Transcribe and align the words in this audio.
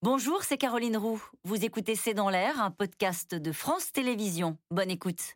Bonjour, 0.00 0.44
c'est 0.44 0.58
Caroline 0.58 0.96
Roux. 0.96 1.20
Vous 1.42 1.64
écoutez 1.64 1.96
C'est 1.96 2.14
dans 2.14 2.30
l'air, 2.30 2.62
un 2.62 2.70
podcast 2.70 3.34
de 3.34 3.50
France 3.50 3.90
Télévisions. 3.90 4.56
Bonne 4.70 4.92
écoute. 4.92 5.34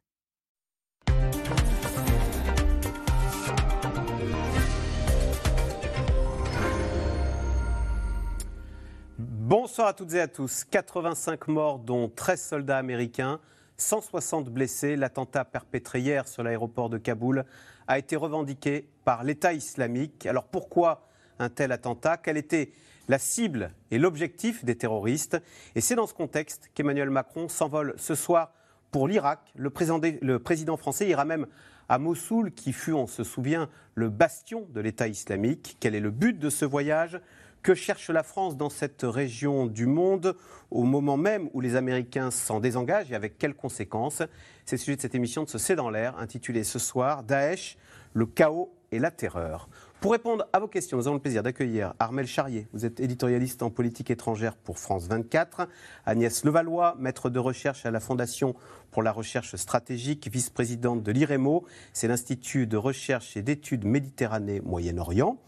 Bonsoir 9.19 9.89
à 9.89 9.95
toutes 9.95 10.15
et 10.15 10.21
à 10.21 10.29
tous. 10.29 10.63
85 10.63 11.49
morts, 11.49 11.81
dont 11.81 12.09
13 12.09 12.41
soldats 12.41 12.79
américains, 12.79 13.41
160 13.79 14.49
blessés. 14.49 14.95
L'attentat 14.95 15.45
perpétré 15.45 15.99
hier 15.99 16.29
sur 16.29 16.45
l'aéroport 16.45 16.89
de 16.89 16.99
Kaboul 16.99 17.45
a 17.89 17.99
été 17.99 18.15
revendiqué 18.15 18.89
par 19.05 19.25
l'État 19.25 19.55
islamique. 19.55 20.25
Alors 20.25 20.45
pourquoi 20.45 21.09
un 21.41 21.49
tel 21.49 21.73
attentat? 21.73 22.17
Quelle 22.17 22.37
était 22.37 22.71
la 23.13 23.19
cible 23.19 23.73
et 23.91 23.99
l'objectif 23.99 24.65
des 24.65 24.75
terroristes 24.75 25.37
Et 25.75 25.83
c'est 25.83 25.95
dans 25.95 26.07
ce 26.07 26.15
contexte 26.15 26.71
qu'Emmanuel 26.73 27.11
Macron 27.11 27.47
s'envole 27.47 27.93
ce 27.99 28.15
soir 28.15 28.55
pour 28.91 29.07
l'Irak. 29.07 29.53
Le 29.55 29.69
président, 29.69 30.77
français 30.79 31.07
ira 31.09 31.27
même 31.27 31.47
à 31.91 31.99
Mossoul, 31.99 32.53
qui 32.53 32.73
fut, 32.73 32.95
on 32.95 33.07
se 33.07 33.23
souvient, 33.23 33.69
le 33.95 34.09
bastion 34.09 34.67
de 34.71 34.81
l'État 34.81 35.09
islamique. 35.09 35.77
Quel 35.79 35.95
est 35.95 36.01
le 36.01 36.11
but 36.11 36.39
de 36.39 36.49
ce 36.49 36.65
voyage? 36.65 37.21
Que 37.63 37.75
cherche 37.75 38.09
la 38.09 38.23
France 38.23 38.57
dans 38.57 38.71
cette 38.71 39.03
région 39.03 39.67
du 39.67 39.85
monde 39.85 40.35
au 40.71 40.85
moment 40.85 41.19
même 41.19 41.51
où 41.53 41.61
les 41.61 41.77
Américains 41.77 42.31
s'en 42.31 42.61
désengagent 42.61 43.13
et 43.13 43.15
avec 43.15 43.37
quelles 43.37 43.55
conséquences? 43.55 44.23
C'est 44.65 44.77
le 44.77 44.81
sujet 44.81 44.97
de 44.97 45.03
cette 45.03 45.15
émission 45.15 45.45
de 45.45 45.51
ce 45.51 45.59
C'est 45.59 45.77
dans 45.77 45.91
l'air, 45.91 46.19
intitulée 46.19 46.65
ce 46.65 46.79
soir 46.79 47.25
Daesh, 47.25 47.77
le 48.15 48.25
chaos 48.25 48.73
et 48.91 48.99
la 48.99 49.11
terreur. 49.11 49.69
Pour 50.03 50.11
répondre 50.11 50.49
à 50.53 50.59
vos 50.59 50.67
questions, 50.67 50.97
nous 50.97 51.07
avons 51.07 51.15
le 51.15 51.23
plaisir 51.23 51.45
d'accueillir 51.45 51.95
Armel 52.01 52.27
Charrier. 52.27 52.67
Vous 52.73 52.85
êtes 52.85 52.99
éditorialiste 52.99 53.63
en 53.63 53.71
politique 53.71 54.11
étrangère 54.11 54.57
pour 54.57 54.81
France 54.81 55.07
24. 55.07 55.69
Agnès 56.07 56.45
Levallois, 56.45 56.97
maître 56.99 57.31
de 57.31 57.39
recherche 57.39 57.87
à 57.87 57.93
la 57.93 58.01
Fondation 58.01 58.57
pour 58.91 59.05
la 59.05 59.13
recherche 59.13 59.55
stratégique, 59.55 60.29
vice-présidente 60.29 61.05
de 61.05 61.13
l'IREMO. 61.13 61.65
C'est 61.93 62.09
l'Institut 62.09 62.67
de 62.67 62.77
recherche 62.77 63.37
et 63.37 63.43
d'études 63.43 63.85
Méditerranée-Moyen-Orient. 63.85 65.39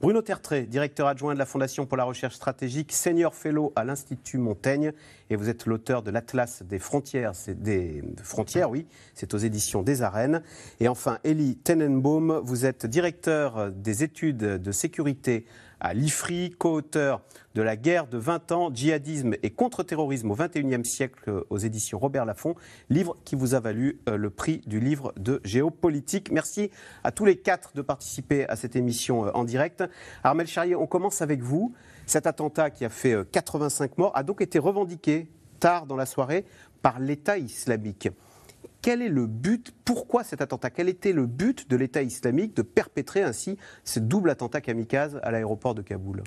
Bruno 0.00 0.22
Tertré, 0.22 0.62
directeur 0.62 1.08
adjoint 1.08 1.34
de 1.34 1.40
la 1.40 1.44
Fondation 1.44 1.84
pour 1.84 1.96
la 1.96 2.04
recherche 2.04 2.36
stratégique, 2.36 2.92
senior 2.92 3.34
fellow 3.34 3.72
à 3.74 3.82
l'Institut 3.82 4.38
Montaigne, 4.38 4.92
et 5.28 5.34
vous 5.34 5.48
êtes 5.48 5.66
l'auteur 5.66 6.04
de 6.04 6.12
l'Atlas 6.12 6.62
des 6.62 6.78
frontières, 6.78 7.34
c'est 7.34 7.60
des 7.60 8.04
frontières, 8.22 8.70
oui, 8.70 8.86
c'est 9.14 9.34
aux 9.34 9.38
éditions 9.38 9.82
des 9.82 10.02
Arènes. 10.02 10.42
Et 10.78 10.86
enfin, 10.86 11.18
Elie 11.24 11.56
Tenenbaum, 11.56 12.40
vous 12.44 12.64
êtes 12.64 12.86
directeur 12.86 13.72
des 13.72 14.04
études 14.04 14.38
de 14.38 14.72
sécurité 14.72 15.46
à 15.80 15.94
l'IFRI, 15.94 16.54
co-auteur 16.58 17.22
de 17.54 17.62
La 17.62 17.76
guerre 17.76 18.06
de 18.06 18.18
20 18.18 18.52
ans, 18.52 18.70
djihadisme 18.72 19.34
et 19.42 19.50
contre-terrorisme 19.50 20.30
au 20.30 20.36
XXIe 20.36 20.84
siècle 20.84 21.44
aux 21.50 21.58
éditions 21.58 21.98
Robert 21.98 22.24
Laffont, 22.24 22.54
livre 22.90 23.16
qui 23.24 23.34
vous 23.34 23.54
a 23.54 23.60
valu 23.60 24.00
euh, 24.08 24.16
le 24.16 24.30
prix 24.30 24.62
du 24.66 24.80
livre 24.80 25.12
de 25.16 25.40
géopolitique. 25.44 26.30
Merci 26.30 26.70
à 27.04 27.12
tous 27.12 27.24
les 27.24 27.36
quatre 27.36 27.72
de 27.74 27.82
participer 27.82 28.48
à 28.48 28.56
cette 28.56 28.76
émission 28.76 29.26
euh, 29.26 29.30
en 29.34 29.44
direct. 29.44 29.84
Armel 30.22 30.46
Charrier, 30.46 30.76
on 30.76 30.86
commence 30.86 31.22
avec 31.22 31.42
vous. 31.42 31.74
Cet 32.06 32.26
attentat 32.26 32.70
qui 32.70 32.84
a 32.84 32.88
fait 32.88 33.16
85 33.32 33.90
euh, 33.90 33.94
morts 33.96 34.12
a 34.14 34.22
donc 34.22 34.40
été 34.40 34.58
revendiqué 34.58 35.28
tard 35.58 35.86
dans 35.86 35.96
la 35.96 36.06
soirée 36.06 36.44
par 36.82 37.00
l'État 37.00 37.38
islamique 37.38 38.08
quel 38.82 39.02
est 39.02 39.08
le 39.08 39.26
but, 39.26 39.74
pourquoi 39.84 40.24
cet 40.24 40.40
attentat? 40.40 40.70
Quel 40.70 40.88
était 40.88 41.12
le 41.12 41.26
but 41.26 41.68
de 41.68 41.76
l'État 41.76 42.02
islamique 42.02 42.54
de 42.54 42.62
perpétrer 42.62 43.22
ainsi 43.22 43.58
ce 43.84 43.98
double 43.98 44.30
attentat 44.30 44.60
kamikaze 44.60 45.20
à 45.22 45.30
l'aéroport 45.30 45.74
de 45.74 45.82
Kaboul? 45.82 46.22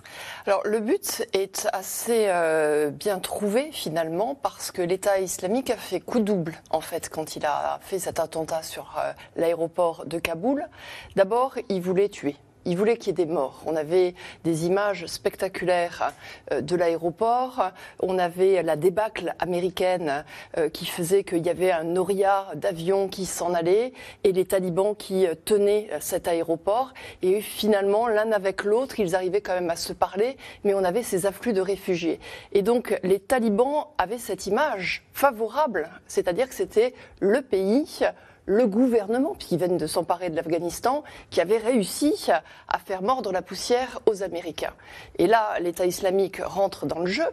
Alors 0.45 0.61
le 0.66 0.79
but 0.79 1.25
est 1.33 1.67
assez 1.72 2.25
euh, 2.27 2.91
bien 2.91 3.19
trouvé 3.19 3.69
finalement 3.72 4.35
parce 4.35 4.72
que 4.72 4.81
l'État 4.81 5.19
islamique 5.19 5.69
a 5.69 5.77
fait 5.77 5.99
coup 5.99 6.19
double 6.19 6.55
en 6.69 6.81
fait 6.81 7.09
quand 7.09 7.35
il 7.35 7.45
a 7.45 7.79
fait 7.81 7.99
cet 7.99 8.19
attentat 8.19 8.63
sur 8.63 8.95
euh, 8.97 9.13
l'aéroport 9.35 10.06
de 10.06 10.19
Kaboul. 10.19 10.68
D'abord, 11.16 11.56
il 11.69 11.81
voulait 11.81 12.09
tuer 12.09 12.35
il 12.66 12.77
voulait 12.77 12.97
qu'il 12.97 13.07
y 13.07 13.22
ait 13.22 13.25
des 13.25 13.31
morts. 13.31 13.61
On 13.66 13.75
avait 13.75 14.13
des 14.44 14.66
images 14.66 15.05
spectaculaires 15.07 16.13
euh, 16.51 16.61
de 16.61 16.75
l'aéroport. 16.75 17.72
On 17.99 18.19
avait 18.19 18.63
la 18.63 18.75
débâcle 18.75 19.33
américaine 19.39 20.23
euh, 20.57 20.69
qui 20.69 20.85
faisait 20.85 21.23
qu'il 21.23 21.45
y 21.45 21.50
avait 21.50 21.71
un 21.71 21.83
noria 21.83 22.47
d'avions 22.55 23.07
qui 23.07 23.25
s'en 23.25 23.53
allait 23.53 23.94
et 24.23 24.31
les 24.31 24.45
talibans 24.45 24.95
qui 24.95 25.25
euh, 25.25 25.35
tenaient 25.45 25.89
cet 26.00 26.27
aéroport. 26.27 26.94
Et 27.21 27.41
finalement, 27.41 28.07
l'un 28.07 28.31
avec 28.31 28.63
l'autre, 28.63 29.00
ils 29.00 29.16
arrivaient 29.16 29.41
quand 29.41 29.53
même 29.53 29.69
à 29.69 29.75
se 29.75 29.94
parler, 29.94 30.38
mais 30.63 30.73
on 30.73 30.83
avait 30.83 31.03
ces 31.03 31.25
afflux 31.25 31.53
de 31.53 31.61
réfugiés. 31.61 32.19
Et 32.53 32.61
donc, 32.61 33.00
les 33.03 33.19
talibans 33.19 33.88
avaient 33.97 34.17
cette 34.17 34.47
image 34.47 35.03
favorable, 35.13 35.89
c'est-à-dire 36.07 36.47
que 36.47 36.55
c'était 36.55 36.94
le 37.19 37.41
pays 37.41 38.03
le 38.46 38.68
gouvernement, 38.68 39.35
puisqu'ils 39.35 39.57
viennent 39.57 39.78
de 39.78 39.88
s'emparer 39.88 40.29
de 40.29 40.35
l'Afghanistan, 40.35 41.03
qui 41.29 41.41
avait 41.41 41.57
réussi 41.57 42.28
à 42.68 42.79
faire 42.79 43.02
mordre 43.02 43.31
la 43.31 43.41
poussière 43.41 44.00
aux 44.06 44.24
Américains. 44.24 44.74
Et 45.18 45.28
là, 45.28 45.59
l'État 45.59 45.85
islamique 45.85 46.41
rentre 46.44 46.85
dans 46.85 47.00
le 47.00 47.06
jeu 47.06 47.28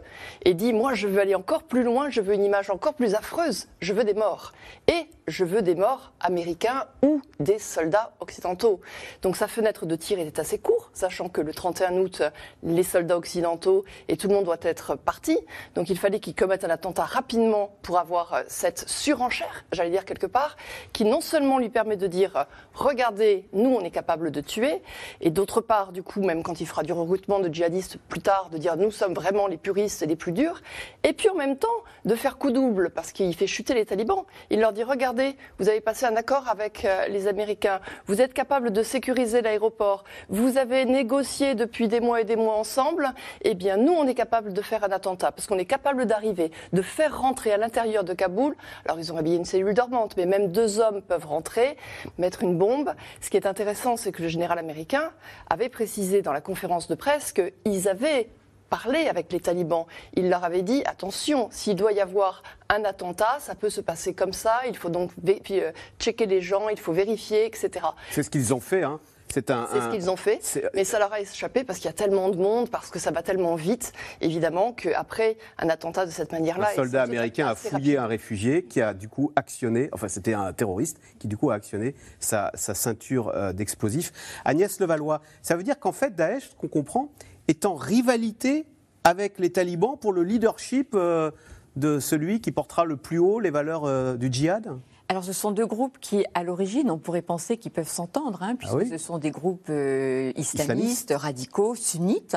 et 0.44 0.54
dit, 0.54 0.72
moi, 0.72 0.94
je 0.94 1.08
veux 1.08 1.20
aller 1.20 1.34
encore 1.34 1.62
plus 1.62 1.82
loin, 1.82 2.10
je 2.10 2.20
veux 2.20 2.34
une 2.34 2.44
image 2.44 2.70
encore 2.70 2.94
plus 2.94 3.14
affreuse, 3.14 3.68
je 3.80 3.92
veux 3.92 4.04
des 4.04 4.14
morts. 4.14 4.52
Et 4.86 5.08
je 5.28 5.44
veux 5.44 5.62
des 5.62 5.74
morts 5.74 6.12
américains 6.20 6.86
ou 7.02 7.20
des 7.38 7.58
soldats 7.58 8.12
occidentaux. 8.20 8.80
Donc 9.22 9.36
sa 9.36 9.46
fenêtre 9.46 9.86
de 9.86 9.94
tir 9.94 10.18
était 10.18 10.40
assez 10.40 10.58
courte, 10.58 10.90
sachant 10.94 11.28
que 11.28 11.40
le 11.40 11.52
31 11.52 11.98
août, 11.98 12.22
les 12.62 12.82
soldats 12.82 13.16
occidentaux 13.16 13.84
et 14.08 14.16
tout 14.16 14.28
le 14.28 14.34
monde 14.34 14.46
doit 14.46 14.56
être 14.62 14.96
parti. 14.96 15.38
Donc 15.74 15.90
il 15.90 15.98
fallait 15.98 16.20
qu'ils 16.20 16.34
commettent 16.34 16.64
un 16.64 16.70
attentat 16.70 17.04
rapidement 17.04 17.76
pour 17.82 17.98
avoir 17.98 18.42
cette 18.48 18.88
surenchère, 18.88 19.64
j'allais 19.72 19.90
dire 19.90 20.04
quelque 20.04 20.26
part, 20.26 20.56
qui 20.98 21.04
non 21.04 21.20
seulement 21.20 21.60
lui 21.60 21.68
permet 21.68 21.96
de 21.96 22.08
dire 22.08 22.46
regardez, 22.74 23.48
nous 23.52 23.70
on 23.70 23.82
est 23.82 23.92
capable 23.92 24.32
de 24.32 24.40
tuer, 24.40 24.82
et 25.20 25.30
d'autre 25.30 25.60
part, 25.60 25.92
du 25.92 26.02
coup, 26.02 26.20
même 26.20 26.42
quand 26.42 26.60
il 26.60 26.66
fera 26.66 26.82
du 26.82 26.92
recrutement 26.92 27.38
de 27.38 27.48
djihadistes 27.48 27.98
plus 28.08 28.20
tard, 28.20 28.48
de 28.50 28.58
dire 28.58 28.76
nous 28.76 28.90
sommes 28.90 29.14
vraiment 29.14 29.46
les 29.46 29.58
puristes 29.58 30.02
et 30.02 30.06
les 30.06 30.16
plus 30.16 30.32
durs, 30.32 30.60
et 31.04 31.12
puis 31.12 31.28
en 31.28 31.36
même 31.36 31.56
temps 31.56 31.68
de 32.04 32.16
faire 32.16 32.36
coup 32.36 32.50
double 32.50 32.90
parce 32.90 33.12
qu'il 33.12 33.32
fait 33.36 33.46
chuter 33.46 33.74
les 33.74 33.86
talibans. 33.86 34.24
Il 34.50 34.58
leur 34.58 34.72
dit 34.72 34.82
regardez 34.82 35.36
vous 35.60 35.68
avez 35.68 35.80
passé 35.80 36.04
un 36.04 36.16
accord 36.16 36.48
avec 36.48 36.84
euh, 36.84 37.06
les 37.06 37.28
Américains, 37.28 37.78
vous 38.06 38.20
êtes 38.20 38.34
capable 38.34 38.72
de 38.72 38.82
sécuriser 38.82 39.40
l'aéroport, 39.40 40.02
vous 40.28 40.58
avez 40.58 40.84
négocié 40.84 41.54
depuis 41.54 41.86
des 41.86 42.00
mois 42.00 42.22
et 42.22 42.24
des 42.24 42.34
mois 42.34 42.56
ensemble, 42.56 43.14
eh 43.42 43.54
bien 43.54 43.76
nous, 43.76 43.92
on 43.92 44.08
est 44.08 44.14
capable 44.14 44.52
de 44.52 44.62
faire 44.62 44.82
un 44.82 44.90
attentat, 44.90 45.30
parce 45.30 45.46
qu'on 45.46 45.58
est 45.58 45.64
capable 45.64 46.06
d'arriver, 46.06 46.50
de 46.72 46.82
faire 46.82 47.20
rentrer 47.20 47.52
à 47.52 47.56
l'intérieur 47.56 48.02
de 48.02 48.14
Kaboul, 48.14 48.56
alors 48.84 48.98
ils 48.98 49.12
ont 49.12 49.16
habillé 49.16 49.36
une 49.36 49.44
cellule 49.44 49.74
dormante, 49.74 50.16
mais 50.16 50.26
même 50.26 50.50
deux 50.50 50.80
hommes 50.80 50.87
peuvent 51.06 51.26
rentrer, 51.26 51.76
mettre 52.18 52.42
une 52.42 52.56
bombe. 52.56 52.92
Ce 53.20 53.30
qui 53.30 53.36
est 53.36 53.46
intéressant, 53.46 53.96
c'est 53.96 54.12
que 54.12 54.22
le 54.22 54.28
général 54.28 54.58
américain 54.58 55.10
avait 55.48 55.68
précisé 55.68 56.22
dans 56.22 56.32
la 56.32 56.40
conférence 56.40 56.88
de 56.88 56.94
presse 56.94 57.32
qu'ils 57.32 57.88
avaient 57.88 58.28
parler 58.68 59.08
avec 59.08 59.32
les 59.32 59.40
talibans. 59.40 59.86
Il 60.14 60.28
leur 60.28 60.44
avait 60.44 60.62
dit 60.62 60.82
attention, 60.84 61.48
s'il 61.50 61.76
doit 61.76 61.92
y 61.92 62.00
avoir 62.00 62.42
un 62.68 62.84
attentat, 62.84 63.38
ça 63.40 63.54
peut 63.54 63.70
se 63.70 63.80
passer 63.80 64.14
comme 64.14 64.32
ça. 64.32 64.60
Il 64.68 64.76
faut 64.76 64.90
donc 64.90 65.10
euh, 65.26 65.72
checker 65.98 66.26
les 66.26 66.40
gens, 66.40 66.68
il 66.68 66.78
faut 66.78 66.92
vérifier, 66.92 67.46
etc. 67.46 67.86
C'est 68.10 68.22
ce 68.22 68.30
qu'ils 68.30 68.52
ont 68.54 68.60
fait, 68.60 68.82
hein 68.82 69.00
c'est 69.32 69.46
ce 69.46 69.90
qu'ils 69.90 70.10
ont 70.10 70.16
fait, 70.16 70.40
mais 70.74 70.84
ça 70.84 70.98
leur 70.98 71.12
a 71.12 71.20
échappé 71.20 71.64
parce 71.64 71.78
qu'il 71.78 71.86
y 71.86 71.90
a 71.90 71.94
tellement 71.94 72.28
de 72.30 72.36
monde, 72.36 72.70
parce 72.70 72.90
que 72.90 72.98
ça 72.98 73.10
va 73.10 73.22
tellement 73.22 73.54
vite, 73.54 73.92
évidemment, 74.20 74.72
qu'après 74.72 75.36
un 75.58 75.68
attentat 75.68 76.06
de 76.06 76.10
cette 76.10 76.32
manière-là... 76.32 76.70
Un 76.72 76.74
soldat 76.74 77.02
américain 77.02 77.48
a 77.48 77.54
fouillé 77.54 77.98
un 77.98 78.06
réfugié 78.06 78.64
qui 78.64 78.80
a 78.80 78.94
du 78.94 79.08
coup 79.08 79.32
actionné, 79.36 79.88
enfin 79.92 80.08
c'était 80.08 80.34
un 80.34 80.52
terroriste, 80.52 80.98
qui 81.18 81.28
du 81.28 81.36
coup 81.36 81.50
a 81.50 81.54
actionné 81.54 81.94
sa, 82.20 82.50
ceinture 82.54 83.28
euh, 83.28 83.52
d'explosifs. 83.52 84.12
Agnès 84.44 84.80
Levallois, 84.80 85.20
ça 85.42 85.56
veut 85.56 85.62
dire 85.62 85.78
qu'en 85.78 85.92
fait 85.92 86.14
Daesh, 86.14 86.50
ce 86.50 86.54
qu'on 86.54 86.68
comprend, 86.68 87.10
est 87.48 87.66
en 87.66 87.74
rivalité 87.74 88.66
avec 89.04 89.38
les 89.38 89.50
talibans 89.50 89.96
pour 89.98 90.12
le 90.12 90.22
leadership 90.22 90.90
euh, 90.94 91.30
de 91.76 91.98
celui 91.98 92.40
qui 92.40 92.52
portera 92.52 92.84
le 92.84 92.96
plus 92.96 93.18
haut 93.18 93.40
les 93.40 93.50
valeurs 93.50 93.84
euh, 93.84 94.16
du 94.16 94.28
djihad? 94.30 94.68
Alors, 95.10 95.24
ce 95.24 95.32
sont 95.32 95.52
deux 95.52 95.66
groupes 95.66 95.98
qui, 96.00 96.26
à 96.34 96.42
l'origine, 96.42 96.90
on 96.90 96.98
pourrait 96.98 97.22
penser 97.22 97.56
qu'ils 97.56 97.72
peuvent 97.72 97.88
s'entendre, 97.88 98.42
hein, 98.42 98.56
puisque 98.56 98.82
ah 98.82 98.90
ce 98.90 98.98
sont 98.98 99.16
des 99.16 99.30
groupes 99.30 99.70
euh, 99.70 100.32
islamistes, 100.36 101.14
radicaux, 101.16 101.74
sunnites. 101.74 102.36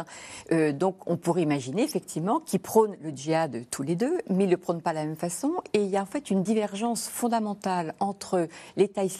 donc, 0.73 0.95
on 1.05 1.17
pourrait 1.17 1.41
imaginer 1.41 1.83
effectivement 1.83 2.39
qu'ils 2.39 2.61
prônent 2.61 2.95
le 3.01 3.09
djihad 3.09 3.65
tous 3.71 3.83
les 3.83 3.95
deux, 3.97 4.17
mais 4.29 4.45
ils 4.45 4.47
ne 4.47 4.51
le 4.51 4.57
prônent 4.57 4.81
pas 4.81 4.91
de 4.91 4.95
la 4.95 5.05
même 5.05 5.17
façon. 5.17 5.55
Et 5.73 5.83
il 5.83 5.89
y 5.89 5.97
a 5.97 6.01
en 6.01 6.05
fait 6.05 6.31
une 6.31 6.43
divergence 6.43 7.09
fondamentale 7.09 7.93
entre 7.99 8.47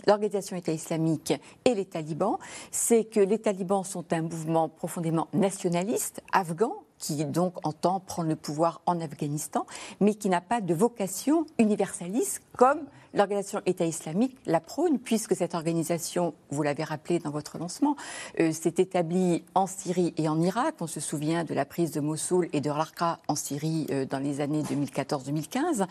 l'organisation 0.07 0.55
État 0.55 0.71
islamique 0.71 1.33
et 1.65 1.75
les 1.75 1.85
talibans. 1.85 2.37
C'est 2.71 3.03
que 3.03 3.19
les 3.19 3.39
talibans 3.39 3.83
sont 3.83 4.13
un 4.13 4.21
mouvement 4.21 4.69
profondément 4.69 5.27
nationaliste, 5.33 6.21
afghan, 6.31 6.73
qui 7.01 7.25
donc 7.25 7.55
entend 7.65 7.99
prendre 7.99 8.29
le 8.29 8.35
pouvoir 8.35 8.81
en 8.85 9.01
Afghanistan, 9.01 9.65
mais 9.99 10.13
qui 10.13 10.29
n'a 10.29 10.39
pas 10.39 10.61
de 10.61 10.73
vocation 10.73 11.45
universaliste 11.57 12.41
comme 12.55 12.85
l'organisation 13.13 13.61
État 13.65 13.85
islamique 13.85 14.37
la 14.45 14.59
prône, 14.59 14.99
puisque 14.99 15.35
cette 15.35 15.55
organisation, 15.55 16.33
vous 16.49 16.63
l'avez 16.63 16.83
rappelé 16.83 17.19
dans 17.19 17.29
votre 17.29 17.57
lancement, 17.57 17.95
euh, 18.39 18.51
s'est 18.51 18.75
établie 18.77 19.43
en 19.55 19.67
Syrie 19.67 20.13
et 20.17 20.29
en 20.29 20.41
Irak. 20.41 20.75
On 20.79 20.87
se 20.87 20.99
souvient 20.99 21.43
de 21.43 21.53
la 21.53 21.65
prise 21.65 21.91
de 21.91 21.99
Mossoul 21.99 22.49
et 22.53 22.61
de 22.61 22.69
Raqqa 22.69 23.19
en 23.27 23.35
Syrie 23.35 23.87
euh, 23.91 24.05
dans 24.05 24.19
les 24.19 24.41
années 24.41 24.63
2014-2015. 24.63 25.85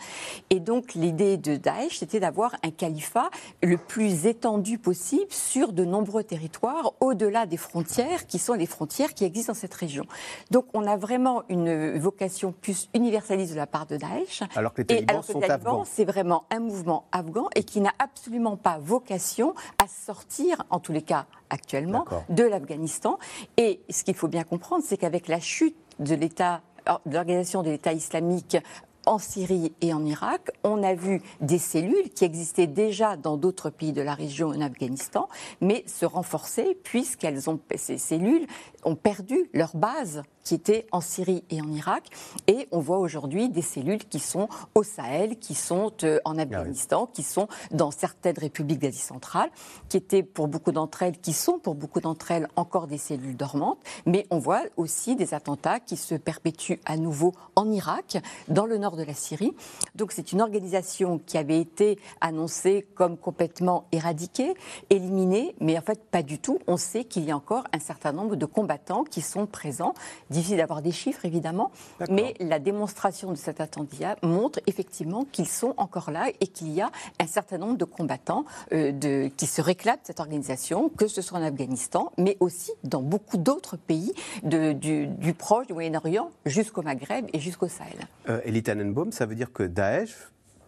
Et 0.49 0.59
donc 0.59 0.93
l'idée 0.93 1.37
de 1.37 1.55
Daesh, 1.55 1.99
c'était 1.99 2.19
d'avoir 2.19 2.55
un 2.63 2.71
califat 2.71 3.29
le 3.63 3.77
plus 3.77 4.25
étendu 4.25 4.77
possible 4.77 5.31
sur 5.31 5.73
de 5.73 5.85
nombreux 5.85 6.23
territoires, 6.23 6.93
au-delà 6.99 7.45
des 7.45 7.57
frontières, 7.57 8.27
qui 8.27 8.39
sont 8.39 8.53
les 8.53 8.65
frontières 8.65 9.13
qui 9.13 9.25
existent 9.25 9.53
dans 9.53 9.59
cette 9.59 9.73
région. 9.73 10.05
Donc 10.49 10.65
on 10.73 10.85
a 10.85 10.97
vraiment 10.97 11.43
une 11.49 11.97
vocation 11.97 12.51
plus 12.51 12.89
universaliste 12.93 13.51
de 13.51 13.57
la 13.57 13.67
part 13.67 13.85
de 13.85 13.97
Daesh. 13.97 14.43
Alors 14.55 14.73
que 14.73 14.81
les 14.81 14.87
talibans 14.87 15.23
sont 15.23 15.41
afghans. 15.41 15.83
C'est 15.85 16.05
vraiment 16.05 16.45
un 16.49 16.59
mouvement 16.59 17.05
afghan 17.11 17.47
et 17.55 17.63
qui 17.63 17.81
n'a 17.81 17.93
absolument 17.99 18.57
pas 18.57 18.77
vocation 18.79 19.53
à 19.81 19.87
sortir, 19.87 20.63
en 20.69 20.79
tous 20.79 20.91
les 20.91 21.01
cas 21.01 21.25
actuellement, 21.49 22.05
de 22.29 22.43
l'Afghanistan. 22.43 23.17
Et 23.57 23.81
ce 23.89 24.03
qu'il 24.03 24.15
faut 24.15 24.27
bien 24.27 24.43
comprendre, 24.43 24.83
c'est 24.85 24.97
qu'avec 24.97 25.27
la 25.27 25.39
chute 25.39 25.75
de 25.99 26.15
l'État 26.15 26.61
de 27.05 27.13
l'organisation 27.13 27.61
de 27.61 27.69
l'État 27.69 27.93
islamique 27.93 28.57
en 29.05 29.17
Syrie 29.17 29.73
et 29.81 29.93
en 29.93 30.05
Irak, 30.05 30.51
on 30.63 30.83
a 30.83 30.93
vu 30.93 31.21
des 31.41 31.57
cellules 31.57 32.09
qui 32.09 32.25
existaient 32.25 32.67
déjà 32.67 33.17
dans 33.17 33.37
d'autres 33.37 33.69
pays 33.69 33.93
de 33.93 34.01
la 34.01 34.13
région 34.13 34.49
en 34.49 34.61
Afghanistan, 34.61 35.27
mais 35.59 35.83
se 35.87 36.05
renforcer 36.05 36.77
puisqu'elles 36.83 37.49
ont 37.49 37.59
ces 37.75 37.97
cellules 37.97 38.47
ont 38.83 38.95
perdu 38.95 39.49
leur 39.53 39.75
base 39.75 40.23
qui 40.43 40.55
était 40.55 40.87
en 40.91 41.01
Syrie 41.01 41.43
et 41.49 41.61
en 41.61 41.71
Irak. 41.71 42.09
Et 42.47 42.67
on 42.71 42.79
voit 42.79 42.97
aujourd'hui 42.97 43.49
des 43.49 43.61
cellules 43.61 44.03
qui 44.05 44.19
sont 44.19 44.49
au 44.75 44.83
Sahel, 44.83 45.37
qui 45.37 45.53
sont 45.53 45.91
euh, 46.03 46.19
en 46.25 46.37
Afghanistan, 46.37 47.05
qui 47.05 47.23
sont 47.23 47.47
dans 47.71 47.91
certaines 47.91 48.37
républiques 48.37 48.79
d'Asie 48.79 48.99
centrale, 48.99 49.49
qui 49.89 49.97
étaient 49.97 50.23
pour 50.23 50.47
beaucoup 50.47 50.71
d'entre 50.71 51.03
elles, 51.03 51.17
qui 51.17 51.33
sont 51.33 51.59
pour 51.59 51.75
beaucoup 51.75 52.01
d'entre 52.01 52.31
elles 52.31 52.47
encore 52.55 52.87
des 52.87 52.97
cellules 52.97 53.37
dormantes. 53.37 53.79
Mais 54.05 54.25
on 54.31 54.39
voit 54.39 54.63
aussi 54.77 55.15
des 55.15 55.33
attentats 55.33 55.79
qui 55.79 55.97
se 55.97 56.15
perpétuent 56.15 56.79
à 56.85 56.97
nouveau 56.97 57.33
en 57.55 57.69
Irak, 57.69 58.17
dans 58.47 58.65
le 58.65 58.77
nord 58.77 58.90
de 58.95 59.03
la 59.03 59.13
Syrie. 59.13 59.53
Donc 59.95 60.11
c'est 60.11 60.31
une 60.31 60.41
organisation 60.41 61.19
qui 61.19 61.37
avait 61.37 61.59
été 61.59 61.99
annoncée 62.21 62.87
comme 62.95 63.17
complètement 63.17 63.85
éradiquée, 63.91 64.53
éliminée, 64.89 65.55
mais 65.59 65.77
en 65.77 65.81
fait 65.81 66.03
pas 66.03 66.23
du 66.23 66.39
tout. 66.39 66.59
On 66.67 66.77
sait 66.77 67.03
qu'il 67.03 67.25
y 67.25 67.31
a 67.31 67.35
encore 67.35 67.63
un 67.73 67.79
certain 67.79 68.11
nombre 68.11 68.35
de 68.35 68.45
combattants 68.45 69.03
qui 69.03 69.21
sont 69.21 69.45
présents 69.45 69.93
Difficile 70.29 70.57
d'avoir 70.57 70.81
des 70.81 70.91
chiffres, 70.91 71.25
évidemment, 71.25 71.71
mais 72.09 72.35
la 72.39 72.59
démonstration 72.59 73.31
de 73.31 73.35
cet 73.35 73.59
attentat 73.59 74.15
montre 74.23 74.59
effectivement 74.67 75.25
qu'ils 75.25 75.47
sont 75.47 75.73
encore 75.77 76.11
là 76.11 76.27
et 76.39 76.47
qu'il 76.47 76.71
y 76.71 76.81
a 76.81 76.91
un 77.19 77.27
certain 77.27 77.57
nombre 77.57 77.77
de 77.77 77.85
combattants 77.85 78.45
euh, 78.71 78.91
de, 78.91 79.29
qui 79.35 79.45
se 79.45 79.61
réclament 79.61 79.97
de 79.97 80.07
cette 80.07 80.19
organisation, 80.19 80.89
que 80.89 81.07
ce 81.07 81.21
soit 81.21 81.39
en 81.39 81.43
Afghanistan, 81.43 82.11
mais 82.17 82.37
aussi 82.39 82.71
dans 82.83 83.01
beaucoup 83.01 83.37
d'autres 83.37 83.77
pays 83.77 84.13
de, 84.43 84.73
du, 84.73 85.07
du, 85.07 85.33
proche, 85.33 85.67
du 85.67 85.73
Moyen-Orient, 85.73 86.31
jusqu'au 86.45 86.81
Maghreb 86.81 87.25
et 87.33 87.39
jusqu'au 87.39 87.67
Sahel. 87.67 87.97
Euh, 88.29 88.39
Elie 88.45 88.63
Ça 89.11 89.25
veut 89.25 89.35
dire 89.35 89.51
que 89.51 89.63
Daesh 89.63 90.15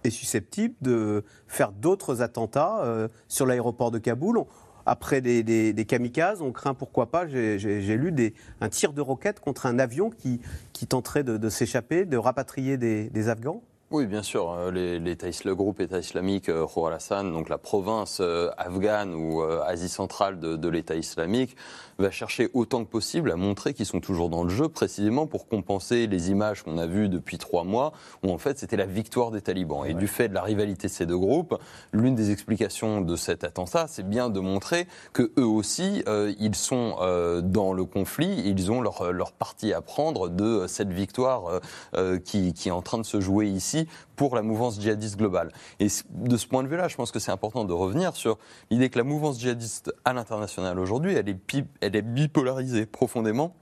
est 0.04 0.10
susceptible 0.10 0.76
de 0.82 1.24
faire 1.48 1.72
d'autres 1.72 2.22
attentats 2.22 2.84
euh, 2.84 3.08
sur 3.28 3.46
l'aéroport 3.46 3.92
de 3.92 4.00
Kaboul. 4.00 4.40
Après 4.86 5.22
des, 5.22 5.86
kamikazes, 5.88 6.42
on 6.42 6.52
craint 6.52 6.74
pourquoi 6.74 7.10
pas, 7.10 7.26
j'ai 7.26 7.98
lu 7.98 8.34
un 8.60 8.70
tir 8.70 8.92
de 8.92 9.00
roquette 9.00 9.40
contre 9.40 9.66
un 9.66 9.80
avion 9.80 10.10
qui 10.10 10.42
tenterait 10.90 11.24
de, 11.24 11.50
s'échapper, 11.50 12.04
de 12.04 12.18
rapatrier 12.18 12.78
des 12.78 13.30
Afghans 13.30 13.64
oui, 13.94 14.08
bien 14.08 14.24
sûr. 14.24 14.52
Euh, 14.52 14.72
le 14.72 15.54
groupe 15.54 15.80
État 15.80 16.00
islamique 16.00 16.50
euh, 16.50 16.66
Khorasan, 16.66 17.26
donc 17.26 17.48
la 17.48 17.60
province 17.60 18.18
euh, 18.22 18.50
afghane 18.58 19.14
ou 19.14 19.44
Asie 19.44 19.88
centrale 19.88 20.40
de, 20.40 20.68
l'État 20.68 20.96
islamique, 20.96 21.56
va 22.00 22.10
chercher 22.10 22.50
autant 22.56 22.86
que 22.86 22.90
possible 22.90 23.32
à 23.32 23.36
montrer 23.36 23.76
qu'ils 23.76 23.86
sont 23.86 24.00
toujours 24.00 24.30
dans 24.30 24.44
le 24.44 24.50
jeu, 24.50 24.68
précisément 24.68 25.28
pour 25.28 25.48
compenser 25.48 26.08
les 26.08 26.32
images 26.32 26.64
qu'on 26.64 26.80
a 26.80 26.88
vues 26.88 27.08
depuis 27.08 27.38
trois 27.38 27.64
mois, 27.64 27.94
où 28.24 28.32
en 28.32 28.40
fait 28.40 28.58
c'était 28.58 28.78
la 28.78 28.88
victoire 28.88 29.30
des 29.30 29.42
talibans. 29.42 29.86
Et 29.86 29.94
du 29.94 30.08
fait 30.08 30.28
de 30.28 30.34
la 30.34 30.42
rivalité 30.42 30.88
de 30.88 30.92
ces 30.92 31.06
deux 31.06 31.18
groupes, 31.18 31.56
l'une 31.92 32.16
des 32.16 32.32
explications 32.32 33.02
de 33.02 33.16
cet 33.16 33.44
attentat, 33.44 33.86
c'est 33.88 34.10
bien 34.10 34.32
de 34.32 34.40
montrer 34.40 34.88
que 35.14 35.32
eux 35.38 35.46
aussi, 35.46 36.04
ils 36.40 36.56
sont 36.56 36.96
dans 37.44 37.74
le 37.74 37.86
conflit, 37.86 38.42
ils 38.44 38.72
ont 38.72 38.82
leur, 38.82 39.12
leur 39.12 39.32
partie 39.34 39.72
à 39.72 39.82
prendre 39.82 40.30
de 40.30 40.66
cette 40.68 40.92
victoire 40.92 41.62
qui, 42.26 42.54
qui 42.54 42.70
est 42.70 42.72
en 42.72 42.82
train 42.82 42.98
de 42.98 43.06
se 43.06 43.22
jouer 43.22 43.48
ici 43.48 43.83
pour 44.16 44.36
la 44.36 44.42
mouvance 44.42 44.80
djihadiste 44.80 45.18
globale. 45.18 45.52
Et 45.80 45.88
de 46.10 46.38
ce 46.38 46.48
point 46.48 46.64
de 46.64 46.68
vue-là, 46.68 46.88
je 46.88 46.96
pense 46.96 47.12
que 47.12 47.20
c'est 47.20 47.32
important 47.32 47.66
de 47.66 47.74
revenir 47.74 48.16
sur 48.16 48.38
l'idée 48.70 48.90
que 48.90 48.98
la 48.98 49.04
mouvance 49.04 49.40
djihadiste 49.40 49.94
à 50.06 50.14
l'international 50.14 50.80
aujourd'hui, 50.80 51.14
elle 51.14 51.30
est, 51.30 52.02
bipolarisée 52.02 52.86
profondément 52.86 53.56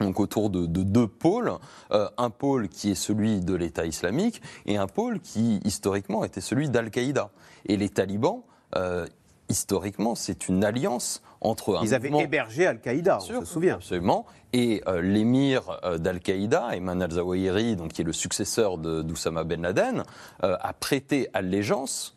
donc 0.00 0.18
autour 0.18 0.50
de, 0.50 0.66
deux 0.66 1.06
pôles, 1.06 1.52
euh, 1.92 2.08
un 2.16 2.30
pôle 2.30 2.68
qui 2.68 2.90
est 2.90 2.96
celui 2.96 3.40
de 3.40 3.54
l'État 3.54 3.86
islamique 3.86 4.42
et 4.66 4.76
un 4.76 4.86
pôle 4.88 5.20
qui 5.20 5.60
historiquement 5.64 6.24
était 6.24 6.40
celui 6.40 6.68
d'Al-Qaïda. 6.70 7.30
Et 7.66 7.76
les 7.76 7.88
talibans, 7.88 8.42
euh, 8.74 9.06
historiquement, 9.48 10.14
c'est 10.14 10.48
une 10.48 10.64
alliance 10.64 11.22
entre 11.42 11.76
un 11.76 11.82
Ils 11.82 11.94
avaient 11.94 12.10
hébergé 12.20 12.66
Al-Qaïda, 12.66 13.18
on 13.18 13.40
se 13.40 13.44
souvient. 13.44 13.74
Absolument. 13.74 14.26
Et 14.52 14.82
euh, 14.86 15.02
l'émir 15.02 15.80
euh, 15.84 15.98
d'Al-Qaïda, 15.98 16.68
Ayman 16.72 17.02
al-Zawahiri, 17.02 17.76
donc 17.76 17.92
qui 17.92 18.02
est 18.02 18.04
le 18.04 18.12
successeur 18.12 18.78
d'Oussama 18.78 19.44
Ben 19.44 19.62
Laden, 19.62 20.04
euh, 20.44 20.56
a 20.60 20.72
prêté 20.72 21.28
allégeance 21.34 22.16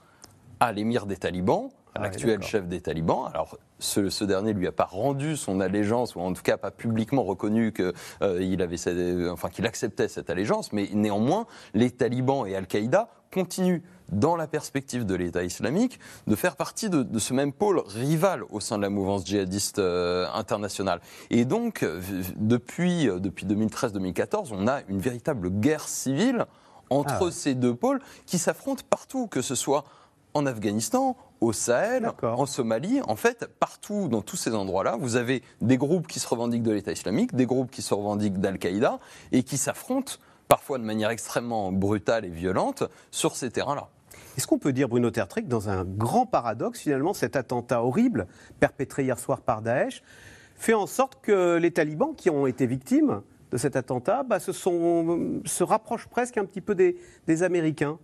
à 0.59 0.71
l'émir 0.71 1.05
des 1.05 1.17
talibans, 1.17 1.69
ah 1.95 2.01
l'actuel 2.01 2.41
chef 2.43 2.67
des 2.67 2.81
talibans. 2.81 3.25
Alors, 3.33 3.57
ce, 3.79 4.09
ce, 4.09 4.23
dernier 4.23 4.53
lui 4.53 4.67
a 4.67 4.71
pas 4.71 4.85
rendu 4.85 5.35
son 5.35 5.59
allégeance, 5.59 6.15
ou 6.15 6.19
en 6.19 6.33
tout 6.33 6.43
cas 6.43 6.57
pas 6.57 6.71
publiquement 6.71 7.23
reconnu 7.23 7.73
qu'il 7.73 8.61
avait, 8.61 9.29
enfin 9.29 9.49
qu'il 9.49 9.65
acceptait 9.65 10.07
cette 10.07 10.29
allégeance, 10.29 10.71
mais 10.71 10.89
néanmoins, 10.93 11.45
les 11.73 11.91
talibans 11.91 12.47
et 12.47 12.55
Al-Qaïda 12.55 13.09
continuent 13.33 13.81
dans 14.09 14.35
la 14.35 14.47
perspective 14.47 15.05
de 15.05 15.15
l'État 15.15 15.43
islamique, 15.43 15.99
de 16.27 16.35
faire 16.35 16.55
partie 16.55 16.89
de, 16.89 17.19
ce 17.19 17.33
même 17.33 17.53
pôle 17.53 17.79
rival 17.87 18.43
au 18.49 18.59
sein 18.59 18.77
de 18.77 18.83
la 18.83 18.89
mouvance 18.89 19.25
djihadiste 19.25 19.79
euh, 19.79 20.27
internationale. 20.33 21.01
Et 21.29 21.45
donc, 21.45 21.83
euh, 21.83 22.01
depuis, 22.37 23.09
euh, 23.09 23.19
depuis 23.19 23.45
2013-2014, 23.45 24.49
on 24.51 24.67
a 24.67 24.81
une 24.89 24.99
véritable 24.99 25.49
guerre 25.49 25.87
civile 25.87 26.45
entre 26.89 27.27
ah 27.27 27.31
ces 27.31 27.55
deux 27.55 27.73
pôles 27.73 27.99
qui 28.25 28.37
s'affrontent 28.37 28.83
partout, 28.89 29.27
que 29.27 29.41
ce 29.41 29.55
soit 29.55 29.85
en 30.35 30.45
Afghanistan, 30.45 31.15
au 31.41 31.53
Sahel, 31.53 32.11
en 32.21 32.45
Somalie, 32.45 33.01
en 33.07 33.15
fait, 33.15 33.47
partout 33.59 34.09
dans 34.09 34.21
tous 34.21 34.35
ces 34.35 34.53
endroits-là, 34.53 34.97
vous 34.99 35.15
avez 35.15 35.43
des 35.61 35.77
groupes 35.77 36.07
qui 36.07 36.19
se 36.19 36.27
revendiquent 36.27 36.63
de 36.63 36.71
l'État 36.71 36.91
islamique, 36.91 37.33
des 37.35 37.45
groupes 37.45 37.71
qui 37.71 37.81
se 37.81 37.93
revendiquent 37.93 38.39
d'Al-Qaïda 38.39 38.99
et 39.31 39.43
qui 39.43 39.57
s'affrontent 39.57 40.13
parfois 40.47 40.77
de 40.77 40.83
manière 40.83 41.09
extrêmement 41.09 41.71
brutale 41.71 42.25
et 42.25 42.29
violente 42.29 42.83
sur 43.11 43.35
ces 43.35 43.49
terrains-là. 43.49 43.89
Est-ce 44.37 44.47
qu'on 44.47 44.59
peut 44.59 44.73
dire, 44.73 44.89
Bruno 44.89 45.11
Tertrick, 45.11 45.47
dans 45.47 45.69
un 45.69 45.85
grand 45.85 46.25
paradoxe, 46.25 46.81
finalement, 46.81 47.13
cet 47.13 47.35
attentat 47.35 47.81
horrible 47.81 48.27
perpétré 48.59 49.03
hier 49.03 49.17
soir 49.17 49.41
par 49.41 49.61
Daesh 49.61 50.03
fait 50.57 50.73
en 50.73 50.87
sorte 50.87 51.19
que 51.21 51.57
les 51.57 51.71
talibans 51.71 52.15
qui 52.15 52.29
ont 52.29 52.47
été 52.47 52.65
victimes 52.65 53.21
de 53.51 53.57
cet 53.57 53.75
attentat 53.75 54.23
bah, 54.23 54.39
se, 54.39 55.63
rapprochent 55.63 56.07
presque 56.07 56.37
un 56.37 56.45
petit 56.45 56.61
peu 56.61 56.75
des, 56.75 57.43
Américains? 57.43 57.97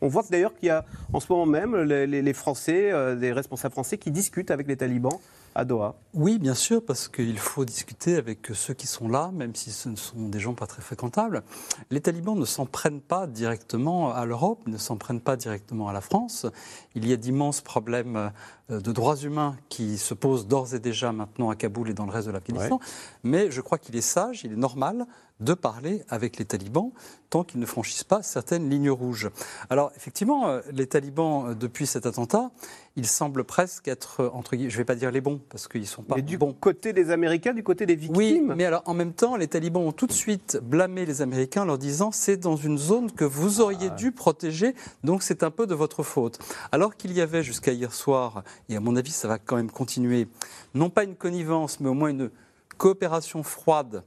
On 0.00 0.08
voit 0.08 0.24
d'ailleurs 0.30 0.54
qu'il 0.54 0.68
y 0.68 0.70
a 0.70 0.84
en 1.12 1.20
ce 1.20 1.30
moment 1.30 1.46
même 1.46 1.76
les, 1.76 2.32
Français, 2.32 2.90
euh, 2.90 3.14
des 3.14 3.32
responsables 3.32 3.72
français 3.72 3.98
qui 3.98 4.10
discutent 4.10 4.50
avec 4.50 4.66
les 4.66 4.76
talibans 4.76 5.20
à 5.54 5.64
Doha 5.64 5.96
Oui, 6.14 6.38
bien 6.38 6.54
sûr, 6.54 6.84
parce 6.84 7.08
qu'il 7.08 7.38
faut 7.38 7.64
discuter 7.64 8.16
avec 8.16 8.50
ceux 8.54 8.74
qui 8.74 8.86
sont 8.86 9.08
là, 9.08 9.30
même 9.32 9.54
si 9.54 9.70
ce 9.70 9.88
ne 9.88 9.96
sont 9.96 10.28
des 10.28 10.38
gens 10.38 10.54
pas 10.54 10.66
très 10.66 10.82
fréquentables. 10.82 11.42
Les 11.90 12.00
talibans 12.00 12.38
ne 12.38 12.44
s'en 12.44 12.66
prennent 12.66 13.00
pas 13.00 13.26
directement 13.26 14.12
à 14.12 14.24
l'Europe, 14.24 14.66
ne 14.66 14.78
s'en 14.78 14.96
prennent 14.96 15.20
pas 15.20 15.36
directement 15.36 15.88
à 15.88 15.92
la 15.92 16.00
France. 16.00 16.46
Il 16.94 17.06
y 17.06 17.12
a 17.12 17.16
d'immenses 17.16 17.60
problèmes 17.60 18.30
euh, 18.70 18.80
de 18.80 18.92
droits 18.92 19.16
humains 19.16 19.56
qui 19.68 19.98
se 19.98 20.14
posent 20.14 20.46
d'ores 20.46 20.74
et 20.74 20.78
déjà 20.78 21.12
maintenant 21.12 21.50
à 21.50 21.56
Kaboul 21.56 21.90
et 21.90 21.94
dans 21.94 22.06
le 22.06 22.12
reste 22.12 22.28
de 22.28 22.32
l'Afghanistan. 22.32 22.78
Mais 23.24 23.50
je 23.50 23.60
crois 23.60 23.78
qu'il 23.78 23.96
est 23.96 24.00
sage, 24.00 24.44
il 24.44 24.52
est 24.52 24.56
normal 24.56 25.06
de 25.40 25.54
parler 25.54 26.04
avec 26.08 26.38
les 26.38 26.44
talibans 26.44 26.92
tant 27.30 27.44
qu'ils 27.44 27.60
ne 27.60 27.66
franchissent 27.66 28.04
pas 28.04 28.22
certaines 28.22 28.68
lignes 28.68 28.90
rouges. 28.90 29.30
Alors 29.70 29.92
effectivement, 29.96 30.48
euh, 30.48 30.60
les 30.72 30.86
talibans, 30.86 31.50
euh, 31.50 31.54
depuis 31.54 31.86
cet 31.86 32.04
attentat, 32.04 32.50
ils 32.96 33.06
semblent 33.06 33.44
presque 33.44 33.88
être, 33.88 34.30
entre 34.34 34.56
guillemets, 34.56 34.70
je 34.70 34.74
ne 34.74 34.80
vais 34.80 34.84
pas 34.84 34.96
dire 34.96 35.12
les 35.12 35.20
bons, 35.20 35.40
parce 35.48 35.68
qu'ils 35.68 35.82
ne 35.82 35.86
sont 35.86 36.02
pas 36.02 36.16
mais 36.16 36.22
du 36.22 36.36
bons. 36.36 36.52
côté 36.52 36.92
des 36.92 37.10
Américains, 37.10 37.54
du 37.54 37.62
côté 37.62 37.86
des 37.86 37.94
victimes 37.94 38.16
Oui, 38.16 38.42
mais 38.56 38.64
alors 38.64 38.82
en 38.84 38.94
même 38.94 39.12
temps, 39.12 39.36
les 39.36 39.46
talibans 39.46 39.82
ont 39.82 39.92
tout 39.92 40.08
de 40.08 40.12
suite 40.12 40.58
blâmé 40.62 41.06
les 41.06 41.22
Américains 41.22 41.62
en 41.62 41.66
leur 41.66 41.78
disant 41.78 42.10
c'est 42.10 42.36
dans 42.36 42.56
une 42.56 42.78
zone 42.78 43.12
que 43.12 43.24
vous 43.24 43.60
auriez 43.60 43.88
ah. 43.92 43.94
dû 43.94 44.12
protéger, 44.12 44.74
donc 45.04 45.22
c'est 45.22 45.44
un 45.44 45.50
peu 45.50 45.66
de 45.66 45.74
votre 45.74 46.02
faute. 46.02 46.40
Alors 46.72 46.96
qu'il 46.96 47.12
y 47.12 47.20
avait 47.20 47.44
jusqu'à 47.44 47.72
hier 47.72 47.94
soir, 47.94 48.42
et 48.68 48.76
à 48.76 48.80
mon 48.80 48.96
avis 48.96 49.12
ça 49.12 49.28
va 49.28 49.38
quand 49.38 49.56
même 49.56 49.70
continuer, 49.70 50.26
non 50.74 50.90
pas 50.90 51.04
une 51.04 51.14
connivence, 51.14 51.78
mais 51.78 51.88
au 51.88 51.94
moins 51.94 52.10
une 52.10 52.30
coopération 52.76 53.42
froide 53.42 54.02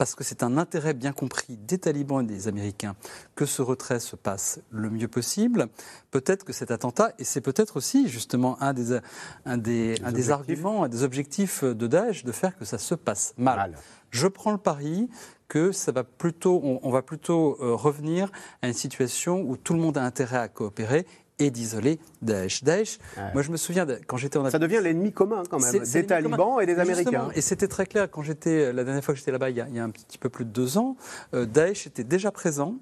parce 0.00 0.14
que 0.14 0.24
c'est 0.24 0.42
un 0.42 0.56
intérêt 0.56 0.94
bien 0.94 1.12
compris 1.12 1.58
des 1.58 1.76
talibans 1.76 2.24
et 2.24 2.26
des 2.26 2.48
Américains 2.48 2.96
que 3.34 3.44
ce 3.44 3.60
retrait 3.60 4.00
se 4.00 4.16
passe 4.16 4.58
le 4.70 4.88
mieux 4.88 5.08
possible. 5.08 5.68
Peut-être 6.10 6.42
que 6.44 6.54
cet 6.54 6.70
attentat, 6.70 7.12
et 7.18 7.24
c'est 7.24 7.42
peut-être 7.42 7.76
aussi 7.76 8.08
justement 8.08 8.56
un 8.62 8.72
des, 8.72 8.98
un 9.44 9.58
des, 9.58 9.96
un 10.02 10.10
des 10.10 10.30
arguments, 10.30 10.84
un 10.84 10.88
des 10.88 11.02
objectifs 11.02 11.64
de 11.64 11.86
Daesh, 11.86 12.24
de 12.24 12.32
faire 12.32 12.56
que 12.56 12.64
ça 12.64 12.78
se 12.78 12.94
passe 12.94 13.34
mal. 13.36 13.76
Je 14.08 14.26
prends 14.26 14.52
le 14.52 14.58
pari 14.58 15.10
que 15.48 15.70
ça 15.70 15.92
va 15.92 16.02
plutôt, 16.02 16.62
on, 16.82 16.90
va 16.90 17.02
plutôt 17.02 17.58
euh, 17.60 17.74
revenir 17.74 18.32
à 18.62 18.68
une 18.68 18.72
situation 18.72 19.42
où 19.42 19.58
tout 19.58 19.74
le 19.74 19.80
monde 19.80 19.98
a 19.98 20.02
intérêt 20.02 20.38
à 20.38 20.48
coopérer 20.48 21.04
et 21.40 21.50
d'isoler 21.50 21.98
Daesh. 22.22 22.62
Daesh, 22.62 22.98
moi 23.34 23.42
je 23.42 23.50
me 23.50 23.56
souviens 23.56 23.86
quand 24.06 24.16
j'étais 24.16 24.36
en 24.36 24.48
Ça 24.50 24.58
devient 24.58 24.80
l'ennemi 24.82 25.12
commun 25.12 25.42
quand 25.48 25.58
même, 25.58 25.82
des 25.82 26.06
talibans 26.06 26.60
et 26.60 26.66
des 26.66 26.78
Américains. 26.78 27.30
Et 27.34 27.40
c'était 27.40 27.68
très 27.68 27.86
clair 27.86 28.08
quand 28.10 28.22
j'étais, 28.22 28.72
la 28.72 28.84
dernière 28.84 29.02
fois 29.02 29.14
que 29.14 29.18
j'étais 29.18 29.32
là-bas, 29.32 29.50
il, 29.50 29.56
y 29.56 29.78
a 29.78 29.84
un 29.84 29.90
petit 29.90 30.18
peu 30.18 30.28
plus 30.28 30.44
de 30.44 30.50
deux 30.50 30.78
ans, 30.78 30.96
euh, 31.34 31.46
Daesh 31.46 31.86
était 31.86 32.04
déjà 32.04 32.30
présent, 32.30 32.76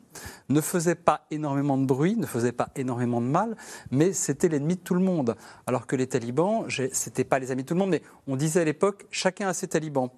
ne 0.48 0.60
faisait 0.60 0.94
pas 0.94 1.26
énormément 1.30 1.78
de 1.78 1.86
bruit, 1.86 2.16
ne 2.16 2.26
faisait 2.26 2.52
pas 2.52 2.68
énormément 2.76 3.20
de 3.20 3.26
mal, 3.26 3.56
mais 3.90 4.12
c'était 4.12 4.48
l'ennemi 4.48 4.74
de 4.74 4.80
tout 4.80 4.94
le 4.94 5.00
monde. 5.00 5.36
Alors 5.66 5.86
que 5.86 5.96
les 5.96 6.06
talibans, 6.06 6.66
c'était 6.92 7.24
pas 7.24 7.38
les 7.38 7.50
amis 7.50 7.62
de 7.62 7.68
tout 7.68 7.74
le 7.74 7.80
monde, 7.80 7.90
mais 7.90 8.02
on 8.26 8.36
disait 8.36 8.60
à 8.60 8.64
l'époque, 8.64 9.06
chacun 9.10 9.48
a 9.48 9.54
ses 9.54 9.68
talibans. 9.68 10.10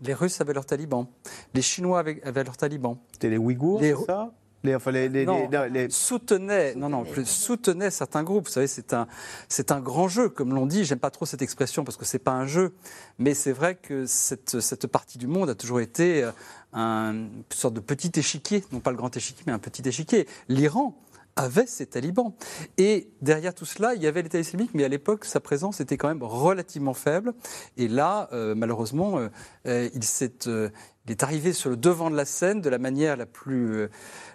Les 0.00 0.14
Russes 0.14 0.40
avaient 0.40 0.52
leurs 0.52 0.66
talibans, 0.66 1.06
les 1.54 1.62
Chinois 1.62 1.98
avaient, 1.98 2.44
leurs 2.44 2.56
talibans. 2.56 2.98
C'était 3.12 3.30
les 3.30 3.38
Ouïghours, 3.38 3.80
c'est 3.80 3.96
ça? 4.06 4.32
Les, 4.64 4.74
enfin, 4.74 4.90
les, 4.90 5.08
les, 5.08 5.24
non, 5.24 5.48
les, 5.70 5.88
soutenait, 5.88 6.74
non, 6.74 6.88
non, 6.88 7.04
soutenait 7.24 7.90
certains 7.90 8.24
groupes. 8.24 8.46
Vous 8.46 8.52
savez, 8.52 8.66
c'est 8.66 8.92
un, 8.92 9.06
c'est 9.48 9.70
un 9.70 9.80
grand 9.80 10.08
jeu, 10.08 10.28
comme 10.28 10.52
l'on 10.54 10.66
dit. 10.66 10.84
J'aime 10.84 10.98
pas 10.98 11.10
trop 11.10 11.26
cette 11.26 11.42
expression 11.42 11.84
parce 11.84 11.96
que 11.96 12.04
c'est 12.04 12.18
pas 12.18 12.32
un 12.32 12.46
jeu, 12.46 12.74
mais 13.18 13.34
c'est 13.34 13.52
vrai 13.52 13.76
que 13.76 14.06
cette, 14.06 14.60
cette 14.60 14.86
partie 14.88 15.18
du 15.18 15.26
monde 15.26 15.48
a 15.48 15.54
toujours 15.54 15.80
été 15.80 16.24
euh, 16.24 16.32
un, 16.72 17.12
une 17.12 17.42
sorte 17.50 17.74
de 17.74 17.80
petit 17.80 18.10
échiquier, 18.18 18.64
non 18.72 18.80
pas 18.80 18.90
le 18.90 18.96
grand 18.96 19.16
échiquier, 19.16 19.44
mais 19.46 19.52
un 19.52 19.58
petit 19.60 19.88
échiquier. 19.88 20.26
L'Iran 20.48 20.96
avait 21.36 21.66
ses 21.66 21.86
talibans. 21.86 22.32
Et 22.78 23.10
derrière 23.22 23.54
tout 23.54 23.64
cela, 23.64 23.94
il 23.94 24.02
y 24.02 24.06
avait 24.08 24.22
l'État 24.22 24.40
islamique, 24.40 24.70
mais 24.74 24.84
à 24.84 24.88
l'époque, 24.88 25.24
sa 25.24 25.38
présence 25.38 25.80
était 25.80 25.96
quand 25.96 26.08
même 26.08 26.24
relativement 26.24 26.94
faible. 26.94 27.32
Et 27.76 27.86
là, 27.86 28.28
euh, 28.32 28.56
malheureusement, 28.56 29.20
euh, 29.66 29.88
il 29.94 30.02
s'est 30.02 30.48
il 31.08 31.12
est 31.12 31.22
arrivé 31.22 31.52
sur 31.52 31.70
le 31.70 31.76
devant 31.76 32.10
de 32.10 32.16
la 32.16 32.24
scène 32.24 32.60
de 32.60 32.68
la 32.68 32.78
manière 32.78 33.16
la 33.16 33.24
plus, 33.24 33.76
euh, 33.76 33.90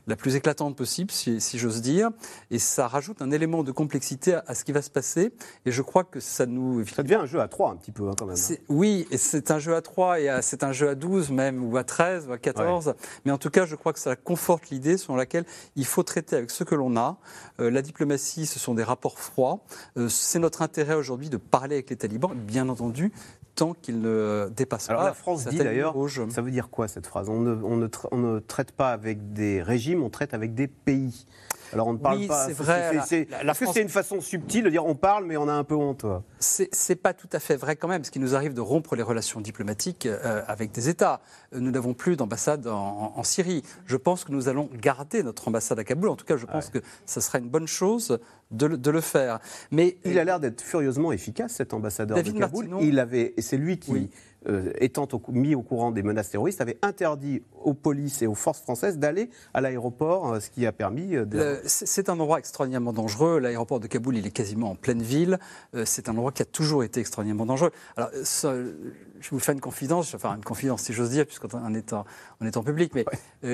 la 0.08 0.16
plus 0.16 0.36
éclatante 0.36 0.76
possible, 0.76 1.12
si, 1.12 1.40
j'ose 1.60 1.82
dire. 1.82 2.10
Et 2.50 2.58
ça 2.58 2.88
rajoute 2.88 3.22
un 3.22 3.30
élément 3.30 3.64
de 3.64 3.72
complexité 3.72 4.40
à, 4.48 4.56
ce 4.56 4.64
qui 4.64 4.72
va 4.72 4.82
se 4.82 4.90
passer. 4.90 5.34
Et 5.66 5.72
je 5.72 5.82
crois 5.82 6.04
que 6.04 6.20
ça 6.20 6.46
nous. 6.46 6.84
Ça 6.88 7.04
devient 7.04 7.16
un 7.16 7.26
jeu 7.26 7.42
à 7.42 7.48
trois, 7.48 7.70
un 7.70 7.76
petit 7.76 7.92
peu, 7.92 8.08
hein, 8.08 8.14
quand 8.18 8.26
même. 8.26 8.36
Hein. 8.36 8.56
Oui, 8.70 9.08
et 9.12 9.18
c'est 9.18 9.52
un 9.52 9.60
jeu 9.60 9.76
à 9.76 9.82
trois, 9.82 10.20
et 10.20 10.30
c'est 10.42 10.64
un 10.64 10.72
jeu 10.72 10.90
à 10.90 10.96
12 10.96 11.32
même, 11.32 11.64
ou 11.64 11.78
à 11.78 11.84
13, 11.84 12.28
ou 12.28 12.32
à 12.32 12.38
14. 12.38 12.96
Mais 13.26 13.32
en 13.32 13.38
tout 13.38 13.52
cas, 13.52 13.66
je 13.66 13.76
crois 13.76 13.94
que 13.94 14.00
ça 14.00 14.16
conforte 14.16 14.70
l'idée 14.70 14.98
selon 14.98 15.16
laquelle 15.16 15.46
il 15.76 15.86
faut 15.86 16.04
traiter 16.04 16.36
avec 16.36 16.50
ce 16.50 16.64
que 16.64 16.76
l'on 16.76 16.98
a. 16.98 17.18
Euh, 17.60 17.70
la 17.70 17.82
diplomatie, 17.82 18.46
ce 18.46 18.60
sont 18.60 18.74
des 18.74 18.84
rapports 18.84 19.20
froids. 19.20 19.60
Euh, 19.98 20.10
c'est 20.10 20.40
notre 20.40 20.62
intérêt 20.64 20.96
aujourd'hui 20.96 21.30
de 21.30 21.38
parler 21.38 21.76
avec 21.76 21.90
les 21.90 21.96
talibans. 21.98 22.34
Bien 22.34 22.68
entendu, 22.70 23.12
tant 23.56 23.74
qu'il 23.74 24.02
ne 24.02 24.50
dépasse 24.56 24.90
Alors 24.90 25.04
la 25.04 25.14
France 25.14 25.46
dit 25.48 25.58
d'ailleurs, 25.58 25.96
ça 26.30 26.42
veut 26.42 26.52
dire 26.52 26.70
quoi 26.70 26.88
cette 26.88 27.08
phrase? 27.08 27.30
On 27.30 27.40
ne, 27.40 27.56
on, 27.64 27.78
ne 27.78 27.88
on 28.12 28.18
ne, 28.18 28.40
traite 28.40 28.72
pas 28.72 28.92
avec 28.92 29.34
des 29.34 29.62
régimes, 29.62 30.04
on 30.04 30.10
traite 30.10 30.34
avec 30.34 30.54
des 30.54 30.68
pays. 30.68 31.26
Alors 31.74 31.88
on 31.88 31.94
ne 31.94 31.98
parle 31.98 32.28
pas. 32.28 32.48
C'est 32.48 32.54
vrai. 32.54 32.96
Est-ce 32.96 33.60
que 33.60 33.72
c'est 33.72 33.82
une 33.82 33.90
façon 33.90 34.22
subtile 34.22 34.64
de 34.64 34.70
dire 34.70 34.86
on 34.86 34.96
parle 34.96 35.26
mais 35.26 35.38
on 35.38 35.48
a 35.48 35.54
un 35.54 35.64
peu 35.64 35.76
honte 35.76 36.06
C'est 36.40 36.96
pas 36.96 37.14
tout 37.14 37.30
à 37.32 37.40
fait 37.40 37.56
vrai 37.56 37.76
quand 37.76 37.88
même, 37.88 38.02
parce 38.02 38.10
qu'il 38.10 38.22
nous 38.22 38.36
arrive 38.36 38.54
de 38.54 38.62
rompre 38.62 38.96
les 38.96 39.04
relations 39.04 39.42
diplomatiques 39.42 40.06
euh, 40.06 40.42
avec 40.48 40.72
des 40.72 40.90
États. 40.90 41.22
Nous 41.54 41.72
n'avons 41.72 41.94
plus 41.94 42.16
d'ambassade 42.16 42.68
en, 42.68 43.24
Syrie. 43.24 43.64
Je 43.86 43.96
pense 43.96 44.26
que 44.26 44.32
nous 44.32 44.50
allons 44.50 44.70
garder 44.82 45.24
notre 45.24 45.48
ambassade 45.48 45.80
à 45.80 45.84
Kaboul. 45.84 46.10
En 46.10 46.16
tout 46.16 46.26
cas, 46.26 46.38
je 46.38 46.46
pense 46.46 46.70
que 46.70 46.80
ça 47.06 47.22
sera 47.22 47.40
une 47.40 47.50
bonne 47.50 47.68
chose 47.68 48.20
de, 48.52 48.68
le 48.68 49.02
faire. 49.02 49.40
Mais 49.72 49.98
il 50.04 50.20
a 50.20 50.24
l'air 50.24 50.40
d'être 50.40 50.62
furieusement 50.62 51.12
efficace 51.12 51.54
cet 51.54 51.74
ambassadeur 51.74 52.22
de 52.22 52.32
Kaboul. 52.32 52.70
Il 52.82 53.00
avait, 53.00 53.34
et 53.38 53.42
c'est 53.42 53.58
lui 53.58 53.80
qui. 53.80 54.10
Euh, 54.48 54.74
étant 54.80 55.08
mis 55.30 55.56
au 55.56 55.62
courant 55.62 55.92
des 55.92 56.04
menaces 56.04 56.30
terroristes, 56.30 56.60
avait 56.60 56.78
interdit 56.82 57.42
aux 57.64 57.74
polices 57.74 58.22
et 58.22 58.28
aux 58.28 58.36
forces 58.36 58.60
françaises 58.60 58.98
d'aller 58.98 59.30
à 59.54 59.62
l'aéroport, 59.62 60.34
euh, 60.34 60.40
ce 60.40 60.50
qui 60.50 60.66
a 60.66 60.72
permis... 60.72 61.16
Euh, 61.16 61.62
c'est 61.66 62.10
un 62.10 62.20
endroit 62.20 62.40
extraordinairement 62.40 62.94
dangereux. 62.94 63.40
L'aéroport 63.40 63.80
de 63.80 63.88
Kaboul, 63.88 64.18
il 64.18 64.28
est 64.28 64.32
quasiment 64.32 64.72
en 64.72 64.76
pleine 64.76 65.02
ville. 65.02 65.40
c'est 65.86 66.10
un 66.10 66.14
endroit 66.14 66.32
qui 66.32 66.42
a 66.42 66.46
toujours 66.46 66.84
été 66.84 67.00
extraordinairement 67.00 67.46
dangereux. 67.46 67.72
Alors, 67.96 68.10
je 68.14 69.30
vous 69.30 69.40
fais 69.40 69.54
une 69.54 69.62
confidence, 69.62 70.14
enfin 70.14 70.36
une 70.36 70.44
confidence 70.44 70.84
si 70.84 70.94
j'ose 70.94 71.12
dire, 71.12 71.26
puisqu'on 71.26 71.74
est, 71.74 71.94
en, 71.94 72.06
on 72.44 72.46
est 72.46 72.58
en 72.58 72.64
public, 72.64 72.94
mais 72.94 73.06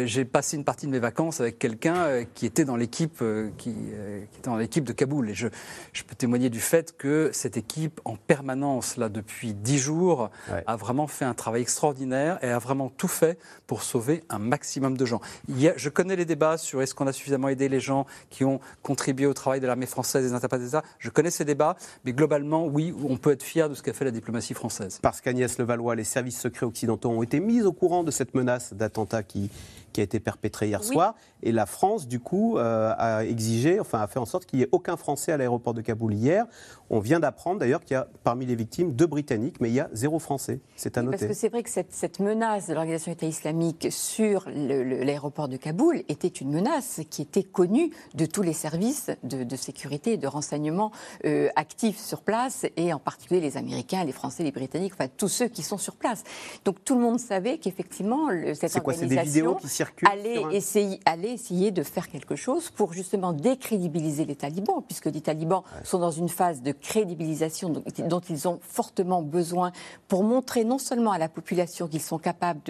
j'ai 0.05 0.25
passé 0.25 0.58
une 0.58 0.63
partie 0.63 0.86
de 0.88 0.91
mes 0.91 1.00
vacances 1.00 1.39
avec 1.39 1.60
quelqu'un 1.60 2.25
qui 2.34 2.46
était 2.46 2.65
dans 2.65 2.75
l'équipe 2.75 3.24
qui, 3.58 3.69
était 3.69 4.50
dans 4.50 4.58
l'équipe 4.58 4.84
de 4.84 4.93
Kaboul. 4.93 5.29
Et 5.29 5.34
je, 5.34 5.48
je, 5.93 6.03
peux 6.03 6.15
témoigner 6.15 6.50
du 6.50 6.60
fait 6.60 6.98
que 6.98 7.29
cette 7.34 7.58
équipe, 7.58 8.01
en 8.05 8.15
permanence, 8.15 8.98
là, 8.98 9.10
depuis 9.10 9.53
dix 9.53 9.77
jours, 9.77 10.29
a 10.65 10.75
vraiment 10.75 11.08
fait 11.08 11.25
un 11.25 11.34
travail 11.34 11.62
extraordinaire 11.62 12.43
et 12.43 12.50
a 12.50 12.60
vraiment 12.60 12.89
tout 12.89 13.08
fait 13.08 13.38
pour 13.67 13.84
sauver 13.84 14.24
un 14.29 14.39
maximum 14.39 14.98
de 14.98 15.05
gens. 15.05 15.22
Il 15.48 15.74
je 15.75 15.89
connais 15.89 16.15
les 16.15 16.25
débats 16.25 16.58
sur 16.58 16.81
est-ce 16.81 16.96
qu'on 16.96 17.08
a 17.08 17.13
suffisamment 17.13 17.50
aidé 17.50 17.69
les 17.69 17.79
gens 17.79 18.05
qui 18.29 18.43
ont 18.43 18.60
contribué 18.81 19.25
au 19.25 19.34
travail 19.34 19.60
de 19.60 19.67
l'armée 19.67 19.86
française, 19.86 20.24
des 20.24 20.34
interprètes 20.34 20.62
d'État. 20.62 20.84
Je 20.98 21.10
connais 21.10 21.31
ces 21.31 21.46
débats, 21.46 21.75
mais 22.05 22.13
globalement, 22.13 22.65
oui, 22.65 22.93
on 23.08 23.17
peut 23.17 23.31
être 23.31 23.43
fier 23.43 23.69
de 23.69 23.75
ce 23.75 23.84
qu'a 23.84 23.93
fait 23.93 24.05
la 24.05 24.12
diplomatie 24.12 24.53
française. 24.53 25.00
Parce 25.01 25.22
qu'Agnès 25.22 25.58
Levallois, 25.58 25.96
les 25.96 26.03
services 26.03 26.39
secrets 26.39 26.65
occidentaux 26.65 27.10
ont 27.10 27.24
été 27.24 27.39
mis 27.39 27.62
au 27.62 27.74
courant 27.74 28.03
de 28.03 28.12
cette 28.12 28.34
menace 28.34 28.74
d'attentat 28.79 29.24
qui, 29.24 29.50
qui 29.91 30.01
a 30.01 30.03
été 30.03 30.19
perpétrée 30.19 30.67
hier 30.67 30.84
soir. 30.84 31.15
Et 31.41 31.51
la 31.51 31.65
France, 31.65 32.08
du 32.08 32.19
coup, 32.19 32.58
euh, 32.58 32.93
a 32.98 33.24
exigé, 33.24 33.79
enfin, 33.79 34.01
a 34.01 34.08
fait 34.08 34.19
en 34.19 34.25
sorte 34.25 34.46
qu'il 34.46 34.60
n'y 34.60 34.63
ait 34.63 34.69
aucun 34.72 34.98
Français 34.98 35.31
à 35.31 35.38
l'aéroport 35.38 35.74
de 35.74 35.81
Kaboul 35.81 36.13
hier. 36.13 36.46
On 36.89 37.00
vient 37.00 37.19
d'apprendre 37.19 37.60
d'ailleurs 37.60 37.81
qu'il 37.81 37.93
y 37.93 37.98
a 37.98 38.08
parmi 38.24 38.46
les 38.46 38.55
victimes 38.55 38.93
deux 38.93 39.05
Britanniques, 39.05 39.62
mais 39.62 39.69
il 39.69 39.75
y 39.75 39.79
a 39.79 39.89
zéro 39.93 40.19
Français. 40.19 40.60
C'est 40.75 40.98
à 40.98 41.01
noter. 41.01 41.17
Parce 41.17 41.29
que 41.29 41.38
c'est 41.38 41.50
vrai 41.50 41.63
que 41.63 41.69
cette, 41.69 42.19
menace 42.19 42.67
de 42.67 42.74
l'organisation 42.74 43.12
État 43.12 43.25
islamique 43.25 43.88
sur 43.91 44.46
l'aéroport 44.50 45.48
de 45.48 45.55
Kaboul 45.55 46.03
était 46.10 46.27
une 46.27 46.51
menace 46.51 47.01
qui 47.10 47.22
était 47.22 47.43
connue 47.43 47.91
de 48.15 48.25
tous 48.25 48.41
les 48.41 48.53
services 48.53 49.12
de, 49.24 49.55
sécurité 49.55 50.13
et 50.13 50.17
de 50.17 50.27
renseignement 50.27 50.91
euh, 51.25 51.50
actifs 51.55 52.00
sur 52.00 52.22
place, 52.22 52.65
et 52.77 52.93
en 52.93 53.00
particulier 53.00 53.39
les 53.39 53.58
Américains, 53.58 54.03
les 54.03 54.12
Français, 54.12 54.43
les 54.43 54.51
Britanniques, 54.51 54.93
enfin 54.93 55.10
tous 55.15 55.27
ceux 55.27 55.48
qui 55.48 55.63
sont 55.63 55.77
sur 55.77 55.96
place. 55.96 56.24
Donc 56.65 56.84
tout 56.84 56.96
le 56.96 57.01
monde 57.01 57.19
savait 57.19 57.58
qu'effectivement 57.58 58.29
cette 58.53 58.75
organisation 58.75 58.81
quoi, 58.81 58.93
des 58.96 59.22
vidéos 59.22 59.55
qui 59.55 59.67
allait, 60.05 60.43
essayer, 60.51 61.71
de 61.71 61.83
faire 61.83 62.09
quelque 62.09 62.36
chose 62.36 62.69
pour 62.69 62.93
justement 62.93 63.33
décrédibiliser 63.33 64.25
les 64.25 64.36
talibans, 64.36 64.81
puisque 64.86 65.05
les 65.05 65.21
talibans 65.21 65.63
sont 65.83 66.00
dans 66.00 66.12
une 66.12 66.29
phase 66.29 66.62
de 66.62 66.71
crédibilisation 66.71 67.69
dont 67.69 68.19
ils 68.21 68.48
ont 68.48 68.59
fortement 68.62 69.21
besoin 69.21 69.71
pour 70.07 70.24
montrer 70.24 70.63
non 70.63 70.77
seulement 70.77 71.12
à 71.12 71.17
la 71.17 71.29
population 71.29 71.88
qu'ils 71.88 72.01
sont 72.01 72.17
capables 72.17 72.62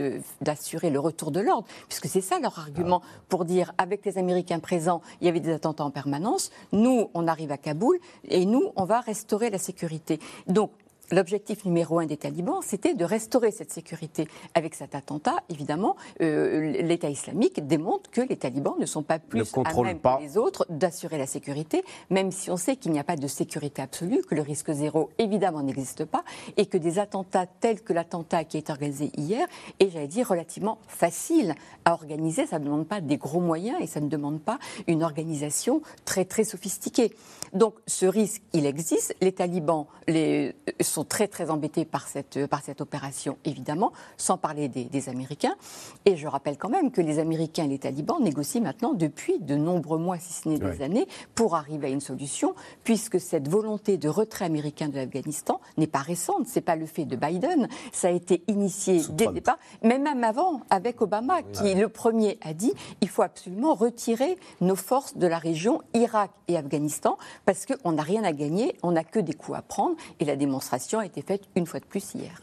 d'assurer 0.41 0.89
le 0.89 0.99
retour 0.99 1.31
de 1.31 1.39
l'ordre, 1.39 1.67
puisque 1.87 2.07
c'est 2.07 2.21
ça 2.21 2.39
leur 2.39 2.57
argument 2.59 3.01
pour 3.27 3.45
dire 3.45 3.73
avec 3.77 4.05
les 4.05 4.17
Américains 4.17 4.59
présents, 4.59 5.01
il 5.21 5.25
y 5.25 5.29
avait 5.29 5.39
des 5.39 5.53
attentats 5.53 5.83
en 5.83 5.91
permanence, 5.91 6.51
nous, 6.71 7.09
on 7.13 7.27
arrive 7.27 7.51
à 7.51 7.57
Kaboul 7.57 7.99
et 8.27 8.45
nous, 8.45 8.71
on 8.75 8.85
va 8.85 8.99
restaurer 8.99 9.49
la 9.49 9.57
sécurité. 9.57 10.19
Donc, 10.47 10.71
L'objectif 11.11 11.65
numéro 11.65 11.99
un 11.99 12.05
des 12.05 12.17
talibans, 12.17 12.59
c'était 12.61 12.93
de 12.93 13.03
restaurer 13.03 13.51
cette 13.51 13.71
sécurité. 13.71 14.27
Avec 14.53 14.75
cet 14.75 14.93
attentat, 14.93 15.37
évidemment, 15.49 15.95
euh, 16.21 16.71
l'État 16.81 17.09
islamique 17.09 17.65
démontre 17.65 18.11
que 18.11 18.21
les 18.21 18.37
talibans 18.37 18.75
ne 18.79 18.85
sont 18.85 19.01
pas 19.01 19.17
plus 19.17 19.51
à 19.65 19.81
même 19.81 19.99
que 19.99 20.21
les 20.21 20.37
autres 20.37 20.67
d'assurer 20.69 21.17
la 21.17 21.25
sécurité, 21.25 21.83
même 22.09 22.31
si 22.31 22.51
on 22.51 22.57
sait 22.57 22.75
qu'il 22.75 22.91
n'y 22.91 22.99
a 22.99 23.03
pas 23.03 23.15
de 23.15 23.27
sécurité 23.27 23.81
absolue, 23.81 24.21
que 24.21 24.35
le 24.35 24.41
risque 24.41 24.71
zéro, 24.71 25.09
évidemment, 25.17 25.63
n'existe 25.63 26.05
pas, 26.05 26.23
et 26.57 26.67
que 26.67 26.77
des 26.77 26.99
attentats 26.99 27.47
tels 27.47 27.81
que 27.81 27.93
l'attentat 27.93 28.43
qui 28.43 28.57
a 28.57 28.59
été 28.59 28.71
organisé 28.71 29.11
hier 29.17 29.47
est, 29.79 29.89
j'allais 29.89 30.07
dire, 30.07 30.27
relativement 30.27 30.77
facile 30.87 31.55
à 31.85 31.93
organiser. 31.93 32.45
Ça 32.45 32.59
ne 32.59 32.65
demande 32.65 32.87
pas 32.87 33.01
des 33.01 33.17
gros 33.17 33.41
moyens 33.41 33.77
et 33.81 33.87
ça 33.87 33.99
ne 33.99 34.09
demande 34.09 34.41
pas 34.41 34.59
une 34.87 35.03
organisation 35.03 35.81
très, 36.05 36.25
très 36.25 36.43
sophistiquée. 36.43 37.11
Donc, 37.53 37.73
ce 37.87 38.05
risque, 38.05 38.43
il 38.53 38.65
existe. 38.67 39.15
Les 39.21 39.31
talibans 39.31 39.87
les, 40.07 40.55
sont 40.81 40.98
très 41.03 41.27
très 41.27 41.49
embêtés 41.49 41.85
par 41.85 42.07
cette, 42.07 42.47
par 42.47 42.61
cette 42.61 42.81
opération, 42.81 43.37
évidemment, 43.45 43.91
sans 44.17 44.37
parler 44.37 44.67
des, 44.67 45.09
Américains. 45.09 45.55
Et 46.05 46.17
je 46.17 46.27
rappelle 46.27 46.57
quand 46.57 46.69
même 46.69 46.91
que 46.91 46.99
les 46.99 47.19
Américains 47.19 47.63
et 47.63 47.67
les 47.67 47.79
talibans 47.79 48.21
négocient 48.21 48.61
maintenant 48.61 48.93
depuis 48.93 49.39
de 49.39 49.55
nombreux 49.55 49.97
mois, 49.97 50.19
si 50.19 50.33
ce 50.33 50.49
n'est 50.49 50.59
des 50.59 50.81
années, 50.81 51.07
pour 51.35 51.55
arriver 51.55 51.87
à 51.87 51.89
une 51.89 52.01
solution, 52.01 52.53
puisque 52.83 53.19
cette 53.19 53.47
volonté 53.47 53.97
de 53.97 54.09
retrait 54.09 54.45
américain 54.45 54.89
de 54.89 54.95
l'Afghanistan 54.95 55.61
n'est 55.77 55.87
pas 55.87 55.99
récente, 55.99 56.47
c'est 56.47 56.61
pas 56.61 56.75
le 56.75 56.85
fait 56.85 57.05
de 57.05 57.15
Biden, 57.15 57.69
ça 57.93 58.09
a 58.09 58.11
été 58.11 58.43
initié 58.47 59.01
dès 59.11 59.27
le 59.27 59.33
départ, 59.33 59.57
mais 59.83 59.99
même 59.99 60.23
avant, 60.23 60.61
avec 60.69 61.01
Obama, 61.01 61.41
qui 61.43 61.73
le 61.75 61.87
premier 61.87 62.37
a 62.41 62.53
dit 62.53 62.73
il 63.01 63.09
faut 63.09 63.21
absolument 63.21 63.73
retirer 63.73 64.37
nos 64.61 64.75
forces 64.75 65.15
de 65.17 65.27
la 65.27 65.37
région 65.37 65.81
Irak 65.93 66.31
et 66.47 66.57
Afghanistan, 66.57 67.17
parce 67.45 67.65
qu'on 67.65 67.93
n'a 67.93 68.03
rien 68.03 68.23
à 68.23 68.33
gagner, 68.33 68.75
on 68.83 68.91
n'a 68.91 69.03
que 69.03 69.19
des 69.19 69.33
coups 69.33 69.57
à 69.57 69.61
prendre, 69.61 69.95
et 70.19 70.25
la 70.25 70.35
démonstration 70.35 70.88
a 70.97 71.05
été 71.05 71.21
faite 71.21 71.43
une 71.55 71.67
fois 71.67 71.79
de 71.79 71.85
plus 71.85 72.15
hier. 72.15 72.41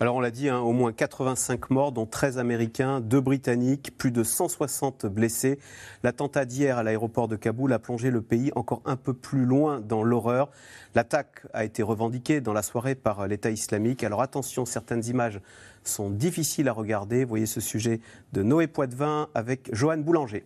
Alors 0.00 0.14
on 0.14 0.20
l'a 0.20 0.30
dit, 0.30 0.48
hein, 0.48 0.60
au 0.60 0.70
moins 0.70 0.92
85 0.92 1.70
morts, 1.70 1.90
dont 1.90 2.06
13 2.06 2.38
Américains, 2.38 3.00
2 3.00 3.20
Britanniques, 3.20 3.96
plus 3.98 4.12
de 4.12 4.22
160 4.22 5.06
blessés. 5.06 5.58
L'attentat 6.04 6.44
d'hier 6.44 6.78
à 6.78 6.84
l'aéroport 6.84 7.26
de 7.26 7.34
Kaboul 7.34 7.72
a 7.72 7.80
plongé 7.80 8.12
le 8.12 8.22
pays 8.22 8.52
encore 8.54 8.80
un 8.84 8.94
peu 8.94 9.12
plus 9.12 9.44
loin 9.44 9.80
dans 9.80 10.04
l'horreur. 10.04 10.50
L'attaque 10.94 11.42
a 11.52 11.64
été 11.64 11.82
revendiquée 11.82 12.40
dans 12.40 12.52
la 12.52 12.62
soirée 12.62 12.94
par 12.94 13.26
l'État 13.26 13.50
islamique. 13.50 14.04
Alors 14.04 14.22
attention, 14.22 14.64
certaines 14.66 15.04
images 15.06 15.40
sont 15.82 16.10
difficiles 16.10 16.68
à 16.68 16.72
regarder. 16.72 17.24
Voyez 17.24 17.46
ce 17.46 17.60
sujet 17.60 18.00
de 18.32 18.44
Noé 18.44 18.68
Poitvin 18.68 19.28
avec 19.34 19.68
Joanne 19.74 20.04
Boulanger. 20.04 20.44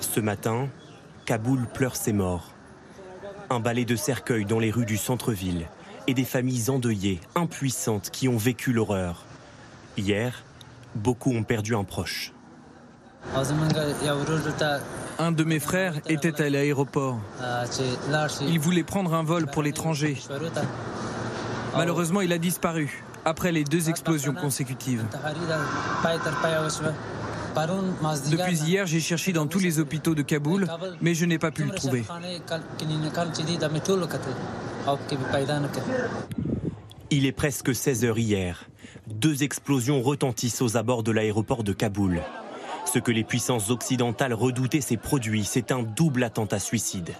Ce 0.00 0.18
matin, 0.18 0.68
Kaboul 1.26 1.68
pleure 1.72 1.94
ses 1.94 2.12
morts 2.12 2.54
un 3.50 3.58
balai 3.58 3.84
de 3.84 3.96
cercueils 3.96 4.44
dans 4.44 4.60
les 4.60 4.70
rues 4.70 4.86
du 4.86 4.96
centre-ville 4.96 5.66
et 6.06 6.14
des 6.14 6.24
familles 6.24 6.70
endeuillées, 6.70 7.20
impuissantes, 7.34 8.10
qui 8.10 8.28
ont 8.28 8.36
vécu 8.36 8.72
l'horreur. 8.72 9.24
Hier, 9.98 10.44
beaucoup 10.94 11.32
ont 11.32 11.42
perdu 11.42 11.74
un 11.74 11.82
proche. 11.84 12.32
Un 15.18 15.32
de 15.32 15.44
mes 15.44 15.58
frères 15.58 15.94
était 16.08 16.40
à 16.40 16.48
l'aéroport. 16.48 17.18
Il 18.48 18.60
voulait 18.60 18.84
prendre 18.84 19.12
un 19.14 19.24
vol 19.24 19.46
pour 19.46 19.62
l'étranger. 19.62 20.16
Malheureusement, 21.74 22.20
il 22.20 22.32
a 22.32 22.38
disparu 22.38 23.02
après 23.24 23.52
les 23.52 23.64
deux 23.64 23.90
explosions 23.90 24.34
consécutives. 24.34 25.04
Depuis 28.30 28.58
hier, 28.58 28.86
j'ai 28.86 29.00
cherché 29.00 29.32
dans 29.32 29.46
tous 29.46 29.58
les 29.58 29.78
hôpitaux 29.78 30.14
de 30.14 30.22
Kaboul, 30.22 30.66
mais 31.00 31.14
je 31.14 31.24
n'ai 31.24 31.38
pas 31.38 31.50
pu 31.50 31.64
le 31.64 31.70
trouver. 31.70 32.04
Il 37.10 37.26
est 37.26 37.32
presque 37.32 37.74
16 37.74 38.04
heures 38.04 38.18
hier. 38.18 38.68
Deux 39.06 39.42
explosions 39.42 40.00
retentissent 40.02 40.62
aux 40.62 40.76
abords 40.76 41.02
de 41.02 41.10
l'aéroport 41.10 41.64
de 41.64 41.72
Kaboul. 41.72 42.22
Ce 42.92 42.98
que 42.98 43.10
les 43.10 43.24
puissances 43.24 43.70
occidentales 43.70 44.34
redoutaient 44.34 44.80
s'est 44.80 44.96
produit. 44.96 45.44
C'est 45.44 45.72
un 45.72 45.82
double 45.82 46.22
attentat 46.24 46.58
suicide. 46.58 47.10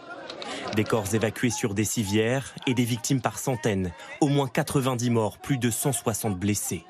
Des 0.77 0.85
corps 0.85 1.15
évacués 1.15 1.51
sur 1.51 1.75
des 1.75 1.85
civières 1.85 2.55
et 2.67 2.75
des 2.75 2.85
victimes 2.85 3.21
par 3.21 3.39
centaines. 3.39 3.93
Au 4.21 4.29
moins 4.29 4.49
90 4.49 5.11
morts, 5.11 5.39
plus 5.39 5.59
de 5.59 5.71
160 5.71 6.39
blessés. 6.39 6.85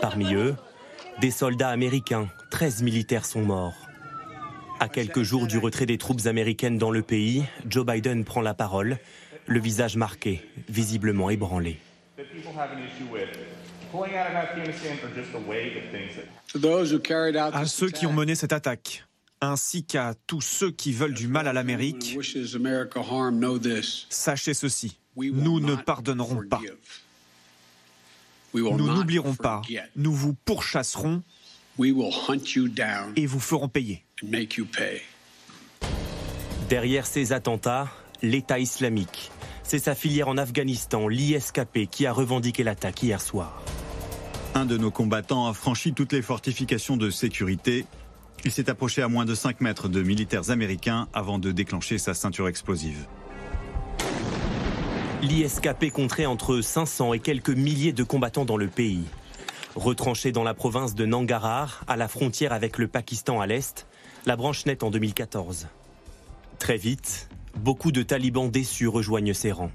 Parmi 0.00 0.34
eux, 0.34 0.56
des 1.20 1.30
soldats 1.30 1.68
américains, 1.68 2.28
13 2.50 2.82
militaires 2.82 3.26
sont 3.26 3.42
morts. 3.42 3.76
À 4.78 4.88
quelques 4.88 5.22
jours 5.22 5.46
du 5.46 5.58
retrait 5.58 5.84
des 5.84 5.98
troupes 5.98 6.26
américaines 6.26 6.78
dans 6.78 6.90
le 6.90 7.02
pays, 7.02 7.44
Joe 7.68 7.84
Biden 7.84 8.24
prend 8.24 8.40
la 8.40 8.54
parole, 8.54 8.98
le 9.46 9.60
visage 9.60 9.96
marqué, 9.96 10.42
visiblement 10.68 11.28
ébranlé. 11.28 11.78
À 17.52 17.66
ceux 17.66 17.90
qui 17.90 18.06
ont 18.06 18.12
mené 18.12 18.34
cette 18.34 18.52
attaque, 18.54 19.04
ainsi 19.42 19.84
qu'à 19.84 20.14
tous 20.26 20.40
ceux 20.40 20.70
qui 20.70 20.92
veulent 20.92 21.14
du 21.14 21.28
mal 21.28 21.46
à 21.46 21.52
l'Amérique, 21.52 22.18
sachez 24.08 24.54
ceci, 24.54 24.98
nous 25.16 25.60
ne 25.60 25.74
pardonnerons 25.74 26.42
pas. 26.48 26.62
Nous 28.54 28.76
n'oublierons 28.76 29.34
pas. 29.34 29.62
Nous 29.96 30.12
vous 30.12 30.34
pourchasserons 30.44 31.22
et 33.16 33.26
vous 33.26 33.40
ferons 33.40 33.68
payer. 33.68 34.04
Derrière 36.68 37.06
ces 37.06 37.32
attentats, 37.32 37.88
l'État 38.22 38.58
islamique. 38.58 39.30
C'est 39.62 39.78
sa 39.78 39.94
filière 39.94 40.28
en 40.28 40.36
Afghanistan, 40.36 41.08
l'ISKP, 41.08 41.86
qui 41.90 42.06
a 42.06 42.12
revendiqué 42.12 42.64
l'attaque 42.64 43.02
hier 43.02 43.20
soir. 43.20 43.62
Un 44.54 44.66
de 44.66 44.76
nos 44.76 44.90
combattants 44.90 45.46
a 45.46 45.54
franchi 45.54 45.94
toutes 45.94 46.12
les 46.12 46.22
fortifications 46.22 46.96
de 46.96 47.08
sécurité. 47.08 47.86
Il 48.44 48.50
s'est 48.50 48.68
approché 48.68 49.00
à 49.00 49.08
moins 49.08 49.24
de 49.24 49.34
5 49.34 49.60
mètres 49.60 49.88
de 49.88 50.02
militaires 50.02 50.50
américains 50.50 51.08
avant 51.12 51.38
de 51.38 51.52
déclencher 51.52 51.98
sa 51.98 52.14
ceinture 52.14 52.48
explosive. 52.48 53.06
L'ISKP 55.22 55.90
compterait 55.92 56.24
entre 56.24 56.62
500 56.62 57.12
et 57.12 57.18
quelques 57.18 57.50
milliers 57.50 57.92
de 57.92 58.02
combattants 58.02 58.46
dans 58.46 58.56
le 58.56 58.68
pays. 58.68 59.04
Retranché 59.76 60.32
dans 60.32 60.44
la 60.44 60.54
province 60.54 60.94
de 60.94 61.04
Nangarhar, 61.04 61.84
à 61.86 61.96
la 61.96 62.08
frontière 62.08 62.54
avec 62.54 62.78
le 62.78 62.88
Pakistan 62.88 63.38
à 63.38 63.46
l'est, 63.46 63.86
la 64.24 64.36
branche 64.36 64.64
naît 64.64 64.82
en 64.82 64.90
2014. 64.90 65.68
Très 66.58 66.78
vite, 66.78 67.28
beaucoup 67.54 67.92
de 67.92 68.02
talibans 68.02 68.50
déçus 68.50 68.88
rejoignent 68.88 69.34
ses 69.34 69.52
rangs. 69.52 69.72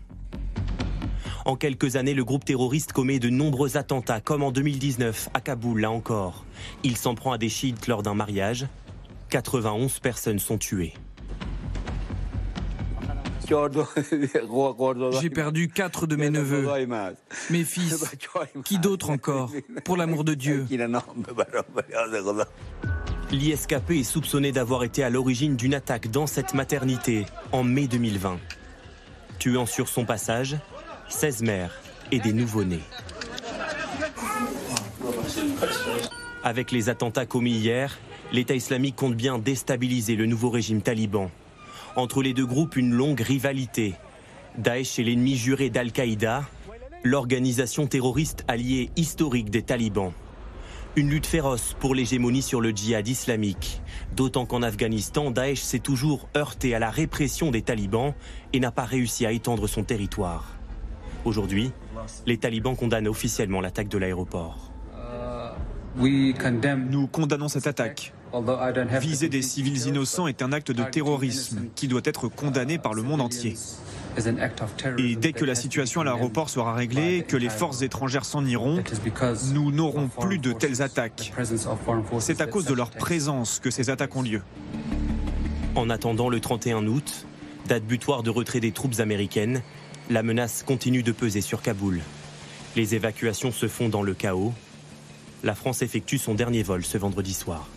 En 1.45 1.55
quelques 1.55 1.95
années, 1.95 2.15
le 2.15 2.25
groupe 2.25 2.43
terroriste 2.43 2.91
commet 2.91 3.19
de 3.19 3.29
nombreux 3.29 3.77
attentats, 3.77 4.21
comme 4.21 4.41
en 4.41 4.51
2019 4.51 5.29
à 5.35 5.41
Kaboul, 5.41 5.81
là 5.81 5.91
encore. 5.91 6.43
Il 6.81 6.97
s'en 6.97 7.13
prend 7.13 7.33
à 7.33 7.37
des 7.37 7.49
chiites 7.49 7.85
lors 7.85 8.01
d'un 8.01 8.15
mariage. 8.15 8.65
91 9.29 9.99
personnes 9.99 10.39
sont 10.39 10.57
tuées. 10.57 10.95
J'ai 15.21 15.29
perdu 15.29 15.67
quatre 15.67 16.07
de 16.07 16.15
mes 16.15 16.29
neveux, 16.29 16.67
mes 17.49 17.63
fils. 17.63 18.05
Qui 18.65 18.79
d'autre 18.79 19.09
encore 19.09 19.51
Pour 19.83 19.97
l'amour 19.97 20.23
de 20.23 20.33
Dieu. 20.33 20.65
L'ISKP 23.31 23.91
est 23.91 24.03
soupçonné 24.03 24.51
d'avoir 24.51 24.83
été 24.83 25.03
à 25.03 25.09
l'origine 25.09 25.55
d'une 25.55 25.73
attaque 25.73 26.11
dans 26.11 26.27
cette 26.27 26.53
maternité 26.53 27.25
en 27.51 27.63
mai 27.63 27.87
2020, 27.87 28.39
tuant 29.39 29.65
sur 29.65 29.87
son 29.87 30.05
passage 30.05 30.57
16 31.09 31.41
mères 31.41 31.81
et 32.11 32.19
des 32.19 32.33
nouveau-nés. 32.33 32.81
Avec 36.43 36.71
les 36.71 36.89
attentats 36.89 37.25
commis 37.25 37.53
hier, 37.53 37.97
l'État 38.31 38.53
islamique 38.53 38.95
compte 38.95 39.15
bien 39.15 39.39
déstabiliser 39.39 40.15
le 40.15 40.27
nouveau 40.27 40.49
régime 40.49 40.81
taliban 40.81 41.31
entre 41.95 42.21
les 42.21 42.33
deux 42.33 42.45
groupes, 42.45 42.75
une 42.75 42.93
longue 42.93 43.21
rivalité. 43.21 43.95
Daesh 44.57 44.99
est 44.99 45.03
l'ennemi 45.03 45.35
juré 45.35 45.69
d'Al-Qaïda, 45.69 46.43
l'organisation 47.03 47.87
terroriste 47.87 48.43
alliée 48.47 48.89
historique 48.95 49.49
des 49.49 49.61
talibans. 49.61 50.11
Une 50.95 51.09
lutte 51.09 51.25
féroce 51.25 51.75
pour 51.79 51.93
l'hégémonie 51.93 52.41
sur 52.41 52.61
le 52.61 52.71
djihad 52.71 53.05
islamique. 53.07 53.81
D'autant 54.15 54.45
qu'en 54.45 54.61
Afghanistan, 54.61 55.29
Daesh 55.29 55.59
s'est 55.59 55.79
toujours 55.79 56.29
heurté 56.37 56.73
à 56.73 56.79
la 56.79 56.89
répression 56.89 57.51
des 57.51 57.61
talibans 57.61 58.13
et 58.53 58.61
n'a 58.61 58.71
pas 58.71 58.85
réussi 58.85 59.25
à 59.25 59.33
étendre 59.33 59.67
son 59.67 59.83
territoire. 59.83 60.55
Aujourd'hui, 61.25 61.71
les 62.25 62.37
talibans 62.37 62.77
condamnent 62.77 63.07
officiellement 63.07 63.59
l'attaque 63.59 63.89
de 63.89 63.97
l'aéroport. 63.97 64.71
Nous 65.97 67.07
condamnons 67.07 67.49
cette 67.49 67.67
attaque. 67.67 68.13
Viser 68.99 69.29
des 69.29 69.41
civils 69.41 69.87
innocents 69.87 70.27
est 70.27 70.41
un 70.41 70.51
acte 70.51 70.71
de 70.71 70.83
terrorisme 70.83 71.67
qui 71.75 71.87
doit 71.87 72.01
être 72.03 72.27
condamné 72.27 72.77
par 72.77 72.93
le 72.93 73.01
monde 73.01 73.21
entier. 73.21 73.55
Et 74.97 75.15
dès 75.15 75.33
que 75.33 75.45
la 75.45 75.55
situation 75.55 76.01
à 76.01 76.03
l'aéroport 76.03 76.49
sera 76.49 76.73
réglée, 76.73 77.25
que 77.27 77.37
les 77.37 77.49
forces 77.49 77.81
étrangères 77.81 78.25
s'en 78.25 78.45
iront, 78.45 78.83
nous 79.53 79.71
n'aurons 79.71 80.07
plus 80.07 80.37
de 80.37 80.53
telles 80.53 80.81
attaques. 80.81 81.33
C'est 82.19 82.41
à 82.41 82.47
cause 82.47 82.65
de 82.65 82.73
leur 82.73 82.91
présence 82.91 83.59
que 83.59 83.69
ces 83.69 83.89
attaques 83.89 84.15
ont 84.15 84.21
lieu. 84.21 84.41
En 85.75 85.89
attendant 85.89 86.29
le 86.29 86.39
31 86.39 86.87
août, 86.87 87.25
date 87.67 87.83
butoir 87.83 88.23
de 88.23 88.29
retrait 88.29 88.61
des 88.61 88.71
troupes 88.71 88.99
américaines, 88.99 89.61
la 90.09 90.23
menace 90.23 90.63
continue 90.63 91.03
de 91.03 91.11
peser 91.11 91.41
sur 91.41 91.61
Kaboul. 91.61 91.99
Les 92.75 92.95
évacuations 92.95 93.51
se 93.51 93.67
font 93.67 93.89
dans 93.89 94.03
le 94.03 94.13
chaos. 94.13 94.53
La 95.43 95.55
France 95.55 95.81
effectue 95.81 96.17
son 96.17 96.35
dernier 96.35 96.63
vol 96.63 96.85
ce 96.85 96.97
vendredi 96.97 97.33
soir. 97.33 97.67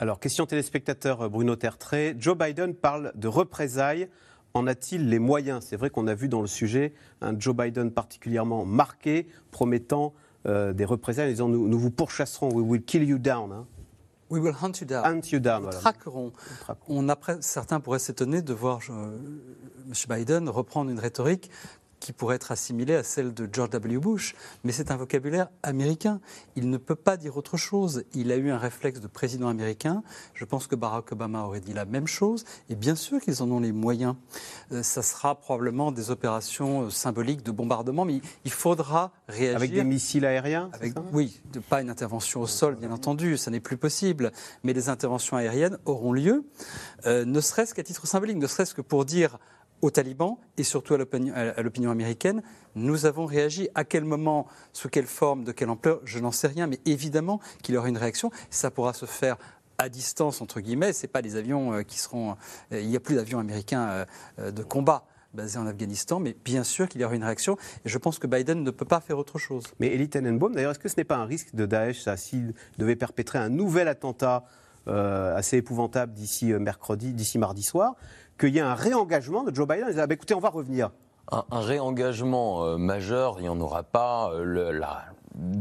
Alors, 0.00 0.20
question 0.20 0.46
téléspectateur 0.46 1.22
euh, 1.22 1.28
Bruno 1.28 1.56
Tertré. 1.56 2.14
Joe 2.20 2.38
Biden 2.38 2.72
parle 2.72 3.10
de 3.16 3.26
représailles. 3.26 4.08
En 4.54 4.68
a-t-il 4.68 5.08
les 5.08 5.18
moyens? 5.18 5.64
C'est 5.68 5.76
vrai 5.76 5.90
qu'on 5.90 6.06
a 6.06 6.14
vu 6.14 6.28
dans 6.28 6.40
le 6.40 6.46
sujet 6.46 6.94
un 7.20 7.38
Joe 7.38 7.54
Biden 7.54 7.90
particulièrement 7.90 8.64
marqué, 8.64 9.26
promettant 9.50 10.14
euh, 10.46 10.72
des 10.72 10.84
représailles, 10.84 11.26
en 11.26 11.30
disant 11.30 11.48
nous, 11.48 11.78
vous 11.78 11.90
pourchasserons, 11.90 12.50
we 12.54 12.64
will 12.64 12.82
kill 12.82 13.02
you 13.02 13.18
down. 13.18 13.50
Hein. 13.50 13.66
We 14.30 14.40
will 14.40 14.54
hunt 14.62 14.80
you 14.80 14.86
down. 14.86 15.04
Hunt 15.04 15.32
you 15.32 15.40
down 15.40 15.64
nous 15.64 15.70
traquerons. 15.70 16.32
On 16.86 17.08
certains 17.40 17.80
pourraient 17.80 17.98
s'étonner 17.98 18.40
de 18.40 18.52
voir 18.52 18.78
euh, 18.90 19.18
M. 19.88 19.94
Biden 20.08 20.48
reprendre 20.48 20.92
une 20.92 21.00
rhétorique 21.00 21.50
qui 22.00 22.12
pourrait 22.12 22.36
être 22.36 22.52
assimilée 22.52 22.94
à 22.94 23.02
celle 23.02 23.34
de 23.34 23.48
George 23.50 23.70
W. 23.70 23.98
Bush, 23.98 24.34
mais 24.64 24.72
c'est 24.72 24.90
un 24.90 24.96
vocabulaire 24.96 25.48
américain. 25.62 26.20
Il 26.56 26.70
ne 26.70 26.76
peut 26.76 26.94
pas 26.94 27.16
dire 27.16 27.36
autre 27.36 27.56
chose. 27.56 28.04
Il 28.14 28.32
a 28.32 28.36
eu 28.36 28.50
un 28.50 28.58
réflexe 28.58 29.00
de 29.00 29.06
président 29.06 29.48
américain. 29.48 30.02
Je 30.34 30.44
pense 30.44 30.66
que 30.66 30.74
Barack 30.74 31.12
Obama 31.12 31.42
aurait 31.44 31.60
dit 31.60 31.72
la 31.72 31.84
même 31.84 32.06
chose, 32.06 32.44
et 32.68 32.74
bien 32.74 32.94
sûr 32.94 33.20
qu'ils 33.20 33.42
en 33.42 33.50
ont 33.50 33.60
les 33.60 33.72
moyens. 33.72 34.14
Euh, 34.72 34.82
ça 34.82 35.02
sera 35.02 35.34
probablement 35.34 35.92
des 35.92 36.10
opérations 36.10 36.82
euh, 36.82 36.90
symboliques 36.90 37.42
de 37.42 37.50
bombardement, 37.50 38.04
mais 38.04 38.20
il 38.44 38.52
faudra 38.52 39.12
réagir. 39.28 39.56
Avec 39.56 39.72
des 39.72 39.84
missiles 39.84 40.24
aériens 40.24 40.70
avec, 40.72 40.94
Oui, 41.12 41.40
pas 41.68 41.80
une 41.80 41.90
intervention 41.90 42.40
au 42.40 42.46
sol, 42.46 42.76
bien 42.76 42.90
entendu, 42.90 43.36
ça 43.36 43.50
n'est 43.50 43.60
plus 43.60 43.76
possible, 43.76 44.32
mais 44.62 44.72
les 44.72 44.88
interventions 44.88 45.36
aériennes 45.36 45.78
auront 45.84 46.12
lieu, 46.12 46.44
euh, 47.06 47.24
ne 47.24 47.40
serait-ce 47.40 47.74
qu'à 47.74 47.82
titre 47.82 48.06
symbolique, 48.06 48.36
ne 48.36 48.46
serait-ce 48.46 48.74
que 48.74 48.82
pour 48.82 49.04
dire 49.04 49.38
aux 49.82 49.90
talibans 49.90 50.36
et 50.56 50.62
surtout 50.62 50.94
à 50.94 50.98
l'opinion 50.98 51.90
américaine, 51.90 52.42
nous 52.74 53.06
avons 53.06 53.26
réagi. 53.26 53.68
À 53.74 53.84
quel 53.84 54.04
moment, 54.04 54.46
sous 54.72 54.88
quelle 54.88 55.06
forme, 55.06 55.44
de 55.44 55.52
quelle 55.52 55.70
ampleur, 55.70 56.00
je 56.04 56.18
n'en 56.18 56.32
sais 56.32 56.48
rien, 56.48 56.66
mais 56.66 56.80
évidemment 56.84 57.40
qu'il 57.62 57.74
y 57.74 57.78
aura 57.78 57.88
une 57.88 57.98
réaction. 57.98 58.30
Ça 58.50 58.70
pourra 58.70 58.92
se 58.92 59.06
faire 59.06 59.36
à 59.78 59.88
distance, 59.88 60.40
entre 60.42 60.60
guillemets. 60.60 60.92
Ce 60.92 61.06
pas 61.06 61.22
des 61.22 61.36
avions 61.36 61.72
euh, 61.72 61.82
qui 61.82 61.98
seront. 61.98 62.32
Euh, 62.72 62.80
il 62.80 62.88
n'y 62.88 62.96
a 62.96 63.00
plus 63.00 63.14
d'avions 63.14 63.38
américains 63.38 64.06
euh, 64.38 64.50
de 64.50 64.62
combat 64.62 65.04
basés 65.34 65.58
en 65.58 65.66
Afghanistan, 65.66 66.18
mais 66.18 66.34
bien 66.44 66.64
sûr 66.64 66.88
qu'il 66.88 67.00
y 67.00 67.04
aura 67.04 67.14
une 67.14 67.22
réaction. 67.22 67.56
Et 67.84 67.88
je 67.88 67.98
pense 67.98 68.18
que 68.18 68.26
Biden 68.26 68.64
ne 68.64 68.70
peut 68.70 68.84
pas 68.84 69.00
faire 69.00 69.18
autre 69.18 69.38
chose. 69.38 69.64
Mais 69.78 69.94
Elie 69.94 70.08
Tenenbaum, 70.08 70.54
d'ailleurs, 70.54 70.72
est-ce 70.72 70.78
que 70.78 70.88
ce 70.88 70.96
n'est 70.96 71.04
pas 71.04 71.16
un 71.16 71.26
risque 71.26 71.54
de 71.54 71.64
Daesh, 71.64 72.08
s'il 72.16 72.54
devait 72.78 72.96
perpétrer 72.96 73.38
un 73.38 73.48
nouvel 73.48 73.88
attentat 73.88 74.44
assez 74.86 75.58
épouvantable 75.58 76.14
d'ici 76.14 76.46
mercredi, 76.46 77.12
d'ici 77.12 77.36
mardi 77.36 77.62
soir, 77.62 77.94
qu'il 78.38 78.54
y 78.54 78.58
ait 78.58 78.62
un 78.62 78.74
réengagement 78.74 79.42
de 79.42 79.54
Joe 79.54 79.66
Biden. 79.66 79.86
Il 79.88 79.94
dit, 79.94 80.00
ah, 80.00 80.06
bah, 80.06 80.14
écoutez, 80.14 80.34
on 80.34 80.40
va 80.40 80.50
revenir. 80.50 80.90
Un, 81.30 81.60
réengagement 81.60 82.64
euh, 82.64 82.76
majeur, 82.78 83.36
il 83.38 83.42
n'y 83.42 83.48
en 83.48 83.60
aura 83.60 83.82
pas. 83.82 84.30
Euh, 84.32 84.80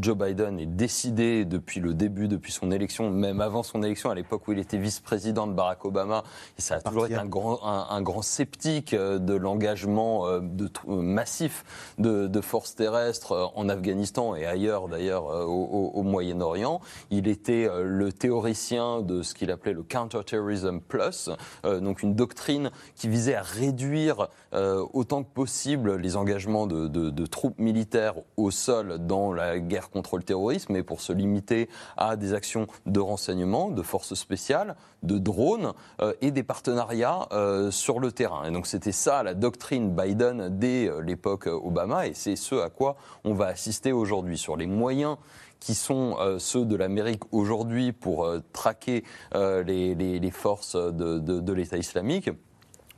Joe 0.02 0.18
Biden 0.18 0.60
est 0.60 0.66
décidé 0.66 1.46
depuis 1.46 1.80
le 1.80 1.94
début, 1.94 2.28
depuis 2.28 2.52
son 2.52 2.72
élection, 2.72 3.12
même 3.12 3.42
avant 3.42 3.62
son 3.62 3.84
élection, 3.84 4.10
à 4.10 4.16
l'époque 4.16 4.48
où 4.48 4.52
il 4.52 4.60
était 4.60 4.78
vice-président 4.78 5.46
de 5.46 5.54
Barack 5.54 5.86
Obama, 5.86 6.24
et 6.58 6.62
ça 6.62 6.76
a 6.76 6.82
toujours 6.82 7.06
été 7.06 7.16
un 7.16 7.26
grand, 7.26 7.60
un, 7.64 8.02
grand 8.02 8.24
sceptique 8.24 8.94
euh, 8.94 9.20
de 9.20 9.36
l'engagement 9.36 10.28
euh, 10.28 10.40
de, 10.40 10.70
euh, 10.88 11.02
massif 11.02 11.64
de, 12.00 12.28
de, 12.28 12.42
forces 12.42 12.76
terrestres 12.76 13.52
en 13.56 13.70
Afghanistan 13.70 14.36
et 14.36 14.46
ailleurs 14.46 14.88
d'ailleurs 14.88 15.26
au, 15.26 15.92
au, 15.94 16.04
Moyen-Orient. 16.04 16.82
Il 17.12 17.28
était 17.28 17.70
le 17.84 18.14
théoricien 18.14 19.02
de 19.02 19.22
ce 19.22 19.34
qu'il 19.34 19.52
appelait 19.52 19.74
le 19.74 19.84
Counterterrorism 19.84 20.80
Plus, 20.80 21.30
donc 21.66 22.04
une 22.04 22.16
doctrine 22.16 22.72
qui 22.96 23.10
visait 23.10 23.36
à 23.36 23.42
réduire 23.42 24.30
autant 24.54 25.24
que 25.24 25.30
possible 25.30 25.98
les 25.98 26.16
engagements 26.16 26.68
de, 26.68 26.88
de, 26.88 27.10
de 27.10 27.26
troupes 27.26 27.60
militaires 27.60 28.16
au 28.38 28.52
sol 28.52 29.00
dans 29.00 29.34
la 29.34 29.60
guerre 29.68 29.90
contre 29.90 30.18
le 30.18 30.24
terrorisme, 30.24 30.74
mais 30.74 30.84
pour 30.84 31.02
se 31.02 31.14
limiter 31.14 31.70
à 31.98 32.16
des 32.16 32.34
actions 32.34 32.68
de 32.86 33.00
renseignement, 33.00 33.70
de 33.70 33.82
forces 33.82 34.16
spéciales, 34.16 34.76
de 35.04 35.18
drones 35.18 35.74
euh, 36.02 36.14
et 36.22 36.32
des 36.32 36.44
partenariats 36.44 37.28
euh, 37.32 37.72
sur 37.72 38.00
le 38.00 38.12
terrain. 38.12 38.46
Et 38.46 38.52
donc 38.52 38.68
c'était 38.68 38.92
ça 38.92 39.24
la 39.24 39.34
doctrine 39.34 39.96
Biden 39.96 40.50
dès 40.58 40.88
euh, 40.88 41.02
l'époque 41.02 41.48
Obama, 41.48 42.08
et 42.08 42.14
c'est 42.14 42.36
ce 42.36 42.56
à 42.56 42.70
quoi 42.70 42.98
on 43.24 43.34
va 43.34 43.48
assister 43.48 43.92
aujourd'hui 43.92 44.38
sur 44.38 44.58
les 44.58 44.68
moyens 44.68 45.18
qui 45.60 45.74
sont 45.74 46.18
ceux 46.38 46.66
de 46.66 46.76
l'Amérique 46.76 47.24
aujourd'hui 47.32 47.92
pour 47.92 48.30
traquer 48.54 49.04
les, 49.34 50.32
forces 50.32 50.76
de 50.76 51.52
l'État 51.54 51.78
islamique. 51.78 52.30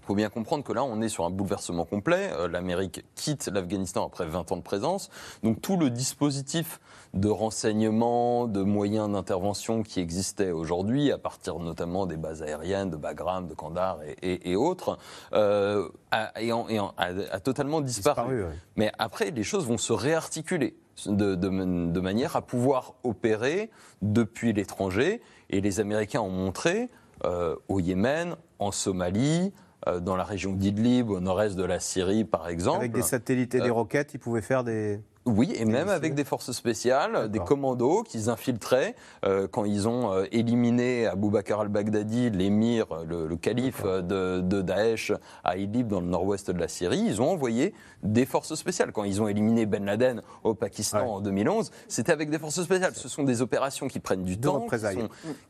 Il 0.09 0.13
faut 0.13 0.15
bien 0.15 0.29
comprendre 0.29 0.63
que 0.63 0.73
là, 0.73 0.83
on 0.83 1.01
est 1.01 1.07
sur 1.07 1.23
un 1.23 1.29
bouleversement 1.29 1.85
complet. 1.85 2.31
Euh, 2.33 2.47
L'Amérique 2.47 3.05
quitte 3.13 3.45
l'Afghanistan 3.45 4.07
après 4.07 4.25
20 4.25 4.51
ans 4.51 4.57
de 4.57 4.63
présence. 4.63 5.11
Donc 5.43 5.61
tout 5.61 5.77
le 5.77 5.91
dispositif 5.91 6.79
de 7.13 7.27
renseignement, 7.27 8.47
de 8.47 8.63
moyens 8.63 9.11
d'intervention 9.11 9.83
qui 9.83 9.99
existait 9.99 10.49
aujourd'hui, 10.49 11.11
à 11.11 11.19
partir 11.19 11.59
notamment 11.59 12.07
des 12.07 12.17
bases 12.17 12.41
aériennes 12.41 12.89
de 12.89 12.97
Bagram, 12.97 13.45
de 13.45 13.53
Kandahar 13.53 13.99
et, 14.23 14.55
autres, 14.55 14.97
euh, 15.33 15.87
a, 16.09 17.39
totalement 17.39 17.79
disparu. 17.79 18.45
Mais 18.77 18.91
après, 18.97 19.29
les 19.29 19.43
choses 19.43 19.67
vont 19.67 19.77
se 19.77 19.93
réarticuler. 19.93 20.75
De, 21.05 21.99
manière 21.99 22.35
à 22.35 22.41
pouvoir 22.41 22.95
opérer 23.03 23.69
depuis 24.01 24.53
l'étranger. 24.53 25.21
Et 25.51 25.61
les 25.61 25.79
Américains 25.79 26.21
ont 26.21 26.31
montré 26.31 26.89
euh, 27.25 27.55
au 27.67 27.79
Yémen, 27.79 28.35
en 28.57 28.71
Somalie, 28.71 29.53
dans 29.99 30.15
la 30.15 30.23
région 30.23 30.54
d'Idlib, 30.54 31.10
au 31.10 31.19
nord-est 31.19 31.56
de 31.56 31.63
la 31.63 31.80
Syrie, 31.80 32.23
par 32.23 32.47
exemple. 32.47 32.78
Avec 32.78 32.91
des 32.91 33.02
satellites 33.02 33.56
et 33.56 33.62
des 33.62 33.69
euh, 33.69 33.73
roquettes, 33.73 34.13
ils 34.13 34.19
pouvaient 34.19 34.41
faire 34.41 34.63
des... 34.63 35.02
Oui, 35.35 35.53
et 35.55 35.65
même 35.65 35.89
avec 35.89 36.15
des 36.15 36.23
forces 36.23 36.51
spéciales, 36.51 37.29
des 37.29 37.39
commandos 37.39 38.01
qu'ils 38.01 38.29
infiltraient 38.29 38.95
euh, 39.25 39.47
quand 39.47 39.63
ils 39.63 39.87
ont 39.87 40.11
euh, 40.11 40.25
éliminé 40.31 41.05
Abu 41.05 41.29
Bakr 41.29 41.59
al-Baghdadi, 41.59 42.31
l'émir, 42.31 42.87
le, 43.05 43.35
calife 43.35 43.83
de, 43.83 44.41
Daesh 44.61 45.11
à 45.43 45.57
Idlib 45.57 45.87
dans 45.87 46.01
le 46.01 46.07
nord-ouest 46.07 46.49
de 46.49 46.59
la 46.59 46.67
Syrie. 46.67 47.03
Ils 47.05 47.21
ont 47.21 47.29
envoyé 47.29 47.75
des 48.01 48.25
forces 48.25 48.55
spéciales. 48.55 48.91
Quand 48.91 49.03
ils 49.03 49.21
ont 49.21 49.27
éliminé 49.27 49.67
Ben 49.67 49.85
Laden 49.85 50.23
au 50.43 50.55
Pakistan 50.55 51.05
en 51.05 51.21
2011, 51.21 51.69
c'était 51.87 52.11
avec 52.11 52.31
des 52.31 52.39
forces 52.39 52.63
spéciales. 52.63 52.95
Ce 52.95 53.07
sont 53.07 53.23
des 53.23 53.43
opérations 53.43 53.87
qui 53.87 53.99
prennent 53.99 54.23
du 54.23 54.39
temps, 54.39 54.65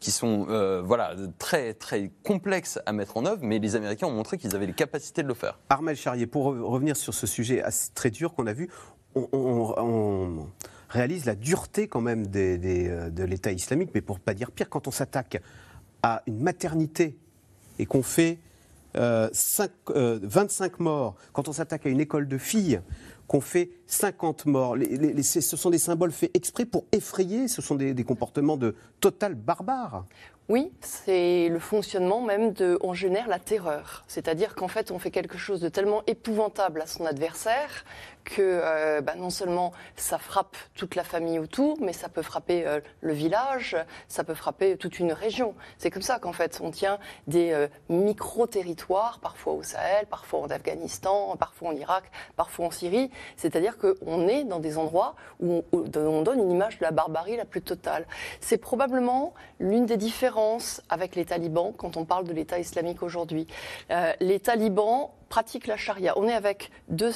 qui 0.02 0.12
sont, 0.12 0.48
euh, 0.50 0.82
voilà, 0.84 1.16
très, 1.38 1.74
très 1.74 2.12
complexes 2.24 2.80
à 2.86 2.92
mettre 2.92 3.16
en 3.16 3.26
œuvre, 3.26 3.40
mais 3.44 3.60
les 3.60 3.78
Américains 3.78 4.08
ont 4.08 4.12
montré 4.12 4.38
qu'ils 4.38 4.56
avaient 4.56 4.68
les 4.68 4.74
capacités 4.74 5.24
de 5.24 5.28
le 5.28 5.34
faire. 5.34 5.58
Armel 5.70 5.96
Charrier, 5.96 6.28
pour 6.28 6.46
revenir 6.46 6.98
sur 6.98 7.14
ce 7.14 7.28
sujet 7.28 7.64
très 7.96 8.10
dur 8.10 8.34
qu'on 8.34 8.48
a 8.48 8.54
vu, 8.54 8.70
on, 9.16 10.48
réalise 10.90 11.26
la 11.26 11.36
dureté 11.36 11.88
quand 11.88 12.02
même 12.02 12.26
euh, 12.36 13.10
de 13.10 13.24
l'État 13.24 13.52
islamique, 13.52 13.92
mais 13.94 14.02
pour 14.02 14.20
pas 14.20 14.34
dire 14.34 14.52
pire, 14.52 14.70
quand 14.70 14.88
on 14.88 14.92
s'attaque 14.92 15.42
à 16.02 16.24
une 16.26 16.40
maternité 16.40 17.18
et 17.78 17.86
qu'on 17.86 18.04
fait 18.04 18.40
25 18.96 19.72
euh, 19.96 20.20
euh, 20.26 20.70
morts, 20.80 21.16
quand 21.32 21.48
on 21.48 21.54
s'attaque 21.54 21.86
à 21.86 21.90
une 21.90 22.02
école 22.02 22.28
de 22.28 22.38
filles, 22.38 22.82
qu'on 23.28 23.42
fait 23.42 23.70
50 23.86 24.48
morts, 24.48 24.76
ce 25.22 25.56
sont 25.56 25.70
des 25.70 25.78
symboles 25.78 26.12
faits 26.12 26.32
exprès 26.36 26.66
pour 26.66 26.86
effrayer, 26.92 27.48
ce 27.48 27.62
sont 27.62 27.76
des, 27.76 27.94
des 27.94 28.04
comportements 28.04 28.58
de 28.58 28.76
total 29.00 29.36
barbare. 29.36 30.06
Oui, 30.50 30.72
c'est 30.82 31.48
le 31.48 31.60
fonctionnement 31.60 32.22
même 32.22 32.54
de 32.54 32.80
on 32.82 32.96
génère 32.96 33.28
la 33.28 33.38
terreur. 33.38 34.04
C'est-à-dire 34.08 34.56
qu'en 34.56 34.68
fait, 34.68 34.90
on 34.90 34.98
fait 34.98 35.12
quelque 35.12 35.38
chose 35.38 35.62
de 35.62 35.70
tellement 35.70 36.02
épouvantable 36.08 36.82
à 36.82 36.88
son 36.88 37.06
adversaire 37.06 37.86
que 38.30 38.42
euh, 38.42 39.02
bah, 39.02 39.16
non 39.16 39.30
seulement 39.30 39.74
ça 39.96 40.18
frappe 40.18 40.56
toute 40.76 40.96
la 40.96 41.04
famille 41.04 41.40
autour, 41.40 41.78
mais 41.82 41.94
ça 41.94 42.10
peut 42.10 42.22
frapper 42.22 42.66
euh, 42.66 42.80
le 43.02 43.14
village, 43.14 43.76
ça 44.08 44.24
peut 44.24 44.36
frapper 44.36 44.78
toute 44.78 45.00
une 45.00 45.12
région. 45.12 45.56
C'est 45.78 45.90
comme 45.90 46.04
ça 46.04 46.20
qu'en 46.20 46.32
fait 46.32 46.60
on 46.62 46.72
tient 46.72 47.00
des 47.28 47.52
euh, 47.52 47.68
micro-territoires, 47.90 49.20
parfois 49.20 49.54
au 49.54 49.64
Sahel, 49.64 50.06
parfois 50.06 50.42
en 50.42 50.50
Afghanistan, 50.50 51.36
parfois 51.38 51.70
en 51.70 51.76
Irak, 51.76 52.04
parfois 52.36 52.68
en 52.68 52.72
Syrie. 52.72 53.10
C'est-à-dire 53.36 53.78
qu'on 53.78 54.28
est 54.28 54.44
dans 54.44 54.60
des 54.60 54.78
endroits 54.78 55.16
où 55.40 55.64
on, 55.72 55.84
on 55.98 56.22
donne 56.22 56.40
une 56.40 56.52
image 56.52 56.78
de 56.78 56.84
la 56.84 56.92
barbarie 56.92 57.36
la 57.36 57.46
plus 57.46 57.62
totale. 57.62 58.06
C'est 58.42 58.58
probablement 58.58 59.34
l'une 59.60 59.86
des 59.86 59.98
différences 59.98 60.82
avec 60.90 61.16
les 61.16 61.26
talibans 61.26 61.74
quand 61.76 61.98
on 61.98 62.06
parle 62.06 62.26
de 62.26 62.34
l'État 62.34 62.60
islamique 62.60 63.02
aujourd'hui. 63.02 63.48
les 64.20 64.40
talibans 64.40 65.10
pratiquent 65.30 65.68
la 65.68 65.78
charia. 65.78 66.18
On 66.18 66.28
est 66.28 66.34
avec 66.34 66.72
deux 66.90 67.12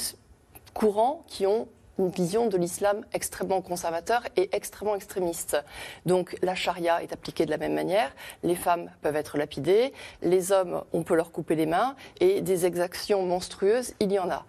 courants 0.74 1.24
qui 1.28 1.46
ont 1.46 1.68
une 2.00 2.10
vision 2.10 2.48
de 2.48 2.58
l'islam 2.58 3.06
extrêmement 3.14 3.62
conservateur 3.62 4.24
et 4.36 4.50
extrêmement 4.56 4.96
extrémiste. 4.96 5.58
Donc 6.06 6.36
la 6.42 6.56
charia 6.56 7.04
est 7.04 7.14
appliquée 7.14 7.46
de 7.46 7.52
la 7.52 7.58
même 7.58 7.74
manière, 7.74 8.12
les 8.44 8.56
femmes 8.56 8.90
peuvent 9.02 9.16
être 9.16 9.38
lapidées, 9.38 9.94
les 10.22 10.52
hommes, 10.52 10.84
on 10.92 11.04
peut 11.04 11.16
leur 11.16 11.32
couper 11.32 11.56
les 11.56 11.66
mains, 11.66 11.96
et 12.20 12.42
des 12.42 12.66
exactions 12.66 13.24
monstrueuses, 13.24 13.94
il 14.00 14.12
y 14.12 14.20
en 14.20 14.30
a. 14.30 14.46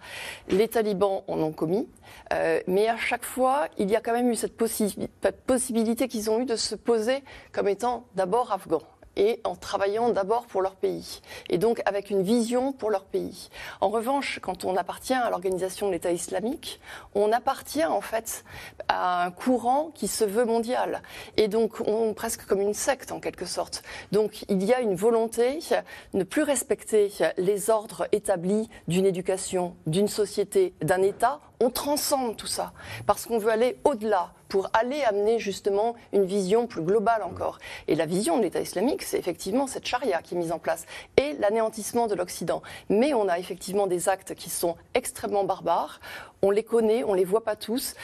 Les 0.49 0.67
talibans 0.67 1.21
en 1.27 1.39
ont 1.39 1.51
commis, 1.51 1.87
euh, 2.33 2.59
mais 2.67 2.87
à 2.87 2.97
chaque 2.97 3.25
fois, 3.25 3.67
il 3.77 3.89
y 3.89 3.95
a 3.95 4.01
quand 4.01 4.13
même 4.13 4.29
eu 4.29 4.35
cette 4.35 4.57
possibilité 4.57 6.07
qu'ils 6.07 6.29
ont 6.29 6.39
eu 6.39 6.45
de 6.45 6.55
se 6.55 6.75
poser 6.75 7.23
comme 7.51 7.67
étant 7.67 8.05
d'abord 8.15 8.51
afghans 8.51 8.81
et 9.15 9.39
en 9.43 9.55
travaillant 9.55 10.09
d'abord 10.09 10.45
pour 10.45 10.61
leur 10.61 10.75
pays, 10.75 11.21
et 11.49 11.57
donc 11.57 11.81
avec 11.85 12.09
une 12.09 12.23
vision 12.23 12.71
pour 12.71 12.89
leur 12.89 13.05
pays. 13.05 13.49
En 13.81 13.89
revanche, 13.89 14.39
quand 14.41 14.65
on 14.65 14.75
appartient 14.75 15.13
à 15.13 15.29
l'organisation 15.29 15.87
de 15.87 15.93
l'État 15.93 16.11
islamique, 16.11 16.79
on 17.13 17.31
appartient 17.31 17.85
en 17.85 18.01
fait 18.01 18.43
à 18.87 19.25
un 19.25 19.31
courant 19.31 19.91
qui 19.93 20.07
se 20.07 20.23
veut 20.23 20.45
mondial, 20.45 21.01
et 21.37 21.47
donc 21.47 21.81
on, 21.85 22.13
presque 22.13 22.45
comme 22.45 22.61
une 22.61 22.73
secte 22.73 23.11
en 23.11 23.19
quelque 23.19 23.45
sorte. 23.45 23.83
Donc 24.11 24.45
il 24.49 24.63
y 24.63 24.73
a 24.73 24.81
une 24.81 24.95
volonté 24.95 25.59
de 26.13 26.17
ne 26.17 26.23
plus 26.23 26.43
respecter 26.43 27.11
les 27.37 27.69
ordres 27.69 28.07
établis 28.11 28.69
d'une 28.87 29.05
éducation, 29.05 29.75
d'une 29.85 30.07
société, 30.07 30.73
d'un 30.81 31.01
État 31.01 31.39
On 31.59 31.69
transcende 31.69 32.37
tout 32.37 32.47
ça 32.47 32.73
parce 33.05 33.25
qu'on 33.25 33.37
veut 33.37 33.51
aller 33.51 33.77
au-delà 33.83 34.31
pour 34.49 34.69
aller 34.73 35.01
amener 35.03 35.39
justement 35.39 35.95
une 36.13 36.25
vision 36.25 36.67
plus 36.67 36.81
globale 36.81 37.23
encore. 37.23 37.59
Et 37.87 37.95
la 37.95 38.05
vision 38.05 38.37
de 38.37 38.43
l'État 38.43 38.61
islamique, 38.61 39.03
c'est 39.03 39.17
effectivement 39.17 39.67
cette 39.67 39.85
charia 39.85 40.21
qui 40.21 40.35
est 40.35 40.37
mise 40.37 40.51
en 40.51 40.59
place 40.59 40.85
et 41.17 41.33
l'anéantissement 41.39 42.07
de 42.07 42.15
l'Occident. 42.15 42.61
Mais 42.89 43.13
on 43.13 43.27
a 43.27 43.39
effectivement 43.39 43.87
des 43.87 44.07
actes 44.07 44.35
qui 44.35 44.49
sont 44.49 44.75
extrêmement 44.93 45.43
barbares. 45.43 45.99
On 46.41 46.51
les 46.51 46.63
connaît, 46.63 47.03
on 47.03 47.13
les 47.13 47.25
voit 47.25 47.43
pas 47.43 47.55
tous. 47.55 47.95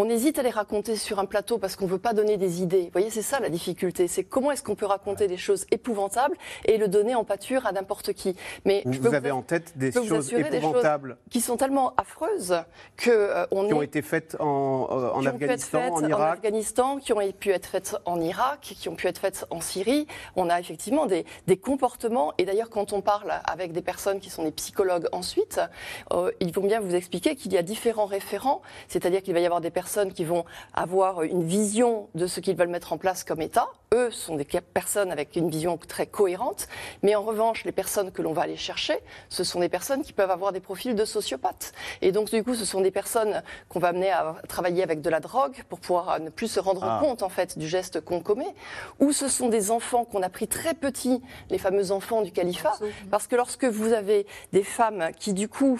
On 0.00 0.08
hésite 0.08 0.38
à 0.38 0.44
les 0.44 0.50
raconter 0.50 0.94
sur 0.94 1.18
un 1.18 1.24
plateau 1.24 1.58
parce 1.58 1.74
qu'on 1.74 1.86
ne 1.86 1.90
veut 1.90 1.98
pas 1.98 2.12
donner 2.12 2.36
des 2.36 2.62
idées. 2.62 2.82
Vous 2.82 2.92
voyez, 2.92 3.10
c'est 3.10 3.20
ça 3.20 3.40
la 3.40 3.48
difficulté. 3.48 4.06
C'est 4.06 4.22
comment 4.22 4.52
est-ce 4.52 4.62
qu'on 4.62 4.76
peut 4.76 4.86
raconter 4.86 5.26
des 5.26 5.36
choses 5.36 5.66
épouvantables 5.72 6.36
et 6.66 6.78
le 6.78 6.86
donner 6.86 7.16
en 7.16 7.24
pâture 7.24 7.66
à 7.66 7.72
n'importe 7.72 8.12
qui. 8.12 8.36
Mais 8.64 8.84
vous, 8.84 8.92
je 8.92 9.08
avez 9.08 9.32
en 9.32 9.42
tête 9.42 9.76
des 9.76 9.90
choses 9.90 10.32
épouvantables 10.32 11.16
qui 11.30 11.40
sont 11.40 11.56
tellement 11.56 11.94
affreuses 11.96 12.62
que 12.96 13.10
euh, 13.10 13.44
on 13.50 13.66
qui 13.66 13.74
ont 13.74 13.82
été 13.82 14.00
faites 14.02 14.36
en, 14.38 14.86
euh, 14.88 15.10
en 15.10 15.26
Afghanistan, 15.26 15.92
en 15.92 16.06
Irak, 16.06 16.20
en 16.20 16.32
Afghanistan, 16.34 16.98
qui 16.98 17.12
ont 17.12 17.32
pu 17.32 17.50
être 17.50 17.66
faites 17.66 17.96
en 18.04 18.20
Irak, 18.20 18.60
qui 18.60 18.88
ont 18.88 18.94
pu 18.94 19.08
être 19.08 19.18
faites 19.18 19.46
en 19.50 19.60
Syrie. 19.60 20.06
On 20.36 20.48
a 20.48 20.60
effectivement 20.60 21.06
des, 21.06 21.26
des 21.48 21.56
comportements. 21.56 22.34
Et 22.38 22.44
d'ailleurs, 22.44 22.70
quand 22.70 22.92
on 22.92 23.00
parle 23.00 23.32
avec 23.42 23.72
des 23.72 23.82
personnes 23.82 24.20
qui 24.20 24.30
sont 24.30 24.44
des 24.44 24.52
psychologues 24.52 25.08
ensuite, 25.10 25.60
euh, 26.12 26.30
ils 26.38 26.52
vont 26.52 26.62
bien 26.62 26.78
vous 26.78 26.94
expliquer 26.94 27.34
qu'il 27.34 27.52
y 27.52 27.58
a 27.58 27.62
différents 27.62 28.06
référents. 28.06 28.62
C'est-à-dire 28.86 29.24
qu'il 29.24 29.34
va 29.34 29.40
y 29.40 29.44
avoir 29.44 29.60
des 29.60 29.70
personnes 29.70 29.87
qui 30.14 30.24
vont 30.24 30.44
avoir 30.74 31.22
une 31.22 31.44
vision 31.44 32.08
de 32.14 32.26
ce 32.26 32.40
qu'ils 32.40 32.56
veulent 32.56 32.68
mettre 32.68 32.92
en 32.92 32.98
place 32.98 33.24
comme 33.24 33.40
État. 33.40 33.66
Eux 33.94 34.10
sont 34.10 34.36
des 34.36 34.44
personnes 34.44 35.10
avec 35.10 35.36
une 35.36 35.50
vision 35.50 35.78
très 35.78 36.06
cohérente. 36.06 36.68
Mais 37.02 37.14
en 37.14 37.22
revanche, 37.22 37.64
les 37.64 37.72
personnes 37.72 38.12
que 38.12 38.22
l'on 38.22 38.32
va 38.32 38.42
aller 38.42 38.56
chercher, 38.56 38.98
ce 39.28 39.44
sont 39.44 39.60
des 39.60 39.68
personnes 39.68 40.02
qui 40.02 40.12
peuvent 40.12 40.30
avoir 40.30 40.52
des 40.52 40.60
profils 40.60 40.94
de 40.94 41.04
sociopathes. 41.04 41.72
Et 42.02 42.12
donc, 42.12 42.30
du 42.30 42.44
coup, 42.44 42.54
ce 42.54 42.64
sont 42.64 42.80
des 42.80 42.90
personnes 42.90 43.42
qu'on 43.68 43.78
va 43.78 43.88
amener 43.88 44.10
à 44.10 44.36
travailler 44.48 44.82
avec 44.82 45.00
de 45.00 45.10
la 45.10 45.20
drogue 45.20 45.62
pour 45.68 45.80
pouvoir 45.80 46.20
ne 46.20 46.30
plus 46.30 46.48
se 46.48 46.60
rendre 46.60 46.84
ah. 46.84 46.98
compte, 47.02 47.22
en 47.22 47.28
fait, 47.28 47.58
du 47.58 47.66
geste 47.66 48.00
qu'on 48.00 48.20
commet. 48.20 48.54
Ou 49.00 49.12
ce 49.12 49.28
sont 49.28 49.48
des 49.48 49.70
enfants 49.70 50.04
qu'on 50.04 50.22
a 50.22 50.28
pris 50.28 50.48
très 50.48 50.74
petits, 50.74 51.22
les 51.50 51.58
fameux 51.58 51.92
enfants 51.92 52.22
du 52.22 52.32
califat. 52.32 52.78
Parce 53.10 53.26
que 53.26 53.36
lorsque 53.36 53.64
vous 53.64 53.92
avez 53.92 54.26
des 54.52 54.64
femmes 54.64 55.10
qui, 55.18 55.32
du 55.32 55.48
coup, 55.48 55.78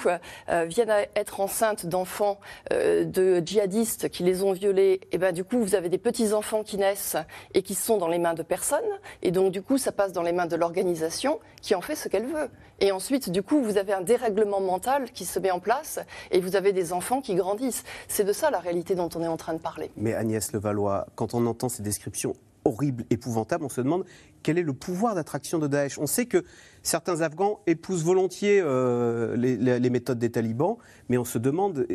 euh, 0.48 0.64
viennent 0.64 0.90
à 0.90 1.02
être 1.14 1.40
enceintes 1.40 1.86
d'enfants 1.86 2.38
euh, 2.72 3.04
de 3.04 3.42
djihadistes, 3.44 4.08
qui 4.08 4.22
les 4.22 4.42
ont 4.42 4.52
violés, 4.52 5.00
et 5.12 5.18
ben 5.18 5.32
du 5.32 5.44
coup 5.44 5.58
vous 5.60 5.74
avez 5.74 5.88
des 5.88 5.98
petits 5.98 6.32
enfants 6.32 6.62
qui 6.62 6.76
naissent 6.76 7.16
et 7.54 7.62
qui 7.62 7.74
sont 7.74 7.97
dans 7.98 8.08
les 8.08 8.18
mains 8.18 8.34
de 8.34 8.42
personne, 8.42 8.78
et 9.22 9.30
donc 9.30 9.52
du 9.52 9.62
coup 9.62 9.78
ça 9.78 9.92
passe 9.92 10.12
dans 10.12 10.22
les 10.22 10.32
mains 10.32 10.46
de 10.46 10.56
l'organisation 10.56 11.38
qui 11.60 11.74
en 11.74 11.80
fait 11.80 11.94
ce 11.94 12.08
qu'elle 12.08 12.26
veut. 12.26 12.48
Et 12.80 12.92
ensuite 12.92 13.30
du 13.30 13.42
coup 13.42 13.62
vous 13.62 13.76
avez 13.76 13.92
un 13.92 14.00
dérèglement 14.00 14.60
mental 14.60 15.10
qui 15.12 15.24
se 15.24 15.38
met 15.38 15.50
en 15.50 15.60
place 15.60 16.00
et 16.30 16.40
vous 16.40 16.56
avez 16.56 16.72
des 16.72 16.92
enfants 16.92 17.20
qui 17.20 17.34
grandissent. 17.34 17.84
C'est 18.08 18.24
de 18.24 18.32
ça 18.32 18.50
la 18.50 18.60
réalité 18.60 18.94
dont 18.94 19.08
on 19.14 19.22
est 19.22 19.28
en 19.28 19.36
train 19.36 19.54
de 19.54 19.58
parler. 19.60 19.90
Mais 19.96 20.14
Agnès 20.14 20.52
Levallois, 20.52 21.06
quand 21.14 21.34
on 21.34 21.46
entend 21.46 21.68
ces 21.68 21.82
descriptions 21.82 22.34
horribles, 22.64 23.04
épouvantables, 23.10 23.64
on 23.64 23.68
se 23.68 23.80
demande 23.80 24.04
quel 24.42 24.58
est 24.58 24.62
le 24.62 24.72
pouvoir 24.72 25.14
d'attraction 25.14 25.58
de 25.58 25.66
Daesh. 25.66 25.98
On 25.98 26.06
sait 26.06 26.26
que 26.26 26.44
certains 26.82 27.22
Afghans 27.22 27.60
épousent 27.66 28.04
volontiers 28.04 28.60
euh, 28.62 29.36
les, 29.36 29.56
les, 29.56 29.90
méthodes 29.90 30.18
des 30.18 30.30
talibans, 30.30 30.76
mais 31.08 31.18
on 31.18 31.24
se 31.24 31.38
demande 31.38 31.86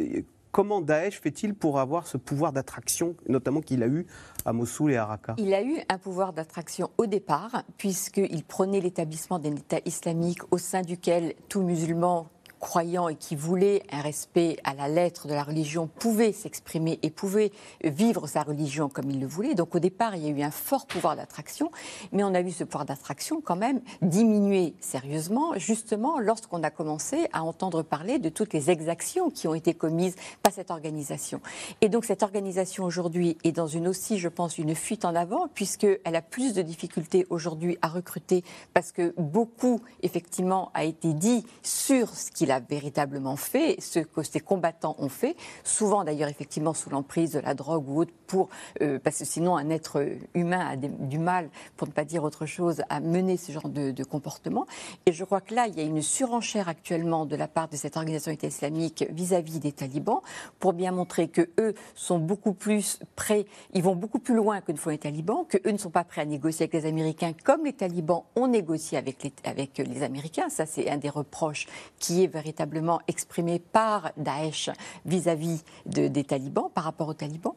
comment 0.53 0.81
Daesh 0.81 1.19
fait-il 1.19 1.55
pour 1.55 1.79
avoir 1.79 2.07
ce 2.07 2.15
pouvoir 2.15 2.53
d'attraction, 2.53 3.15
notamment 3.27 3.59
qu'il 3.59 3.83
a 3.83 3.87
eu 3.87 4.05
à 4.45 4.53
Mossoul 4.53 4.93
et 4.93 4.97
à 4.97 5.05
Raqqa? 5.05 5.35
Il 5.37 5.53
a 5.53 5.63
eu 5.63 5.79
un 5.89 5.97
pouvoir 5.97 6.31
d'attraction 6.31 6.91
au 6.97 7.07
départ, 7.07 7.63
puisqu'il 7.77 8.43
prenait 8.45 8.79
l'établissement 8.79 9.39
d'un 9.39 9.55
État 9.55 9.79
islamique 9.83 10.39
au 10.51 10.59
sein 10.59 10.83
duquel 10.83 11.33
tout 11.49 11.63
musulman 11.63 12.27
croyant 12.63 13.09
et 13.09 13.15
qui 13.15 13.35
voulait 13.35 13.83
un 13.91 13.99
respect 13.99 14.55
à 14.63 14.73
la 14.73 14.87
lettre 14.87 15.27
de 15.27 15.33
la 15.33 15.43
religion 15.43 15.87
pouvait 15.87 16.31
s'exprimer 16.31 16.97
et 17.03 17.09
pouvait 17.09 17.51
vivre 17.83 18.25
sa 18.25 18.41
religion 18.41 18.87
comme 18.87 19.11
il 19.11 19.19
le 19.19 19.27
voulait. 19.27 19.53
Donc 19.53 19.75
au 19.75 19.79
départ, 19.79 20.15
il 20.15 20.23
y 20.23 20.27
a 20.27 20.29
eu 20.29 20.41
un 20.41 20.49
fort 20.49 20.85
pouvoir 20.85 21.17
d'attraction, 21.17 21.71
mais 22.13 22.23
on 22.23 22.33
a 22.33 22.41
vu 22.41 22.51
ce 22.51 22.63
pouvoir 22.63 22.85
d'attraction 22.85 23.41
quand 23.41 23.57
même 23.57 23.81
diminuer 24.01 24.75
sérieusement, 24.79 25.51
justement 25.57 26.19
lorsqu'on 26.19 26.63
a 26.63 26.69
commencé 26.69 27.27
à 27.33 27.43
entendre 27.43 27.83
parler 27.83 28.17
de 28.17 28.29
toutes 28.29 28.53
les 28.53 28.69
exactions 28.69 29.29
qui 29.29 29.49
ont 29.49 29.55
été 29.55 29.73
commises 29.73 30.15
par 30.41 30.53
cette 30.53 30.71
organisation. 30.71 31.41
Et 31.81 31.89
donc 31.89 32.05
cette 32.05 32.23
organisation 32.23 32.85
aujourd'hui 32.85 33.37
est 33.43 33.51
dans 33.51 33.67
une 33.67 33.89
aussi, 33.89 34.19
je 34.19 34.29
pense, 34.29 34.57
une 34.57 34.73
fuite 34.73 35.03
en 35.03 35.15
avant, 35.15 35.49
puisqu'elle 35.53 36.15
a 36.15 36.21
plus 36.21 36.53
de 36.53 36.61
difficultés 36.61 37.27
aujourd'hui 37.29 37.77
à 37.81 37.89
recruter, 37.89 38.41
parce 38.73 38.93
que 38.93 39.13
beaucoup, 39.17 39.81
effectivement, 40.01 40.71
a 40.73 40.85
été 40.85 41.11
dit 41.11 41.45
sur 41.61 42.15
ce 42.15 42.31
qu'il 42.31 42.51
a 42.51 42.52
véritablement 42.59 43.35
fait, 43.35 43.77
ce 43.79 43.99
que 43.99 44.23
ses 44.23 44.39
combattants 44.39 44.95
ont 44.99 45.09
fait, 45.09 45.35
souvent 45.63 46.03
d'ailleurs 46.03 46.29
effectivement 46.29 46.73
sous 46.73 46.89
l'emprise 46.89 47.31
de 47.31 47.39
la 47.39 47.53
drogue 47.53 47.89
ou 47.89 48.01
autre, 48.01 48.13
pour, 48.27 48.49
euh, 48.81 48.99
parce 49.03 49.19
que 49.19 49.25
sinon 49.25 49.55
un 49.57 49.69
être 49.69 50.05
humain 50.33 50.65
a 50.71 50.75
du 50.75 51.19
mal, 51.19 51.49
pour 51.77 51.87
ne 51.87 51.93
pas 51.93 52.05
dire 52.05 52.23
autre 52.23 52.45
chose, 52.45 52.81
à 52.89 52.99
mener 52.99 53.37
ce 53.37 53.51
genre 53.51 53.69
de, 53.69 54.03
comportement. 54.03 54.65
Et 55.05 55.13
je 55.13 55.23
crois 55.23 55.39
que 55.39 55.55
là, 55.55 55.67
il 55.67 55.77
y 55.77 55.79
a 55.79 55.83
une 55.83 56.01
surenchère 56.01 56.67
actuellement 56.67 57.25
de 57.25 57.35
la 57.35 57.47
part 57.47 57.69
de 57.69 57.77
cette 57.77 57.95
organisation 57.95 58.31
État 58.31 58.47
islamique 58.47 59.05
vis-à-vis 59.09 59.59
des 59.59 59.71
talibans, 59.71 60.21
pour 60.59 60.73
bien 60.73 60.91
montrer 60.91 61.29
que 61.29 61.49
eux 61.59 61.73
sont 61.95 62.19
beaucoup 62.19 62.53
plus 62.53 62.99
prêts, 63.15 63.45
ils 63.73 63.81
vont 63.81 63.95
beaucoup 63.95 64.19
plus 64.19 64.35
loin 64.35 64.61
que 64.61 64.71
ne 64.71 64.77
font 64.77 64.89
les 64.89 64.97
talibans, 64.97 65.45
que 65.47 65.57
eux 65.65 65.71
ne 65.71 65.77
sont 65.77 65.89
pas 65.89 66.03
prêts 66.03 66.21
à 66.21 66.25
négocier 66.25 66.63
avec 66.63 66.73
les 66.73 66.87
Américains 66.87 67.33
comme 67.43 67.65
les 67.65 67.73
talibans 67.73 68.23
ont 68.35 68.47
négocié 68.47 68.97
avec 68.97 69.23
les, 69.23 69.33
avec 69.43 69.77
les 69.77 70.03
Américains. 70.03 70.49
Ça, 70.49 70.65
c'est 70.65 70.89
un 70.89 70.97
des 70.97 71.09
reproches 71.09 71.67
qui 71.99 72.23
est 72.23 72.27
véritablement 72.43 72.99
exprimé 73.07 73.59
par 73.59 74.11
Daesh 74.17 74.69
vis-à-vis 75.05 75.63
des 75.85 76.23
talibans, 76.23 76.69
par 76.73 76.83
rapport 76.83 77.07
aux 77.07 77.13
talibans. 77.13 77.53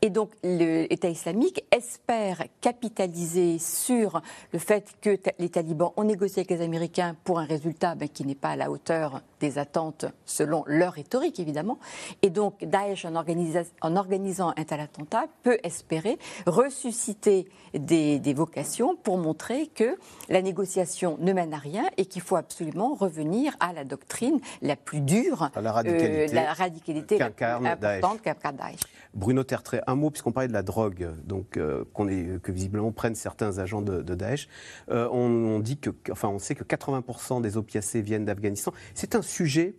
Et 0.00 0.08
donc 0.08 0.30
l'État 0.42 1.08
islamique 1.08 1.64
espère 1.70 2.44
capitaliser 2.60 3.58
sur 3.58 4.22
le 4.52 4.58
fait 4.58 4.94
que 5.02 5.18
les 5.38 5.50
talibans 5.50 5.92
ont 5.96 6.04
négocié 6.04 6.40
avec 6.40 6.50
les 6.50 6.64
Américains 6.64 7.14
pour 7.24 7.38
un 7.38 7.44
résultat 7.44 7.94
ben, 7.94 8.08
qui 8.08 8.24
n'est 8.24 8.34
pas 8.34 8.50
à 8.50 8.56
la 8.56 8.70
hauteur 8.70 9.20
des 9.40 9.58
attentes 9.58 10.06
selon 10.24 10.64
leur 10.66 10.94
rhétorique 10.94 11.40
évidemment. 11.40 11.78
Et 12.22 12.30
donc 12.30 12.64
Daesh, 12.64 13.04
en, 13.04 13.14
en 13.14 13.96
organisant 13.96 14.52
un 14.56 14.64
tel 14.64 14.80
attentat, 14.80 15.24
peut 15.42 15.58
espérer 15.62 16.18
ressusciter 16.46 17.48
des, 17.74 18.18
des 18.18 18.34
vocations 18.34 18.96
pour 18.96 19.18
montrer 19.18 19.68
que 19.68 19.96
la 20.28 20.42
négociation 20.42 21.16
ne 21.20 21.32
mène 21.32 21.54
à 21.54 21.58
rien 21.58 21.84
et 21.96 22.06
qu'il 22.06 22.22
faut 22.22 22.36
absolument 22.36 22.94
revenir 22.94 23.56
à 23.60 23.72
la 23.72 23.84
doctrine 23.84 24.40
la 24.62 24.76
plus 24.76 25.00
dure, 25.00 25.50
la 25.60 25.72
radicalité, 25.72 26.30
euh, 26.30 26.34
la, 26.34 26.52
radicalité 26.52 27.18
la 27.18 27.30
plus 27.30 27.44
importante 27.44 28.22
qu'incarne 28.22 28.56
Daesh. 28.56 28.80
Bruno 29.14 29.42
Tertrais, 29.42 29.82
un 29.86 29.96
mot, 29.96 30.10
puisqu'on 30.10 30.32
parlait 30.32 30.48
de 30.48 30.52
la 30.52 30.62
drogue, 30.62 31.10
donc, 31.24 31.56
euh, 31.56 31.84
est, 32.08 32.42
que 32.42 32.52
visiblement 32.52 32.92
prennent 32.92 33.14
certains 33.14 33.58
agents 33.58 33.82
de, 33.82 34.02
Daesh. 34.14 34.48
Euh, 34.90 35.08
on, 35.10 35.58
dit 35.58 35.78
que, 35.78 35.90
enfin, 36.10 36.28
on 36.28 36.38
sait 36.38 36.54
que 36.54 36.64
80% 36.64 37.40
des 37.40 37.56
opiacés 37.56 38.02
viennent 38.02 38.24
d'Afghanistan. 38.24 38.72
C'est 38.94 39.14
un 39.14 39.22
sujet 39.30 39.74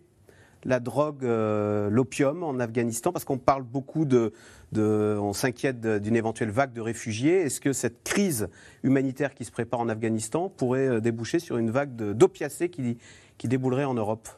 la 0.64 0.78
drogue, 0.78 1.24
l'opium 1.24 2.44
en 2.44 2.60
Afghanistan 2.60 3.10
Parce 3.10 3.24
qu'on 3.24 3.38
parle 3.38 3.64
beaucoup 3.64 4.04
de, 4.04 4.32
on 4.76 5.32
s'inquiète 5.32 5.80
d'une 5.80 6.14
éventuelle 6.14 6.50
vague 6.50 6.72
de 6.72 6.80
réfugiés. 6.80 7.40
Est-ce 7.40 7.60
que 7.60 7.72
cette 7.72 8.04
crise 8.04 8.48
humanitaire 8.84 9.34
qui 9.34 9.44
se 9.44 9.50
prépare 9.50 9.80
en 9.80 9.88
Afghanistan 9.88 10.48
pourrait 10.48 11.00
déboucher 11.00 11.40
sur 11.40 11.56
une 11.56 11.72
vague 11.72 11.96
d'opiacés 11.96 12.68
qui, 12.68 12.98
qui 13.38 13.48
déboulerait 13.48 13.84
en 13.84 13.94
Europe? 13.94 14.28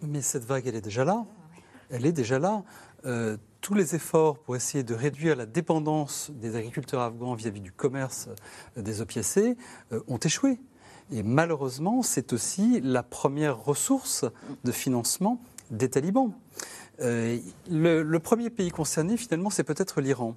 Mais 0.00 0.22
cette 0.22 0.44
vague, 0.44 0.66
elle 0.66 0.76
est 0.76 0.80
déjà 0.80 1.04
là. 1.04 1.26
Elle 1.90 2.06
est 2.06 2.12
déjà 2.12 2.38
là. 2.38 2.64
Euh, 3.06 3.36
tous 3.60 3.74
les 3.74 3.94
efforts 3.94 4.38
pour 4.38 4.56
essayer 4.56 4.84
de 4.84 4.94
réduire 4.94 5.36
la 5.36 5.46
dépendance 5.46 6.30
des 6.30 6.56
agriculteurs 6.56 7.00
afghans 7.00 7.34
vis-à-vis 7.34 7.60
du 7.60 7.72
commerce 7.72 8.28
euh, 8.76 8.82
des 8.82 9.00
opiacés 9.00 9.56
euh, 9.92 10.00
ont 10.08 10.18
échoué. 10.18 10.58
Et 11.10 11.22
malheureusement, 11.22 12.02
c'est 12.02 12.32
aussi 12.32 12.80
la 12.82 13.02
première 13.02 13.64
ressource 13.64 14.24
de 14.64 14.72
financement 14.72 15.40
des 15.70 15.88
talibans. 15.88 16.32
Euh, 17.00 17.38
le, 17.70 18.18
premier 18.18 18.50
pays 18.50 18.70
concerné, 18.70 19.16
finalement, 19.16 19.50
c'est 19.50 19.64
peut-être 19.64 20.00
l'Iran. 20.00 20.34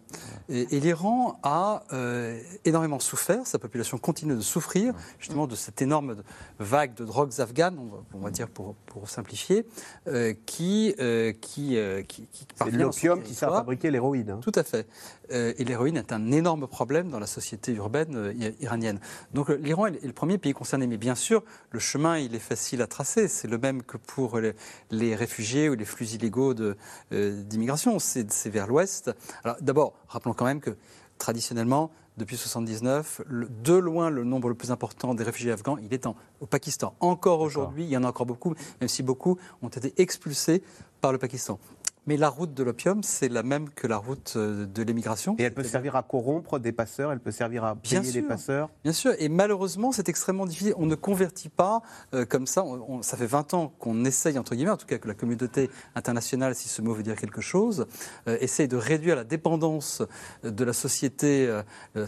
Et, 0.50 0.80
l'Iran 0.80 1.39
a 1.43 1.84
euh, 1.91 2.39
énormément 2.65 3.00
souffert, 3.00 3.47
sa 3.47 3.58
population 3.58 3.97
continue 3.97 4.36
de 4.36 4.41
souffrir, 4.41 4.93
justement, 5.17 5.47
de 5.47 5.56
cette 5.56 5.82
énorme 5.82 6.17
vague 6.60 6.93
de 6.93 7.06
drogues 7.06 7.39
afghanes, 7.39 7.78
on 8.13 8.19
va, 8.19 8.30
dire 8.30 8.47
pour, 8.47 8.76
pour 8.86 9.10
simplifier, 9.10 9.65
euh, 10.08 10.34
qui, 10.45 10.95
qui, 11.41 11.78
qui, 12.08 12.28
qui 12.28 12.45
C'est 12.58 12.71
l'opium 12.71 13.24
qui 13.24 13.34
sert 13.34 13.52
à 13.52 13.58
fabriquer 13.58 13.89
l'héroïne. 13.89 14.30
Hein. 14.30 14.39
Tout 14.41 14.52
à 14.56 14.63
fait. 14.63 14.88
et 15.32 15.63
l'héroïne 15.63 15.97
est 15.97 16.12
un 16.12 16.32
énorme 16.32 16.67
problème 16.67 17.10
dans 17.10 17.19
la 17.19 17.28
société 17.28 17.74
urbaine 17.74 18.34
iranienne. 18.60 19.00
Donc 19.34 19.50
l'Iran 19.50 19.88
est 19.88 20.04
le 20.04 20.13
premier 20.13 20.38
pays 20.38 20.54
concerné. 20.54 20.88
Mais 20.88 20.97
bien 20.97 21.15
sûr, 21.15 21.43
le 21.71 21.80
chemin, 21.80 22.17
il 22.17 22.36
est 22.36 22.39
facile 22.39 22.82
à 22.82 22.88
tracer. 22.88 23.28
C'est 23.28 23.47
le 23.47 23.58
même 23.58 23.84
que 23.84 23.97
pour 23.97 24.39
les, 24.39 24.54
les 24.89 25.15
réfugiés 25.15 25.69
ou 25.69 25.76
les 25.76 25.86
flux 25.86 26.06
illégaux 26.13 26.51
euh, 26.60 27.44
d'immigration, 27.44 27.98
c'est 28.00 28.50
vers 28.50 28.68
l'ouest. 28.68 29.12
Alors 29.44 29.58
d'abord, 29.62 29.94
rappelons 30.08 30.34
quand 30.34 30.46
même 30.46 30.62
que 30.62 30.76
traditionnellement, 31.18 31.92
depuis 32.18 32.36
1979, 32.36 33.22
de 33.30 33.74
loin 33.74 34.10
le 34.10 34.24
nombre 34.24 34.50
le 34.50 34.56
plus 34.56 34.72
important 34.72 35.14
des 35.14 35.24
réfugiés 35.24 35.52
afghans, 35.52 35.78
il 35.78 35.94
est 35.94 36.06
en, 36.06 36.16
au 36.40 36.46
Pakistan. 36.46 36.94
Encore 37.00 37.40
aujourd'hui, 37.40 37.84
il 37.84 37.90
y 37.90 37.98
en 37.98 38.04
a 38.04 38.10
encore 38.10 38.26
beaucoup, 38.26 38.54
même 38.80 38.90
si 38.90 39.02
beaucoup 39.02 39.38
ont 39.62 39.70
été 39.70 39.94
expulsés 39.98 40.62
par 41.00 41.12
le 41.12 41.18
Pakistan. 41.18 41.60
Mais 42.08 42.18
la 42.18 42.30
route 42.30 42.54
de 42.56 42.64
l'opium, 42.64 43.04
c'est 43.04 43.30
la 43.30 43.44
même 43.44 43.70
que 43.70 43.86
la 43.86 43.98
route 43.98 44.34
euh, 44.36 44.66
de 44.66 44.82
l'émigration. 44.82 45.36
Et 45.38 45.44
elle 45.44 45.54
peut 45.54 45.64
servir 45.64 45.96
à 45.96 46.02
corrompre 46.02 46.58
des 46.58 46.72
passeurs, 46.72 47.12
elle 47.12 47.20
peut 47.20 47.32
servir 47.32 47.64
à 47.64 47.76
payer 47.76 48.12
des 48.12 48.24
passeurs. 48.24 48.70
Bien 48.84 48.94
sûr, 48.94 49.14
et 49.20 49.30
malheureusement, 49.30 49.92
c'est 49.92 50.10
extrêmement 50.10 50.48
difficile. 50.48 50.74
On 50.78 50.88
ne 50.88 50.96
convertit 50.96 51.50
pas 51.50 51.84
euh, 52.16 52.26
comme 52.26 52.48
ça. 52.48 52.66
ça 53.02 53.18
fait 53.18 53.28
20 53.28 53.54
ans 53.54 53.72
qu'on 53.78 54.04
essaye, 54.04 54.40
entre 54.40 54.56
guillemets, 54.56 54.72
en 54.72 54.78
tout 54.78 54.88
cas 54.88 54.98
que 54.98 55.08
la 55.08 55.14
communauté 55.14 55.70
internationale, 55.94 56.56
si 56.56 56.70
ce 56.70 56.82
mot 56.82 56.94
veut 56.94 57.04
dire 57.04 57.16
quelque 57.16 57.42
chose, 57.42 57.86
euh, 58.28 58.36
essaye 58.42 58.68
de 58.68 58.78
réduire 58.78 59.16
la 59.16 59.24
dépendance 59.24 60.02
de 60.44 60.64
la 60.64 60.74
société, 60.74 61.48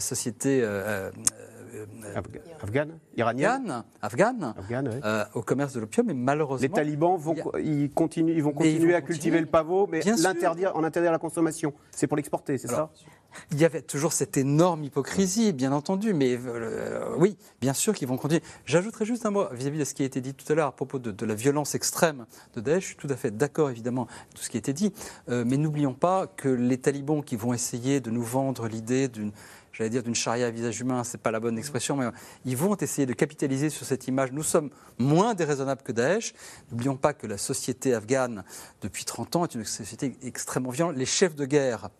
société 0.00 0.66
afghane, 2.62 2.98
iranienne, 3.16 3.84
afghane, 4.02 4.54
euh, 5.04 5.24
au 5.34 5.42
commerce 5.42 5.72
de 5.72 5.80
l'opium, 5.80 6.06
mais 6.06 6.14
malheureusement. 6.14 6.62
Les 6.62 6.68
talibans 6.68 7.16
vont, 7.16 7.36
ils 7.62 7.90
continuent, 7.90 8.34
ils 8.34 8.42
vont 8.42 8.52
continuer 8.52 8.94
à 8.94 9.00
cultiver 9.00 9.40
le 9.40 9.46
pavot, 9.46 9.86
mais 9.86 10.00
l'interdire, 10.18 10.74
en 10.76 10.84
interdire 10.84 11.12
la 11.12 11.18
consommation. 11.18 11.72
C'est 11.90 12.06
pour 12.06 12.16
l'exporter, 12.16 12.58
c'est 12.58 12.68
ça? 12.68 12.90
il 13.50 13.58
y 13.58 13.64
avait 13.64 13.82
toujours 13.82 14.12
cette 14.12 14.36
énorme 14.36 14.84
hypocrisie, 14.84 15.52
bien 15.52 15.72
entendu, 15.72 16.14
mais 16.14 16.38
euh, 16.46 17.14
oui, 17.18 17.36
bien 17.60 17.72
sûr 17.72 17.94
qu'ils 17.94 18.08
vont 18.08 18.16
continuer. 18.16 18.42
J'ajouterai 18.64 19.04
juste 19.04 19.26
un 19.26 19.30
mot 19.30 19.46
vis-à-vis 19.52 19.78
de 19.78 19.84
ce 19.84 19.94
qui 19.94 20.02
a 20.02 20.06
été 20.06 20.20
dit 20.20 20.34
tout 20.34 20.50
à 20.52 20.54
l'heure 20.54 20.68
à 20.68 20.72
propos 20.72 20.98
de, 20.98 21.26
la 21.26 21.34
violence 21.34 21.74
extrême 21.74 22.26
de 22.54 22.60
Daesh. 22.60 22.82
Je 22.82 22.88
suis 22.88 22.96
tout 22.96 23.08
à 23.10 23.16
fait 23.16 23.36
d'accord, 23.36 23.70
évidemment, 23.70 24.02
avec 24.02 24.34
tout 24.34 24.42
ce 24.42 24.50
qui 24.50 24.56
a 24.56 24.58
été 24.58 24.72
dit, 24.72 24.92
mais 25.28 25.56
n'oublions 25.56 25.94
pas 25.94 26.26
que 26.26 26.48
les 26.48 26.78
talibans 26.78 27.22
qui 27.24 27.36
vont 27.36 27.54
essayer 27.54 28.00
de 28.00 28.10
nous 28.10 28.22
vendre 28.22 28.68
l'idée 28.68 29.08
d'une 29.08 29.32
j'allais 29.74 29.90
dire 29.90 30.02
d'une 30.02 30.14
charia 30.14 30.46
à 30.46 30.50
visage 30.50 30.80
humain, 30.80 31.04
c'est 31.04 31.20
pas 31.20 31.30
la 31.30 31.40
bonne 31.40 31.58
expression, 31.58 31.96
mais 31.96 32.06
ils 32.44 32.56
vont 32.56 32.76
essayer 32.76 33.06
de 33.06 33.12
capitaliser 33.12 33.68
sur 33.68 33.84
cette 33.84 34.06
image. 34.08 34.32
Nous 34.32 34.42
sommes 34.42 34.70
moins 34.98 35.34
déraisonnables 35.34 35.82
que 35.82 35.92
Daesh. 35.92 36.32
N'oublions 36.70 36.96
pas 36.96 37.12
que 37.12 37.26
la 37.26 37.36
société 37.36 37.92
afghane, 37.92 38.44
depuis 38.80 39.04
30 39.04 39.36
ans, 39.36 39.44
est 39.44 39.54
une 39.54 39.64
société 39.64 40.16
extrêmement 40.22 40.70
violente. 40.70 40.96
Les 40.96 41.06
chefs 41.06 41.34
de 41.34 41.44
guerre 41.44 41.90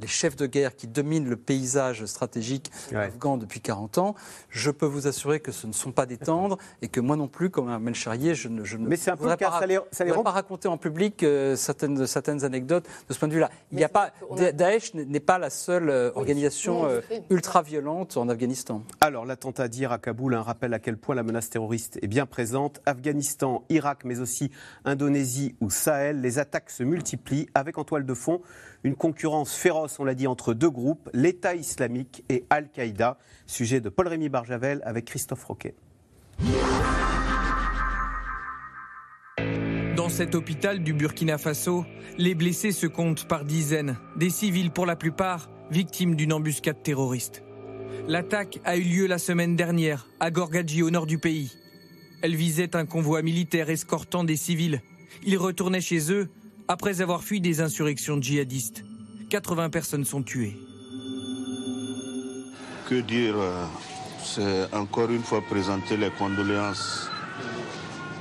les 0.00 0.06
chefs 0.06 0.36
de 0.36 0.46
guerre 0.46 0.74
qui 0.76 0.86
dominent 0.86 1.28
le 1.28 1.36
paysage 1.36 2.04
stratégique 2.06 2.70
afghan 2.94 3.36
depuis 3.36 3.60
40 3.60 3.98
ans, 3.98 4.14
je 4.48 4.70
peux 4.70 4.86
vous 4.86 5.06
assurer 5.06 5.40
que 5.40 5.52
ce 5.52 5.66
ne 5.66 5.72
sont 5.72 5.92
pas 5.92 6.06
des 6.06 6.16
tendres 6.16 6.58
et 6.80 6.88
que 6.88 7.00
moi 7.00 7.16
non 7.16 7.28
plus, 7.28 7.50
comme 7.50 7.68
un 7.68 7.78
Melcharier, 7.78 8.34
je 8.34 8.48
ne, 8.48 8.64
je 8.64 8.76
Mais 8.76 8.96
c'est 8.96 9.10
un 9.10 9.16
peu 9.16 9.26
pas, 9.36 9.60
ça 9.90 10.04
les, 10.04 10.12
pas 10.12 10.30
raconter 10.30 10.68
en 10.68 10.76
public 10.76 11.22
euh, 11.22 11.56
certaines, 11.56 12.06
certaines 12.06 12.44
anecdotes 12.44 12.86
de 13.08 13.14
ce 13.14 13.18
point 13.18 13.28
de 13.28 13.34
vue-là. 13.34 13.50
Il 13.70 13.78
n'y 13.78 13.84
a 13.84 13.88
pas, 13.88 14.12
Daesh 14.54 14.94
n'est 14.94 15.20
pas 15.20 15.38
la 15.38 15.50
seule 15.50 15.90
euh, 15.90 16.10
organisation 16.14 16.86
euh, 16.86 17.00
ultra-violente 17.30 18.16
en 18.16 18.28
Afghanistan. 18.28 18.82
Alors, 19.00 19.24
l'attentat 19.24 19.68
d'hier 19.68 19.92
à 19.92 19.98
Kaboul, 19.98 20.34
un 20.34 20.42
rappel 20.42 20.74
à 20.74 20.78
quel 20.78 20.96
point 20.96 21.14
la 21.14 21.22
menace 21.22 21.50
terroriste 21.50 21.98
est 22.02 22.06
bien 22.06 22.26
présente. 22.26 22.80
Afghanistan, 22.86 23.64
Irak, 23.68 24.00
mais 24.04 24.20
aussi 24.20 24.50
Indonésie 24.84 25.54
ou 25.60 25.70
Sahel, 25.70 26.20
les 26.20 26.38
attaques 26.38 26.70
se 26.70 26.82
multiplient 26.82 27.48
avec 27.54 27.78
en 27.78 27.84
toile 27.84 28.06
de 28.06 28.14
fond 28.14 28.40
une 28.84 28.96
concurrence 28.96 29.54
féroce, 29.54 29.98
on 30.00 30.04
l'a 30.04 30.14
dit, 30.14 30.26
entre 30.26 30.54
deux 30.54 30.70
groupes, 30.70 31.08
l'État 31.12 31.54
islamique 31.54 32.24
et 32.28 32.44
Al-Qaïda. 32.50 33.18
Sujet 33.46 33.80
de 33.80 33.88
Paul-Rémy 33.88 34.28
Barjavel 34.28 34.82
avec 34.84 35.04
Christophe 35.04 35.44
Roquet. 35.44 35.74
Dans 39.96 40.08
cet 40.08 40.34
hôpital 40.34 40.82
du 40.82 40.94
Burkina 40.94 41.38
Faso, 41.38 41.84
les 42.18 42.34
blessés 42.34 42.72
se 42.72 42.86
comptent 42.86 43.28
par 43.28 43.44
dizaines, 43.44 43.98
des 44.16 44.30
civils 44.30 44.70
pour 44.70 44.86
la 44.86 44.96
plupart 44.96 45.48
victimes 45.70 46.16
d'une 46.16 46.32
embuscade 46.32 46.82
terroriste. 46.82 47.44
L'attaque 48.08 48.58
a 48.64 48.76
eu 48.76 48.82
lieu 48.82 49.06
la 49.06 49.18
semaine 49.18 49.54
dernière 49.54 50.08
à 50.18 50.30
Gorgadji 50.30 50.82
au 50.82 50.90
nord 50.90 51.06
du 51.06 51.18
pays. 51.18 51.56
Elle 52.20 52.34
visait 52.34 52.74
un 52.74 52.84
convoi 52.84 53.22
militaire 53.22 53.70
escortant 53.70 54.24
des 54.24 54.36
civils. 54.36 54.82
Ils 55.24 55.38
retournaient 55.38 55.80
chez 55.80 56.12
eux 56.12 56.28
après 56.68 57.00
avoir 57.00 57.22
fui 57.22 57.40
des 57.40 57.60
insurrections 57.60 58.20
djihadistes. 58.20 58.84
80 59.30 59.70
personnes 59.70 60.04
sont 60.04 60.22
tuées. 60.22 60.56
Que 62.88 63.00
dire 63.00 63.34
euh, 63.36 63.64
C'est 64.22 64.74
encore 64.74 65.10
une 65.10 65.22
fois 65.22 65.40
présenter 65.40 65.96
les 65.96 66.10
condoléances 66.10 67.08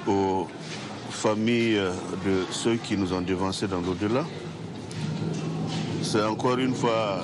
aux 0.08 0.48
familles 1.10 1.78
euh, 1.78 1.92
de 2.26 2.46
ceux 2.52 2.76
qui 2.76 2.98
nous 2.98 3.14
ont 3.14 3.22
devancés 3.22 3.68
dans 3.68 3.82
l'au-delà. 3.82 4.26
C'est 6.02 6.24
encore 6.24 6.58
une 6.58 6.74
fois 6.74 7.24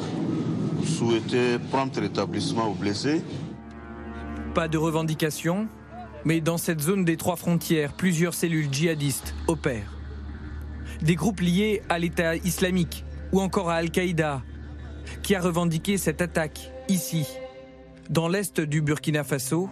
souhaiter 0.85 1.59
prompt 1.71 1.95
rétablissement 1.97 2.67
aux 2.69 2.75
blessés. 2.75 3.21
Pas 4.53 4.67
de 4.67 4.77
revendication, 4.77 5.67
mais 6.25 6.41
dans 6.41 6.57
cette 6.57 6.81
zone 6.81 7.05
des 7.05 7.17
trois 7.17 7.35
frontières, 7.35 7.93
plusieurs 7.93 8.33
cellules 8.33 8.71
djihadistes 8.71 9.33
opèrent 9.47 9.96
des 11.01 11.15
groupes 11.15 11.41
liés 11.41 11.81
à 11.89 11.99
l'État 11.99 12.35
islamique 12.35 13.03
ou 13.31 13.41
encore 13.41 13.69
à 13.69 13.75
Al-Qaïda, 13.75 14.41
qui 15.23 15.35
a 15.35 15.41
revendiqué 15.41 15.97
cette 15.97 16.21
attaque 16.21 16.71
ici, 16.89 17.27
dans 18.09 18.27
l'est 18.27 18.59
du 18.59 18.81
Burkina 18.81 19.23
Faso. 19.23 19.69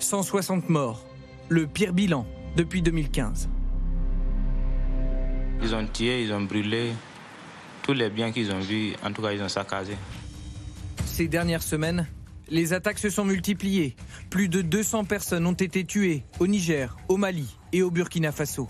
160 0.00 0.68
morts, 0.68 1.06
le 1.48 1.66
pire 1.66 1.92
bilan 1.92 2.26
depuis 2.56 2.82
2015. 2.82 3.48
Ils 5.62 5.74
ont 5.74 5.86
tué, 5.86 6.22
ils 6.22 6.32
ont 6.32 6.42
brûlé 6.42 6.92
tous 7.82 7.92
les 7.92 8.10
biens 8.10 8.32
qu'ils 8.32 8.50
ont 8.52 8.60
vus, 8.60 8.92
en 9.04 9.12
tout 9.12 9.22
cas 9.22 9.32
ils 9.32 9.42
ont 9.42 9.48
saccagé. 9.48 9.94
Ces 11.06 11.28
dernières 11.28 11.62
semaines, 11.62 12.06
les 12.50 12.72
attaques 12.72 12.98
se 12.98 13.10
sont 13.10 13.24
multipliées. 13.24 13.96
Plus 14.30 14.48
de 14.48 14.62
200 14.62 15.04
personnes 15.04 15.46
ont 15.46 15.52
été 15.52 15.84
tuées 15.84 16.24
au 16.38 16.46
Niger, 16.46 16.96
au 17.08 17.16
Mali 17.16 17.56
et 17.72 17.82
au 17.82 17.90
Burkina 17.90 18.32
Faso. 18.32 18.68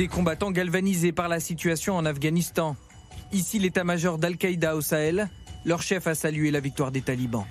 Des 0.00 0.08
combattants 0.08 0.50
galvanisés 0.50 1.12
par 1.12 1.28
la 1.28 1.40
situation 1.40 1.94
en 1.94 2.06
Afghanistan. 2.06 2.74
Ici, 3.32 3.58
l'état-major 3.58 4.16
d'Al-Qaïda 4.16 4.74
au 4.74 4.80
Sahel, 4.80 5.28
leur 5.66 5.82
chef 5.82 6.06
a 6.06 6.14
salué 6.14 6.50
la 6.50 6.60
victoire 6.60 6.90
des 6.90 7.02
talibans. 7.02 7.44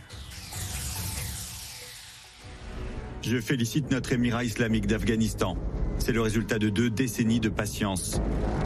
Je 3.21 3.39
félicite 3.39 3.91
notre 3.91 4.13
émirat 4.13 4.43
islamique 4.45 4.87
d'Afghanistan. 4.87 5.57
C'est 5.99 6.11
le 6.11 6.21
résultat 6.21 6.57
de 6.57 6.69
deux 6.69 6.89
décennies 6.89 7.39
de 7.39 7.49
patience. 7.49 8.19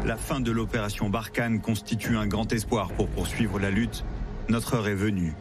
La 0.06 0.16
fin 0.16 0.40
de 0.40 0.54
l'opération 0.54 1.10
Barkhane 1.10 1.60
constitue 1.60 2.16
un 2.16 2.26
grand 2.26 2.54
espoir 2.54 2.90
pour 2.94 3.10
poursuivre 3.10 3.60
la 3.60 3.70
lutte. 3.70 4.06
Notre 4.48 4.76
heure 4.76 4.88
est 4.88 4.96
venue. 4.96 5.34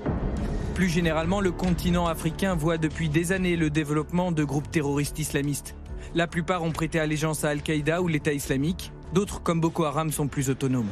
Plus 0.75 0.89
généralement, 0.89 1.41
le 1.41 1.53
continent 1.53 2.09
africain 2.09 2.57
voit 2.57 2.77
depuis 2.77 3.09
des 3.09 3.31
années 3.31 3.55
le 3.55 3.71
développement 3.71 4.33
de 4.33 4.43
groupes 4.43 4.69
terroristes 4.69 5.21
islamistes. 5.21 5.77
La 6.15 6.27
plupart 6.27 6.63
ont 6.63 6.73
prêté 6.73 7.01
allégeance 7.01 7.43
à 7.43 7.49
Al-Qaïda 7.49 8.03
ou 8.03 8.09
l'État 8.09 8.35
islamique, 8.35 8.93
d'autres 9.15 9.43
comme 9.43 9.63
Boko 9.63 9.85
Haram 9.85 10.13
sont 10.13 10.29
plus 10.29 10.51
autonomes. 10.51 10.91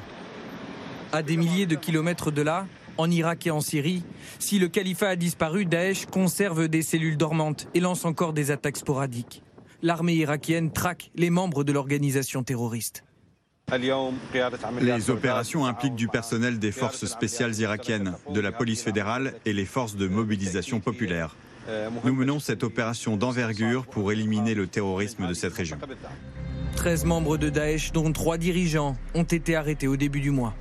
À 1.13 1.23
des 1.23 1.37
milliers 1.37 1.67
de 1.67 1.75
kilomètres 1.75 2.31
de 2.31 2.41
là, 2.41 2.67
en 2.97 3.11
Irak 3.11 3.47
et 3.47 3.51
en 3.51 3.61
Syrie, 3.61 4.03
si 4.39 4.59
le 4.59 4.69
califat 4.69 5.11
a 5.11 5.17
disparu, 5.17 5.67
Daesh 5.67 6.07
conserve 6.07 6.69
des 6.69 6.81
cellules 6.81 7.19
dormantes 7.19 7.69
et 7.75 7.81
lance 7.81 8.07
encore 8.07 8.33
des 8.33 8.51
attaques 8.51 8.79
sporadiques. 8.79 9.43
L'armée 9.83 10.15
irakienne 10.15 10.73
traque 10.73 11.11
les 11.17 11.31
membres 11.31 11.65
de 11.65 11.73
l'organisation 11.73 12.43
terroriste. 12.43 13.05
Les 14.81 15.11
opérations 15.11 15.67
impliquent 15.67 15.95
du 15.95 16.09
personnel 16.09 16.59
des 16.59 16.73
forces 16.73 17.05
spéciales 17.07 17.59
irakiennes, 17.59 18.15
de 18.33 18.41
la 18.41 18.53
police 18.53 18.83
fédérale 18.83 19.35
et 19.45 19.53
les 19.53 19.67
forces 19.67 19.97
de 19.97 20.09
mobilisation 20.09 20.81
populaire. 20.81 21.37
Nous 22.05 22.15
menons 22.15 22.41
cette 22.41 22.65
opération 22.65 23.17
d'envergure 23.17 23.87
pour 23.87 24.13
éliminer 24.13 24.55
le 24.55 24.67
terrorisme 24.67 25.27
de 25.27 25.35
cette 25.35 25.55
région. 25.55 25.79
13 26.77 27.05
membres 27.05 27.37
de 27.37 27.49
Daesh, 27.49 27.93
dont 27.93 28.11
3 28.13 28.39
dirigeants, 28.39 28.97
ont 29.15 29.25
été 29.25 29.57
arrêtés 29.57 29.87
au 29.87 29.97
début 29.97 30.21
du 30.21 30.31
mois. 30.31 30.55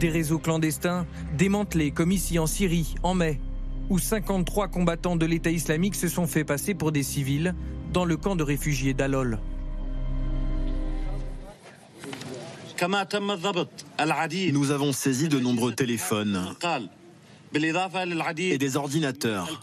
Des 0.00 0.08
réseaux 0.08 0.38
clandestins 0.38 1.06
démantelés 1.36 1.90
comme 1.90 2.12
ici 2.12 2.38
en 2.38 2.46
Syrie 2.46 2.94
en 3.02 3.14
mai, 3.14 3.40
où 3.88 3.98
53 3.98 4.68
combattants 4.68 5.16
de 5.16 5.26
l'État 5.26 5.50
islamique 5.50 5.94
se 5.94 6.08
sont 6.08 6.26
fait 6.26 6.44
passer 6.44 6.74
pour 6.74 6.92
des 6.92 7.02
civils 7.02 7.54
dans 7.92 8.04
le 8.04 8.16
camp 8.16 8.36
de 8.36 8.42
réfugiés 8.42 8.94
d'Alol. 8.94 9.38
Nous 14.52 14.70
avons 14.70 14.92
saisi 14.92 15.28
de 15.28 15.38
nombreux 15.38 15.72
téléphones 15.72 16.54
et 17.54 18.58
des 18.58 18.76
ordinateurs 18.76 19.60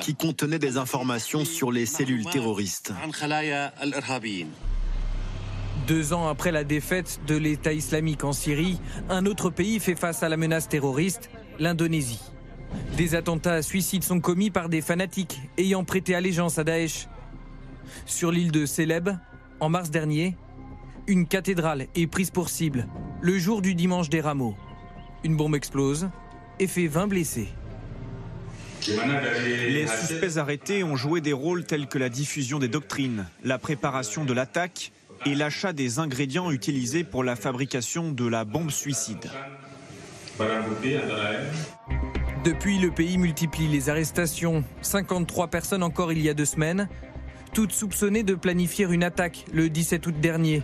qui 0.00 0.14
contenaient 0.14 0.58
des 0.58 0.76
informations 0.76 1.44
sur 1.44 1.70
les 1.70 1.86
cellules 1.86 2.24
terroristes. 2.24 2.92
Deux 5.86 6.12
ans 6.12 6.26
après 6.28 6.52
la 6.52 6.64
défaite 6.64 7.20
de 7.26 7.36
l'État 7.36 7.72
islamique 7.72 8.24
en 8.24 8.32
Syrie, 8.32 8.80
un 9.08 9.26
autre 9.26 9.50
pays 9.50 9.78
fait 9.78 9.94
face 9.94 10.22
à 10.22 10.28
la 10.28 10.36
menace 10.36 10.68
terroriste, 10.68 11.30
l'Indonésie. 11.58 12.22
Des 12.96 13.14
attentats 13.14 13.54
à 13.54 13.62
suicide 13.62 14.02
sont 14.02 14.20
commis 14.20 14.50
par 14.50 14.68
des 14.68 14.80
fanatiques 14.80 15.40
ayant 15.58 15.84
prêté 15.84 16.14
allégeance 16.14 16.58
à 16.58 16.64
Daesh. 16.64 17.08
Sur 18.06 18.32
l'île 18.32 18.50
de 18.50 18.66
Célèbes, 18.66 19.16
en 19.60 19.68
mars 19.68 19.90
dernier, 19.90 20.36
une 21.06 21.26
cathédrale 21.26 21.86
est 21.94 22.06
prise 22.06 22.30
pour 22.30 22.48
cible, 22.48 22.88
le 23.20 23.38
jour 23.38 23.62
du 23.62 23.74
dimanche 23.74 24.08
des 24.08 24.20
rameaux. 24.20 24.56
Une 25.22 25.36
bombe 25.36 25.54
explose, 25.54 26.08
et 26.58 26.66
fait 26.66 26.86
20 26.86 27.06
blessés. 27.06 27.48
Les 28.88 29.86
suspects 29.86 30.38
arrêtés 30.38 30.84
ont 30.84 30.96
joué 30.96 31.20
des 31.20 31.32
rôles 31.32 31.64
tels 31.64 31.88
que 31.88 31.98
la 31.98 32.08
diffusion 32.08 32.58
des 32.58 32.68
doctrines, 32.68 33.26
la 33.42 33.58
préparation 33.58 34.24
de 34.24 34.32
l'attaque 34.32 34.92
et 35.24 35.34
l'achat 35.34 35.72
des 35.72 35.98
ingrédients 35.98 36.50
utilisés 36.50 37.04
pour 37.04 37.24
la 37.24 37.36
fabrication 37.36 38.12
de 38.12 38.26
la 38.26 38.44
bombe 38.44 38.70
suicide. 38.70 39.30
Depuis, 42.44 42.78
le 42.78 42.90
pays 42.90 43.18
multiplie 43.18 43.66
les 43.66 43.88
arrestations. 43.88 44.62
53 44.82 45.48
personnes 45.48 45.82
encore 45.82 46.12
il 46.12 46.20
y 46.20 46.28
a 46.28 46.34
deux 46.34 46.44
semaines, 46.44 46.88
toutes 47.52 47.72
soupçonnées 47.72 48.22
de 48.22 48.34
planifier 48.34 48.84
une 48.84 49.02
attaque 49.02 49.46
le 49.52 49.68
17 49.68 50.06
août 50.06 50.20
dernier. 50.20 50.62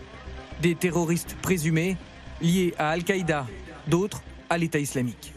Des 0.61 0.74
terroristes 0.74 1.36
présumés 1.43 1.97
liés 2.40 2.74
à 2.78 2.90
Al-Qaïda, 2.90 3.47
d'autres 3.88 4.22
à 4.51 4.59
l'État 4.59 4.78
islamique. 4.78 5.32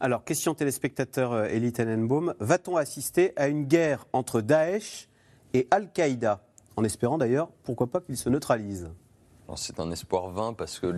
Alors, 0.00 0.22
question 0.22 0.54
téléspectateur 0.54 1.32
euh, 1.32 1.46
Elie 1.46 1.72
Tenenbaum, 1.72 2.32
va-t-on 2.38 2.76
assister 2.76 3.32
à 3.34 3.48
une 3.48 3.64
guerre 3.64 4.06
entre 4.12 4.40
Daesh 4.40 5.08
et 5.54 5.66
Al-Qaïda? 5.72 6.40
En 6.76 6.84
espérant 6.84 7.18
d'ailleurs, 7.18 7.50
pourquoi 7.64 7.88
pas 7.88 8.00
qu'ils 8.00 8.16
se 8.16 8.28
neutralisent 8.28 8.92
c'est 9.56 9.80
un 9.80 9.90
espoir 9.90 10.28
vain 10.28 10.52
parce 10.52 10.78
que 10.78 10.94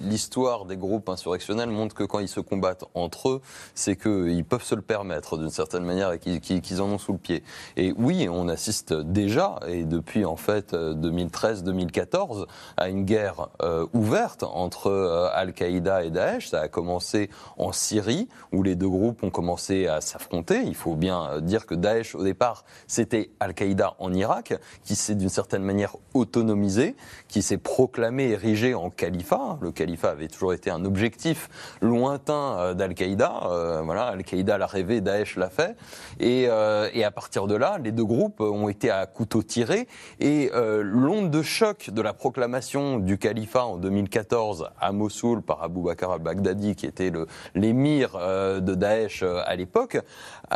l'histoire 0.00 0.64
des 0.64 0.76
groupes 0.76 1.08
insurrectionnels 1.08 1.70
montre 1.70 1.94
que 1.94 2.04
quand 2.04 2.20
ils 2.20 2.28
se 2.28 2.40
combattent 2.40 2.84
entre 2.94 3.28
eux, 3.30 3.42
c'est 3.74 3.96
qu'ils 3.96 4.44
peuvent 4.44 4.64
se 4.64 4.74
le 4.74 4.82
permettre 4.82 5.36
d'une 5.36 5.50
certaine 5.50 5.84
manière 5.84 6.12
et 6.12 6.18
qu'ils 6.18 6.82
en 6.82 6.86
ont 6.86 6.98
sous 6.98 7.12
le 7.12 7.18
pied. 7.18 7.42
Et 7.76 7.92
oui, 7.96 8.28
on 8.30 8.48
assiste 8.48 8.92
déjà, 8.92 9.58
et 9.66 9.84
depuis 9.84 10.24
en 10.24 10.36
fait 10.36 10.72
2013-2014, 10.74 12.46
à 12.76 12.88
une 12.88 13.04
guerre 13.04 13.48
euh, 13.62 13.86
ouverte 13.92 14.42
entre 14.42 14.88
euh, 14.88 15.28
Al-Qaïda 15.32 16.04
et 16.04 16.10
Daesh. 16.10 16.48
Ça 16.48 16.60
a 16.60 16.68
commencé 16.68 17.30
en 17.56 17.72
Syrie, 17.72 18.28
où 18.52 18.62
les 18.62 18.76
deux 18.76 18.88
groupes 18.88 19.22
ont 19.22 19.30
commencé 19.30 19.86
à 19.86 20.00
s'affronter. 20.00 20.62
Il 20.64 20.74
faut 20.74 20.96
bien 20.96 21.30
euh, 21.30 21.40
dire 21.40 21.66
que 21.66 21.74
Daesh, 21.74 22.14
au 22.14 22.22
départ, 22.22 22.64
c'était 22.86 23.30
Al-Qaïda 23.40 23.94
en 23.98 24.12
Irak, 24.12 24.54
qui 24.84 24.94
s'est 24.94 25.14
d'une 25.14 25.28
certaine 25.28 25.62
manière 25.62 25.96
autonomisé, 26.14 26.96
qui 27.28 27.42
s'est 27.42 27.58
proclamé, 27.80 28.28
érigé 28.28 28.74
en 28.74 28.90
califat. 28.90 29.58
Le 29.62 29.72
califat 29.72 30.10
avait 30.10 30.28
toujours 30.28 30.52
été 30.52 30.68
un 30.68 30.84
objectif 30.84 31.48
lointain 31.80 32.58
euh, 32.58 32.74
d'Al-Qaïda. 32.74 33.40
Euh, 33.44 33.80
voilà, 33.82 34.08
Al-Qaïda 34.08 34.58
l'a 34.58 34.66
rêvé, 34.66 35.00
Daesh 35.00 35.36
l'a 35.36 35.48
fait. 35.48 35.78
Et, 36.18 36.44
euh, 36.50 36.90
et, 36.92 37.04
à 37.04 37.10
partir 37.10 37.46
de 37.46 37.54
là, 37.54 37.78
les 37.82 37.90
deux 37.90 38.04
groupes 38.04 38.42
ont 38.42 38.68
été 38.68 38.90
à 38.90 39.06
couteau 39.06 39.42
tiré. 39.42 39.88
Et 40.18 40.50
l'onde 40.52 41.30
de 41.30 41.40
choc 41.40 41.88
de 41.88 42.02
la 42.02 42.12
proclamation 42.12 42.98
du 42.98 43.16
califat 43.16 43.64
en 43.64 43.78
2014 43.78 44.68
à 44.78 44.92
Mossoul 44.92 45.40
par 45.40 45.62
Abu 45.62 45.80
Bakr 45.80 46.10
al-Baghdadi, 46.10 46.76
qui 46.76 46.84
était 46.84 47.10
l'émir 47.54 48.10
de 48.18 48.74
Daesh 48.74 49.22
à 49.22 49.56
l'époque, 49.56 49.98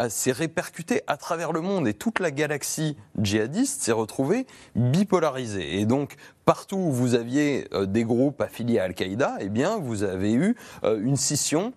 s'est 0.08 0.32
répercutée 0.32 1.00
à 1.06 1.16
travers 1.16 1.52
le 1.52 1.62
monde. 1.62 1.88
Et 1.88 1.94
toute 1.94 2.20
la 2.20 2.30
galaxie 2.30 2.98
djihadiste 3.18 3.82
s'est 3.82 3.92
retrouvée 3.92 4.46
bipolarisée. 4.74 5.80
Et 5.80 5.86
donc, 5.86 6.16
partout 6.44 6.76
où 6.76 6.92
vous 6.92 7.14
aviez 7.14 7.68
euh, 7.72 7.86
des 7.86 8.04
groupes 8.04 8.40
affiliés 8.40 8.78
à 8.78 8.84
Al-Qaïda, 8.84 9.36
eh 9.40 9.48
bien, 9.48 9.78
vous 9.78 10.02
avez 10.02 10.32
eu 10.32 10.56
euh, 10.84 11.00
une 11.02 11.16
scission 11.16 11.72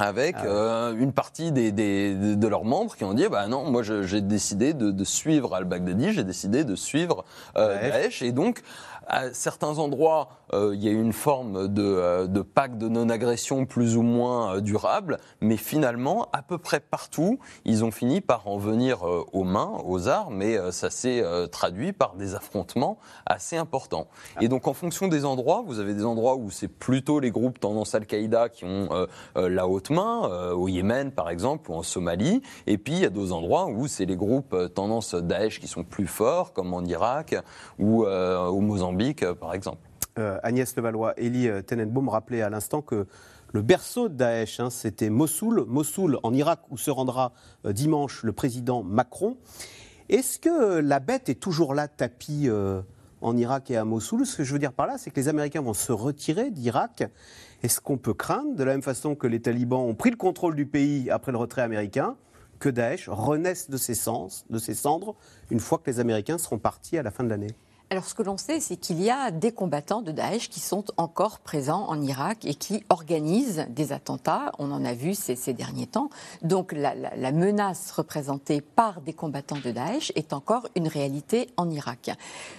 avec 0.00 0.36
ah 0.38 0.44
euh, 0.46 0.96
une 0.96 1.12
partie 1.12 1.50
des, 1.50 1.72
de 1.72 2.46
leurs 2.46 2.64
membres 2.64 2.94
qui 2.94 3.02
ont 3.02 3.14
dit 3.14 3.26
bah 3.28 3.48
non 3.48 3.68
moi 3.68 3.82
j'ai 3.82 4.20
décidé 4.20 4.72
de, 4.72 5.02
suivre 5.02 5.56
al-Baghdadi 5.56 6.12
j'ai 6.12 6.22
décidé 6.22 6.62
de 6.62 6.76
suivre 6.76 7.24
Daesh. 7.56 8.22
Et 8.22 8.30
donc 8.30 8.62
à 9.08 9.32
certains 9.32 9.78
endroits, 9.78 10.28
euh, 10.52 10.72
il 10.74 10.84
y 10.84 10.88
a 10.88 10.92
une 10.92 11.12
forme 11.12 11.68
de, 11.68 11.82
euh, 11.82 12.26
de 12.26 12.42
pacte 12.42 12.76
de 12.76 12.88
non-agression 12.88 13.64
plus 13.64 13.96
ou 13.96 14.02
moins 14.02 14.56
euh, 14.56 14.60
durable, 14.60 15.18
mais 15.40 15.56
finalement, 15.56 16.28
à 16.32 16.42
peu 16.42 16.58
près 16.58 16.80
partout, 16.80 17.38
ils 17.64 17.84
ont 17.84 17.90
fini 17.90 18.20
par 18.20 18.46
en 18.46 18.58
venir 18.58 19.02
aux 19.32 19.44
mains, 19.44 19.78
aux 19.84 20.08
armes, 20.08 20.42
et 20.42 20.58
ça 20.72 20.90
s'est 20.90 21.22
traduit 21.50 21.92
par 21.92 22.14
des 22.14 22.34
affrontements 22.34 22.98
assez 23.24 23.56
importants. 23.56 24.08
Et 24.40 24.48
donc, 24.48 24.66
en 24.68 24.74
fonction 24.74 25.08
des 25.08 25.24
endroits, 25.24 25.62
vous 25.66 25.78
avez 25.80 25.94
des 25.94 26.04
endroits 26.04 26.36
où 26.36 26.50
c'est 26.50 26.68
plutôt 26.68 27.20
les 27.20 27.30
groupes 27.30 27.58
tendance 27.58 27.94
Al-Qaïda 27.94 28.48
qui 28.48 28.64
ont 28.64 28.88
la 29.36 29.68
haute 29.68 29.90
main, 29.90 30.52
au 30.52 30.68
Yémen 30.68 31.12
par 31.12 31.30
exemple, 31.30 31.70
ou 31.70 31.74
en 31.74 31.82
Somalie, 31.82 32.42
et 32.66 32.78
puis 32.78 32.94
il 32.94 33.00
y 33.00 33.06
a 33.06 33.10
d'autres 33.10 33.32
endroits 33.32 33.66
où 33.66 33.86
c'est 33.86 34.06
les 34.06 34.16
groupes 34.16 34.54
tendance 34.74 35.14
Daesh 35.14 35.60
qui 35.60 35.68
sont 35.68 35.84
plus 35.84 36.06
forts, 36.06 36.52
comme 36.52 36.74
en 36.74 36.84
Irak 36.84 37.34
ou 37.78 38.04
au 38.04 38.60
Mozambique 38.60 38.97
euh, 39.22 39.34
par 39.34 39.54
exemple. 39.54 39.78
Euh, 40.18 40.38
Agnès 40.42 40.74
Levallois, 40.76 41.14
Elie 41.16 41.48
euh, 41.48 41.62
Tenenbaum 41.62 42.08
rappelait 42.08 42.42
à 42.42 42.50
l'instant 42.50 42.82
que 42.82 43.06
le 43.52 43.62
berceau 43.62 44.08
de 44.08 44.14
Daesh, 44.14 44.60
hein, 44.60 44.70
c'était 44.70 45.10
Mossoul, 45.10 45.64
Mossoul 45.66 46.18
en 46.22 46.34
Irak, 46.34 46.60
où 46.70 46.76
se 46.76 46.90
rendra 46.90 47.32
dimanche 47.64 48.22
le 48.22 48.32
président 48.32 48.82
Macron. 48.82 49.38
Est-ce 50.10 50.38
que 50.38 50.80
la 50.80 51.00
bête 51.00 51.30
est 51.30 51.40
toujours 51.40 51.72
là, 51.72 51.88
tapis 51.88 52.50
en 53.22 53.36
Irak 53.38 53.70
et 53.70 53.78
à 53.78 53.86
Mossoul? 53.86 54.26
Ce 54.26 54.36
que 54.36 54.44
je 54.44 54.52
veux 54.52 54.58
dire 54.58 54.74
par 54.74 54.86
là, 54.86 54.98
c'est 54.98 55.10
que 55.10 55.16
les 55.18 55.28
Américains 55.28 55.62
vont 55.62 55.72
se 55.72 55.92
retirer 55.92 56.50
d'Irak. 56.50 57.04
Est-ce 57.62 57.80
qu'on 57.80 57.96
peut 57.96 58.12
craindre, 58.12 58.54
de 58.54 58.64
la 58.64 58.72
même 58.72 58.82
façon 58.82 59.14
que 59.14 59.26
les 59.26 59.40
talibans 59.40 59.80
ont 59.80 59.94
pris 59.94 60.10
le 60.10 60.16
contrôle 60.16 60.54
du 60.54 60.66
pays 60.66 61.08
après 61.08 61.32
le 61.32 61.38
retrait 61.38 61.62
américain, 61.62 62.16
que 62.58 62.68
Daesh 62.68 63.08
renaisse 63.08 63.70
de 63.70 63.78
ses, 63.78 63.94
de 64.50 64.58
ses 64.58 64.74
cendres 64.74 65.16
une 65.50 65.60
fois 65.60 65.78
que 65.78 65.90
les 65.90 66.00
Américains 66.00 66.36
seront 66.36 66.58
partis 66.58 66.98
à 66.98 67.02
la 67.02 67.10
fin 67.10 67.24
de 67.24 67.30
l'année? 67.30 67.54
Alors, 67.90 68.04
ce 68.04 68.12
que 68.12 68.22
l'on 68.22 68.36
sait, 68.36 68.60
c'est 68.60 68.76
qu'il 68.76 69.02
y 69.02 69.08
a 69.08 69.30
des 69.30 69.50
combattants 69.50 70.02
de 70.02 70.12
Daesh 70.12 70.50
qui 70.50 70.60
sont 70.60 70.84
encore 70.98 71.38
présents 71.38 71.86
en 71.88 72.02
Irak 72.02 72.44
et 72.44 72.54
qui 72.54 72.84
organisent 72.90 73.64
des 73.70 73.92
attentats. 73.92 74.52
On 74.58 74.70
en 74.72 74.84
a 74.84 74.92
vu 74.92 75.14
ces, 75.14 75.54
derniers 75.54 75.86
temps. 75.86 76.10
Donc, 76.42 76.72
la, 76.72 76.94
la, 76.94 77.32
menace 77.32 77.90
représentée 77.90 78.60
par 78.60 79.00
des 79.00 79.14
combattants 79.14 79.56
de 79.64 79.70
Daesh 79.70 80.12
est 80.16 80.34
encore 80.34 80.68
une 80.76 80.86
réalité 80.86 81.48
en 81.56 81.70
Irak. 81.70 82.10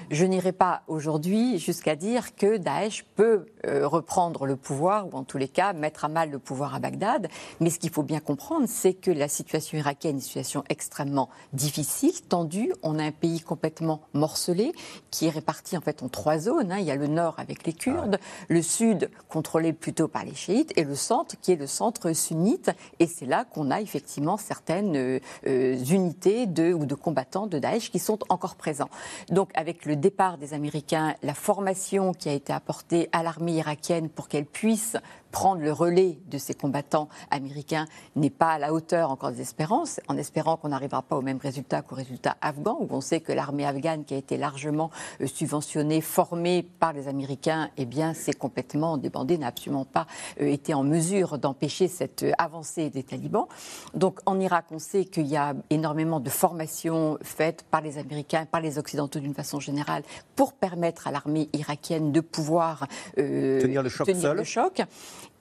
Je 0.10 0.26
n'irai 0.26 0.52
pas 0.52 0.82
aujourd'hui 0.88 1.60
jusqu'à 1.60 1.96
dire 1.96 2.36
que 2.36 2.58
Daesh 2.58 3.06
peut 3.16 3.46
euh, 3.68 3.88
reprendre 3.88 4.48
le 4.48 4.56
pouvoir, 4.56 5.14
ou 5.14 5.16
en 5.16 5.24
tous 5.24 5.38
les 5.38 5.48
cas 5.48 5.74
mettre 5.74 6.06
à 6.06 6.08
mal 6.08 6.32
le 6.32 6.40
pouvoir 6.40 6.74
à 6.74 6.80
Bagdad. 6.80 7.28
Mais 7.60 7.70
ce 7.70 7.78
qu'il 7.78 7.92
faut 7.92 8.02
bien 8.02 8.20
comprendre, 8.20 8.66
c'est 8.68 8.96
que 8.96 9.12
la 9.12 9.28
situation 9.28 9.78
irakienne 9.78 10.16
est 10.16 10.20
une 10.20 10.24
situation 10.24 10.64
extrêmement 10.70 11.30
difficile, 11.54 12.20
tendue. 12.28 12.74
On 12.82 12.98
a 12.98 13.04
un 13.04 13.12
pays 13.12 13.42
complètement 13.42 14.02
morcelé 14.14 14.74
qui 15.12 15.19
est 15.28 15.30
réparti 15.30 15.78
en 15.78 15.82
fait 15.82 16.04
en 16.04 16.10
trois 16.10 16.38
zones. 16.38 16.72
Hein. 16.72 16.80
Il 16.80 16.86
y 16.86 16.92
a 16.92 16.96
le 16.96 17.08
nord 17.08 17.36
avec 17.38 17.66
les 17.66 17.74
Kurdes, 17.74 18.20
ah 18.22 18.46
le 18.48 18.62
sud 18.62 19.10
contrôlé 19.28 19.74
plutôt 19.74 20.08
par 20.08 20.26
les 20.26 20.36
chiites 20.36 20.72
et 20.78 20.84
le 20.84 20.96
centre 20.96 21.36
qui 21.42 21.52
est 21.52 21.56
le 21.56 21.68
centre 21.68 22.14
sunnite. 22.14 22.72
Et 23.00 23.08
c'est 23.08 23.26
là 23.26 23.46
qu'on 23.46 23.72
a 23.72 23.82
effectivement 23.82 24.38
certaines 24.38 24.96
euh, 24.96 25.20
euh, 25.48 25.78
unités 25.86 26.46
de, 26.46 26.74
ou 26.74 26.86
de 26.86 26.96
combattants 26.96 27.48
de 27.48 27.60
Daesh 27.60 27.92
qui 27.92 28.00
sont 28.00 28.20
encore 28.30 28.56
présents. 28.56 28.90
Donc 29.30 29.50
avec 29.54 29.86
le 29.86 29.96
départ 29.96 30.38
des 30.38 30.54
Américains, 30.54 31.16
la 31.24 31.34
formation 31.34 32.14
qui 32.14 32.30
a 32.30 32.34
été 32.34 32.54
apportée 32.54 33.10
à 33.12 33.24
l'armée 33.24 33.54
irakienne 33.54 34.10
pour 34.10 34.28
qu'elle 34.28 34.46
puisse 34.46 34.98
prendre 35.32 35.62
le 35.62 35.72
relais 35.72 36.20
de 36.30 36.38
ces 36.38 36.54
combattants 36.54 37.10
américains 37.32 37.86
n'est 38.16 38.30
pas 38.30 38.54
à 38.54 38.60
la 38.60 38.74
hauteur 38.74 39.12
encore 39.12 39.32
des 39.32 39.42
espérances, 39.42 40.00
en 40.08 40.18
espérant 40.18 40.58
qu'on 40.58 40.70
n'arrivera 40.70 41.02
pas 41.02 41.16
au 41.16 41.22
même 41.22 41.38
résultat 41.38 41.82
qu'au 41.82 41.96
résultat 41.96 42.38
afghan, 42.42 42.78
où 42.80 42.88
on 42.92 43.02
sait 43.02 43.20
que 43.20 43.32
l'armée 43.32 43.66
afghane 43.66 44.06
qui 44.06 44.14
a 44.14 44.18
été 44.18 44.38
largement 44.38 44.90
euh, 45.22 45.28
subventionnée, 45.28 46.02
formée 46.02 46.64
par 46.64 46.94
les 46.94 47.08
Américains, 47.08 47.70
eh 47.78 47.86
bien, 47.86 48.14
c'est 48.14 48.38
complètement 48.38 48.98
débandé, 48.98 49.38
n'a 49.38 49.48
absolument 49.48 49.86
pas 49.86 50.08
euh, 50.42 50.46
été 50.48 50.74
en 50.74 50.84
mesure 50.84 51.38
d'empêcher 51.38 51.88
cette 51.88 52.24
euh, 52.24 52.32
avancée 52.38 52.90
des 52.90 53.04
talibans. 53.04 53.48
Donc, 53.94 54.20
en 54.26 54.40
Irak, 54.40 54.66
on 54.72 54.80
sait 54.80 55.06
qu'il 55.06 55.28
y 55.28 55.38
a 55.38 55.54
énormément 55.70 56.20
de 56.20 56.30
formations 56.30 57.18
faites 57.22 57.64
par 57.64 57.82
les 57.82 57.98
Américains, 57.98 58.46
par 58.46 58.62
les 58.62 58.78
Occidentaux 58.78 59.20
d'une 59.20 59.34
façon 59.34 59.60
générale, 59.60 60.04
pour 60.36 60.54
permettre 60.54 61.08
à 61.08 61.12
l'armée 61.12 61.50
irakienne 61.54 62.12
de 62.12 62.22
pouvoir 62.22 62.88
tenir 63.16 63.84
le 63.84 63.90
choc 63.90 64.08
tenir 64.08 64.34
Le 64.34 64.44
choc. 64.44 64.82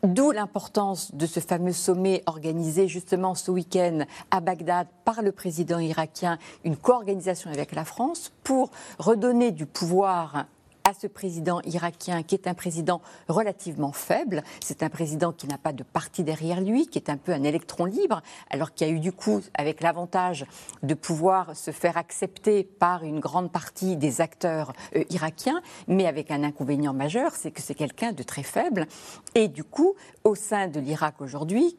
D'où 0.05 0.30
l'importance 0.30 1.12
de 1.12 1.26
ce 1.26 1.40
fameux 1.40 1.72
sommet 1.72 2.22
organisé 2.26 2.86
justement 2.86 3.34
ce 3.34 3.51
week-end 3.51 4.05
à 4.30 4.40
Bagdad 4.40 4.86
par 5.05 5.22
le 5.22 5.32
président 5.32 5.80
irakien, 5.80 6.38
une 6.62 6.76
co-organisation 6.76 7.51
avec 7.51 7.74
la 7.74 7.84
France 7.84 8.30
pour 8.44 8.70
redonner 9.01 9.51
du 9.51 9.66
pouvoir 9.66 10.46
à 10.89 10.95
ce 10.95 11.07
président 11.07 11.61
irakien 11.66 12.22
qui 12.22 12.34
est 12.34 12.47
un 12.47 12.55
président 12.55 13.03
relativement 13.28 13.93
faible. 13.93 14.43
C'est 14.64 14.82
un 14.82 14.89
président 14.89 15.32
qui 15.32 15.47
n'a 15.47 15.59
pas 15.59 15.74
de 15.74 15.82
parti 15.82 16.24
derrière 16.24 16.62
lui, 16.62 16.86
qui 16.86 16.99
est 16.99 17.11
un 17.11 17.18
peu 17.18 17.32
un 17.32 17.43
électron 17.43 17.84
libre, 17.84 18.22
alors 18.49 18.72
qu'il 18.72 18.86
a 18.86 18.91
eu 18.91 18.99
du 18.99 19.12
coup, 19.12 19.43
avec 19.53 19.82
l'avantage 19.82 20.47
de 20.82 20.95
pouvoir 20.95 21.55
se 21.55 21.72
faire 21.72 21.99
accepter 21.99 22.64
par 22.64 23.05
une 23.05 23.20
grande 23.20 23.53
partie 23.53 23.97
des 23.97 24.22
acteurs 24.22 24.72
euh, 24.97 25.05
irakiens, 25.11 25.61
mais 25.89 26.07
avec 26.07 26.30
un 26.30 26.43
inconvénient 26.43 26.95
majeur, 26.95 27.32
c'est 27.34 27.51
que 27.51 27.61
c'est 27.61 27.74
quelqu'un 27.74 28.12
de 28.12 28.22
très 28.22 28.43
faible. 28.43 28.86
Et 29.34 29.49
du 29.49 29.64
coup, 29.64 29.95
au 30.24 30.34
sein 30.34 30.68
de 30.68 30.80
l'Irak 30.80 31.20
aujourd'hui, 31.20 31.76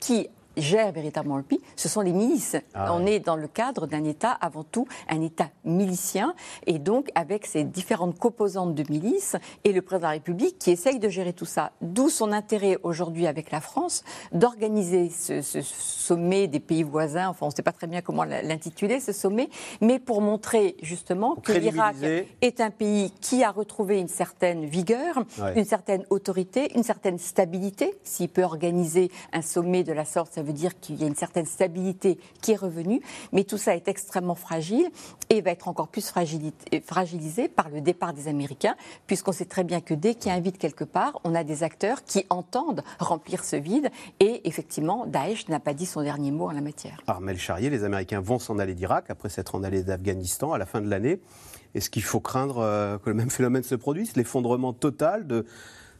qui 0.00 0.28
gèrent 0.60 0.92
véritablement 0.92 1.36
le 1.36 1.42
pays, 1.42 1.60
ce 1.76 1.88
sont 1.88 2.00
les 2.00 2.12
milices. 2.12 2.56
Ah 2.74 2.94
on 2.94 3.06
est 3.06 3.20
dans 3.20 3.36
le 3.36 3.48
cadre 3.48 3.86
d'un 3.86 4.04
État, 4.04 4.30
avant 4.32 4.64
tout, 4.64 4.86
un 5.08 5.20
État 5.20 5.50
milicien, 5.64 6.34
et 6.66 6.78
donc 6.78 7.10
avec 7.14 7.46
ces 7.46 7.64
différentes 7.64 8.18
composantes 8.18 8.74
de 8.74 8.84
milices, 8.90 9.36
et 9.64 9.72
le 9.72 9.82
président 9.82 10.00
de 10.00 10.04
la 10.04 10.10
République 10.10 10.58
qui 10.58 10.70
essaye 10.70 10.98
de 10.98 11.08
gérer 11.08 11.32
tout 11.32 11.44
ça. 11.44 11.72
D'où 11.80 12.08
son 12.08 12.32
intérêt 12.32 12.78
aujourd'hui 12.82 13.26
avec 13.26 13.50
la 13.50 13.60
France 13.60 14.04
d'organiser 14.32 15.10
ce, 15.10 15.42
ce, 15.42 15.60
sommet 15.62 16.48
des 16.48 16.60
pays 16.60 16.82
voisins, 16.82 17.28
enfin 17.28 17.46
on 17.46 17.48
ne 17.48 17.54
sait 17.54 17.62
pas 17.62 17.72
très 17.72 17.86
bien 17.86 18.00
comment 18.00 18.24
l'intituler, 18.24 19.00
ce 19.00 19.12
sommet, 19.12 19.48
mais 19.80 19.98
pour 19.98 20.20
montrer 20.20 20.76
justement 20.82 21.36
que 21.36 21.52
l'Irak 21.52 21.96
est 22.40 22.60
un 22.60 22.70
pays 22.70 23.12
qui 23.20 23.44
a 23.44 23.50
retrouvé 23.50 23.98
une 23.98 24.08
certaine 24.08 24.64
vigueur, 24.64 25.24
une 25.56 25.64
certaine 25.64 26.04
autorité, 26.10 26.70
une 26.76 26.82
certaine 26.82 27.18
stabilité. 27.18 27.94
S'il 28.02 28.28
peut 28.28 28.42
organiser 28.42 29.10
un 29.32 29.42
sommet 29.42 29.84
de 29.84 29.92
la 29.92 30.04
sorte, 30.04 30.32
ça 30.32 30.42
veut 30.42 30.49
dire 30.52 30.78
qu'il 30.80 31.00
y 31.00 31.04
a 31.04 31.06
une 31.06 31.16
certaine 31.16 31.46
stabilité 31.46 32.18
qui 32.40 32.52
est 32.52 32.56
revenue, 32.56 33.00
mais 33.32 33.44
tout 33.44 33.58
ça 33.58 33.74
est 33.74 33.88
extrêmement 33.88 34.34
fragile 34.34 34.88
et 35.28 35.40
va 35.40 35.50
être 35.50 35.68
encore 35.68 35.88
plus 35.88 36.10
fragilisé 36.10 37.48
par 37.48 37.68
le 37.68 37.80
départ 37.80 38.12
des 38.12 38.28
Américains, 38.28 38.76
puisqu'on 39.06 39.32
sait 39.32 39.44
très 39.44 39.64
bien 39.64 39.80
que 39.80 39.94
dès 39.94 40.14
qu'il 40.14 40.32
invite 40.32 40.58
quelque 40.58 40.84
part, 40.84 41.20
on 41.24 41.34
a 41.34 41.44
des 41.44 41.62
acteurs 41.62 42.04
qui 42.04 42.24
entendent 42.30 42.82
remplir 42.98 43.44
ce 43.44 43.56
vide, 43.56 43.90
et 44.18 44.46
effectivement, 44.48 45.06
Daesh 45.06 45.48
n'a 45.48 45.60
pas 45.60 45.74
dit 45.74 45.86
son 45.86 46.02
dernier 46.02 46.30
mot 46.30 46.48
en 46.48 46.52
la 46.52 46.60
matière. 46.60 47.00
Armel 47.06 47.38
Charrier, 47.38 47.70
les 47.70 47.84
Américains 47.84 48.20
vont 48.20 48.38
s'en 48.38 48.58
aller 48.58 48.74
d'Irak 48.74 49.10
après 49.10 49.28
s'être 49.28 49.54
en 49.54 49.62
allés 49.62 49.82
d'Afghanistan 49.82 50.52
à 50.52 50.58
la 50.58 50.66
fin 50.66 50.80
de 50.80 50.88
l'année. 50.88 51.20
Est-ce 51.74 51.90
qu'il 51.90 52.02
faut 52.02 52.20
craindre 52.20 52.58
euh, 52.58 52.98
que 52.98 53.10
le 53.10 53.14
même 53.14 53.30
phénomène 53.30 53.62
se 53.62 53.74
produise, 53.74 54.16
l'effondrement 54.16 54.72
total 54.72 55.26
de, 55.26 55.46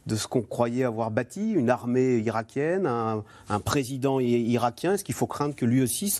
de 0.07 0.15
ce 0.15 0.27
qu'on 0.27 0.41
croyait 0.41 0.83
avoir 0.83 1.11
bâti, 1.11 1.51
une 1.51 1.69
armée 1.69 2.17
irakienne, 2.17 2.87
un, 2.87 3.59
président 3.59 4.19
irakien. 4.19 4.93
Est-ce 4.93 5.03
qu'il 5.03 5.15
faut 5.15 5.27
craindre 5.27 5.55
que 5.55 5.65
lui 5.65 5.81
aussi 5.81 6.13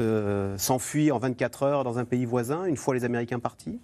euh, 0.00 0.56
s'enfuit 0.56 1.10
en 1.10 1.18
24 1.18 1.62
heures 1.64 1.84
dans 1.84 1.98
un 1.98 2.04
pays 2.04 2.24
voisin, 2.24 2.64
une 2.64 2.76
fois 2.76 2.94
les 2.94 3.04
Américains 3.04 3.40
partis? 3.40 3.78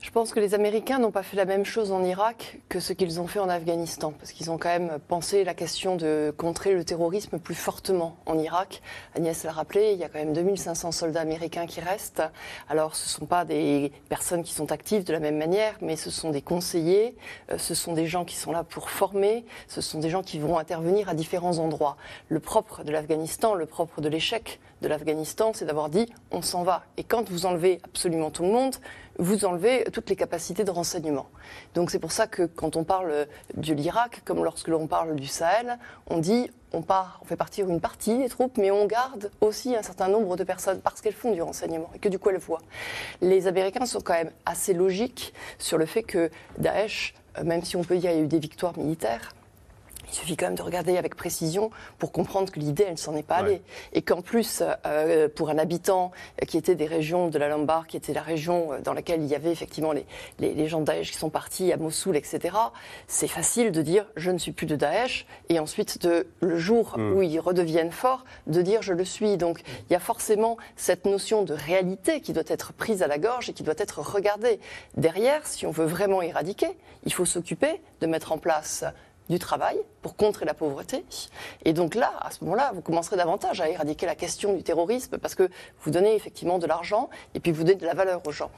Je 0.00 0.10
pense 0.10 0.32
que 0.32 0.40
les 0.40 0.54
Américains 0.54 0.98
n'ont 0.98 1.10
pas 1.10 1.22
fait 1.22 1.36
la 1.36 1.46
même 1.46 1.64
chose 1.64 1.90
en 1.90 2.04
Irak 2.04 2.60
que 2.68 2.78
ce 2.78 2.92
qu'ils 2.92 3.20
ont 3.20 3.26
fait 3.26 3.38
en 3.38 3.48
Afghanistan, 3.48 4.12
parce 4.18 4.32
qu'ils 4.32 4.50
ont 4.50 4.58
quand 4.58 4.68
même 4.68 4.98
pensé 5.08 5.44
la 5.44 5.54
question 5.54 5.96
de 5.96 6.32
contrer 6.36 6.74
le 6.74 6.84
terrorisme 6.84 7.38
plus 7.38 7.54
fortement 7.54 8.16
en 8.26 8.38
Irak. 8.38 8.82
Agnès 9.16 9.44
l'a 9.44 9.52
rappelé, 9.52 9.92
il 9.92 9.98
y 9.98 10.04
a 10.04 10.08
quand 10.08 10.18
même 10.18 10.34
2500 10.34 10.92
soldats 10.92 11.22
américains 11.22 11.66
qui 11.66 11.80
restent. 11.80 12.22
Alors 12.68 12.96
ce 12.96 13.06
ne 13.06 13.20
sont 13.20 13.26
pas 13.26 13.44
des 13.46 13.92
personnes 14.08 14.42
qui 14.42 14.52
sont 14.52 14.72
actives 14.72 15.04
de 15.04 15.12
la 15.12 15.20
même 15.20 15.38
manière, 15.38 15.74
mais 15.80 15.96
ce 15.96 16.10
sont 16.10 16.30
des 16.30 16.42
conseillers, 16.42 17.16
euh, 17.50 17.56
ce 17.56 17.74
sont 17.74 17.94
des 17.94 18.06
gens 18.06 18.26
qui 18.26 18.36
sont 18.36 18.52
là 18.52 18.62
pour 18.62 18.90
former, 18.90 19.46
ce 19.68 19.80
sont 19.80 20.00
des 20.00 20.10
gens 20.10 20.22
qui 20.22 20.38
vont 20.38 20.58
intervenir 20.58 21.08
à 21.08 21.14
différents 21.14 21.58
endroits. 21.58 21.96
Le 22.28 22.40
propre 22.40 22.84
de 22.84 22.92
l'Afghanistan, 22.92 23.54
le 23.54 23.66
propre 23.66 24.02
de 24.02 24.08
l'échec 24.10 24.60
de 24.82 24.88
l'Afghanistan, 24.88 25.52
c'est 25.54 25.64
d'avoir 25.64 25.88
dit 25.88 26.12
on 26.30 26.42
s'en 26.42 26.62
va. 26.62 26.84
Et 26.98 27.04
quand 27.04 27.30
vous 27.30 27.46
enlevez 27.46 27.80
absolument 27.84 28.30
tout 28.30 28.42
le 28.42 28.50
monde, 28.50 28.74
vous 29.18 29.44
enlevez 29.44 29.84
toutes 29.92 30.10
les 30.10 30.16
capacités 30.16 30.64
de 30.64 30.70
renseignement. 30.70 31.28
Donc 31.74 31.90
c'est 31.90 31.98
pour 31.98 32.12
ça 32.12 32.26
que 32.26 32.42
quand 32.42 32.76
on 32.76 32.84
parle 32.84 33.26
de 33.54 33.72
l'Irak, 33.72 34.22
comme 34.24 34.42
lorsque 34.42 34.68
l'on 34.68 34.86
parle 34.86 35.16
du 35.16 35.26
Sahel, 35.26 35.78
on 36.08 36.18
dit 36.18 36.50
on 36.74 36.82
part, 36.82 37.20
on 37.22 37.24
fait 37.24 37.36
partir 37.36 37.68
une 37.70 37.80
partie 37.80 38.18
des 38.18 38.28
troupes, 38.28 38.58
mais 38.58 38.70
on 38.70 38.86
garde 38.86 39.30
aussi 39.40 39.76
un 39.76 39.82
certain 39.82 40.08
nombre 40.08 40.36
de 40.36 40.44
personnes 40.44 40.80
parce 40.80 41.00
qu'elles 41.00 41.14
font 41.14 41.32
du 41.32 41.40
renseignement 41.40 41.90
et 41.94 41.98
que 41.98 42.08
du 42.08 42.18
coup 42.18 42.30
elles 42.30 42.38
voient. 42.38 42.62
Les 43.20 43.46
Américains 43.46 43.86
sont 43.86 44.00
quand 44.00 44.14
même 44.14 44.32
assez 44.44 44.74
logiques 44.74 45.32
sur 45.58 45.78
le 45.78 45.86
fait 45.86 46.02
que 46.02 46.30
Daesh, 46.58 47.14
euh, 47.38 47.44
même 47.44 47.62
si 47.62 47.76
on 47.76 47.84
peut 47.84 47.96
dire 47.96 48.10
qu'il 48.10 48.18
y 48.18 48.22
a 48.22 48.24
eu 48.24 48.28
des 48.28 48.40
victoires 48.40 48.76
militaires, 48.76 49.32
il 50.08 50.14
suffit 50.14 50.36
quand 50.36 50.46
même 50.46 50.54
de 50.54 50.62
regarder 50.62 50.96
avec 50.96 51.14
précision 51.14 51.70
pour 51.98 52.12
comprendre 52.12 52.50
que 52.52 52.60
l'idée, 52.60 52.84
elle 52.86 52.92
ne 52.92 52.98
s'en 52.98 53.16
est 53.16 53.22
pas 53.22 53.36
allée. 53.36 53.62
Et 53.92 54.02
qu'en 54.02 54.22
plus, 54.22 54.62
euh, 54.86 55.28
pour 55.28 55.50
un 55.50 55.58
habitant 55.58 56.12
qui 56.46 56.56
était 56.56 56.74
des 56.74 56.86
régions 56.86 57.28
de 57.28 57.38
la 57.38 57.48
Lombard, 57.48 57.86
qui 57.86 57.96
était 57.96 58.12
la 58.12 58.22
région 58.22 58.70
dans 58.82 58.92
laquelle 58.92 59.22
il 59.22 59.28
y 59.28 59.34
avait 59.34 59.52
effectivement 59.52 59.92
les, 59.92 60.06
les, 60.38 60.68
gens 60.68 60.80
de 60.80 60.86
Daesh 60.86 61.10
qui 61.10 61.18
sont 61.18 61.30
partis 61.30 61.72
à 61.72 61.76
Mossoul, 61.76 62.16
etc., 62.16 62.56
c'est 63.06 63.28
facile 63.28 63.72
de 63.72 63.82
dire 63.82 64.06
je 64.16 64.30
ne 64.30 64.38
suis 64.38 64.52
plus 64.52 64.66
de 64.66 64.76
Daesh, 64.76 65.26
et 65.48 65.58
ensuite, 65.58 66.02
de, 66.02 66.26
le 66.40 66.58
jour 66.58 66.96
hmm. 66.96 67.12
où 67.14 67.22
ils 67.22 67.40
redeviennent 67.40 67.92
forts, 67.92 68.24
de 68.46 68.62
dire 68.62 68.82
je 68.82 68.92
le 68.92 69.04
suis. 69.04 69.36
Donc 69.36 69.60
il 69.88 69.92
y 69.92 69.96
a 69.96 70.00
forcément 70.00 70.56
cette 70.76 71.04
notion 71.04 71.42
de 71.42 71.54
réalité 71.54 72.20
qui 72.20 72.32
doit 72.32 72.44
être 72.46 72.72
prise 72.72 73.02
à 73.02 73.06
la 73.06 73.18
gorge 73.18 73.50
et 73.50 73.52
qui 73.52 73.62
doit 73.62 73.74
être 73.78 74.00
regardée. 74.00 74.60
Derrière, 74.96 75.46
si 75.46 75.66
on 75.66 75.70
veut 75.70 75.86
vraiment 75.86 76.22
éradiquer, 76.22 76.76
il 77.04 77.12
faut 77.12 77.24
s'occuper 77.24 77.80
de 78.00 78.06
mettre 78.06 78.32
en 78.32 78.38
place 78.38 78.84
du 79.28 79.38
travail 79.38 79.78
pour 80.02 80.16
contrer 80.16 80.44
la 80.44 80.54
pauvreté. 80.54 81.04
Et 81.64 81.72
donc 81.72 81.94
là, 81.94 82.12
à 82.20 82.30
ce 82.30 82.44
moment-là, 82.44 82.72
vous 82.74 82.82
commencerez 82.82 83.16
davantage 83.16 83.60
à 83.60 83.68
éradiquer 83.68 84.06
la 84.06 84.14
question 84.14 84.54
du 84.54 84.62
terrorisme 84.62 85.18
parce 85.18 85.34
que 85.34 85.48
vous 85.82 85.90
donnez 85.90 86.14
effectivement 86.14 86.58
de 86.58 86.66
l'argent 86.66 87.08
et 87.34 87.40
puis 87.40 87.52
vous 87.52 87.64
donnez 87.64 87.76
de 87.76 87.86
la 87.86 87.94
valeur 87.94 88.20
aux 88.26 88.32
gens. 88.32 88.50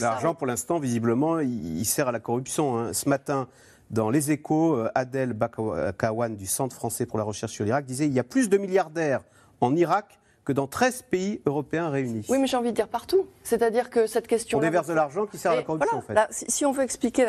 L'argent, 0.00 0.34
pour 0.34 0.46
l'instant, 0.46 0.78
visiblement, 0.78 1.38
il, 1.40 1.84
sert 1.84 2.08
à 2.08 2.12
la 2.12 2.20
corruption. 2.20 2.78
Hein. 2.78 2.92
Ce 2.92 3.08
matin, 3.08 3.48
dans 3.90 4.10
Les 4.10 4.30
Échos, 4.30 4.74
euh, 4.74 4.90
Adel 4.94 5.32
Bakawan 5.32 6.34
du 6.36 6.46
Centre 6.46 6.74
français 6.74 7.06
pour 7.06 7.18
la 7.18 7.24
recherche 7.24 7.52
sur 7.52 7.64
l'Irak 7.64 7.86
disait 7.86 8.06
il 8.06 8.12
y 8.12 8.18
a 8.18 8.24
plus 8.24 8.48
de 8.48 8.58
milliardaires 8.58 9.22
en 9.60 9.74
Irak 9.74 10.17
que 10.48 10.54
dans 10.54 10.66
13 10.66 11.02
pays 11.10 11.42
européens 11.44 11.90
réunis. 11.90 12.24
Oui, 12.30 12.38
mais 12.38 12.46
j'ai 12.46 12.56
envie 12.56 12.70
de 12.70 12.74
dire 12.74 12.88
partout. 12.88 13.26
C'est-à-dire 13.42 13.90
que 13.90 14.06
cette 14.06 14.26
question. 14.26 14.56
On 14.56 14.62
déverse 14.62 14.86
de 14.86 14.94
l'argent 14.94 15.26
qui 15.26 15.36
sert 15.36 15.52
à 15.52 15.56
la 15.56 15.62
corruption, 15.62 15.98
en 15.98 16.00
fait. 16.00 16.16
si, 16.30 16.64
on 16.64 16.72
veut 16.72 16.84
expliquer 16.84 17.26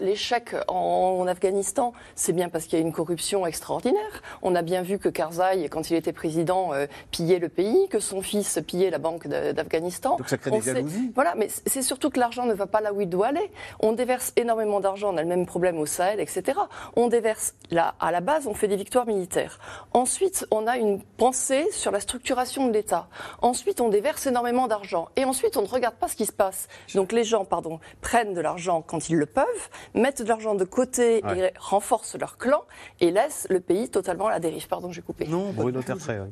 l'échec 0.00 0.56
en, 0.66 1.26
Afghanistan, 1.26 1.92
c'est 2.14 2.32
bien 2.32 2.48
parce 2.48 2.64
qu'il 2.64 2.78
y 2.78 2.82
a 2.82 2.84
une 2.84 2.94
corruption 2.94 3.46
extraordinaire. 3.46 4.22
On 4.40 4.54
a 4.54 4.62
bien 4.62 4.80
vu 4.80 4.98
que 4.98 5.10
Karzai, 5.10 5.68
quand 5.68 5.90
il 5.90 5.96
était 5.96 6.14
président, 6.14 6.72
euh, 6.72 6.86
pillait 7.10 7.38
le 7.38 7.50
pays, 7.50 7.88
que 7.90 7.98
son 7.98 8.22
fils 8.22 8.58
pillait 8.66 8.88
la 8.88 8.98
banque 8.98 9.28
d'Afghanistan. 9.28 10.16
Donc 10.16 10.30
ça 10.30 10.38
crée 10.38 10.50
des 10.50 10.62
jalousies. 10.62 11.12
Voilà, 11.14 11.34
mais 11.36 11.48
c'est 11.66 11.82
surtout 11.82 12.08
que 12.08 12.18
l'argent 12.18 12.46
ne 12.46 12.54
va 12.54 12.66
pas 12.66 12.80
là 12.80 12.94
où 12.94 13.02
il 13.02 13.08
doit 13.10 13.26
aller. 13.26 13.50
On 13.80 13.92
déverse 13.92 14.32
énormément 14.36 14.80
d'argent, 14.80 15.12
on 15.12 15.18
a 15.18 15.22
le 15.22 15.28
même 15.28 15.44
problème 15.44 15.78
au 15.78 15.84
Sahel, 15.84 16.20
etc. 16.20 16.58
On 16.96 17.08
déverse 17.08 17.54
là, 17.70 17.96
à 18.00 18.10
la 18.12 18.20
base, 18.22 18.46
on 18.46 18.54
fait 18.54 18.68
des 18.68 18.76
victoires 18.76 19.06
militaires. 19.06 19.58
Ensuite, 19.92 20.46
on 20.50 20.66
a 20.66 20.78
une 20.78 21.02
pensée 21.02 21.68
sur 21.70 21.90
la 21.90 22.00
structure 22.00 22.13
structuration 22.14 22.68
de 22.68 22.72
l'État. 22.72 23.08
Ensuite, 23.42 23.80
on 23.80 23.88
déverse 23.88 24.24
énormément 24.26 24.68
d'argent. 24.68 25.08
Et 25.16 25.24
ensuite, 25.24 25.56
on 25.56 25.62
ne 25.62 25.66
regarde 25.66 25.96
pas 25.96 26.06
ce 26.06 26.14
qui 26.14 26.26
se 26.26 26.32
passe. 26.32 26.68
Donc 26.94 27.10
les 27.10 27.24
gens, 27.24 27.44
pardon, 27.44 27.80
prennent 28.02 28.34
de 28.34 28.40
l'argent 28.40 28.82
quand 28.82 29.08
ils 29.08 29.16
le 29.16 29.26
peuvent, 29.26 29.44
mettent 29.94 30.22
de 30.22 30.28
l'argent 30.28 30.54
de 30.54 30.62
côté 30.62 31.18
et 31.18 31.50
renforcent 31.58 32.16
leur 32.16 32.38
clan 32.38 32.62
et 33.00 33.10
laissent 33.10 33.48
le 33.50 33.58
pays 33.58 33.88
totalement 33.88 34.28
à 34.28 34.30
la 34.30 34.38
dérive. 34.38 34.68
Pardon, 34.68 34.92
j'ai 34.92 35.02
coupé. 35.02 35.26
Non, 35.26 35.52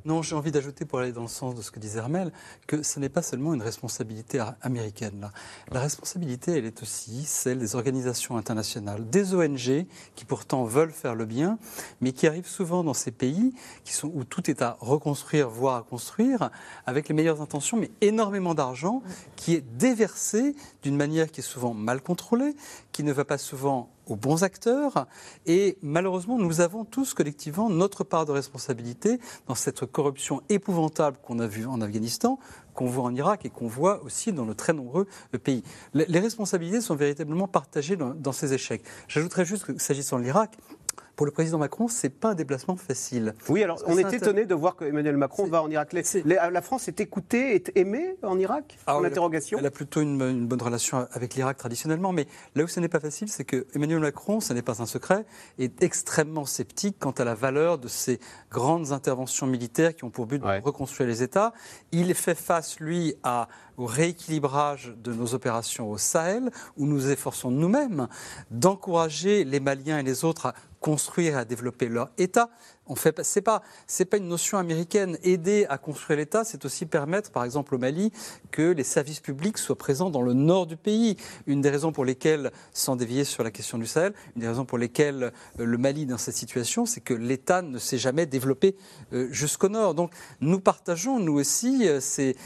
non 0.05 0.23
j'ai 0.23 0.37
envie 0.37 0.53
d'ajouter 0.53 0.85
pour 0.85 1.01
aller 1.01 1.11
dans 1.11 1.23
le 1.23 1.27
sens 1.27 1.57
de 1.57 1.63
ce 1.63 1.73
que 1.73 1.81
disait 1.81 1.99
Hermel, 1.99 2.31
que 2.69 2.85
ce 2.85 3.01
n'est 3.01 3.09
pas 3.09 3.23
seulement 3.23 3.53
une 3.53 3.63
responsabilité 3.63 4.41
américaine. 4.61 5.19
Là. 5.21 5.33
La 5.73 5.81
responsabilité, 5.81 6.59
elle 6.59 6.67
est 6.67 6.81
aussi 6.81 7.25
celle 7.25 7.59
des 7.59 7.75
organisations 7.75 8.37
internationales, 8.37 9.11
des 9.11 9.35
ONG 9.35 9.87
qui 10.15 10.25
pourtant 10.25 10.63
veulent 10.63 10.93
faire 10.93 11.17
le 11.17 11.25
bien, 11.25 11.59
mais 12.01 12.13
qui 12.13 12.29
arrivent 12.29 12.47
souvent 12.47 12.85
dans 12.85 12.95
ces 12.95 13.11
pays 13.11 13.53
qui 13.83 13.95
sont, 13.95 14.13
où 14.15 14.23
tout 14.23 14.49
est 14.49 14.63
à 14.63 14.77
reconstruire, 14.81 15.49
voire 15.49 15.72
à 15.77 15.83
construire 15.83 16.51
avec 16.87 17.09
les 17.09 17.15
meilleures 17.15 17.41
intentions, 17.41 17.77
mais 17.77 17.91
énormément 18.01 18.55
d'argent 18.55 19.03
qui 19.37 19.55
est 19.55 19.61
déversé 19.61 20.55
d'une 20.83 20.97
manière 20.97 21.31
qui 21.31 21.41
est 21.41 21.45
souvent 21.45 21.75
mal 21.75 22.01
contrôlée, 22.01 22.55
qui 22.93 23.03
ne 23.03 23.13
va 23.13 23.25
pas 23.25 23.39
souvent 23.39 23.91
aux 24.07 24.17
bons 24.17 24.43
acteurs. 24.43 25.07
Et 25.47 25.79
malheureusement, 25.83 26.39
nous 26.39 26.61
avons 26.61 26.85
tous 26.85 27.15
collectivement 27.15 27.71
notre 27.71 28.05
part 28.05 28.27
de 28.27 28.33
responsabilité 28.33 29.19
dans 29.47 29.55
cette 29.55 29.87
corruption 29.87 30.43
épouvantable 30.49 31.19
qu'on 31.23 31.39
a 31.39 31.47
vue 31.47 31.67
en 31.67 31.81
Afghanistan, 31.81 32.39
qu'on 32.75 32.87
voit 32.87 33.05
en 33.05 33.15
Irak 33.15 33.45
et 33.45 33.51
qu'on 33.51 33.69
voit 33.69 34.03
aussi 34.03 34.33
dans 34.33 34.47
de 34.47 34.53
très 34.53 34.73
nombreux 34.73 35.07
pays. 35.43 35.63
Les 35.95 36.21
responsabilités 36.21 36.81
sont 36.81 36.95
véritablement 36.95 37.49
partagées 37.49 37.97
dans, 37.97 38.33
ces 38.33 38.55
échecs. 38.55 38.83
J'ajouterais 39.09 39.45
juste 39.45 39.65
que 39.65 39.79
s'agissant 39.79 40.19
de 40.19 40.25
l'Irak, 40.25 40.57
pour 41.17 41.27
le 41.27 41.33
président 41.33 41.59
Macron, 41.59 41.89
c'est 41.89 42.11
pas 42.11 42.31
un 42.31 42.35
déplacement 42.35 42.77
facile. 42.77 43.35
Oui, 43.49 43.63
alors 43.63 43.83
on 43.87 43.99
est 43.99 44.13
étonné 44.13 44.47
de 44.47 44.55
voir 44.55 44.77
qu'Emmanuel 44.77 45.17
Macron 45.17 45.47
va 45.47 45.63
en 45.63 45.71
Irak. 45.71 45.95
la 46.25 46.63
France 46.63 46.89
est 46.89 47.01
écoutée, 47.01 47.55
est 47.55 47.73
aimée 47.77 48.17
en 48.23 48.39
Irak 48.39 48.79
ah 48.87 48.97
en 48.97 49.05
interrogation 49.05 49.59
Elle 49.59 49.67
a 49.67 49.71
plutôt 49.71 50.01
une, 50.01 50.47
bonne 50.47 50.63
relation 50.63 51.07
avec 51.13 51.35
l'Irak 51.35 51.59
traditionnellement, 51.59 52.13
mais 52.13 52.27
là 52.55 52.65
où 52.65 52.69
ce 52.69 52.81
n'est 52.81 52.89
pas 52.89 53.01
facile, 53.01 53.29
c'est 53.29 53.45
que 53.45 53.67
Emmanuel 53.75 54.01
Macron, 54.01 54.41
ce 54.41 54.53
n'est 54.53 54.63
pas 54.63 54.81
un 54.81 54.87
secret, 54.87 55.25
est 55.59 55.83
extrêmement 55.83 56.45
sceptique 56.45 56.97
quant 56.99 57.11
à 57.11 57.25
la 57.25 57.35
valeur 57.35 57.79
de 57.79 57.89
ces 57.89 58.19
grandes 58.51 58.93
interventions 58.93 59.47
militaires 59.47 59.95
qui 59.95 60.05
ont 60.05 60.11
pour 60.11 60.27
but 60.27 60.41
de 60.41 60.63
reconstruire 60.63 61.09
les 61.09 61.23
États. 61.23 61.53
Il 61.93 62.15
fait 62.15 62.35
face, 62.35 62.81
lui, 62.81 63.15
à 63.23 63.49
au 63.77 63.87
rééquilibrage 63.87 64.95
de 65.03 65.13
nos 65.13 65.35
opérations 65.35 65.91
au 65.91 65.99
Sahel, 65.99 66.51
où 66.77 66.87
nous 66.87 67.11
efforçons 67.11 67.51
nous-mêmes 67.51 68.09
d'encourager 68.51 69.45
les 69.45 69.61
Maliens 69.61 69.99
et 69.99 70.03
les 70.03 70.25
autres 70.25 70.47
à 70.47 70.55
construire 70.81 71.35
et 71.35 71.39
à 71.39 71.45
développer 71.45 71.89
leur 71.89 72.11
État. 72.19 72.51
On 72.93 72.95
fait, 72.95 73.23
c'est 73.23 73.41
pas, 73.41 73.63
c'est 73.87 74.13
une 74.15 74.29
notion 74.29 74.59
américaine. 74.59 75.17
Aider 75.23 75.65
à 75.71 75.79
construire 75.79 76.19
l'État, 76.19 76.45
c'est 76.45 76.67
aussi 76.67 76.85
permettre, 76.85 77.31
par 77.31 77.43
exemple 77.43 77.75
au 77.75 77.79
Mali, 77.79 78.13
que 78.51 78.71
les 78.71 78.85
services 78.85 79.21
publics 79.21 79.57
soient 79.57 79.79
présents 79.79 80.11
dans 80.11 80.21
le 80.21 80.35
nord 80.35 80.67
du 80.67 80.77
pays. 80.77 81.17
Une 81.47 81.63
des 81.63 81.71
raisons 81.71 81.91
pour 81.91 82.05
lesquelles, 82.05 82.53
sans 82.75 82.95
dévier 82.95 83.25
sur 83.25 83.45
la 83.45 83.51
question 83.51 83.79
du 83.79 83.87
Sahel, 83.87 84.13
une 84.37 84.43
des 84.43 84.49
raisons 84.49 84.67
pour 84.67 84.77
lesquelles 84.77 85.33
euh, 85.59 85.65
le 85.65 85.79
Mali 85.79 86.05
dans 86.05 86.19
cette 86.19 86.35
situation, 86.35 86.85
c'est 86.85 87.01
que 87.01 87.15
l'État 87.15 87.63
ne 87.63 87.79
s'est 87.79 87.97
jamais 87.97 88.27
développé 88.27 88.77
euh, 89.15 89.29
jusqu'au 89.31 89.71
nord. 89.71 89.95
Donc, 89.95 90.13
nous 90.43 90.61
partageons 90.61 91.19
nous 91.19 91.35
aussi 91.35 91.89
euh, 91.89 91.99
ces, 92.01 92.37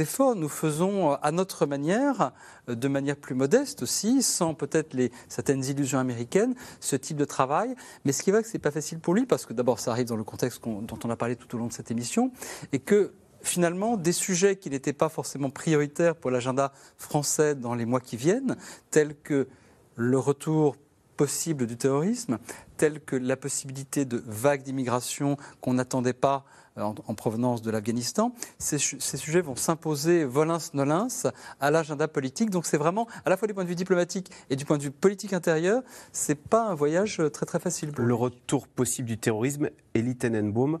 efforts. 0.00 0.36
Nous 0.36 0.48
faisons 0.48 1.14
à 1.14 1.32
notre 1.32 1.66
manière 1.66 2.32
de 2.68 2.88
manière 2.88 3.16
plus 3.16 3.34
modeste 3.34 3.82
aussi, 3.82 4.22
sans 4.22 4.54
peut-être 4.54 4.96
certaines 5.28 5.64
illusions 5.64 5.98
américaines, 5.98 6.54
ce 6.80 6.96
type 6.96 7.16
de 7.16 7.24
travail. 7.24 7.74
Mais 8.04 8.12
ce 8.12 8.22
qui 8.22 8.30
est 8.30 8.32
vrai 8.32 8.42
que 8.42 8.48
ce 8.48 8.54
n'est 8.54 8.60
pas 8.60 8.70
facile 8.70 8.98
pour 8.98 9.14
lui, 9.14 9.26
parce 9.26 9.46
que 9.46 9.52
d'abord, 9.52 9.78
ça 9.78 9.95
arrive 9.96 10.06
dans 10.06 10.16
le 10.16 10.24
contexte 10.24 10.62
dont 10.62 10.98
on 11.04 11.10
a 11.10 11.16
parlé 11.16 11.36
tout 11.36 11.54
au 11.54 11.58
long 11.58 11.66
de 11.66 11.72
cette 11.72 11.90
émission, 11.90 12.30
et 12.72 12.78
que 12.78 13.12
finalement, 13.42 13.96
des 13.96 14.12
sujets 14.12 14.56
qui 14.56 14.70
n'étaient 14.70 14.92
pas 14.92 15.08
forcément 15.08 15.50
prioritaires 15.50 16.16
pour 16.16 16.30
l'agenda 16.30 16.72
français 16.98 17.54
dans 17.54 17.74
les 17.74 17.86
mois 17.86 18.00
qui 18.00 18.16
viennent, 18.16 18.56
tels 18.90 19.16
que 19.16 19.48
le 19.96 20.18
retour 20.18 20.76
possible 21.16 21.66
du 21.66 21.76
terrorisme, 21.78 22.38
tels 22.76 23.00
que 23.00 23.16
la 23.16 23.36
possibilité 23.36 24.04
de 24.04 24.22
vagues 24.26 24.62
d'immigration 24.62 25.38
qu'on 25.62 25.74
n'attendait 25.74 26.12
pas 26.12 26.44
en, 26.76 27.14
provenance 27.14 27.62
de 27.62 27.70
l'Afghanistan, 27.70 28.32
ces, 28.58 28.78
sujets 28.78 29.40
vont 29.40 29.56
s'imposer 29.56 30.24
volins-nolins 30.24 31.08
à 31.60 31.70
l'agenda 31.70 32.08
politique. 32.08 32.50
Donc 32.50 32.66
c'est 32.66 32.76
vraiment, 32.76 33.06
à 33.24 33.30
la 33.30 33.36
fois 33.36 33.48
du 33.48 33.54
point 33.54 33.64
de 33.64 33.68
vue 33.68 33.74
diplomatique 33.74 34.30
et 34.50 34.56
du 34.56 34.64
point 34.64 34.78
de 34.78 34.82
vue 34.82 34.90
politique 34.90 35.32
intérieur, 35.32 35.82
c'est 36.12 36.34
pas 36.34 36.66
un 36.66 36.74
voyage 36.74 37.22
très 37.32 37.46
très 37.46 37.58
facile. 37.58 37.92
le 37.96 38.14
retour 38.14 38.68
possible 38.68 39.08
du 39.08 39.18
terrorisme, 39.18 39.70
Elie 39.94 40.16
Tenenbaum, 40.16 40.78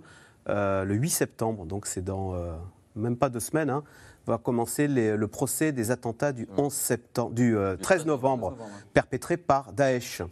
euh, 0.48 0.84
le 0.84 0.94
8 0.94 1.10
septembre, 1.10 1.66
donc 1.66 1.86
c'est 1.86 2.04
dans 2.04 2.34
euh, 2.34 2.52
même 2.94 3.16
pas 3.16 3.28
deux 3.28 3.40
semaines, 3.40 3.70
hein, 3.70 3.82
va 4.26 4.38
commencer 4.38 4.88
le 4.88 5.26
procès 5.28 5.72
des 5.72 5.90
attentats 5.90 6.32
du 6.32 6.48
11 6.56 6.72
septembre, 6.72 7.32
du 7.32 7.56
13 7.80 8.02
euh, 8.02 8.04
novembre, 8.04 8.56
perpétrés 8.92 9.36
par 9.36 9.72
Daesh. 9.72 10.22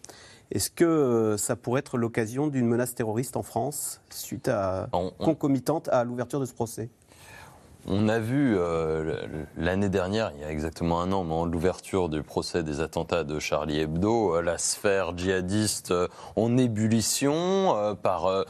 Est-ce 0.51 0.71
que 0.71 0.85
euh, 0.85 1.37
ça 1.37 1.57
pourrait 1.57 1.81
être 1.81 1.99
l'occasion 1.99 2.47
d'une 2.47 2.67
menace 2.67 2.95
terroriste 2.95 3.37
en 3.37 3.43
France, 3.43 4.01
suite 4.11 4.49
à, 4.49 4.89
concomitante 5.19 5.89
à 5.89 6.05
l'ouverture 6.05 6.41
de 6.41 6.45
ce 6.45 6.55
procès? 6.55 6.91
On 7.87 8.09
a 8.09 8.19
vu 8.19 8.57
euh, 8.57 9.45
l'année 9.59 9.91
dernière, 9.91 10.33
il 10.35 10.41
y 10.41 10.45
a 10.45 10.51
exactement 10.51 11.03
un 11.03 11.13
an, 11.13 11.45
l'ouverture 11.45 12.09
du 12.09 12.23
procès 12.23 12.63
des 12.63 12.81
attentats 12.81 13.25
de 13.25 13.39
Charlie 13.39 13.79
Hebdo, 13.79 14.37
euh, 14.37 14.41
la 14.41 14.57
sphère 14.57 15.15
djihadiste 15.15 15.93
en 16.35 16.57
ébullition 16.57 17.97
par 18.03 18.47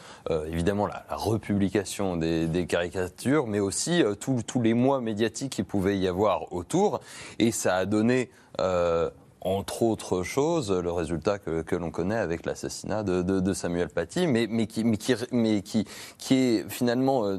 évidemment 0.47 0.87
la, 0.87 1.05
republication 1.11 2.17
des, 2.17 2.67
caricatures, 2.69 3.49
mais 3.49 3.59
aussi 3.59 4.05
tous 4.21 4.63
les 4.63 4.75
mois 4.75 5.01
médiatiques 5.01 5.55
qu'il 5.55 5.65
pouvait 5.65 5.99
y 5.99 6.07
avoir 6.07 6.53
autour. 6.53 7.01
Et 7.41 7.51
ça 7.51 7.75
a 7.75 7.87
donné 7.87 8.31
entre 9.45 9.83
autres 9.83 10.23
choses, 10.23 10.73
le 10.73 10.91
résultat 10.91 11.39
que, 11.39 11.61
que 11.61 11.77
l'on 11.77 11.91
connaît 11.91 12.17
avec 12.17 12.47
l'assassinat 12.47 13.03
de, 13.03 13.21
de, 13.21 13.41
de, 13.41 13.53
Samuel 13.53 13.91
Paty, 13.91 14.27
mais, 14.27 14.47
mais, 14.49 14.67
qui, 14.67 14.85
mais, 14.85 14.97
qui, 14.97 15.15
mais 15.33 15.61
qui, 15.61 15.87
qui 16.17 16.35
est 16.35 16.71
finalement 16.71 17.27
euh, 17.27 17.39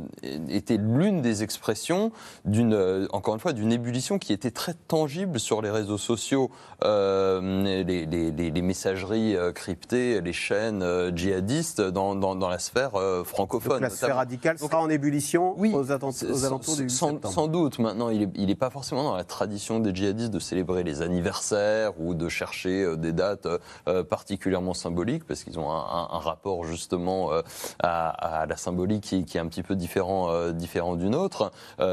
était 0.49 0.77
l'une 0.77 1.21
des 1.21 1.41
expressions 1.41 2.11
d'une, 2.45 2.73
euh, 2.73 3.07
encore 3.11 3.33
une 3.33 3.39
fois, 3.39 3.53
d'une 3.53 3.71
ébullition 3.71 4.19
qui 4.19 4.33
était 4.33 4.51
très 4.51 4.75
tangible 4.75 5.39
sur 5.39 5.63
les 5.63 5.71
réseaux 5.71 5.97
sociaux, 5.97 6.51
euh, 6.83 7.63
les, 7.63 8.05
les, 8.05 8.31
les, 8.31 8.61
messageries 8.61 9.35
euh, 9.35 9.51
cryptées, 9.51 10.21
les 10.21 10.33
chaînes 10.33 10.85
djihadistes 11.15 11.81
dans, 11.81 12.15
dans, 12.15 12.35
dans, 12.35 12.49
la 12.49 12.59
sphère 12.59 12.91
francophone. 13.25 13.73
Donc 13.73 13.81
la 13.81 13.89
sphère 13.89 14.17
radicale 14.17 14.59
sera 14.59 14.79
en 14.79 14.89
ébullition 14.89 15.55
oui, 15.57 15.73
aux, 15.73 15.79
aux 15.79 15.91
alentours 15.91 16.75
du 16.75 16.89
sans, 16.89 17.19
sans, 17.23 17.47
doute. 17.47 17.79
Maintenant, 17.79 18.09
il 18.09 18.45
n'est 18.45 18.55
pas 18.55 18.69
forcément 18.69 19.03
dans 19.03 19.15
la 19.15 19.23
tradition 19.23 19.79
des 19.79 19.93
djihadistes 19.93 20.31
de 20.31 20.39
célébrer 20.39 20.83
les 20.83 21.01
anniversaires 21.01 21.93
ou 21.99 22.13
de 22.13 22.29
chercher 22.29 22.83
euh, 22.83 22.95
des 22.95 23.11
dates 23.11 23.47
euh, 23.87 24.03
particulièrement 24.03 24.73
symboliques, 24.73 25.25
parce 25.25 25.43
qu'ils 25.43 25.59
ont 25.59 25.69
un, 25.69 26.19
rapport 26.19 26.63
justement 26.63 27.31
euh, 27.31 27.41
à, 27.79 28.45
la 28.47 28.57
symbolique 28.57 29.03
qui, 29.03 29.37
est 29.37 29.39
un 29.39 29.47
petit 29.47 29.63
peu 29.63 29.75
différent, 29.75 30.51
différent 30.51 30.95
d'une 30.95 31.13
autre. 31.13 31.51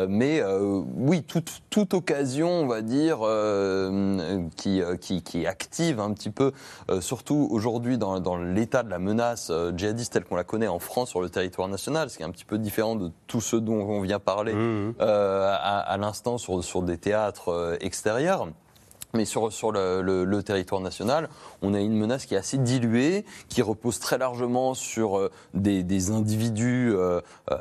mais 0.08 0.42
oui, 0.96 1.22
toute, 1.22 1.62
toute, 1.70 1.94
occasion, 1.94 2.48
on 2.48 2.66
va 2.66 2.80
dire, 2.80 3.18
qui, 4.56 4.80
qui, 5.00 5.22
qui, 5.22 5.46
active 5.46 6.00
un 6.00 6.12
petit 6.12 6.30
peu, 6.30 6.52
surtout 7.00 7.48
aujourd'hui 7.50 7.98
dans, 7.98 8.20
dans 8.20 8.36
l'état 8.36 8.82
de 8.82 8.90
la 8.90 8.98
menace 8.98 9.52
djihadiste 9.76 10.12
telle 10.12 10.24
qu'on 10.24 10.36
la 10.36 10.44
connaît 10.44 10.68
en 10.68 10.78
France 10.78 11.10
sur 11.10 11.20
le 11.20 11.28
territoire 11.28 11.68
national, 11.68 12.10
ce 12.10 12.16
qui 12.16 12.22
est 12.22 12.26
un 12.26 12.30
petit 12.30 12.44
peu 12.44 12.58
différent 12.58 12.96
de 12.96 13.10
tout 13.26 13.40
ce 13.40 13.56
dont 13.56 13.82
on 13.82 14.00
vient 14.00 14.20
parler 14.20 14.54
mmh. 14.54 14.94
à, 15.00 15.78
à 15.80 15.96
l'instant 15.96 16.38
sur, 16.38 16.62
sur 16.62 16.82
des 16.82 16.98
théâtres 16.98 17.76
extérieurs. 17.80 18.48
Mais 19.14 19.24
sur, 19.24 19.52
sur 19.52 19.72
le, 19.72 20.40
territoire 20.40 20.80
national, 20.80 21.28
on 21.60 21.74
a 21.74 21.80
une 21.80 21.96
menace 21.96 22.26
qui 22.26 22.34
est 22.34 22.38
assez 22.38 22.58
diluée, 22.58 23.24
qui 23.48 23.60
repose 23.60 23.98
très 23.98 24.18
largement 24.18 24.74
sur 24.74 25.18
euh, 25.18 25.30
des, 25.54 25.82
des 25.82 26.10
individus, 26.10 26.92
euh, 26.94 27.20
euh, 27.50 27.58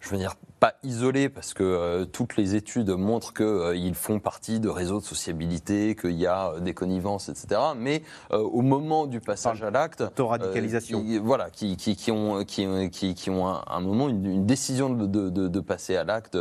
je 0.00 0.10
veux 0.10 0.18
dire, 0.18 0.36
pas 0.64 0.78
isolés 0.82 1.28
parce 1.28 1.52
que 1.52 1.62
euh, 1.62 2.04
toutes 2.06 2.38
les 2.38 2.54
études 2.54 2.88
montrent 2.88 3.34
qu'ils 3.34 3.44
euh, 3.44 3.92
font 3.92 4.18
partie 4.18 4.60
de 4.60 4.70
réseaux 4.70 4.98
de 4.98 5.04
sociabilité, 5.04 5.94
qu'il 5.94 6.12
y 6.12 6.26
a 6.26 6.52
euh, 6.52 6.60
des 6.60 6.72
connivences, 6.72 7.28
etc. 7.28 7.60
Mais 7.76 8.02
au 8.30 8.62
moment 8.62 9.06
du 9.06 9.20
passage 9.20 9.62
à 9.62 9.70
l'acte, 9.70 10.02
radicalisation, 10.16 11.04
voilà, 11.22 11.50
qui, 11.50 11.76
qui, 11.76 11.96
qui, 11.96 12.10
ont 12.10 12.44
qui, 12.44 13.14
qui, 13.14 13.30
ont 13.30 13.46
un, 13.46 13.80
moment 13.80 14.08
une, 14.08 14.46
décision 14.46 14.88
de, 14.88 15.06
de, 15.06 15.48
de, 15.48 15.60
passer 15.60 15.96
à 15.96 16.04
l'acte 16.04 16.38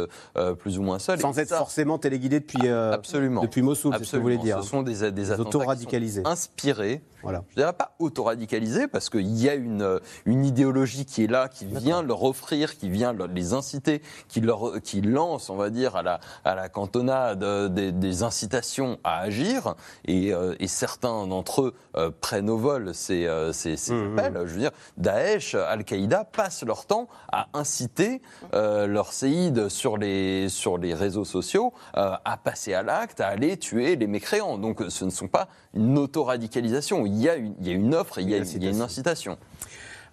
plus 0.60 0.80
ou 0.80 0.84
moins 0.84 1.00
seul, 1.00 1.20
sans 1.20 1.38
être 1.38 1.56
forcément 1.56 1.98
téléguidé 1.98 2.40
depuis 2.40 2.70
absolument 2.70 3.42
depuis 3.42 3.62
Mossoul, 3.62 3.94
c'est 3.98 4.06
ce 4.06 4.12
que 4.14 4.18
vous 4.18 4.24
voulez 4.24 4.38
dire. 4.38 4.64
Ce 4.64 4.70
sont 4.70 4.84
des 4.84 5.12
des 5.12 5.32
auto-radicalisés, 5.32 6.24
inspirés. 6.26 7.04
Voilà. 7.24 7.44
Je 7.50 7.56
dirais 7.56 7.74
pas 7.74 7.96
auto-radicalisés 8.00 8.88
parce 8.88 9.10
qu'il 9.10 9.28
y 9.38 9.50
a 9.50 9.56
une 9.56 10.00
une 10.26 10.46
idéologie 10.46 11.06
qui 11.06 11.24
est 11.24 11.28
là, 11.28 11.50
qui 11.50 11.66
vient 11.66 12.02
leur 12.02 12.24
offrir, 12.24 12.78
qui 12.78 12.90
vient 12.90 13.14
les 13.34 13.54
inciter 13.54 14.02
qui, 14.28 14.42
leur, 14.42 14.82
qui 14.82 15.02
lance, 15.02 15.50
on 15.50 15.56
va 15.56 15.70
dire, 15.70 15.96
à 15.96 16.04
la, 16.04 16.20
à 16.46 16.56
la 16.56 16.70
cantonade 16.70 17.74
des, 17.74 18.24
incitations 18.24 19.00
à 19.04 19.20
agir, 19.20 19.76
et, 20.06 20.34
euh, 20.34 20.56
et 20.60 20.68
certains 20.68 21.28
d'entre 21.28 21.62
eux 21.62 21.74
euh, 21.96 22.12
prennent 22.22 22.50
au 22.50 22.58
vol 22.58 22.94
ces, 22.94 23.26
euh, 23.26 23.52
ces, 23.54 23.76
ces 23.78 23.94
mmh, 23.94 24.14
mmh. 24.14 24.20
appels. 24.20 24.42
Je 24.46 24.54
veux 24.54 24.60
dire, 24.60 24.72
Daesh, 24.98 25.56
Al-Qaïda 25.56 26.26
passent 26.26 26.64
leur 26.64 26.86
temps 26.86 27.08
à 27.32 27.48
inciter 27.54 28.22
leurs 28.52 29.14
séides 29.14 29.70
sur 29.70 29.98
les, 29.98 30.50
sur 30.50 30.78
les 30.78 30.94
réseaux 30.94 31.26
sociaux 31.26 31.74
à 31.94 32.38
passer 32.44 32.74
à 32.74 32.84
l'acte, 32.84 33.22
à 33.22 33.28
aller 33.28 33.58
tuer 33.58 33.96
les 33.96 34.08
mécréants. 34.08 34.58
Donc 34.58 34.84
ce 34.90 35.06
ne 35.06 35.10
sont 35.10 35.28
pas 35.28 35.48
une 35.74 35.98
autoradicalisation. 35.98 37.06
Il 37.06 37.20
y 37.20 37.30
a 37.30 37.36
une, 37.36 37.56
il 37.60 37.68
y 37.68 37.72
a 37.72 37.74
une 37.74 37.96
offre 37.96 38.20
et 38.20 38.22
il 38.22 38.30
y 38.30 38.36
a, 38.36 38.38
il 38.38 38.64
y 38.64 38.68
a 38.68 38.70
une 38.70 38.82
incitation. 38.82 39.38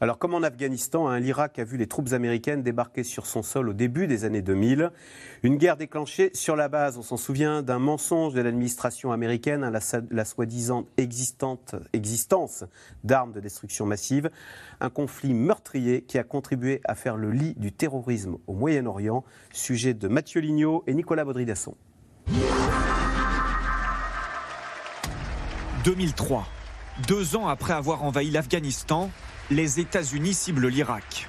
Alors, 0.03 0.19
comme 0.19 0.33
en 0.33 0.43
Afghanistan, 0.43 1.09
hein, 1.09 1.21
l'Irak 1.21 1.59
a 1.59 1.65
vu 1.65 1.77
les 1.77 1.87
troupes 1.87 2.15
américaines 2.15 2.63
débarquer 2.63 3.05
sur 3.05 3.27
son 3.27 3.43
sol 3.43 3.69
au 3.69 3.73
début 3.75 4.07
des 4.07 4.25
années 4.25 4.41
2000. 4.41 4.93
Une 5.43 5.57
guerre 5.57 5.77
déclenchée 5.77 6.31
sur 6.33 6.57
la 6.57 6.69
base, 6.69 6.97
on 6.97 7.03
s'en 7.03 7.19
souvient, 7.19 7.61
d'un 7.63 7.79
mensonge 7.79 8.33
de 8.33 8.41
l'administration 8.41 9.13
américaine, 9.13 9.63
hein, 9.63 10.05
la, 10.11 10.25
soi-disant 10.25 10.87
existence 10.97 12.65
d'armes 13.05 13.33
de 13.33 13.41
destruction 13.41 13.85
massive. 13.85 14.31
Un 14.81 14.89
conflit 14.89 15.35
meurtrier 15.35 16.01
qui 16.01 16.17
a 16.17 16.25
contribué 16.25 16.81
à 16.85 16.95
faire 16.95 17.19
le 17.19 17.31
lit 17.31 17.53
du 17.59 17.71
terrorisme 17.71 18.39
au 18.47 18.55
Moyen-Orient. 18.55 19.23
Sujet 19.53 19.93
de 19.93 20.09
Mathieu 20.09 20.41
Lignot 20.41 20.83
et 20.87 20.95
Nicolas 20.95 21.27
Baudry-Dasson. 21.27 21.75
2003. 25.85 26.47
Deux 27.07 27.37
ans 27.37 27.49
après 27.49 27.75
avoir 27.75 28.03
envahi 28.05 28.31
l'Afghanistan, 28.31 29.11
les 29.51 29.81
États-Unis 29.81 30.35
ciblent 30.35 30.69
l'Irak. 30.69 31.29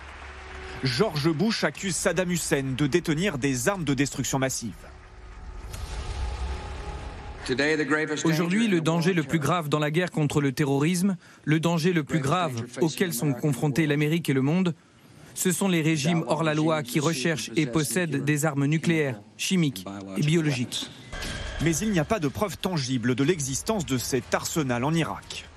George 0.84 1.30
Bush 1.32 1.64
accuse 1.64 1.96
Saddam 1.96 2.32
Hussein 2.32 2.76
de 2.78 2.88
détenir 2.88 3.38
des 3.38 3.68
armes 3.68 3.84
de 3.84 3.94
destruction 3.94 4.40
massive. 4.40 4.74
Aujourd'hui, 8.24 8.68
le 8.68 8.82
danger 8.82 9.14
le 9.14 9.24
plus 9.24 9.40
grave 9.40 9.68
dans 9.68 9.80
la 9.80 9.90
guerre 9.90 10.12
contre 10.12 10.42
le 10.42 10.52
terrorisme, 10.52 11.18
le 11.44 11.60
danger 11.60 11.92
le 11.92 12.04
plus 12.04 12.20
grave 12.20 12.66
auquel 12.80 13.14
sont 13.14 13.34
confrontés 13.34 13.88
l'Amérique 13.88 14.30
et 14.30 14.34
le 14.34 14.42
monde, 14.42 14.76
ce 15.34 15.52
sont 15.52 15.68
les 15.68 15.82
régimes 15.82 16.24
hors 16.28 16.44
la 16.44 16.54
loi 16.54 16.84
qui 16.84 17.00
recherchent 17.00 17.52
et 17.56 17.66
possèdent 17.66 18.24
des 18.24 18.46
armes 18.46 18.66
nucléaires, 18.66 19.20
chimiques 19.38 19.86
et 20.18 20.22
biologiques. 20.22 20.90
Mais 21.64 21.76
il 21.78 21.92
n'y 21.92 22.00
a 22.00 22.06
pas 22.06 22.20
de 22.20 22.28
preuve 22.28 22.58
tangible 22.58 23.16
de 23.16 23.24
l'existence 23.24 23.86
de 23.86 23.98
cet 23.98 24.34
arsenal 24.34 24.84
en 24.84 24.94
Irak. 24.94 25.48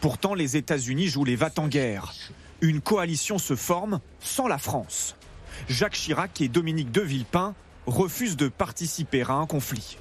Pourtant, 0.00 0.34
les 0.34 0.56
États-Unis 0.56 1.08
jouent 1.08 1.24
les 1.24 1.36
vats 1.36 1.52
en 1.58 1.68
guerre. 1.68 2.12
Une 2.60 2.80
coalition 2.80 3.38
se 3.38 3.56
forme 3.56 4.00
sans 4.20 4.48
la 4.48 4.58
France. 4.58 5.16
Jacques 5.68 5.94
Chirac 5.94 6.40
et 6.40 6.48
Dominique 6.48 6.90
de 6.90 7.00
Villepin 7.00 7.54
refusent 7.86 8.36
de 8.36 8.48
participer 8.48 9.22
à 9.22 9.32
un 9.32 9.46
conflit. 9.46 9.98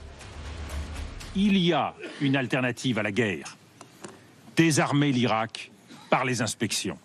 Il 1.36 1.58
y 1.58 1.74
a 1.74 1.94
une 2.22 2.36
alternative 2.36 2.98
à 3.00 3.04
la 3.04 3.12
guerre. 3.12 3.58
Désarmer 4.56 5.12
l'Irak 5.12 5.72
par 6.10 6.26
les 6.26 6.42
inspections. 6.42 6.98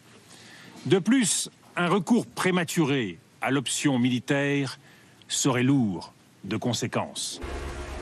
De 0.86 0.98
plus, 0.98 1.50
Un 1.76 1.88
recours 1.88 2.26
prématuré 2.26 3.18
à 3.40 3.50
l'option 3.50 3.98
militaire 3.98 4.78
serait 5.26 5.64
lourd 5.64 6.12
de 6.44 6.56
conséquences. 6.56 7.40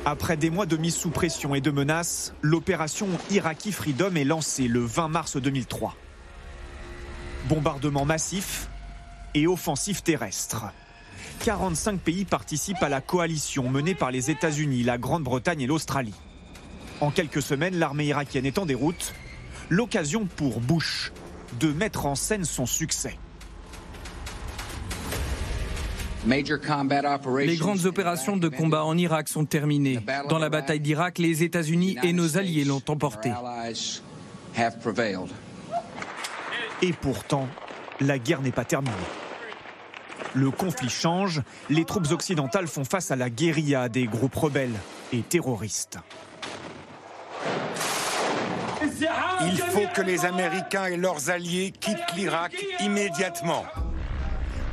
Après 0.05 0.36
des 0.36 0.50
mois 0.50 0.66
de 0.66 0.76
mise 0.76 0.96
sous 0.96 1.11
pression 1.11 1.55
et 1.55 1.61
de 1.61 1.70
menaces, 1.70 2.34
l'opération 2.42 3.07
Iraqi 3.30 3.70
Freedom 3.70 4.16
est 4.16 4.24
lancée 4.24 4.66
le 4.66 4.80
20 4.80 5.07
mars 5.07 5.36
2003. 5.36 5.94
Bombardement 7.48 8.05
massif 8.05 8.68
et 9.34 9.46
offensive 9.46 10.03
terrestre. 10.03 10.64
45 11.44 12.00
pays 12.00 12.24
participent 12.24 12.82
à 12.82 12.88
la 12.88 13.00
coalition 13.00 13.68
menée 13.68 13.94
par 13.94 14.11
les 14.11 14.28
États-Unis, 14.28 14.82
la 14.82 14.98
Grande-Bretagne 14.98 15.61
et 15.61 15.66
l'Australie. 15.68 16.14
En 17.00 17.12
quelques 17.12 17.42
semaines, 17.42 17.76
l'armée 17.76 18.07
irakienne 18.07 18.46
est 18.46 18.59
en 18.59 18.66
déroute. 18.66 19.14
L'occasion 19.70 20.26
pour 20.26 20.61
Bush 20.61 21.12
de 21.61 21.68
mettre 21.68 22.07
en 22.07 22.16
scène 22.16 22.44
son 22.44 22.66
succès. 22.66 23.18
Les 26.25 27.57
grandes 27.57 27.85
opérations 27.87 28.37
de 28.37 28.49
combat 28.49 28.85
en 28.85 28.97
Irak 28.97 29.29
sont 29.29 29.45
terminées. 29.45 29.99
Dans 30.29 30.39
la 30.39 30.49
bataille 30.49 30.81
d'Irak, 30.81 31.18
les 31.18 31.43
États-Unis 31.43 31.97
et 32.03 32.12
nos 32.12 32.39
alliés 32.39 32.64
l'ont 32.64 32.83
emporté. 32.89 33.33
Et 36.83 36.93
pourtant, 36.93 37.49
la 38.01 38.18
guerre 38.18 38.43
n'est 38.43 38.53
pas 38.53 38.64
terminée. 38.64 38.93
Le 40.35 40.51
conflit 40.51 40.89
change, 40.89 41.43
les 41.68 41.85
troupes 41.85 42.11
occidentales 42.11 42.66
font 42.66 42.85
face 42.85 43.11
à 43.11 43.16
la 43.16 43.29
guérilla 43.29 43.89
des 43.89 44.07
groupes 44.07 44.35
rebelles 44.35 44.79
et 45.12 45.20
terroristes. 45.20 45.99
Il 49.45 49.59
faut 49.59 49.87
que 49.95 50.03
les 50.03 50.25
Américains 50.25 50.87
et 50.87 50.97
leurs 50.97 51.31
alliés 51.31 51.73
quittent 51.79 52.16
l'Irak 52.16 52.55
immédiatement. 52.81 53.64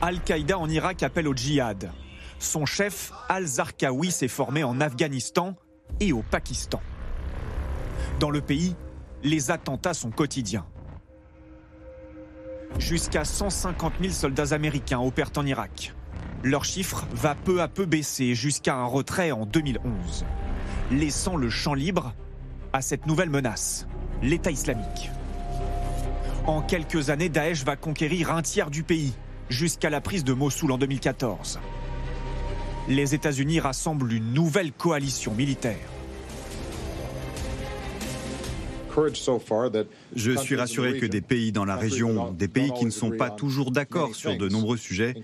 Al-Qaïda 0.02 0.58
en 0.58 0.70
Irak 0.70 1.04
appelle 1.04 1.28
au 1.28 1.36
djihad. 1.36 1.92
Son 2.40 2.66
chef, 2.66 3.12
Al-Zarqawi, 3.28 4.12
s'est 4.12 4.30
formé 4.30 4.64
en 4.64 4.80
Afghanistan 4.80 5.56
et 6.00 6.14
au 6.14 6.22
Pakistan. 6.22 6.82
Dans 8.22 8.30
le 8.30 8.40
pays, 8.40 8.76
les 9.24 9.52
attentats 9.52 9.94
sont 9.94 10.12
quotidiens. 10.12 10.66
Jusqu'à 12.78 13.26
150 13.26 13.94
000 14.00 14.14
soldats 14.14 14.54
américains 14.54 15.00
opèrent 15.00 15.34
en 15.36 15.46
Irak. 15.46 15.94
Leur 16.44 16.64
chiffre 16.64 17.06
va 17.12 17.36
peu 17.36 17.62
à 17.62 17.68
peu 17.68 17.86
baisser 17.86 18.36
jusqu'à 18.36 18.76
un 18.76 18.86
retrait 18.86 19.32
en 19.32 19.46
2011, 19.46 20.26
laissant 20.92 21.36
le 21.36 21.50
champ 21.50 21.74
libre 21.74 22.14
à 22.72 22.82
cette 22.82 23.06
nouvelle 23.06 23.30
menace, 23.30 23.86
l'État 24.22 24.52
islamique. 24.52 25.12
En 26.46 26.62
quelques 26.62 27.10
années, 27.10 27.28
Daesh 27.28 27.66
va 27.66 27.76
conquérir 27.76 28.34
un 28.34 28.42
tiers 28.42 28.72
du 28.72 28.84
pays, 28.84 29.14
jusqu'à 29.50 29.90
la 29.90 30.02
prise 30.02 30.24
de 30.24 30.34
Mossoul 30.34 30.72
en 30.72 30.78
2014. 30.78 31.60
Les 32.88 33.14
États-Unis 33.14 33.60
rassemblent 33.60 34.12
une 34.12 34.34
nouvelle 34.34 34.72
coalition 34.72 35.34
militaire. 35.34 35.78
Je 40.16 40.32
suis 40.38 40.56
rassuré 40.56 40.98
que 41.00 41.06
des 41.06 41.22
pays 41.22 41.52
dans 41.52 41.66
la 41.66 41.76
région, 41.76 42.32
des 42.32 42.48
pays 42.48 42.72
qui 42.74 42.86
ne 42.86 42.90
sont 42.90 43.12
pas 43.12 43.30
toujours 43.30 43.72
d'accord 43.72 44.16
sur 44.16 44.36
de 44.38 44.50
nombreux 44.50 44.78
sujets, 44.78 45.16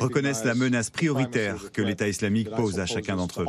reconnaissent 0.00 0.44
la 0.44 0.54
menace 0.54 0.90
prioritaire 0.90 1.70
que 1.72 1.82
l'État 1.82 2.08
islamique 2.08 2.50
pose 2.50 2.80
à 2.80 2.86
chacun 2.86 3.16
d'entre 3.16 3.42
eux. 3.42 3.46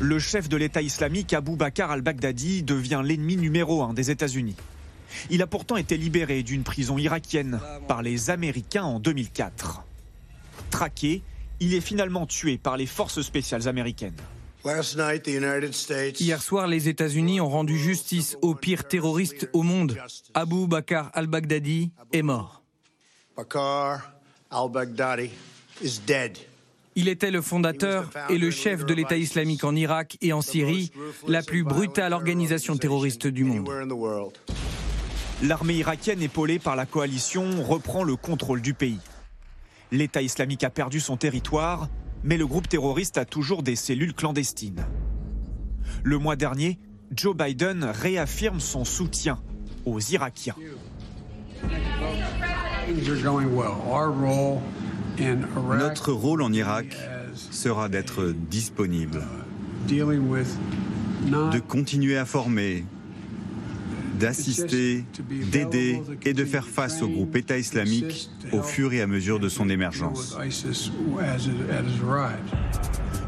Le 0.00 0.18
chef 0.18 0.48
de 0.48 0.56
l'État 0.56 0.80
islamique, 0.80 1.34
Abu 1.34 1.56
Bakr 1.56 1.90
al-Baghdadi, 1.90 2.62
devient 2.62 3.02
l'ennemi 3.04 3.36
numéro 3.36 3.82
un 3.82 3.92
des 3.92 4.10
États-Unis. 4.10 4.56
Il 5.30 5.42
a 5.42 5.46
pourtant 5.46 5.76
été 5.76 5.96
libéré 5.96 6.42
d'une 6.42 6.62
prison 6.62 6.98
irakienne 6.98 7.60
par 7.88 8.02
les 8.02 8.30
Américains 8.30 8.84
en 8.84 9.00
2004. 9.00 9.82
Traqué, 10.70 11.22
il 11.60 11.74
est 11.74 11.80
finalement 11.80 12.26
tué 12.26 12.58
par 12.58 12.76
les 12.76 12.86
forces 12.86 13.22
spéciales 13.22 13.68
américaines. 13.68 14.16
Hier 16.20 16.42
soir, 16.42 16.66
les 16.66 16.88
États-Unis 16.88 17.40
ont 17.40 17.48
rendu 17.48 17.78
justice 17.78 18.36
au 18.42 18.54
pire 18.54 18.86
terroriste 18.86 19.48
au 19.52 19.62
monde. 19.62 19.96
Abu 20.34 20.66
Bakr 20.66 21.10
al-Baghdadi 21.14 21.92
est 22.12 22.22
mort. 22.22 22.62
Il 26.96 27.08
était 27.08 27.30
le 27.30 27.40
fondateur 27.40 28.10
et 28.28 28.36
le 28.36 28.50
chef 28.50 28.84
de 28.84 28.92
l'État 28.92 29.16
islamique 29.16 29.64
en 29.64 29.74
Irak 29.76 30.18
et 30.20 30.32
en 30.32 30.42
Syrie, 30.42 30.90
la 31.26 31.42
plus 31.42 31.62
brutale 31.62 32.12
organisation 32.12 32.76
terroriste 32.76 33.26
du 33.26 33.44
monde. 33.44 33.68
L'armée 35.42 35.74
irakienne, 35.74 36.20
épaulée 36.20 36.58
par 36.58 36.76
la 36.76 36.84
coalition, 36.84 37.62
reprend 37.62 38.02
le 38.02 38.14
contrôle 38.16 38.60
du 38.60 38.74
pays. 38.74 39.00
L'État 39.90 40.20
islamique 40.20 40.64
a 40.64 40.70
perdu 40.70 41.00
son 41.00 41.16
territoire, 41.16 41.88
mais 42.22 42.36
le 42.36 42.46
groupe 42.46 42.68
terroriste 42.68 43.16
a 43.16 43.24
toujours 43.24 43.62
des 43.62 43.74
cellules 43.74 44.12
clandestines. 44.12 44.84
Le 46.02 46.18
mois 46.18 46.36
dernier, 46.36 46.78
Joe 47.16 47.34
Biden 47.34 47.84
réaffirme 47.84 48.60
son 48.60 48.84
soutien 48.84 49.40
aux 49.86 49.98
Irakiens. 49.98 50.56
Notre 55.78 56.12
rôle 56.12 56.42
en 56.42 56.52
Irak 56.52 56.96
sera 57.50 57.88
d'être 57.88 58.34
disponible, 58.50 59.22
de 59.88 61.58
continuer 61.58 62.18
à 62.18 62.26
former, 62.26 62.84
d'assister, 64.20 65.04
d'aider 65.50 66.00
et 66.24 66.34
de 66.34 66.44
faire 66.44 66.68
face 66.68 67.02
au 67.02 67.08
groupe 67.08 67.34
État 67.34 67.58
islamique 67.58 68.30
au 68.52 68.62
fur 68.62 68.92
et 68.92 69.00
à 69.00 69.06
mesure 69.06 69.40
de 69.40 69.48
son 69.48 69.68
émergence. 69.68 70.36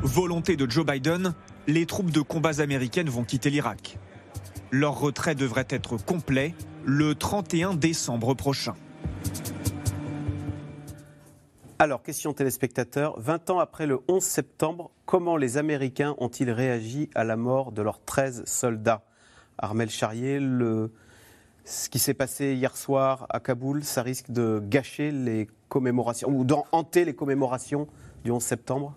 Volonté 0.02 0.56
de 0.56 0.70
Joe 0.70 0.86
Biden, 0.86 1.34
les 1.66 1.86
troupes 1.86 2.10
de 2.10 2.20
combats 2.20 2.60
américaines 2.60 3.08
vont 3.08 3.24
quitter 3.24 3.50
l'Irak. 3.50 3.98
Leur 4.70 4.98
retrait 4.98 5.34
devrait 5.34 5.66
être 5.70 5.96
complet 5.96 6.54
le 6.84 7.14
31 7.14 7.74
décembre 7.74 8.34
prochain. 8.34 8.74
Alors, 11.78 12.02
question 12.02 12.32
téléspectateur, 12.32 13.18
20 13.18 13.50
ans 13.50 13.58
après 13.58 13.86
le 13.86 13.98
11 14.06 14.22
septembre, 14.22 14.92
comment 15.04 15.36
les 15.36 15.56
Américains 15.56 16.14
ont-ils 16.18 16.50
réagi 16.50 17.10
à 17.14 17.24
la 17.24 17.36
mort 17.36 17.72
de 17.72 17.82
leurs 17.82 18.04
13 18.04 18.44
soldats? 18.46 19.02
Armel 19.62 19.88
Charrier, 19.88 20.40
ce 21.64 21.88
qui 21.88 22.00
s'est 22.00 22.14
passé 22.14 22.54
hier 22.54 22.76
soir 22.76 23.26
à 23.30 23.38
Kaboul, 23.38 23.84
ça 23.84 24.02
risque 24.02 24.30
de 24.30 24.60
gâcher 24.62 25.12
les 25.12 25.48
commémorations, 25.68 26.28
ou 26.28 26.44
d'hanter 26.44 27.04
les 27.04 27.14
commémorations 27.14 27.86
du 28.24 28.32
11 28.32 28.42
septembre? 28.42 28.94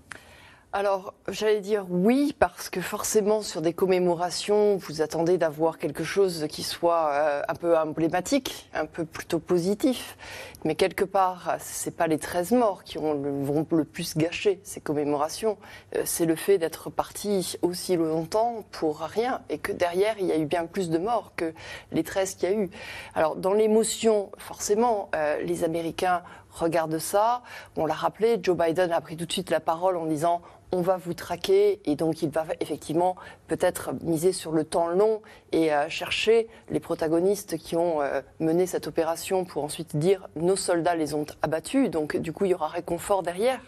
Alors, 0.76 1.14
j'allais 1.30 1.62
dire 1.62 1.86
oui, 1.90 2.36
parce 2.38 2.70
que 2.70 2.82
forcément, 2.82 3.42
sur 3.42 3.62
des 3.62 3.72
commémorations, 3.72 4.76
vous 4.76 5.02
attendez 5.02 5.38
d'avoir 5.38 5.78
quelque 5.78 6.04
chose 6.04 6.48
qui 6.50 6.64
soit 6.64 7.12
euh, 7.14 7.42
un 7.48 7.56
peu 7.56 7.78
emblématique, 7.78 8.70
un 8.74 8.86
peu 8.86 9.06
plutôt 9.06 9.40
positif. 9.40 10.18
Mais 10.66 10.76
quelque 10.76 11.06
part, 11.06 11.56
c'est 11.60 11.96
pas 11.96 12.08
les 12.08 12.20
13 12.20 12.52
morts 12.52 12.84
qui 12.84 12.98
vont 12.98 13.66
le 13.72 13.84
plus 13.86 14.18
gâcher 14.18 14.60
ces 14.64 14.82
commémorations. 14.82 15.58
Euh, 15.96 16.02
c'est 16.04 16.26
le 16.26 16.36
fait 16.36 16.58
d'être 16.58 16.90
parti 16.90 17.56
aussi 17.62 17.96
longtemps 17.96 18.66
pour 18.72 19.00
rien 19.00 19.44
et 19.50 19.60
que 19.60 19.72
derrière, 19.72 20.18
il 20.20 20.26
y 20.26 20.34
a 20.34 20.38
eu 20.38 20.46
bien 20.46 20.66
plus 20.66 20.90
de 20.90 20.98
morts 20.98 21.32
que 21.38 21.54
les 21.94 22.04
13 22.04 22.36
qu'il 22.36 22.50
y 22.50 22.52
a 22.52 22.56
eu. 22.56 22.70
Alors, 23.14 23.38
dans 23.38 23.54
l'émotion, 23.54 24.30
forcément, 24.38 25.10
euh, 25.16 25.42
les 25.42 25.64
Américains 25.64 26.22
regardent 26.56 27.00
ça. 27.00 27.44
On 27.76 27.86
l'a 27.86 27.94
rappelé, 27.94 28.40
Joe 28.42 28.58
Biden 28.58 28.92
a 28.92 29.02
pris 29.02 29.18
tout 29.18 29.26
de 29.26 29.32
suite 29.32 29.50
la 29.50 29.60
parole 29.60 29.98
en 29.98 30.06
disant 30.06 30.42
on 30.72 30.82
va 30.82 30.98
vous 30.98 31.14
traquer 31.14 31.80
et 31.86 31.96
donc 31.96 32.22
il 32.22 32.30
va 32.30 32.46
effectivement 32.60 33.16
peut-être 33.48 33.94
miser 34.02 34.34
sur 34.34 34.52
le 34.52 34.64
temps 34.64 34.88
long 34.88 35.22
et 35.52 35.74
euh, 35.74 35.88
chercher 35.90 36.48
les 36.70 36.80
protagonistes 36.80 37.58
qui 37.58 37.76
ont 37.76 38.02
euh, 38.02 38.22
mené 38.40 38.66
cette 38.68 38.88
opération 38.88 39.46
pour 39.46 39.64
ensuite 39.64 39.96
dire 39.96 40.28
nos 40.36 40.56
soldats 40.56 40.96
les 40.96 41.14
ont 41.14 41.26
abattus. 41.42 41.90
Donc 41.90 42.18
du 42.18 42.34
coup 42.34 42.46
il 42.46 42.52
y 42.52 42.54
aura 42.54 42.68
réconfort 42.68 43.24
derrière. 43.24 43.60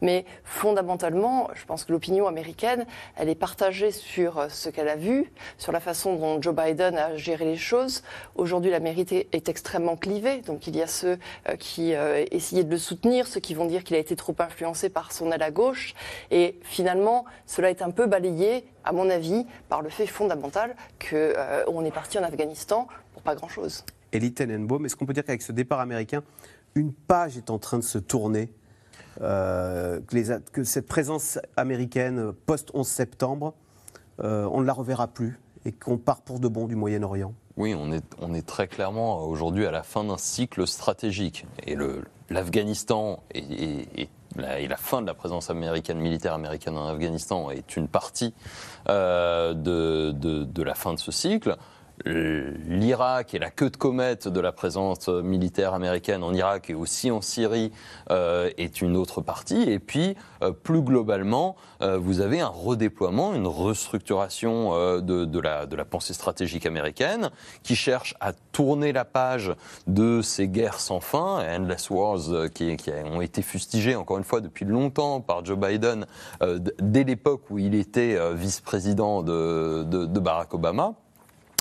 Mais 0.00 0.24
fondamentalement, 0.44 1.48
je 1.54 1.64
pense 1.64 1.84
que 1.84 1.92
l'opinion 1.92 2.26
américaine, 2.26 2.86
elle 3.16 3.28
est 3.28 3.34
partagée 3.34 3.92
sur 3.92 4.38
euh, 4.38 4.48
ce 4.48 4.68
qu'elle 4.68 4.88
a 4.88 4.96
vu, 4.96 5.32
sur 5.58 5.72
la 5.72 5.80
façon 5.80 6.16
dont 6.16 6.42
Joe 6.42 6.54
Biden 6.54 6.96
a 6.96 7.16
géré 7.16 7.44
les 7.44 7.56
choses. 7.56 8.02
Aujourd'hui 8.34 8.70
l'Amérique 8.70 9.12
est 9.12 9.48
extrêmement 9.48 9.96
clivée. 9.96 10.42
Donc 10.42 10.66
il 10.66 10.76
y 10.76 10.82
a 10.82 10.86
ceux 10.86 11.18
qui 11.58 11.92
essayaient 12.30 12.64
de 12.64 12.70
le 12.70 12.78
soutenir, 12.78 13.26
ceux 13.26 13.40
qui 13.40 13.54
vont 13.54 13.64
dire 13.64 13.84
qu'il 13.84 13.96
a 13.96 13.98
été 13.98 14.16
trop 14.16 14.34
influencé 14.38 14.88
par 14.88 15.12
son 15.12 15.30
aile 15.30 15.42
à 15.42 15.50
gauche. 15.50 15.94
Et 16.30 16.41
finalement, 16.62 17.24
cela 17.46 17.70
est 17.70 17.82
un 17.82 17.90
peu 17.90 18.06
balayé, 18.06 18.64
à 18.84 18.92
mon 18.92 19.08
avis, 19.10 19.46
par 19.68 19.82
le 19.82 19.88
fait 19.88 20.06
fondamental 20.06 20.74
qu'on 20.98 21.16
euh, 21.16 21.84
est 21.84 21.94
parti 21.94 22.18
en 22.18 22.22
Afghanistan 22.22 22.86
pour 23.12 23.22
pas 23.22 23.34
grand-chose. 23.34 23.84
Elie 24.12 24.32
Tenenbaum, 24.32 24.84
est-ce 24.84 24.96
qu'on 24.96 25.06
peut 25.06 25.12
dire 25.12 25.24
qu'avec 25.24 25.42
ce 25.42 25.52
départ 25.52 25.80
américain, 25.80 26.22
une 26.74 26.92
page 26.92 27.36
est 27.36 27.50
en 27.50 27.58
train 27.58 27.78
de 27.78 27.84
se 27.84 27.98
tourner 27.98 28.52
euh, 29.20 30.00
que, 30.52 30.64
cette 30.64 30.86
présence 30.86 31.38
américaine 31.56 32.32
post-11 32.46 32.84
septembre, 32.84 33.54
euh, 34.20 34.48
on 34.50 34.60
ne 34.60 34.66
la 34.66 34.72
reverra 34.72 35.08
plus 35.08 35.38
et 35.64 35.72
qu'on 35.72 35.98
part 35.98 36.22
pour 36.22 36.40
de 36.40 36.48
bon 36.48 36.66
du 36.66 36.76
Moyen-Orient? 36.76 37.34
Oui, 37.56 37.74
on 37.74 37.92
est, 37.92 38.04
on 38.18 38.32
est 38.34 38.46
très 38.46 38.66
clairement 38.66 39.24
aujourd'hui 39.24 39.66
à 39.66 39.70
la 39.70 39.82
fin 39.82 40.04
d'un 40.04 40.18
cycle 40.18 40.66
stratégique. 40.66 41.46
Et 41.66 41.76
l'Afghanistan 42.30 43.22
et, 44.58 44.68
la, 44.68 44.76
fin 44.76 45.02
de 45.02 45.06
la 45.06 45.14
présence 45.14 45.50
américaine, 45.50 45.98
militaire 45.98 46.34
américaine 46.34 46.76
en 46.76 46.88
Afghanistan 46.88 47.50
est 47.50 47.76
une 47.76 47.88
partie 47.88 48.34
euh, 48.88 49.54
de, 49.54 50.62
la 50.62 50.74
fin 50.74 50.94
de 50.94 50.98
ce 50.98 51.12
cycle 51.12 51.56
l'Irak 52.04 53.34
et 53.34 53.38
la 53.38 53.50
queue 53.50 53.70
de 53.70 53.76
comète 53.76 54.28
de 54.28 54.40
la 54.40 54.52
présence 54.52 55.08
militaire 55.08 55.74
américaine 55.74 56.22
en 56.22 56.32
Irak 56.34 56.70
et 56.70 56.74
aussi 56.74 57.10
en 57.10 57.20
Syrie 57.20 57.72
euh, 58.10 58.50
est 58.58 58.80
une 58.80 58.96
autre 58.96 59.20
partie. 59.20 59.62
Et 59.70 59.78
puis, 59.78 60.16
euh, 60.42 60.52
plus 60.52 60.82
globalement, 60.82 61.56
euh, 61.80 61.98
vous 61.98 62.20
avez 62.20 62.40
un 62.40 62.48
redéploiement, 62.48 63.34
une 63.34 63.46
restructuration 63.46 64.72
de, 65.00 65.40
la, 65.40 65.66
de, 65.66 65.76
la, 65.76 65.84
pensée 65.84 66.14
stratégique 66.14 66.66
américaine 66.66 67.30
qui 67.62 67.76
cherche 67.76 68.14
à 68.20 68.32
tourner 68.32 68.92
la 68.92 69.04
page 69.04 69.52
de 69.86 70.22
ces 70.22 70.48
guerres 70.48 70.80
sans 70.80 71.00
fin, 71.00 71.44
Endless 71.56 71.90
Wars, 71.90 72.20
qui, 72.54 72.76
qui 72.76 72.90
ont 72.90 73.20
été 73.20 73.42
fustigées 73.42 73.96
encore 73.96 74.18
une 74.18 74.24
fois 74.24 74.40
depuis 74.40 74.64
longtemps 74.64 75.20
par 75.20 75.44
Joe 75.44 75.58
Biden 75.58 76.06
dès 76.78 77.04
l'époque 77.04 77.42
où 77.50 77.58
il 77.58 77.74
était 77.74 78.18
vice-président 78.34 79.22
de, 79.22 79.84
de 79.84 80.20
Barack 80.20 80.54
Obama. 80.54 80.94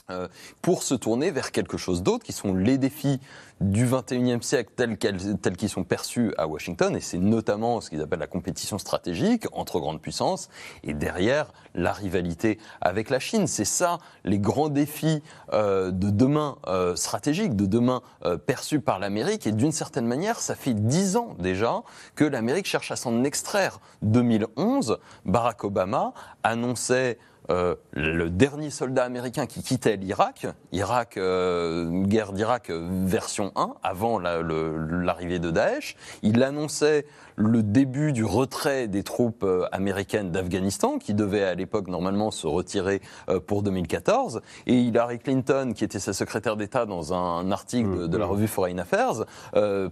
Euh, 0.10 0.28
pour 0.62 0.84
se 0.84 0.93
tourner 0.93 1.32
vers 1.32 1.52
quelque 1.52 1.78
chose 1.78 2.04
d'autre, 2.04 2.26
qui 2.26 2.34
sont 2.34 2.54
les 2.54 2.78
défis 2.78 3.20
du 3.62 3.86
21e 3.86 4.41
siècle 4.41 4.72
tels 4.76 5.56
qu'ils 5.58 5.70
sont 5.70 5.84
perçus 5.84 6.34
à 6.38 6.47
Washington, 6.47 6.95
et 6.95 6.99
c'est 6.99 7.18
notamment 7.18 7.80
ce 7.80 7.89
qu'ils 7.89 8.02
appellent 8.02 8.20
la 8.20 8.28
compétition 8.28 8.78
stratégique 8.80 9.45
entre 9.52 9.80
grandes 9.80 10.02
puissances, 10.02 10.49
et 10.84 10.93
derrière 10.93 11.54
la 11.76 11.93
rivalité 11.93 12.58
avec 12.82 13.10
la 13.10 13.20
Chine. 13.20 13.47
C'est 13.47 13.66
ça 13.66 13.99
les 14.24 14.39
grands 14.39 14.70
défis 14.70 15.22
euh, 15.54 15.91
de 15.91 16.10
demain 16.10 16.58
euh, 16.68 16.95
stratégiques, 16.95 17.56
de 17.56 17.66
demain 17.66 18.02
perçus 18.45 18.80
par 18.80 18.99
l'Amérique, 18.99 19.47
et 19.47 19.52
d'une 19.52 19.72
certaine 19.72 20.08
manière, 20.08 20.39
ça 20.39 20.56
fait 20.56 20.74
dix 20.74 21.16
ans 21.16 21.36
déjà 21.39 21.84
que 22.16 22.24
l'Amérique 22.24 22.66
cherche 22.66 22.91
à 22.91 22.95
s'en 22.95 23.24
extraire. 23.24 23.80
2011, 24.02 24.97
Barack 25.26 25.64
Obama 25.64 26.14
annonçait 26.43 27.18
euh, 27.50 27.76
le 27.94 28.30
dernier 28.30 28.70
soldat 28.70 29.04
américain 29.04 29.48
qui 29.48 29.64
quittait 29.64 29.98
l'Irak, 29.98 30.46
Irak, 30.72 31.18
euh, 31.18 32.04
guerre 32.04 32.34
d'Irak 32.34 32.70
euh, 32.70 32.88
version 33.06 33.52
1, 33.56 33.74
avant 33.84 34.20
l'arrivée 34.20 35.39
de 35.39 35.50
Daesh. 35.50 35.96
Il 36.22 36.44
annonçait 36.44 37.06
le 37.36 37.64
début 37.64 38.14
du 38.14 38.24
retrait 38.24 38.88
des 38.88 39.04
troupes 39.04 39.46
américaines 39.72 40.32
d'Afghanistan, 40.32 41.00
qui 41.00 41.14
devaient 41.14 41.44
à 41.44 41.56
l'époque 41.56 41.88
normalement 41.88 42.30
se 42.30 42.46
retirer 42.46 43.02
pour 43.48 43.64
2014. 43.64 44.42
Et 44.68 44.76
Hillary 44.76 45.18
Clinton, 45.18 45.74
qui 45.74 45.84
était 45.84 46.00
sa 46.00 46.14
secrétaire 46.14 46.56
d'État 46.56 46.86
dans 46.86 47.14
un, 47.14 47.50
article 47.52 48.10
de, 48.10 48.18
la 48.18 48.26
revue 48.26 48.48
Foreign 48.48 48.80
Affairs, 48.80 49.26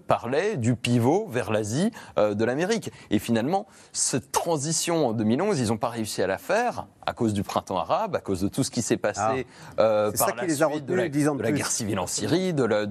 parlait 0.05 0.57
du 0.57 0.75
pivot 0.75 1.27
vers 1.27 1.51
l'Asie 1.51 1.91
de 2.17 2.45
l'Amérique. 2.45 2.91
Et 3.09 3.17
finalement, 3.17 3.65
cette 3.93 4.31
transition 4.31 5.07
en 5.07 5.13
2011, 5.13 5.59
ils 5.59 5.69
n'ont 5.69 5.77
pas 5.77 5.89
réussi 5.89 6.21
à 6.21 6.27
la 6.27 6.37
faire 6.37 6.85
à 7.09 7.13
cause 7.13 7.33
du 7.33 7.43
printemps 7.43 7.77
arabe, 7.77 8.15
à 8.15 8.19
cause 8.19 8.41
de 8.41 8.47
tout 8.47 8.63
ce 8.63 8.69
qui 8.69 8.83
s'est 8.83 8.97
passé 8.97 9.47
ah. 9.77 9.81
euh, 9.81 10.11
par 10.11 10.35
la 10.35 10.47
suite 10.47 10.85
de, 10.85 10.93
la, 10.93 11.09
de 11.09 11.41
la, 11.41 11.51
guerre 11.51 11.71
civile 11.71 11.99
en 11.99 12.05
Syrie, 12.05 12.53
de, 12.53 12.85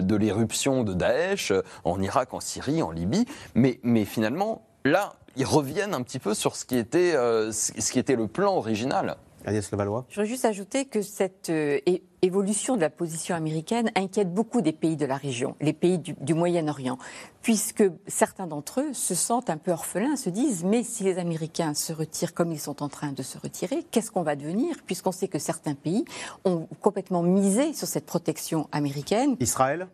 de 0.00 0.16
l'éruption 0.16 0.84
de 0.84 0.92
Daesh 0.92 1.50
euh, 1.50 1.62
en 1.84 2.00
Irak, 2.00 2.34
en 2.34 2.40
Syrie, 2.40 2.82
en 2.82 2.90
Libye. 2.90 3.24
Mais, 3.54 3.80
mais 3.82 4.04
finalement, 4.04 4.62
là, 4.84 5.14
ils 5.36 5.46
reviennent 5.46 5.94
un 5.94 6.02
petit 6.02 6.18
peu 6.18 6.34
sur 6.34 6.56
ce 6.56 6.66
qui 6.66 6.76
était, 6.76 7.14
euh, 7.14 7.52
ce 7.52 7.90
qui 7.90 7.98
était 7.98 8.16
le 8.16 8.26
plan 8.26 8.54
original. 8.54 9.16
Agnès 9.46 9.70
Levallois. 9.70 10.04
Je 10.08 10.16
voudrais 10.16 10.28
juste 10.28 10.44
ajouter 10.44 10.84
que 10.84 11.02
cette 11.02 11.50
évolution 12.22 12.76
de 12.76 12.80
la 12.80 12.90
position 12.90 13.34
américaine 13.34 13.90
inquiète 13.96 14.32
beaucoup 14.32 14.60
des 14.60 14.72
pays 14.72 14.96
de 14.96 15.04
la 15.04 15.16
région, 15.16 15.56
les 15.60 15.72
pays 15.72 15.98
du, 15.98 16.34
Moyen-Orient, 16.34 16.96
puisque 17.42 17.84
certains 18.06 18.46
d'entre 18.46 18.80
eux 18.80 18.92
se 18.92 19.14
sentent 19.14 19.50
un 19.50 19.56
peu 19.56 19.72
orphelins, 19.72 20.16
se 20.16 20.30
disent 20.30 20.64
mais 20.64 20.84
si 20.84 21.02
les 21.02 21.18
Américains 21.18 21.74
se 21.74 21.92
retirent 21.92 22.32
comme 22.32 22.52
ils 22.52 22.60
sont 22.60 22.82
en 22.82 22.88
train 22.88 23.12
de 23.12 23.22
se 23.22 23.38
retirer, 23.38 23.84
qu'est-ce 23.90 24.12
qu'on 24.12 24.22
va 24.22 24.36
devenir 24.36 24.76
Puisqu'on 24.86 25.12
sait 25.12 25.28
que 25.28 25.40
certains 25.40 25.74
pays 25.74 26.04
ont 26.44 26.68
complètement 26.80 27.22
misé 27.22 27.74
sur 27.74 27.88
cette 27.88 28.06
protection 28.06 28.68
américaine. 28.70 29.36
Israël? 29.40 29.88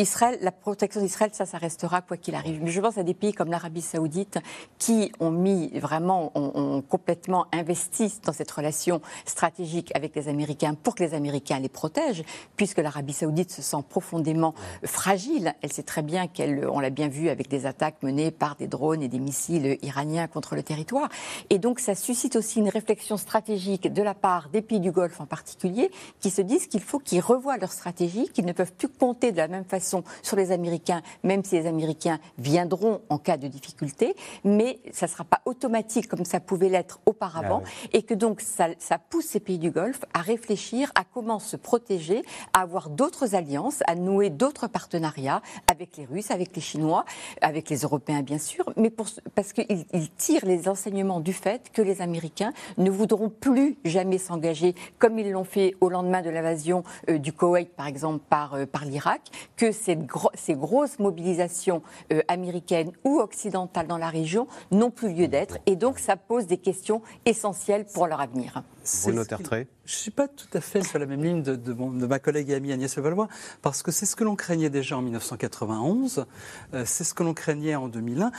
Israël, 0.00 0.38
la 0.42 0.52
protection 0.52 1.00
d'Israël, 1.00 1.32
ça, 1.32 1.44
ça 1.44 1.58
restera 1.58 2.02
quoi 2.02 2.16
qu'il 2.16 2.36
arrive. 2.36 2.62
Mais 2.62 2.70
je 2.70 2.80
pense 2.80 2.98
à 2.98 3.02
des 3.02 3.14
pays 3.14 3.32
comme 3.32 3.50
l'Arabie 3.50 3.82
Saoudite 3.82 4.38
qui 4.78 5.10
ont 5.18 5.32
mis 5.32 5.76
vraiment, 5.80 6.30
ont, 6.36 6.82
complètement 6.82 7.46
investi 7.50 8.14
dans 8.24 8.32
cette 8.32 8.50
relation 8.52 9.00
stratégique 9.26 9.90
avec 9.96 10.14
les 10.14 10.28
Américains 10.28 10.74
pour 10.74 10.94
que 10.94 11.02
les 11.02 11.14
Américains 11.14 11.58
les 11.58 11.68
protègent, 11.68 12.22
puisque 12.54 12.78
l'Arabie 12.78 13.12
Saoudite 13.12 13.50
se 13.50 13.60
sent 13.60 13.82
profondément 13.88 14.54
fragile. 14.84 15.52
Elle 15.62 15.72
sait 15.72 15.82
très 15.82 16.02
bien 16.02 16.28
qu'elle, 16.28 16.68
on 16.70 16.78
l'a 16.78 16.90
bien 16.90 17.08
vu 17.08 17.28
avec 17.28 17.48
des 17.48 17.66
attaques 17.66 18.00
menées 18.04 18.30
par 18.30 18.54
des 18.54 18.68
drones 18.68 19.02
et 19.02 19.08
des 19.08 19.18
missiles 19.18 19.78
iraniens 19.82 20.28
contre 20.28 20.54
le 20.54 20.62
territoire. 20.62 21.08
Et 21.50 21.58
donc, 21.58 21.80
ça 21.80 21.96
suscite 21.96 22.36
aussi 22.36 22.60
une 22.60 22.68
réflexion 22.68 23.16
stratégique 23.16 23.92
de 23.92 24.02
la 24.02 24.14
part 24.14 24.48
des 24.50 24.62
pays 24.62 24.78
du 24.78 24.92
Golfe 24.92 25.20
en 25.20 25.26
particulier, 25.26 25.90
qui 26.20 26.30
se 26.30 26.40
disent 26.40 26.68
qu'il 26.68 26.82
faut 26.82 27.00
qu'ils 27.00 27.20
revoient 27.20 27.56
leur 27.56 27.72
stratégie, 27.72 28.28
qu'ils 28.28 28.46
ne 28.46 28.52
peuvent 28.52 28.72
plus 28.72 28.88
compter 28.88 29.32
de 29.32 29.38
la 29.38 29.48
même 29.48 29.64
façon 29.64 29.87
sur 30.22 30.36
les 30.36 30.52
Américains, 30.52 31.02
même 31.22 31.44
si 31.44 31.56
les 31.56 31.66
Américains 31.66 32.18
viendront 32.38 33.00
en 33.08 33.18
cas 33.18 33.36
de 33.36 33.48
difficulté, 33.48 34.14
mais 34.44 34.80
ça 34.92 35.06
ne 35.06 35.10
sera 35.10 35.24
pas 35.24 35.40
automatique 35.44 36.08
comme 36.08 36.24
ça 36.24 36.40
pouvait 36.40 36.68
l'être 36.68 37.00
auparavant, 37.06 37.62
ah 37.64 37.88
et 37.92 38.02
que 38.02 38.14
donc 38.14 38.40
ça, 38.40 38.68
pousse 39.10 39.26
ces 39.26 39.40
pays 39.40 39.58
du 39.58 39.70
Golfe 39.70 40.04
à 40.14 40.20
réfléchir 40.20 40.90
à 40.94 41.04
comment 41.04 41.38
se 41.38 41.56
protéger, 41.56 42.22
à 42.52 42.60
avoir 42.60 42.90
d'autres 42.90 43.34
alliances, 43.34 43.82
à 43.86 43.94
nouer 43.94 44.30
d'autres 44.30 44.66
partenariats 44.66 45.42
avec 45.70 45.96
les 45.96 46.04
Russes, 46.04 46.30
avec 46.30 46.54
les 46.54 46.62
Chinois, 46.62 47.04
avec 47.40 47.70
les 47.70 47.78
Européens 47.78 48.22
bien 48.22 48.38
sûr, 48.38 48.64
mais 48.76 48.90
parce 49.34 49.52
qu'ils 49.52 50.10
tirent 50.16 50.44
les 50.44 50.68
enseignements 50.68 51.20
du 51.20 51.32
fait 51.32 51.70
que 51.72 51.82
les 51.82 52.02
Américains 52.02 52.52
ne 52.76 52.90
voudront 52.90 53.30
plus 53.30 53.78
jamais 53.84 54.18
s'engager 54.18 54.74
comme 54.98 55.18
ils 55.18 55.30
l'ont 55.30 55.44
fait 55.44 55.74
au 55.80 55.88
lendemain 55.88 56.22
de 56.22 56.30
l'invasion 56.30 56.82
euh, 57.08 57.18
du 57.18 57.32
Koweït 57.32 57.70
par 57.74 57.86
exemple 57.86 58.24
par, 58.28 58.54
euh, 58.54 58.66
par 58.66 58.84
l'Irak, 58.84 59.22
que 59.56 59.72
ces 59.78 60.54
grosses 60.54 60.98
mobilisations 60.98 61.82
euh, 62.12 62.22
américaines 62.28 62.92
ou 63.04 63.18
occidentales 63.20 63.86
dans 63.86 63.98
la 63.98 64.08
région 64.10 64.46
n'ont 64.70 64.90
plus 64.90 65.12
lieu 65.12 65.28
d'être. 65.28 65.58
Et 65.66 65.76
donc, 65.76 65.98
ça 65.98 66.16
pose 66.16 66.46
des 66.46 66.58
questions 66.58 67.02
essentielles 67.24 67.86
pour 67.92 68.06
leur 68.06 68.20
avenir. 68.20 68.62
Bruno 69.04 69.24
Tertrais 69.24 69.66
je 69.88 69.94
ne 69.94 69.98
suis 70.00 70.10
pas 70.10 70.28
tout 70.28 70.48
à 70.52 70.60
fait 70.60 70.84
sur 70.84 70.98
la 70.98 71.06
même 71.06 71.24
ligne 71.24 71.42
de, 71.42 72.06
ma 72.06 72.18
collègue 72.18 72.50
et 72.50 72.54
amie 72.54 72.72
Agnès 72.72 72.94
Levallois, 72.94 73.26
parce 73.62 73.82
que 73.82 73.90
c'est 73.90 74.04
ce 74.04 74.16
que 74.16 74.22
l'on 74.22 74.36
craignait 74.36 74.68
déjà 74.68 74.98
en 74.98 75.00
1991, 75.00 76.26
euh, 76.74 76.82
c'est 76.84 77.04
ce 77.04 77.14
que 77.14 77.22
l'on 77.22 77.32
craignait 77.32 77.74
en 77.74 77.88
2001. 77.88 78.30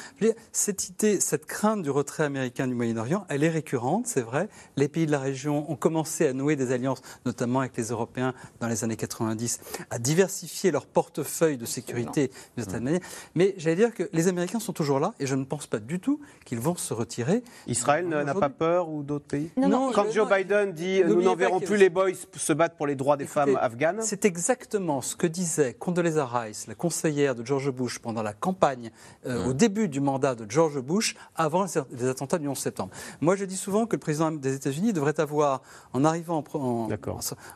Cette 0.51 0.89
idée, 0.89 1.19
cette 1.19 1.47
crainte 1.47 1.81
du 1.81 1.89
retrait 1.89 2.23
américain 2.23 2.67
du 2.67 2.75
Moyen-Orient, 2.75 3.25
elle 3.29 3.43
est 3.43 3.49
récurrente, 3.49 4.05
c'est 4.05 4.21
vrai. 4.21 4.47
Les 4.77 4.87
pays 4.87 5.07
de 5.07 5.11
la 5.11 5.17
région 5.17 5.71
ont 5.71 5.75
commencé 5.75 6.27
à 6.27 6.33
nouer 6.33 6.55
des 6.55 6.71
alliances, 6.71 7.01
notamment 7.25 7.61
avec 7.61 7.75
les 7.77 7.85
Européens 7.85 8.35
dans 8.59 8.67
les 8.67 8.83
années 8.83 8.95
90, 8.95 9.59
à 9.89 9.97
diversifier 9.97 10.69
leur 10.69 10.85
portefeuille 10.85 11.28
de 11.57 11.65
sécurité 11.65 12.31
d'une 12.55 12.63
certaine 12.65 12.83
manière. 12.83 13.01
Mais 13.35 13.53
j'allais 13.57 13.75
dire 13.75 13.93
que 13.93 14.09
les 14.13 14.27
Américains 14.27 14.59
sont 14.59 14.73
toujours 14.73 14.99
là, 14.99 15.13
et 15.19 15.25
je 15.25 15.35
ne 15.35 15.43
pense 15.45 15.67
pas 15.67 15.79
du 15.79 15.99
tout 15.99 16.19
qu'ils 16.45 16.59
vont 16.59 16.75
se 16.75 16.93
retirer. 16.93 17.43
Israël 17.67 18.07
n'a 18.07 18.33
pas 18.33 18.49
peur 18.49 18.89
ou 18.89 19.03
d'autres 19.03 19.25
pays? 19.25 19.49
Non, 19.57 19.91
Quand 19.93 20.11
Joe 20.11 20.29
Biden 20.29 20.71
dit 20.71 21.01
nous 21.05 21.35
verrons 21.35 21.59
plus 21.59 21.77
les 21.77 21.89
boys 21.89 22.09
se 22.35 22.53
battre 22.53 22.75
pour 22.75 22.87
les 22.87 22.95
droits 22.95 23.17
des 23.17 23.25
femmes 23.25 23.57
afghanes 23.61 24.01
C'est 24.01 24.25
exactement 24.25 25.01
ce 25.01 25.15
que 25.15 25.27
disait 25.27 25.73
Condoleezza 25.73 26.25
Rice, 26.25 26.67
la 26.67 26.75
conseillère 26.75 27.35
de 27.35 27.45
George 27.45 27.71
Bush, 27.71 27.99
pendant 27.99 28.23
la 28.23 28.33
campagne, 28.33 28.91
euh, 29.25 29.47
au 29.47 29.53
début 29.53 29.87
du 29.87 29.99
mandat 29.99 30.35
de 30.35 30.49
George 30.49 30.79
Bush, 30.79 31.15
avant 31.35 31.65
les 31.91 32.07
attentats 32.07 32.37
du 32.37 32.47
11 32.47 32.57
septembre. 32.57 32.91
Moi, 33.21 33.35
je 33.35 33.45
dis 33.45 33.57
souvent 33.57 33.85
que 33.85 33.95
le 33.95 33.99
président 33.99 34.31
des 34.31 34.55
États-Unis 34.55 34.93
devrait 34.93 35.19
avoir, 35.19 35.61
en 35.93 36.03
arrivant 36.03 36.43
en, 36.53 36.87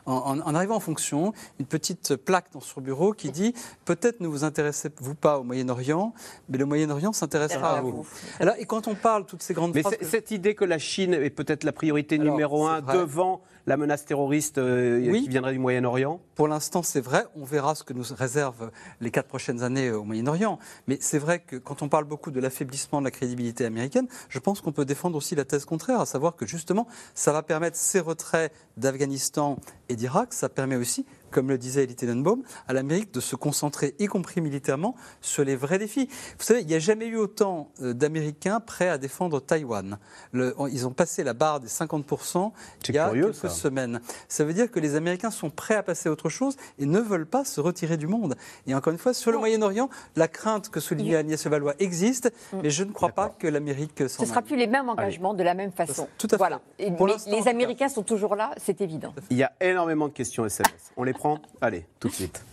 en, 0.06 0.54
arrivant 0.54 0.76
en 0.76 0.80
fonction, 0.80 1.32
une 1.58 1.66
petite 1.66 2.16
plaque 2.16 2.52
dans 2.52 2.60
son 2.60 2.80
bureau 2.80 3.12
qui 3.12 3.30
dit 3.30 3.54
peut-être 3.84 4.20
ne 4.20 4.26
vous 4.26 4.44
intéressez-vous 4.44 5.14
pas 5.14 5.38
au 5.38 5.42
Moyen-Orient, 5.42 6.14
mais 6.48 6.58
le 6.58 6.66
Moyen-Orient 6.66 7.12
s'intéressera 7.12 7.78
à 7.78 7.80
vous. 7.80 8.06
Alors, 8.40 8.54
et 8.58 8.64
quand 8.64 8.88
on 8.88 8.94
parle 8.94 9.26
toutes 9.26 9.42
ces 9.42 9.54
grandes 9.54 9.74
mais 9.74 9.82
cette 10.02 10.30
idée 10.30 10.54
que 10.54 10.64
la 10.64 10.78
Chine 10.78 11.14
est 11.14 11.30
peut-être 11.30 11.64
la 11.64 11.72
priorité 11.72 12.18
numéro 12.18 12.66
un 12.66 12.80
devant 12.80 13.42
la 13.66 13.76
menace 13.76 14.04
terroriste 14.04 14.58
euh, 14.58 15.00
qui 15.12 15.28
viendrait 15.28 15.52
du 15.52 15.58
Moyen-Orient? 15.58 16.20
Pour 16.34 16.48
l'instant, 16.48 16.82
c'est 16.82 17.00
vrai. 17.00 17.24
On 17.34 17.44
verra 17.44 17.74
ce 17.74 17.82
que 17.82 17.92
nous 17.92 18.04
réservent 18.16 18.70
les 19.00 19.10
quatre 19.10 19.26
prochaines 19.26 19.62
années 19.62 19.90
au 19.90 20.04
Moyen-Orient. 20.04 20.58
Mais 20.86 20.98
c'est 21.00 21.18
vrai 21.18 21.38
que 21.38 21.56
quand 21.56 21.82
on 21.82 21.88
parle 21.88 22.04
beaucoup 22.04 22.30
de 22.30 22.40
l'affaiblissement 22.40 23.00
de 23.00 23.04
la 23.04 23.10
crédibilité 23.10 23.64
américaine, 23.64 24.06
je 24.28 24.38
pense 24.38 24.60
qu'on 24.60 24.72
peut 24.72 24.84
défendre 24.84 25.16
aussi 25.16 25.34
la 25.34 25.44
thèse 25.44 25.64
contraire, 25.64 26.00
à 26.00 26.06
savoir 26.06 26.36
que 26.36 26.46
justement, 26.46 26.86
ça 27.14 27.32
va 27.32 27.42
permettre 27.42 27.76
ces 27.76 28.00
retraits 28.00 28.52
d'Afghanistan 28.76 29.58
et 29.88 29.96
d'Irak. 29.96 30.32
Ça 30.34 30.48
permet 30.48 30.76
aussi 30.76 31.06
comme 31.34 31.48
le 31.48 31.58
disait 31.58 31.82
Elie 31.82 31.96
Tenenbaum, 31.96 32.42
à 32.68 32.72
l'Amérique 32.72 33.12
de 33.12 33.20
se 33.20 33.34
concentrer, 33.34 33.96
y 33.98 34.06
compris 34.06 34.40
militairement, 34.40 34.94
sur 35.20 35.44
les 35.44 35.56
vrais 35.56 35.78
défis. 35.78 36.08
Vous 36.38 36.44
savez, 36.44 36.60
il 36.60 36.66
n'y 36.68 36.74
a 36.74 36.78
jamais 36.78 37.06
eu 37.06 37.16
autant 37.16 37.72
euh, 37.82 37.92
d'Américains 37.92 38.60
prêts 38.60 38.88
à 38.88 38.98
défendre 38.98 39.40
Taïwan. 39.40 39.98
ils 40.32 40.86
ont 40.86 40.92
passé 40.92 41.24
la 41.24 41.34
barre 41.34 41.58
des 41.58 41.66
50% 41.66 42.52
il 42.88 42.94
y 42.94 42.98
a 42.98 43.10
quelques 43.10 43.50
semaines. 43.50 44.00
Ça 44.28 44.44
veut 44.44 44.54
dire 44.54 44.70
que 44.70 44.78
les 44.78 44.94
Américains 44.94 45.32
sont 45.32 45.50
prêts 45.50 45.74
à 45.74 45.82
passer 45.82 46.08
à 46.08 46.12
autre 46.12 46.28
chose 46.28 46.56
et 46.78 46.86
ne 46.86 47.00
veulent 47.00 47.26
pas 47.26 47.44
se 47.44 47.60
retirer 47.60 47.96
du 47.96 48.06
monde. 48.06 48.36
Et 48.68 48.74
encore 48.74 48.92
une 48.92 48.98
fois, 48.98 49.12
sur 49.12 49.32
le 49.32 49.38
Moyen-Orient, 49.38 49.90
la 50.14 50.28
crainte 50.28 50.68
que 50.68 50.78
soulignait 50.78 51.16
Agnès 51.16 51.44
Valois 51.48 51.74
existe, 51.80 52.32
mm. 52.52 52.58
mais 52.62 52.70
je 52.70 52.84
ne 52.84 52.92
crois 52.92 53.08
pas 53.08 53.28
que 53.28 53.48
l'Amérique 53.48 54.08
s'en 54.08 54.18
Ce 54.18 54.22
ne 54.22 54.26
sera 54.26 54.42
plus 54.42 54.56
les 54.56 54.68
mêmes 54.68 54.88
engagements 54.88 55.34
de 55.34 55.42
la 55.42 55.54
même 55.54 55.72
façon. 55.72 56.06
Tout 56.16 56.28
à 56.28 56.30
fait. 56.30 56.36
Voilà. 56.36 56.60
les 56.78 57.48
Américains 57.48 57.88
sont 57.88 58.04
toujours 58.04 58.36
là, 58.36 58.52
c'est 58.56 58.80
évident. 58.80 59.12
Il 59.30 59.36
y 59.36 59.42
a 59.42 59.52
énormément 59.60 60.06
de 60.06 60.12
questions 60.12 60.46
SMS. 60.46 60.92
On 60.96 61.02
les 61.02 61.12
prend 61.12 61.23
Allez, 61.60 61.86
tout 62.00 62.08
de 62.08 62.12
suite. 62.12 62.44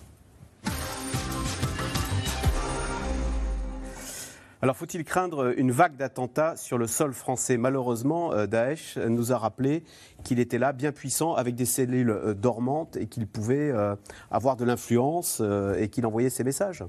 Alors, 4.63 4.77
faut-il 4.77 5.03
craindre 5.03 5.57
une 5.57 5.71
vague 5.71 5.95
d'attentats 5.97 6.55
sur 6.55 6.77
le 6.77 6.85
sol 6.85 7.13
français? 7.13 7.57
Malheureusement, 7.57 8.31
euh, 8.31 8.45
Daesh 8.45 8.95
nous 8.97 9.31
a 9.31 9.37
rappelé 9.39 9.83
qu'il 10.23 10.39
était 10.39 10.59
là, 10.59 10.71
bien 10.71 10.91
puissant, 10.91 11.33
avec 11.33 11.55
des 11.55 11.65
cellules 11.65 12.11
euh, 12.11 12.35
dormantes 12.35 12.95
et 12.95 13.07
qu'il 13.07 13.25
pouvait 13.25 13.71
euh, 13.71 13.95
avoir 14.29 14.57
de 14.57 14.65
l'influence 14.65 15.41
et 15.77 15.89
qu'il 15.89 16.05
envoyait 16.05 16.29
ses 16.29 16.43
messages 16.43 16.83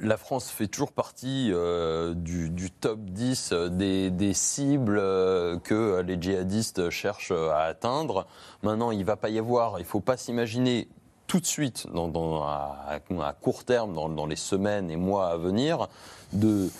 la 0.00 0.16
France 0.16 0.50
fait 0.50 0.66
toujours 0.66 0.92
partie 0.92 1.52
du, 2.14 2.70
top 2.80 3.00
10 3.00 3.52
des, 3.70 4.32
cibles 4.34 4.96
que 5.62 6.00
les 6.00 6.20
djihadistes 6.20 6.90
cherchent 6.90 7.30
à 7.30 7.62
atteindre. 7.62 8.26
Maintenant, 8.62 8.90
il 8.90 8.98
ne 8.98 9.04
va 9.04 9.16
pas 9.16 9.28
y 9.28 9.38
avoir, 9.38 9.78
il 9.78 9.82
ne 9.82 9.86
faut 9.86 10.00
pas 10.00 10.16
s'imaginer 10.16 10.88
tout 11.28 11.40
de 11.40 11.46
suite, 11.46 11.86
à, 11.94 13.00
court 13.40 13.64
terme, 13.64 13.92
dans, 13.92 14.26
les 14.26 14.36
semaines 14.36 14.90
et 14.90 14.96
mois 14.96 15.28
à 15.28 15.36
venir, 15.36 15.88
de 16.32 16.70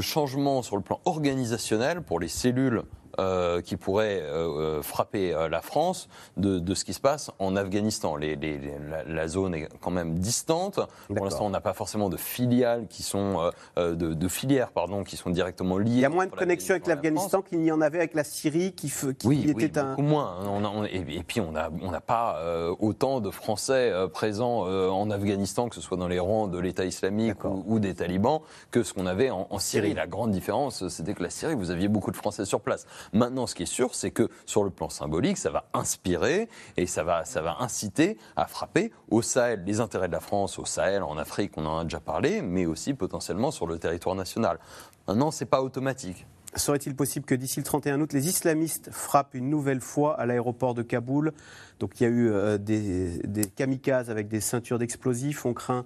changements 0.00 0.62
sur 0.62 0.76
le 0.76 0.82
plan 0.82 1.00
organisationnel 1.04 2.02
pour 2.02 2.20
les 2.20 2.28
cellules 2.28 2.84
euh, 3.18 3.60
qui 3.62 3.76
pourrait 3.76 4.20
euh, 4.22 4.78
euh, 4.78 4.82
frapper 4.82 5.34
la 5.50 5.60
France 5.60 6.08
de, 6.36 6.74
ce 6.74 6.84
qui 6.84 6.92
se 6.92 7.00
passe 7.00 7.32
en 7.40 7.56
Afghanistan. 7.56 8.16
la, 8.16 9.28
zone 9.28 9.54
est 9.56 9.68
quand 9.80 9.90
même 9.90 10.18
distante. 10.18 10.78
Pour 11.08 11.24
l'instant, 11.24 11.46
on 11.46 11.50
n'a 11.50 11.60
pas 11.60 11.72
forcément 11.72 12.10
de 12.10 12.16
filiales 12.16 12.86
qui 12.88 13.02
sont 13.02 13.50
de, 13.76 14.28
filières 14.28 14.70
pardon 14.70 15.02
qui 15.02 15.16
sont 15.16 15.30
directement 15.30 15.78
liées. 15.78 15.90
Il 15.90 16.00
y 16.00 16.04
a 16.04 16.10
moins 16.10 16.26
de 16.26 16.30
connexions 16.30 16.74
avec 16.74 16.86
l'Afghanistan 16.86 17.42
qu'il 17.42 17.58
n'y 17.58 17.72
en 17.72 17.80
avait 17.80 17.98
avec 17.98 18.14
la 18.14 18.22
Syrie, 18.22 18.72
qui, 18.72 18.88
qui 18.88 19.26
oui, 19.26 19.50
était 19.50 19.78
un. 19.78 19.90
Beaucoup 19.90 20.02
moins. 20.02 20.84
et, 20.84 21.22
puis 21.24 21.40
on 21.40 21.52
n'a 21.52 21.70
on 21.82 21.90
pas 22.00 22.40
autant 22.78 23.20
de 23.20 23.30
Français 23.30 23.92
présents 24.12 24.60
en 24.60 25.10
Afghanistan, 25.10 25.68
que 25.68 25.74
ce 25.74 25.80
soit 25.80 25.96
dans 25.96 26.08
les 26.08 26.20
rangs 26.20 26.46
de 26.46 26.58
l'État 26.58 26.84
islamique 26.84 27.44
ou, 27.44 27.80
des 27.80 27.94
talibans, 27.94 28.40
que 28.70 28.84
ce 28.84 28.94
qu'on 28.94 29.06
avait 29.06 29.30
en, 29.30 29.48
en 29.50 29.58
Syrie. 29.58 29.94
La 29.94 30.06
grande 30.06 30.30
différence, 30.30 30.86
c'était 30.88 31.14
que 31.14 31.22
la 31.22 31.30
Syrie, 31.30 31.54
vous 31.54 31.72
aviez 31.72 31.88
beaucoup 31.88 32.12
de 32.12 32.16
Français 32.16 32.44
sur 32.44 32.60
place. 32.60 32.86
Maintenant, 33.12 33.46
ce 33.46 33.54
qui 33.54 33.64
est 33.64 33.66
sûr, 33.66 33.94
c'est 33.94 34.10
que 34.10 34.28
sur 34.46 34.64
le 34.64 34.70
plan 34.70 34.88
symbolique, 34.88 35.38
ça 35.38 35.50
va 35.50 35.68
inspirer 35.72 36.48
et 36.76 36.86
ça 36.86 37.04
va, 37.04 37.24
ça 37.24 37.42
va 37.42 37.56
inciter 37.60 38.18
à 38.36 38.46
frapper 38.46 38.92
au 39.10 39.22
Sahel, 39.22 39.64
les 39.64 39.80
intérêts 39.80 40.08
de 40.08 40.12
la 40.12 40.20
France 40.20 40.58
au 40.58 40.64
Sahel, 40.64 41.02
en 41.02 41.16
Afrique, 41.18 41.52
on 41.56 41.66
en 41.66 41.78
a 41.78 41.84
déjà 41.84 42.00
parlé, 42.00 42.42
mais 42.42 42.66
aussi 42.66 42.94
potentiellement 42.94 43.50
sur 43.50 43.66
le 43.66 43.78
territoire 43.78 44.14
national. 44.14 44.58
Maintenant, 45.06 45.30
ce 45.30 45.44
n'est 45.44 45.48
pas 45.48 45.62
automatique. 45.62 46.26
Serait-il 46.54 46.96
possible 46.96 47.26
que 47.26 47.34
d'ici 47.34 47.60
le 47.60 47.64
31 47.64 48.00
août, 48.00 48.12
les 48.12 48.26
islamistes 48.26 48.90
frappent 48.90 49.34
une 49.34 49.50
nouvelle 49.50 49.80
fois 49.80 50.18
à 50.18 50.24
l'aéroport 50.24 50.74
de 50.74 50.82
Kaboul? 50.82 51.32
Donc 51.78 52.00
il 52.00 52.04
y 52.04 52.06
a 52.06 52.08
eu 52.08 52.30
euh, 52.30 52.56
des, 52.56 53.44
kamikazes 53.54 54.10
avec 54.10 54.28
des 54.28 54.40
ceintures 54.40 54.78
d'explosifs, 54.78 55.44
on 55.44 55.52
craint 55.52 55.84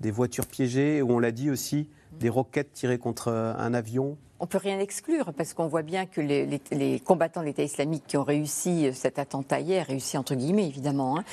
des 0.00 0.10
voitures 0.10 0.46
piégées, 0.46 1.00
ou 1.00 1.12
on 1.12 1.18
l'a 1.18 1.30
dit 1.32 1.50
aussi, 1.50 1.88
des 2.18 2.28
roquettes 2.28 2.72
tirées 2.72 2.98
contre 2.98 3.28
euh, 3.28 3.54
un 3.56 3.74
avion? 3.74 4.16
On 4.40 4.44
ne 4.46 4.48
peut 4.48 4.58
rien 4.58 4.80
exclure 4.80 5.32
parce 5.34 5.54
qu'on 5.54 5.68
voit 5.68 5.82
bien 5.82 6.04
que 6.04 6.20
les, 6.20 7.00
combattants 7.04 7.42
de 7.42 7.46
l'État 7.46 7.62
islamique 7.62 8.02
qui 8.08 8.16
ont 8.16 8.24
réussi 8.24 8.88
euh, 8.88 8.92
cet 8.92 9.20
attentat 9.20 9.60
hier, 9.60 9.86
réussi 9.86 10.18
entre 10.18 10.34
guillemets 10.34 10.66
évidemment, 10.66 11.18
hein, 11.18 11.24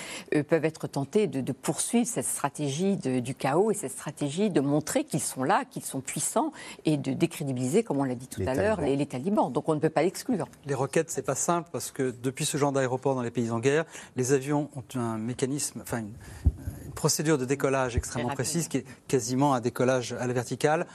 peuvent 0.48 0.66
être 0.66 0.88
tentés 0.88 1.26
de, 1.26 1.52
poursuivre 1.52 2.06
cette 2.08 2.26
stratégie 2.26 2.98
du 2.98 3.34
chaos 3.34 3.72
et 3.72 3.74
cette 3.74 3.94
stratégie 3.94 4.52
de 4.52 4.62
montrer 4.62 5.06
qu'ils 5.06 5.22
sont 5.22 5.44
là, 5.44 5.64
qu'ils 5.66 5.84
sont 5.84 6.02
puissants 6.02 6.52
et 6.86 6.98
de 6.98 7.14
décrédibiliser, 7.14 7.82
comme 7.84 7.98
on 7.98 8.04
l'a 8.04 8.14
dit 8.14 8.28
tout 8.28 8.44
à 8.46 8.54
l'heure, 8.54 8.82
les, 8.82 9.06
talibans. 9.08 9.52
Donc 9.52 9.68
on 9.70 9.76
ne 9.76 9.80
peut 9.80 9.90
pas 9.90 10.04
l'exclure. 10.04 10.48
Les 10.68 10.76
roquettes, 10.76 11.10
c'est 11.10 11.24
pas 11.24 11.36
simple 11.36 11.70
parce 11.72 11.92
que 11.92 12.14
depuis 12.22 12.46
ce 12.46 12.58
genre 12.58 12.72
d'aéroport 12.72 13.16
dans 13.16 13.24
les 13.24 13.32
pays 13.32 13.50
en 13.50 13.60
guerre, 13.60 13.86
les 14.16 14.34
avions 14.34 14.70
ont 14.76 15.00
un 15.00 15.18
mécanisme, 15.18 15.82
enfin 15.82 16.00
une, 16.00 16.14
procédure 17.00 17.38
de 17.38 17.46
décollage 17.46 17.96
extrêmement 17.96 18.34
précise 18.34 18.68
qui 18.68 18.80
est 18.80 18.86
quasiment 19.08 19.54
un 19.54 19.62
décollage 19.62 20.12
à 20.12 20.28
la 20.28 20.34
verticale. 20.34 20.86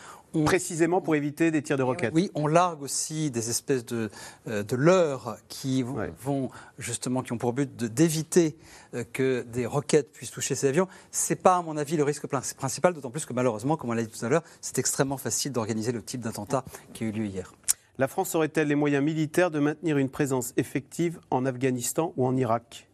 Précisément 0.44 1.00
pour 1.00 1.14
éviter 1.14 1.50
des 1.50 1.62
tirs 1.62 1.78
de 1.78 1.82
roquettes. 1.82 2.12
Oui, 2.12 2.30
on 2.34 2.46
largue 2.46 2.82
aussi 2.82 3.30
des 3.30 3.48
espèces 3.48 3.86
de, 3.86 4.10
euh, 4.46 4.62
de 4.62 4.76
leurres 4.76 5.38
qui 5.48 5.82
vont, 5.82 6.50
justement, 6.76 7.22
qui 7.22 7.32
ont 7.32 7.38
pour 7.38 7.54
but 7.54 7.74
d'éviter 7.74 8.54
euh, 8.92 9.04
que 9.14 9.46
des 9.50 9.64
roquettes 9.64 10.12
puissent 10.12 10.32
toucher 10.32 10.54
ces 10.54 10.66
avions. 10.66 10.88
C'est 11.10 11.36
pas, 11.36 11.56
à 11.56 11.62
mon 11.62 11.78
avis, 11.78 11.96
le 11.96 12.04
risque 12.04 12.26
principal, 12.26 12.92
d'autant 12.92 13.10
plus 13.10 13.24
que 13.24 13.32
malheureusement, 13.32 13.78
comme 13.78 13.88
on 13.88 13.94
l'a 13.94 14.02
dit 14.02 14.10
tout 14.10 14.26
à 14.26 14.28
l'heure, 14.28 14.44
c'est 14.60 14.78
extrêmement 14.78 15.16
facile 15.16 15.52
d'organiser 15.52 15.92
le 15.92 16.02
type 16.02 16.20
d'attentat 16.20 16.66
qui 16.92 17.04
a 17.04 17.06
eu 17.06 17.12
lieu 17.12 17.24
hier. 17.24 17.54
La 17.96 18.08
France 18.08 18.34
aurait-elle 18.34 18.68
les 18.68 18.74
moyens 18.74 19.02
militaires 19.02 19.50
de 19.50 19.58
maintenir 19.58 19.96
une 19.96 20.10
présence 20.10 20.52
effective 20.58 21.18
en 21.30 21.46
Afghanistan 21.46 22.12
ou 22.18 22.26
en 22.26 22.36
Irak? 22.36 22.88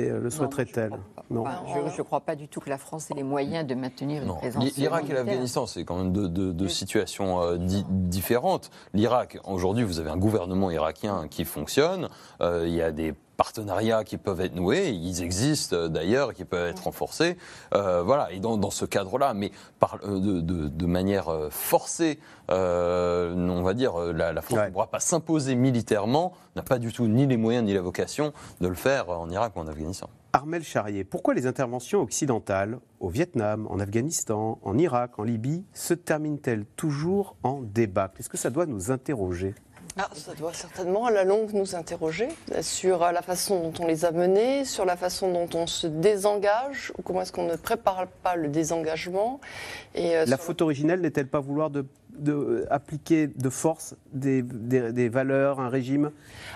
Et 0.00 0.10
euh, 0.10 0.20
le 0.20 0.30
souhaiterait-elle 0.30 0.92
Non. 1.30 1.44
je 1.66 1.98
ne 1.98 2.02
crois 2.02 2.20
pas 2.20 2.36
du 2.36 2.48
tout 2.48 2.60
que 2.60 2.70
la 2.70 2.78
France 2.78 3.10
ait 3.10 3.14
les 3.14 3.22
moyens 3.22 3.66
de 3.66 3.74
maintenir 3.74 4.22
une 4.22 4.34
présence. 4.34 4.76
L'Irak 4.76 5.08
et 5.08 5.14
l'Afghanistan, 5.14 5.66
c'est 5.66 5.84
quand 5.84 5.96
même 5.96 6.12
deux, 6.12 6.68
situations 6.68 7.42
euh, 7.42 7.56
différentes. 7.58 8.70
L'Irak, 8.94 9.38
aujourd'hui, 9.44 9.84
vous 9.84 9.98
avez 9.98 10.10
un 10.10 10.16
gouvernement 10.16 10.70
irakien 10.70 11.26
qui 11.28 11.44
fonctionne. 11.44 12.08
Euh, 12.40 12.64
il 12.66 12.74
y 12.74 12.82
a 12.82 12.92
des 12.92 13.14
partenariats 13.40 14.04
qui 14.04 14.18
peuvent 14.18 14.42
être 14.42 14.54
noués, 14.54 14.90
ils 14.90 15.22
existent 15.22 15.74
euh, 15.74 15.88
d'ailleurs, 15.88 16.34
qui 16.34 16.44
peuvent 16.44 16.68
être 16.68 16.84
renforcés. 16.84 17.38
Euh, 17.72 18.02
voilà, 18.02 18.30
et 18.32 18.38
dans, 18.38 18.70
ce 18.70 18.84
cadre-là, 18.84 19.32
mais 19.32 19.50
par, 19.78 19.96
euh, 20.04 20.42
de, 20.42 20.86
manière 20.86 21.34
forcée, 21.48 22.18
on 22.50 23.62
va 23.62 23.72
dire, 23.72 23.96
la, 24.12 24.42
France 24.42 24.58
ne 24.58 24.70
pourra 24.70 24.88
pas 24.88 25.00
s'imposer 25.00 25.54
militairement, 25.54 26.34
n'a 26.54 26.62
pas 26.62 26.78
du 26.78 26.92
tout 26.92 27.06
ni 27.06 27.26
les 27.26 27.38
moyens 27.38 27.64
ni 27.64 27.72
la 27.72 27.80
vocation 27.80 28.34
de 28.60 28.68
le 28.68 28.74
faire 28.74 29.08
en 29.08 29.30
Irak 29.30 29.52
ou 29.56 29.60
en 29.60 29.68
Afghanistan. 29.68 30.10
Armel 30.34 30.62
Charrier, 30.62 31.04
pourquoi 31.04 31.32
les 31.32 31.46
interventions 31.46 32.02
occidentales 32.02 32.78
au 33.00 33.08
Vietnam, 33.08 33.66
en 33.70 33.80
Afghanistan, 33.80 34.58
en 34.62 34.76
Irak, 34.76 35.18
en 35.18 35.22
Libye 35.22 35.64
se 35.72 35.94
terminent-elles 35.94 36.66
toujours 36.76 37.36
en 37.42 37.62
débat? 37.62 38.12
Est-ce 38.18 38.28
que 38.28 38.36
ça 38.36 38.50
doit 38.50 38.66
nous 38.66 38.90
interroger? 38.90 39.54
Ah, 40.02 40.08
ça 40.14 40.32
doit 40.32 40.54
certainement 40.54 41.04
à 41.04 41.10
la 41.10 41.24
longue 41.24 41.52
nous 41.52 41.74
interroger 41.74 42.28
sur 42.62 43.00
la 43.00 43.20
façon 43.20 43.60
dont 43.60 43.84
on 43.84 43.86
les 43.86 44.06
a 44.06 44.12
menés, 44.12 44.64
sur 44.64 44.86
la 44.86 44.96
façon 44.96 45.30
dont 45.30 45.48
on 45.54 45.66
se 45.66 45.86
désengage, 45.86 46.90
ou 46.96 47.02
comment 47.02 47.20
est-ce 47.20 47.32
qu'on 47.32 47.46
ne 47.46 47.56
prépare 47.56 48.06
pas 48.06 48.34
le 48.34 48.48
désengagement. 48.48 49.40
Et 49.94 50.16
euh, 50.16 50.24
la 50.26 50.38
faute 50.38 50.62
originelle 50.62 51.02
n'est-elle 51.02 51.26
pas 51.26 51.40
vouloir 51.40 51.68
de, 51.68 51.84
appliquer 52.70 53.26
de 53.26 53.50
force 53.50 53.94
des, 54.12 54.42
valeurs, 55.10 55.60
un 55.60 55.68
régime 55.68 56.12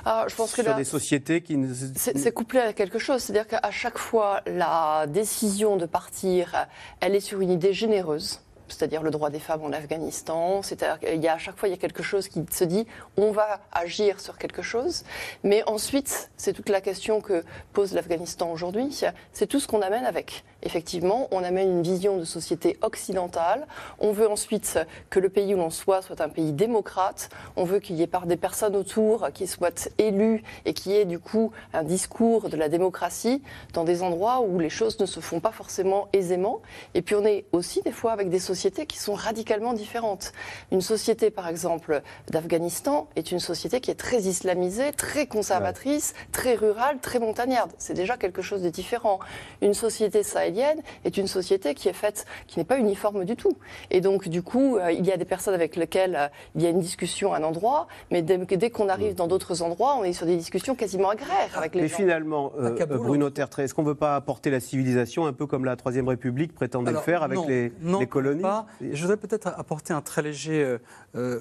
ah, 0.07 0.25
je 0.29 0.35
pense 0.35 0.55
sur 0.55 0.65
que 0.65 0.77
des 0.77 0.85
sociétés 0.85 1.43
qui... 1.43 1.59
C'est 1.95 2.33
couplé 2.33 2.61
à 2.61 2.73
quelque 2.73 2.99
chose, 2.99 3.23
c'est-à-dire 3.23 3.47
qu'à 3.47 3.71
chaque 3.71 3.99
fois, 3.99 4.41
la 4.47 5.07
décision 5.07 5.77
de 5.77 5.87
partir, 5.87 6.67
elle 7.01 7.15
est 7.15 7.21
sur 7.21 7.41
une 7.41 7.51
idée 7.51 7.75
généreuse 7.75 8.41
c'est-à-dire 8.69 9.03
le 9.03 9.11
droit 9.11 9.31
des 9.31 9.39
femmes 9.39 9.63
en 9.63 9.73
Afghanistan. 9.73 10.63
C'est-à-dire 10.63 11.01
qu'il 11.01 11.23
y 11.23 11.29
a 11.29 11.35
à 11.35 11.39
chaque 11.39 11.57
fois 11.57 11.69
il 11.69 11.73
y 11.73 11.75
a 11.75 11.79
quelque 11.79 12.03
chose 12.03 12.29
qui 12.29 12.45
se 12.51 12.65
dit 12.65 12.87
on 13.17 13.31
va 13.31 13.61
agir 13.73 14.21
sur 14.21 14.39
quelque 14.39 14.63
chose, 14.63 15.05
mais 15.43 15.63
ensuite 15.67 16.31
c'est 16.37 16.53
toute 16.53 16.69
la 16.69 16.81
question 16.81 17.21
que 17.21 17.45
pose 17.73 17.95
l'Afghanistan 17.95 18.51
aujourd'hui, 18.51 18.89
c'est 19.33 19.47
tout 19.47 19.61
ce 19.61 19.67
qu'on 19.67 19.83
amène 19.83 20.05
avec. 20.05 20.45
Effectivement, 20.63 21.29
on 21.31 21.45
amène 21.45 21.71
une 21.71 21.83
vision 21.83 22.17
de 22.17 22.25
société 22.25 22.79
occidentale. 22.81 23.67
On 23.99 24.13
veut 24.13 24.29
ensuite 24.31 24.79
que 25.11 25.21
le 25.21 25.29
pays 25.29 25.55
où 25.55 25.59
l'on 25.59 25.69
soit 25.69 26.01
soit 26.01 26.23
un 26.23 26.31
pays 26.31 26.53
démocrate. 26.53 27.29
On 27.57 27.65
veut 27.65 27.81
qu'il 27.81 27.97
y 27.97 28.03
ait 28.03 28.07
par 28.07 28.27
des 28.27 28.39
personnes 28.39 28.75
autour 28.75 29.29
qui 29.35 29.47
soient 29.47 29.89
élues 29.99 30.43
et 30.65 30.73
qui 30.73 30.95
ait 30.95 31.05
du 31.05 31.19
coup 31.19 31.53
un 31.75 31.83
discours 31.83 32.49
de 32.49 32.57
la 32.57 32.71
démocratie 32.71 33.43
dans 33.75 33.85
des 33.85 34.03
endroits 34.03 34.41
où 34.41 34.59
les 34.59 34.71
choses 34.71 34.99
ne 35.01 35.07
se 35.07 35.21
font 35.21 35.41
pas 35.41 35.53
forcément 35.53 36.09
aisément. 36.15 36.63
Et 36.95 37.03
puis 37.03 37.15
on 37.15 37.27
est 37.27 37.45
aussi 37.53 37.83
des 37.83 37.93
fois 37.93 38.13
avec 38.13 38.31
des 38.31 38.39
sociétés 38.39 38.54
sociétés 38.55 38.87
qui 38.87 38.99
sont 38.99 39.15
radicalement 39.15 39.73
différentes. 39.73 40.33
Une 40.71 40.81
société, 40.81 41.31
par 41.31 41.49
exemple, 41.49 42.03
d'Afghanistan 42.31 43.09
est 43.17 43.33
une 43.33 43.41
société 43.41 43.81
qui 43.81 43.91
est 43.91 43.97
très 43.97 44.23
islamisée, 44.23 44.93
très 44.93 45.27
conservatrice, 45.27 46.15
très 46.31 46.55
rurale, 46.55 46.99
très 47.01 47.19
montagnarde. 47.19 47.73
C'est 47.79 47.95
déjà 47.95 48.17
quelque 48.17 48.43
chose 48.43 48.63
de 48.63 48.71
différent. 48.71 49.19
Une 49.61 49.75
société 49.75 50.23
sahélienne 50.23 50.81
est 51.05 51.17
une 51.17 51.27
société 51.27 51.75
qui 51.75 51.89
est 51.89 51.95
faite, 51.95 52.27
qui 52.47 52.59
n'est 52.59 52.65
pas 52.65 52.79
uniforme 52.79 53.25
du 53.25 53.35
tout. 53.35 53.57
Et 53.91 54.01
donc, 54.01 54.29
du 54.29 54.43
coup, 54.43 54.77
euh, 54.77 54.93
il 54.93 55.05
y 55.05 55.11
a 55.11 55.17
des 55.17 55.25
personnes 55.25 55.55
avec 55.55 55.75
lesquelles 55.75 56.17
euh, 56.17 56.29
il 56.55 56.63
y 56.63 56.67
a 56.67 56.71
une 56.71 56.81
discussion 56.81 57.35
à 57.35 57.39
un 57.39 57.43
endroit, 57.43 57.89
mais 58.13 58.23
dès, 58.23 58.39
dès 58.39 58.71
qu'on 58.71 58.89
arrive 58.89 59.15
dans 59.17 59.27
d'autres 59.27 59.63
endroits, 59.63 59.97
on 59.99 60.05
est 60.05 60.13
sur 60.13 60.27
des 60.27 60.37
discussions 60.37 60.77
quasiment 60.77 61.11
agraires 61.11 61.57
avec 61.57 61.75
les 61.75 61.83
mais 61.83 61.89
gens. 61.89 61.97
finalement, 61.97 62.53
euh, 62.61 62.87
Bruno 62.87 63.31
Tertré, 63.31 63.65
est-ce 63.65 63.75
qu'on 63.75 63.83
ne 63.83 63.89
veut 63.89 63.95
pas 63.95 64.15
apporter 64.15 64.51
la 64.51 64.61
civilisation 64.61 65.27
un 65.27 65.33
peu 65.33 65.47
comme 65.47 65.65
la 65.65 65.75
Troisième 65.75 66.09
République 66.09 66.55
prétendait 66.55 66.93
le 66.93 66.99
faire 66.99 67.23
avec 67.23 67.39
les, 67.49 67.73
les, 67.83 68.07
colonies? 68.07 68.44
Pas. 68.45 68.67
Je 68.81 69.01
voudrais 69.01 69.17
peut-être 69.17 69.47
apporter 69.47 69.93
un 69.93 70.03
très 70.03 70.23
léger 70.23 70.77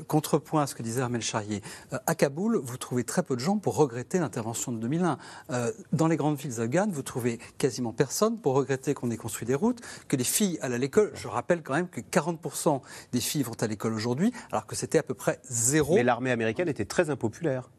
contrepoint 0.07 0.63
à 0.63 0.67
ce 0.67 0.75
que 0.75 0.83
disait 0.83 1.01
Armel 1.01 1.21
Charrier. 1.21 1.61
à 1.91 2.15
Kaboul, 2.15 2.57
vous 2.63 2.77
trouvez 2.77 3.03
très 3.03 3.23
peu 3.23 3.35
de 3.35 3.41
gens 3.41 3.57
pour 3.57 3.75
regretter 3.75 4.19
l'intervention 4.19 4.71
de 4.71 4.77
2001. 4.77 5.17
dans 5.91 6.07
les 6.07 6.17
grandes 6.17 6.37
villes 6.37 6.61
afghanes, 6.61 6.91
vous 6.91 7.03
trouvez 7.03 7.39
quasiment 7.57 7.91
personne 7.91 8.39
pour 8.39 8.53
regretter 8.53 8.93
qu'on 8.93 9.11
ait 9.11 9.17
construit 9.17 9.45
des 9.45 9.55
routes, 9.55 9.81
que 10.07 10.15
les 10.15 10.23
filles 10.23 10.57
allent 10.61 10.75
à 10.75 10.77
l'école. 10.77 11.11
Je 11.15 11.27
rappelle 11.27 11.61
quand 11.61 11.73
même 11.73 11.89
que 11.89 12.01
40% 12.01 12.81
des 13.11 13.19
filles 13.19 13.43
vont 13.43 13.57
à 13.59 13.67
l'école 13.67 13.93
aujourd'hui, 13.93 14.31
alors 14.51 14.65
que 14.65 14.75
c'était 14.75 14.97
à 14.97 15.03
peu 15.03 15.13
près 15.13 15.39
zéro. 15.43 15.95
Mais 15.95 16.03
l'armée 16.03 16.31
américaine 16.31 16.69
était 16.69 16.85
très 16.85 17.09
impopulaire. 17.09 17.69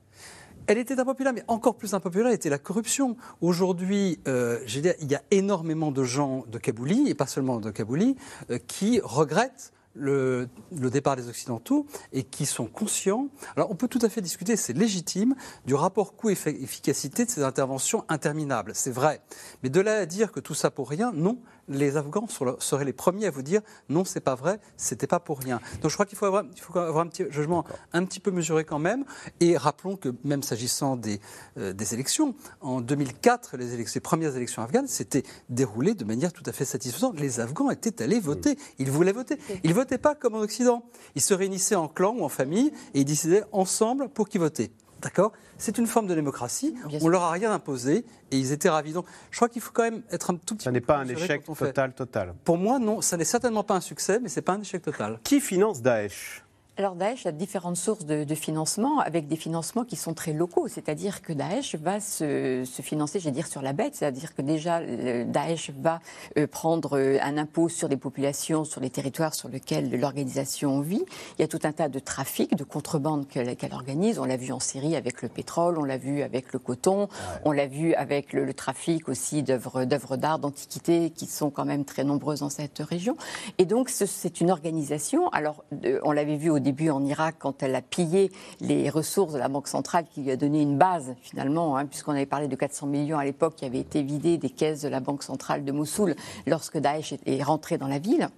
Elle 0.66 0.78
était 0.78 0.98
impopulaire, 0.98 1.34
mais 1.34 1.44
encore 1.46 1.76
plus 1.76 1.92
impopulaire 1.92 2.32
était 2.32 2.48
la 2.48 2.58
corruption. 2.58 3.16
Aujourd'hui, 3.42 4.18
euh, 4.26 4.60
il 4.74 5.10
y 5.10 5.14
a 5.14 5.22
énormément 5.30 5.92
de 5.92 6.04
gens 6.04 6.44
de 6.50 6.58
Kaboulie, 6.58 7.08
et 7.08 7.14
pas 7.14 7.26
seulement 7.26 7.60
de 7.60 7.70
Kaboulie, 7.70 8.16
euh, 8.50 8.58
qui 8.66 9.00
regrettent 9.02 9.72
le, 9.94 10.48
départ 10.70 11.16
des 11.16 11.28
Occidentaux 11.28 11.86
et 12.12 12.24
qui 12.24 12.46
sont 12.46 12.66
conscients. 12.66 13.28
Alors 13.56 13.70
on 13.70 13.74
peut 13.74 13.88
tout 13.88 14.00
à 14.02 14.08
fait 14.08 14.20
discuter, 14.20 14.56
c'est 14.56 14.72
légitime, 14.72 15.34
du 15.66 15.74
rapport 15.74 16.16
coût-efficacité 16.16 17.24
de 17.24 17.30
ces 17.30 17.42
interventions 17.42 18.04
interminables. 18.08 18.72
C'est 18.74 18.90
vrai. 18.90 19.20
Mais 19.62 19.68
de 19.68 19.80
là 19.80 19.98
à 19.98 20.06
dire 20.06 20.32
que 20.32 20.40
tout 20.40 20.54
ça 20.54 20.70
pour 20.70 20.88
rien, 20.88 21.12
non 21.12 21.38
les 21.68 21.96
Afghans 21.96 22.26
seraient 22.58 22.84
les 22.84 22.92
premiers 22.92 23.26
à 23.26 23.30
vous 23.30 23.42
dire 23.42 23.60
non, 23.88 24.04
c'est 24.04 24.20
pas 24.20 24.34
vrai, 24.34 24.60
c'était 24.76 25.06
pas 25.06 25.20
pour 25.20 25.38
rien. 25.38 25.60
Donc 25.82 25.90
je 25.90 25.96
crois 25.96 26.06
qu'il 26.06 26.18
faut 26.18 26.26
avoir, 26.26 26.44
il 26.54 26.60
faut 26.60 26.78
avoir 26.78 27.04
un 27.04 27.08
petit 27.08 27.24
jugement 27.30 27.64
un 27.92 28.04
petit 28.04 28.20
peu 28.20 28.30
mesuré 28.30 28.64
quand 28.64 28.78
même. 28.78 29.04
Et 29.40 29.56
rappelons 29.56 29.96
que 29.96 30.14
même 30.24 30.42
s'agissant 30.42 30.96
des, 30.96 31.20
euh, 31.58 31.72
des 31.72 31.94
élections, 31.94 32.34
en 32.60 32.80
2004, 32.80 33.56
les, 33.56 33.74
élections, 33.74 33.98
les 33.98 34.00
premières 34.00 34.36
élections 34.36 34.62
afghanes 34.62 34.88
s'étaient 34.88 35.24
déroulées 35.48 35.94
de 35.94 36.04
manière 36.04 36.32
tout 36.32 36.42
à 36.46 36.52
fait 36.52 36.64
satisfaisante. 36.64 37.18
Les 37.18 37.40
Afghans 37.40 37.70
étaient 37.70 38.02
allés 38.02 38.20
voter, 38.20 38.56
ils 38.78 38.90
voulaient 38.90 39.12
voter. 39.12 39.38
Ils 39.62 39.70
ne 39.70 39.74
votaient 39.74 39.98
pas 39.98 40.14
comme 40.14 40.34
en 40.34 40.40
Occident. 40.40 40.84
Ils 41.14 41.22
se 41.22 41.34
réunissaient 41.34 41.74
en 41.74 41.88
clan 41.88 42.14
ou 42.16 42.24
en 42.24 42.28
famille 42.28 42.72
et 42.94 43.00
ils 43.00 43.04
décidaient 43.04 43.44
ensemble 43.52 44.08
pour 44.08 44.28
qui 44.28 44.38
voter. 44.38 44.70
D'accord? 45.04 45.32
C'est 45.58 45.76
une 45.76 45.86
forme 45.86 46.06
de 46.06 46.14
démocratie. 46.14 46.74
on 47.02 47.08
leur 47.08 47.22
a 47.22 47.30
rien 47.30 47.52
imposé 47.52 48.06
et 48.30 48.38
ils 48.38 48.52
étaient 48.52 48.70
ravis. 48.70 48.92
Donc, 48.92 49.06
je 49.30 49.36
crois 49.36 49.50
qu'il 49.50 49.60
faut 49.60 49.70
quand 49.72 49.82
même 49.82 50.02
être 50.10 50.30
un 50.30 50.36
tout 50.36 50.54
petit 50.54 50.56
peu. 50.56 50.62
Ça 50.64 50.70
n'est 50.72 50.80
pas 50.80 50.96
un 50.96 51.06
échec 51.06 51.44
total, 51.44 51.92
total. 51.92 52.34
Pour 52.42 52.56
moi, 52.56 52.78
non. 52.78 53.02
Ça 53.02 53.18
n'est 53.18 53.24
certainement 53.24 53.62
pas 53.64 53.74
un 53.74 53.80
succès, 53.82 54.18
mais 54.20 54.30
c'est 54.30 54.42
pas 54.42 54.54
un 54.54 54.60
échec 54.62 54.82
total. 54.82 55.20
Qui 55.22 55.40
finance 55.40 55.82
Daesh? 55.82 56.43
Alors 56.76 56.96
Daesh 56.96 57.24
a 57.26 57.30
différentes 57.30 57.76
sources 57.76 58.04
de, 58.04 58.34
financement 58.34 58.98
avec 58.98 59.28
des 59.28 59.36
financements 59.36 59.84
qui 59.84 59.94
sont 59.94 60.12
très 60.12 60.32
locaux, 60.32 60.66
c'est-à-dire 60.66 61.22
que 61.22 61.32
Daesh 61.32 61.76
va 61.76 62.00
se, 62.00 62.64
financer, 62.82 63.20
je 63.20 63.26
vais 63.26 63.30
dire, 63.30 63.46
sur 63.46 63.62
la 63.62 63.72
bête, 63.72 63.94
c'est-à-dire 63.94 64.34
que 64.34 64.42
déjà 64.42 64.80
Daesh 65.24 65.70
va 65.78 66.00
euh, 66.36 66.48
prendre 66.48 66.98
euh, 66.98 67.18
un 67.22 67.38
impôt 67.38 67.68
sur 67.68 67.86
les 67.86 67.96
populations, 67.96 68.64
sur 68.64 68.80
les 68.80 68.90
territoires 68.90 69.34
sur 69.34 69.48
lesquels 69.48 69.88
l'organisation 70.00 70.80
vit. 70.80 71.04
Il 71.38 71.42
y 71.42 71.44
a 71.44 71.48
tout 71.48 71.60
un 71.62 71.70
tas 71.70 71.88
de 71.88 72.00
trafics, 72.00 72.56
de 72.56 72.64
contrebande 72.64 73.28
qu'elle 73.28 73.56
organise. 73.72 74.18
On 74.18 74.24
l'a 74.24 74.36
vu 74.36 74.50
en 74.50 74.58
Syrie 74.58 74.96
avec 74.96 75.22
le 75.22 75.28
pétrole, 75.28 75.78
on 75.78 75.84
l'a 75.84 75.96
vu 75.96 76.22
avec 76.22 76.52
le 76.52 76.58
coton, 76.58 77.08
on 77.44 77.52
l'a 77.52 77.68
vu 77.68 77.94
avec 77.94 78.32
le, 78.32 78.52
trafic 78.52 79.08
aussi 79.08 79.44
d'œuvres 79.44 80.16
d'art, 80.16 80.40
d'antiquités 80.40 81.10
qui 81.10 81.26
sont 81.26 81.50
quand 81.50 81.64
même 81.64 81.84
très 81.84 82.02
nombreuses 82.02 82.40
dans 82.40 82.50
cette 82.50 82.80
région. 82.80 83.16
Et 83.58 83.64
donc 83.64 83.90
c'est 83.90 84.40
une 84.40 84.50
organisation. 84.50 85.28
Alors 85.28 85.64
on 86.02 86.10
l'avait 86.10 86.36
vu 86.36 86.50
au 86.50 86.63
début 86.64 86.90
en 86.90 87.04
Irak 87.04 87.36
quand 87.38 87.62
elle 87.62 87.76
a 87.76 87.82
pillé 87.82 88.32
les 88.60 88.90
ressources 88.90 89.32
de 89.32 89.38
la 89.38 89.48
Banque 89.48 89.68
centrale 89.68 90.06
qui 90.12 90.22
lui 90.22 90.32
a 90.32 90.36
donné 90.36 90.60
une 90.60 90.76
base 90.76 91.14
finalement, 91.22 91.76
hein, 91.76 91.86
puisqu'on 91.86 92.12
avait 92.12 92.26
parlé 92.26 92.48
de 92.48 92.56
400 92.56 92.88
millions 92.88 93.18
à 93.18 93.24
l'époque 93.24 93.54
qui 93.54 93.64
avaient 93.64 93.78
été 93.78 94.02
vidés 94.02 94.38
des 94.38 94.50
caisses 94.50 94.82
de 94.82 94.88
la 94.88 94.98
Banque 94.98 95.22
centrale 95.22 95.64
de 95.64 95.70
Mossoul 95.70 96.16
lorsque 96.46 96.78
Daesh 96.78 97.14
est 97.24 97.42
rentré 97.42 97.78
dans 97.78 97.86
la 97.86 98.00
ville 98.00 98.28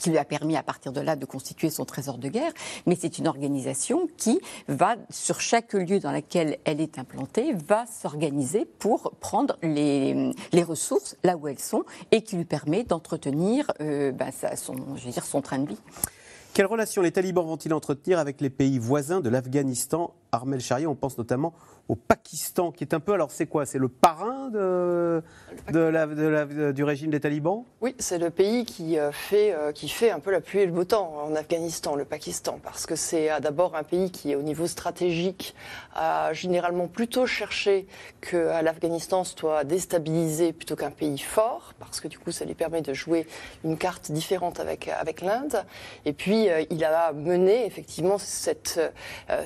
qui 0.00 0.10
lui 0.10 0.18
a 0.18 0.24
permis 0.24 0.56
à 0.56 0.62
partir 0.62 0.92
de 0.92 1.00
là 1.00 1.14
de 1.14 1.26
constituer 1.26 1.70
son 1.70 1.84
trésor 1.84 2.18
de 2.18 2.28
guerre, 2.28 2.52
mais 2.86 2.96
c'est 2.98 3.18
une 3.18 3.28
organisation 3.28 4.08
qui 4.16 4.40
va, 4.66 4.96
sur 5.10 5.40
chaque 5.40 5.74
lieu 5.74 6.00
dans 6.00 6.12
lequel 6.12 6.58
elle 6.64 6.80
est 6.80 6.98
implantée, 6.98 7.52
va 7.52 7.84
s'organiser 7.86 8.64
pour 8.64 9.12
prendre 9.20 9.56
les, 9.62 10.32
ressources 10.62 11.16
là 11.22 11.36
où 11.36 11.48
elles 11.48 11.58
sont 11.58 11.84
et 12.12 12.22
qui 12.22 12.36
lui 12.36 12.44
permet 12.44 12.84
d'entretenir 12.84 13.70
euh, 13.80 14.12
ben, 14.12 14.30
son, 14.56 14.74
son 15.22 15.40
train 15.42 15.58
de 15.58 15.68
vie. 15.68 15.78
Quelles 16.52 16.66
relations 16.66 17.00
les 17.00 17.12
talibans 17.12 17.46
vont-ils 17.46 17.72
entretenir 17.72 18.18
avec 18.18 18.40
les 18.40 18.50
pays 18.50 18.78
voisins 18.78 19.20
de 19.20 19.28
l'Afghanistan? 19.28 20.14
Armel 20.32 20.60
Charrier, 20.60 20.86
on 20.86 20.94
pense 20.94 21.18
notamment 21.18 21.52
au 21.88 21.96
Pakistan, 21.96 22.70
qui 22.70 22.84
est 22.84 22.94
un 22.94 23.00
peu, 23.00 23.12
alors 23.12 23.32
c'est 23.32 23.46
quoi? 23.46 23.66
C'est 23.66 23.78
le 23.78 23.88
parrain 23.88 24.48
de, 24.48 25.22
du 26.72 26.84
régime 26.84 27.10
des 27.10 27.18
talibans? 27.18 27.64
Oui, 27.80 27.96
c'est 27.98 28.18
le 28.18 28.30
pays 28.30 28.64
qui 28.64 28.96
euh, 28.96 29.10
fait, 29.10 29.52
euh, 29.52 29.72
qui 29.72 29.88
fait 29.88 30.12
un 30.12 30.20
peu 30.20 30.30
la 30.30 30.40
pluie 30.40 30.60
et 30.60 30.66
le 30.66 30.72
beau 30.72 30.84
temps 30.84 31.12
en 31.24 31.34
Afghanistan, 31.34 31.96
le 31.96 32.04
Pakistan, 32.04 32.60
parce 32.62 32.86
que 32.86 32.94
c'est 32.94 33.28
euh, 33.32 33.40
d'abord 33.40 33.74
un 33.74 33.82
pays 33.82 34.12
qui, 34.12 34.36
au 34.36 34.42
niveau 34.42 34.68
stratégique, 34.68 35.56
a 35.94 36.32
généralement 36.32 36.86
plutôt 36.86 37.26
cherché 37.26 37.88
que 38.20 38.36
l'Afghanistan 38.62 39.24
soit 39.24 39.64
déstabilisé 39.64 40.52
plutôt 40.52 40.76
qu'un 40.76 40.92
pays 40.92 41.18
fort, 41.18 41.74
parce 41.80 42.00
que 42.00 42.06
du 42.06 42.20
coup, 42.20 42.30
ça 42.30 42.44
lui 42.44 42.54
permet 42.54 42.82
de 42.82 42.94
jouer 42.94 43.26
une 43.64 43.76
carte 43.76 44.12
différente 44.12 44.60
avec, 44.60 44.86
avec 44.86 45.22
l'Inde. 45.22 45.64
Et 46.04 46.12
puis, 46.12 46.39
il 46.70 46.84
a 46.84 47.12
mené 47.12 47.66
effectivement 47.66 48.18
cette, 48.18 48.80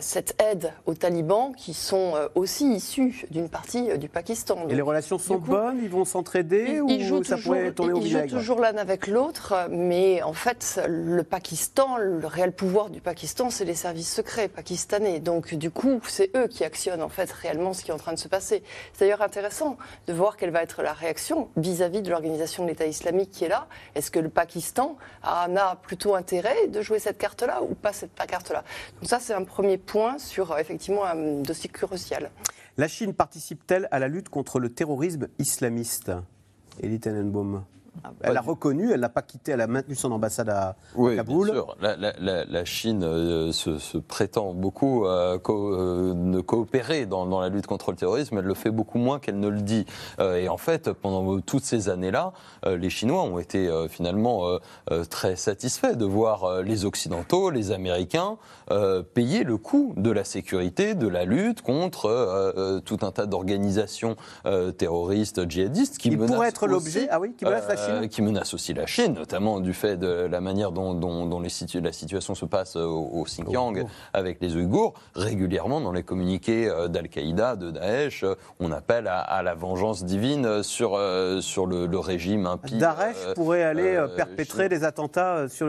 cette 0.01 0.41
aide 0.43 0.73
aux 0.87 0.95
talibans 0.95 1.55
qui 1.57 1.75
sont 1.75 2.15
euh, 2.15 2.29
aussi 2.35 2.75
issus 2.75 3.27
d'une 3.31 3.49
partie 3.49 3.91
euh, 3.91 3.97
du 3.97 4.09
Pakistan. 4.09 4.69
Et 4.69 4.75
les 4.75 4.83
relations 4.83 5.19
sont 5.19 5.37
bonnes? 5.37 5.81
Ils 5.83 5.91
vont 5.91 6.05
s'entraider 6.05 6.81
ou 6.81 7.25
ça 7.25 7.37
pourrait 7.37 7.73
tourner 7.73 7.93
au 7.93 8.01
vinaigre 8.01 8.25
Ils 8.25 8.31
jouent 8.31 8.37
toujours 8.39 8.61
l'un 8.61 8.77
avec 8.77 9.07
l'autre, 9.07 9.55
mais 9.71 10.23
en 10.23 10.33
fait, 10.33 10.81
le 10.89 11.23
Pakistan, 11.23 11.97
le 11.97 12.27
réel 12.27 12.53
pouvoir 12.53 12.91
du 12.91 13.01
Pakistan, 13.01 13.51
c'est 13.51 13.65
les 13.65 13.75
services 13.75 14.13
secrets 14.13 14.49
pakistanais. 14.49 15.21
Donc, 15.21 15.55
du 15.55 15.71
coup, 15.71 16.01
c'est 16.09 16.31
eux 16.37 16.47
qui 16.47 16.65
actionnent 16.65 17.03
en 17.03 17.09
fait 17.09 17.31
réellement 17.31 17.73
ce 17.73 17.85
qui 17.85 17.91
est 17.91 17.95
en 17.95 17.99
train 17.99 18.13
de 18.13 18.19
se 18.19 18.29
passer. 18.29 18.63
C'est 18.93 19.05
d'ailleurs 19.05 19.23
intéressant 19.23 19.77
de 20.07 20.13
voir 20.13 20.37
quelle 20.37 20.51
va 20.51 20.63
être 20.63 20.83
la 20.83 20.93
réaction 20.93 21.49
vis-à-vis 21.57 22.03
de 22.03 22.11
l'organisation 22.11 22.65
de 22.65 22.69
l'État 22.69 22.87
islamique 22.87 23.31
qui 23.31 23.45
est 23.45 23.49
là. 23.49 23.67
Est-ce 23.95 24.11
que 24.11 24.19
le 24.19 24.29
Pakistan 24.29 24.97
en 25.23 25.57
a 25.57 25.77
plutôt 25.77 26.15
intérêt 26.15 26.69
de 26.69 26.81
jouer 26.85 26.99
cette 26.99 27.19
carte-là 27.19 27.63
ou 27.63 27.75
pas 27.75 27.93
cette 27.93 28.15
carte-là. 28.15 28.63
Donc 29.01 29.09
ça, 29.09 29.19
c'est 29.19 29.35
un 29.35 29.45
premier 29.45 29.79
point 29.79 30.19
sur 30.19 30.57
effectivement 30.59 31.05
un 31.05 31.43
dossier 31.43 31.69
crucial. 31.69 32.31
La 32.77 32.89
Chine 32.89 33.15
participe-t-elle 33.15 33.89
à 33.91 33.99
la 33.99 34.09
lutte 34.09 34.29
contre 34.29 34.59
le 34.59 34.69
terrorisme 34.69 35.29
islamiste? 35.39 36.13
Elie 36.83 37.01
Tenenbaum 37.01 37.65
elle 38.23 38.37
a 38.37 38.41
reconnu, 38.41 38.93
elle 38.93 39.01
n'a 39.01 39.09
pas 39.09 39.23
quitté, 39.23 39.53
elle 39.53 39.61
a 39.61 39.67
maintenu 39.67 39.95
son 39.95 40.13
ambassade 40.13 40.49
à 40.49 40.77
oui, 40.95 41.17
Kaboul. 41.17 41.51
Bien 41.51 41.55
sûr. 41.55 41.77
La, 41.81 42.65
Chine 42.65 43.03
euh, 43.05 43.53
se, 43.53 43.99
prétend 43.99 44.53
beaucoup 44.53 45.07
euh, 45.07 45.39
euh, 45.49 46.43
coopérer 46.43 47.07
dans, 47.07 47.41
la 47.41 47.49
lutte 47.49 47.67
contre 47.67 47.91
le 47.91 47.97
terrorisme, 47.97 48.39
elle 48.39 48.45
le 48.45 48.55
fait 48.55 48.71
beaucoup 48.71 48.99
moins 48.99 49.19
qu'elle 49.19 49.39
ne 49.39 49.49
le 49.49 49.61
dit. 49.61 49.87
et 50.21 50.49
en 50.49 50.57
fait, 50.57 50.93
pendant 50.93 51.41
toutes 51.41 51.65
ces 51.65 51.89
années-là, 51.89 52.33
les 52.67 52.91
Chinois 52.91 53.23
ont 53.23 53.39
été 53.39 53.69
finalement 53.89 54.59
très 55.11 55.37
satisfaits 55.37 55.95
de 55.95 56.05
voir 56.05 56.63
les 56.63 56.85
Occidentaux, 56.85 57.51
les 57.51 57.73
Américains, 57.73 58.37
payer 59.15 59.45
le 59.45 59.57
coût 59.57 59.95
de 59.97 60.11
la 60.11 60.25
sécurité, 60.25 60.95
de 60.95 61.09
la 61.09 61.25
lutte 61.25 61.63
contre 61.63 62.81
tout 62.85 62.99
un 63.03 63.11
tas 63.11 63.27
d'organisations 63.27 64.17
terroristes 64.79 65.49
djihadistes 65.49 65.99
qui, 65.99 66.17
pourraient 66.17 66.49
être 66.49 66.67
l'objet, 66.67 67.09
ah 67.11 67.21
oui, 67.21 67.35
qui 67.35 67.45
menacent 67.45 67.69
la 67.69 67.77
euh, 67.89 68.07
qui 68.07 68.23
menace 68.23 68.55
aussi 68.55 68.75
la 68.75 68.87
Chine, 68.87 69.15
notamment 69.15 69.61
du 69.61 69.73
fait 69.73 69.97
de 69.97 70.27
la 70.31 70.41
manière 70.41 70.73
dont, 70.73 71.41
la 71.41 71.93
situation 71.93 72.35
se 72.35 72.45
passe 72.45 72.77
au, 72.77 73.25
Xinjiang 73.25 73.87
avec 74.13 74.41
les 74.41 74.57
Ouïghours. 74.57 74.95
Régulièrement, 75.15 75.81
dans 75.81 75.93
les 75.93 76.03
communiqués 76.03 76.69
euh, 76.69 76.89
d'Al-Qaïda, 76.89 77.57
de 77.57 77.71
Daesh, 77.71 78.25
euh, 78.25 78.35
on 78.61 78.73
appelle 78.73 79.09
à, 79.09 79.43
la 79.43 79.55
vengeance 79.55 80.05
divine 80.05 80.63
sur, 80.63 80.99
sur 81.41 81.67
le, 81.67 81.99
régime 81.99 82.47
impie. 82.47 82.79
Daesh 82.79 83.35
pourrait 83.35 83.63
aller 83.63 84.05
perpétrer 84.17 84.69
des 84.69 84.85
attentats, 84.85 85.49
sur 85.49 85.67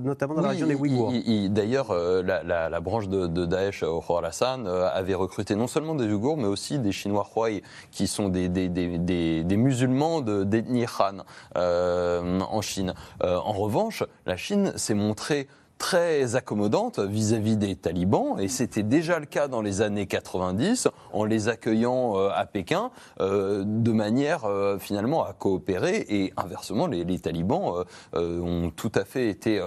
notamment 0.00 0.34
dans 0.34 0.42
la 0.42 0.48
région 0.50 0.66
des 0.66 0.74
Ouïghours. 0.74 1.12
D'ailleurs, 1.50 1.94
la, 1.94 2.80
branche 2.80 3.08
de, 3.08 3.46
Daesh 3.46 3.82
au 3.82 4.00
Khorasan 4.00 4.66
avait 4.66 5.14
recruté 5.14 5.54
non 5.54 5.66
seulement 5.66 5.94
des 5.94 6.06
Ouïghours, 6.06 6.36
mais 6.36 6.46
aussi 6.46 6.78
des 6.78 6.92
Chinois 6.92 7.26
Huai, 7.34 7.62
qui 7.90 8.06
sont 8.06 8.28
des, 8.28 8.48
des, 8.48 9.56
musulmans 9.56 10.20
d'ethnie 10.20 10.86
Han. 10.98 11.24
En 11.56 12.60
Chine. 12.60 12.94
en 13.20 13.52
revanche, 13.52 14.04
la 14.26 14.36
Chine 14.36 14.72
s'est 14.76 14.94
montrée 14.94 15.48
très 15.78 16.36
accommodante 16.36 16.98
vis-à-vis 16.98 17.56
des 17.56 17.76
talibans, 17.76 18.38
et 18.38 18.48
c'était 18.48 18.82
déjà 18.82 19.18
le 19.18 19.26
cas 19.26 19.48
dans 19.48 19.62
les 19.62 19.82
années 19.82 20.06
90, 20.06 20.88
en 21.12 21.24
les 21.24 21.48
accueillant 21.48 22.16
euh, 22.16 22.30
à 22.34 22.46
Pékin, 22.46 22.90
euh, 23.20 23.62
de 23.66 23.92
manière 23.92 24.44
euh, 24.44 24.78
finalement 24.78 25.24
à 25.24 25.32
coopérer, 25.32 26.06
et 26.08 26.32
inversement, 26.36 26.86
les, 26.86 27.18
talibans 27.18 27.84
ont 28.14 28.70
tout 28.74 28.92
à 28.94 29.04
fait 29.04 29.28
été 29.28 29.60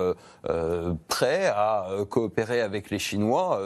prêts 1.07 1.47
à 1.47 1.87
coopérer 2.09 2.61
avec 2.61 2.91
les 2.91 2.99
Chinois 2.99 3.59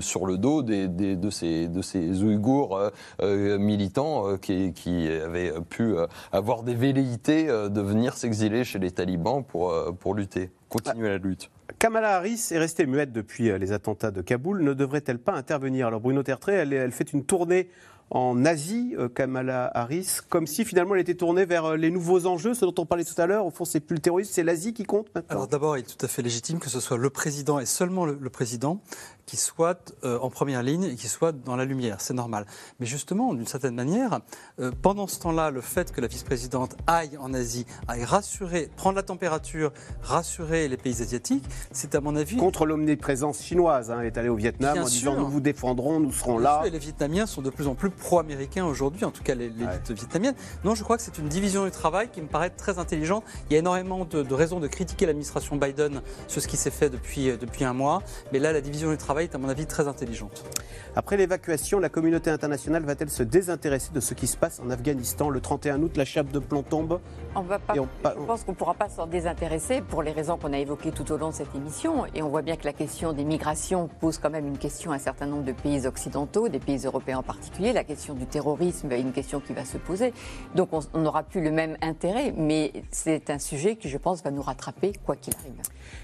sur 0.00 0.26
le 0.26 0.36
dos 0.36 0.62
de, 0.62 1.30
ces, 1.30 1.68
de 1.68 1.82
ces 1.82 2.22
Ouïghours 2.22 2.78
militants 3.22 4.36
qui, 4.36 4.74
qui, 4.74 5.08
avaient 5.08 5.52
pu 5.70 5.96
avoir 6.30 6.62
des 6.62 6.74
velléités 6.74 7.46
de 7.46 7.80
venir 7.80 8.14
s'exiler 8.14 8.64
chez 8.64 8.78
les 8.78 8.90
talibans 8.90 9.42
pour, 9.42 9.72
pour 9.98 10.14
lutter, 10.14 10.50
continuer 10.68 11.08
la 11.08 11.18
lutte. 11.18 11.50
Kamala 11.78 12.16
Harris 12.16 12.48
est 12.50 12.58
restée 12.58 12.86
muette 12.86 13.12
depuis 13.12 13.50
euh, 13.50 13.58
les 13.58 13.72
attentats 13.72 14.10
de 14.10 14.20
Kaboul. 14.20 14.62
Ne 14.62 14.74
devrait-elle 14.74 15.18
pas 15.18 15.32
intervenir? 15.32 15.86
Alors 15.86 16.00
Bruno 16.00 16.22
Tertré, 16.22 16.54
elle, 16.54 16.92
fait 16.92 17.12
une 17.12 17.24
tournée 17.24 17.68
en 18.10 18.44
Asie, 18.44 18.94
euh, 18.98 19.08
Kamala 19.08 19.70
Harris, 19.74 20.18
comme 20.28 20.46
si 20.46 20.64
finalement 20.64 20.94
elle 20.94 21.00
était 21.00 21.14
tournée 21.14 21.44
vers 21.44 21.64
euh, 21.64 21.76
les 21.76 21.90
nouveaux 21.90 22.26
enjeux, 22.26 22.54
ce 22.54 22.64
dont 22.64 22.74
on 22.78 22.86
parlait 22.86 23.04
tout 23.04 23.20
à 23.20 23.26
l'heure. 23.26 23.46
Au 23.46 23.50
fond, 23.50 23.64
c'est 23.64 23.80
plus 23.80 23.94
le 23.94 24.02
terrorisme, 24.02 24.30
c'est 24.32 24.42
l'Asie 24.42 24.74
qui 24.74 24.84
compte 24.84 25.06
maintenant. 25.14 25.36
Alors 25.36 25.48
d'abord, 25.48 25.76
il 25.76 25.80
est 25.80 25.96
tout 25.96 26.04
à 26.04 26.08
fait 26.08 26.22
légitime 26.22 26.58
que 26.58 26.68
ce 26.68 26.80
soit 26.80 26.98
le 26.98 27.10
président 27.10 27.58
et 27.58 27.66
seulement 27.66 28.04
le 28.04 28.30
président 28.30 28.80
qui 29.26 29.36
soit 29.36 29.94
euh, 30.04 30.18
en 30.20 30.30
première 30.30 30.62
ligne 30.62 30.84
et 30.84 30.94
qui 30.94 31.08
soit 31.08 31.32
dans 31.32 31.56
la 31.56 31.64
lumière. 31.64 32.00
C'est 32.00 32.14
normal. 32.14 32.46
Mais 32.80 32.86
justement, 32.86 33.34
d'une 33.34 33.46
certaine 33.46 33.74
manière, 33.74 34.20
euh, 34.60 34.72
pendant 34.82 35.06
ce 35.06 35.20
temps-là, 35.20 35.50
le 35.50 35.60
fait 35.60 35.92
que 35.92 36.00
la 36.00 36.06
vice-présidente 36.06 36.76
aille 36.86 37.16
en 37.18 37.32
Asie, 37.32 37.66
aille 37.88 38.04
rassurer, 38.04 38.68
prendre 38.76 38.96
la 38.96 39.02
température, 39.02 39.72
rassurer 40.02 40.68
les 40.68 40.76
pays 40.76 41.00
asiatiques, 41.00 41.44
c'est 41.70 41.94
à 41.94 42.00
mon 42.00 42.16
avis. 42.16 42.36
Contre 42.36 42.66
l'omniprésence 42.66 43.42
chinoise. 43.42 43.90
Hein, 43.90 43.98
elle 44.00 44.06
est 44.06 44.18
allée 44.18 44.28
au 44.28 44.36
Vietnam 44.36 44.78
en 44.78 44.84
disant 44.84 45.16
nous 45.16 45.28
vous 45.28 45.40
défendrons, 45.40 46.00
nous 46.00 46.12
serons 46.12 46.38
là. 46.38 46.62
et 46.64 46.70
les 46.70 46.78
Vietnamiens 46.78 47.26
sont 47.26 47.42
de 47.42 47.50
plus 47.50 47.66
en 47.66 47.74
plus 47.74 47.90
pro-américains 47.90 48.64
aujourd'hui, 48.64 49.04
en 49.04 49.10
tout 49.10 49.22
cas 49.22 49.34
l'élite 49.34 49.88
ouais. 49.88 49.94
vietnamienne. 49.94 50.34
Non, 50.64 50.74
je 50.74 50.82
crois 50.82 50.96
que 50.96 51.02
c'est 51.02 51.18
une 51.18 51.28
division 51.28 51.64
du 51.64 51.70
travail 51.70 52.08
qui 52.10 52.20
me 52.20 52.28
paraît 52.28 52.50
très 52.50 52.78
intelligente. 52.78 53.24
Il 53.48 53.52
y 53.52 53.56
a 53.56 53.60
énormément 53.60 54.04
de, 54.04 54.22
de 54.22 54.34
raisons 54.34 54.60
de 54.60 54.66
critiquer 54.66 55.06
l'administration 55.06 55.56
Biden 55.56 56.02
sur 56.28 56.42
ce 56.42 56.48
qui 56.48 56.56
s'est 56.56 56.70
fait 56.70 56.90
depuis, 56.90 57.30
euh, 57.30 57.36
depuis 57.36 57.64
un 57.64 57.72
mois. 57.72 58.02
Mais 58.32 58.38
là, 58.38 58.52
la 58.52 58.60
division 58.60 58.90
du 58.90 58.96
travail 58.96 59.11
est, 59.20 59.34
à 59.34 59.38
mon 59.38 59.48
avis, 59.48 59.66
très 59.66 59.88
intelligente. 59.88 60.44
Après 60.94 61.16
l'évacuation, 61.16 61.78
la 61.78 61.88
communauté 61.88 62.30
internationale 62.30 62.84
va-t-elle 62.84 63.08
se 63.08 63.22
désintéresser 63.22 63.92
de 63.94 64.00
ce 64.00 64.12
qui 64.12 64.26
se 64.26 64.36
passe 64.36 64.60
en 64.60 64.68
Afghanistan 64.68 65.30
Le 65.30 65.40
31 65.40 65.80
août, 65.82 65.96
la 65.96 66.04
chape 66.04 66.30
de 66.30 66.38
plomb 66.38 66.62
tombe. 66.62 67.00
On 67.34 67.40
va 67.40 67.58
pas, 67.58 67.72
je 67.74 68.24
pense 68.26 68.44
qu'on 68.44 68.52
ne 68.52 68.56
pourra 68.56 68.74
pas 68.74 68.90
s'en 68.90 69.06
désintéresser 69.06 69.80
pour 69.80 70.02
les 70.02 70.12
raisons 70.12 70.36
qu'on 70.36 70.52
a 70.52 70.58
évoquées 70.58 70.92
tout 70.92 71.10
au 71.10 71.16
long 71.16 71.30
de 71.30 71.34
cette 71.34 71.54
émission. 71.54 72.04
Et 72.14 72.22
on 72.22 72.28
voit 72.28 72.42
bien 72.42 72.56
que 72.56 72.66
la 72.66 72.74
question 72.74 73.14
des 73.14 73.24
migrations 73.24 73.88
pose 74.00 74.18
quand 74.18 74.28
même 74.28 74.46
une 74.46 74.58
question 74.58 74.92
à 74.92 74.96
un 74.96 74.98
certain 74.98 75.24
nombre 75.24 75.44
de 75.44 75.52
pays 75.52 75.86
occidentaux, 75.86 76.50
des 76.50 76.58
pays 76.58 76.84
européens 76.84 77.18
en 77.18 77.22
particulier. 77.22 77.72
La 77.72 77.84
question 77.84 78.12
du 78.12 78.26
terrorisme 78.26 78.92
est 78.92 79.00
une 79.00 79.12
question 79.12 79.40
qui 79.40 79.54
va 79.54 79.64
se 79.64 79.78
poser. 79.78 80.12
Donc 80.54 80.68
on 80.74 80.98
n'aura 81.00 81.22
plus 81.22 81.42
le 81.42 81.52
même 81.52 81.78
intérêt, 81.80 82.34
mais 82.36 82.70
c'est 82.90 83.30
un 83.30 83.38
sujet 83.38 83.76
qui, 83.76 83.88
je 83.88 83.96
pense, 83.96 84.22
va 84.22 84.30
nous 84.30 84.42
rattraper 84.42 84.92
quoi 85.06 85.16
qu'il 85.16 85.34
arrive. 85.36 85.54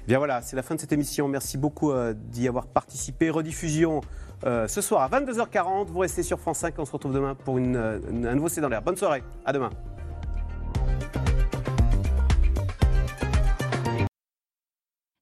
Bien 0.06 0.16
voilà, 0.16 0.40
c'est 0.40 0.56
la 0.56 0.62
fin 0.62 0.76
de 0.76 0.80
cette 0.80 0.92
émission. 0.92 1.28
Merci 1.28 1.58
beaucoup 1.58 1.92
euh, 1.92 2.14
d'y 2.16 2.48
avoir 2.48 2.66
participé. 2.66 3.28
Rediffusion 3.28 4.00
euh, 4.44 4.68
ce 4.68 4.80
soir 4.80 5.02
à 5.02 5.20
22h40. 5.20 5.86
Vous 5.86 5.98
restez 6.00 6.22
sur 6.22 6.38
France 6.38 6.58
5 6.58 6.74
on 6.78 6.84
se 6.84 6.92
retrouve 6.92 7.14
demain 7.14 7.34
pour 7.34 7.58
euh, 7.58 8.00
un 8.10 8.34
nouveau 8.34 8.48
C'est 8.48 8.60
dans 8.60 8.68
l'air. 8.68 8.82
Bonne 8.82 8.96
soirée. 8.96 9.22
À 9.44 9.52
demain. 9.52 9.70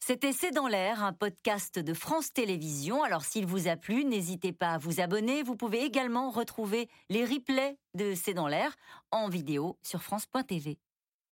C'était 0.06 0.32
C'est 0.32 0.52
dans 0.52 0.68
l'air, 0.68 1.02
un 1.02 1.12
podcast 1.12 1.80
de 1.80 1.92
France 1.92 2.32
Télévisions. 2.32 3.02
Alors 3.02 3.24
s'il 3.24 3.44
vous 3.44 3.66
a 3.66 3.74
plu, 3.74 4.04
n'hésitez 4.04 4.52
pas 4.52 4.74
à 4.74 4.78
vous 4.78 5.00
abonner. 5.00 5.42
Vous 5.42 5.56
pouvez 5.56 5.82
également 5.82 6.30
retrouver 6.30 6.88
les 7.10 7.24
replays 7.24 7.76
de 7.94 8.14
C'est 8.14 8.32
dans 8.32 8.46
l'air 8.46 8.76
en 9.10 9.28
vidéo 9.28 9.78
sur 9.82 10.04
France.tv. 10.04 10.78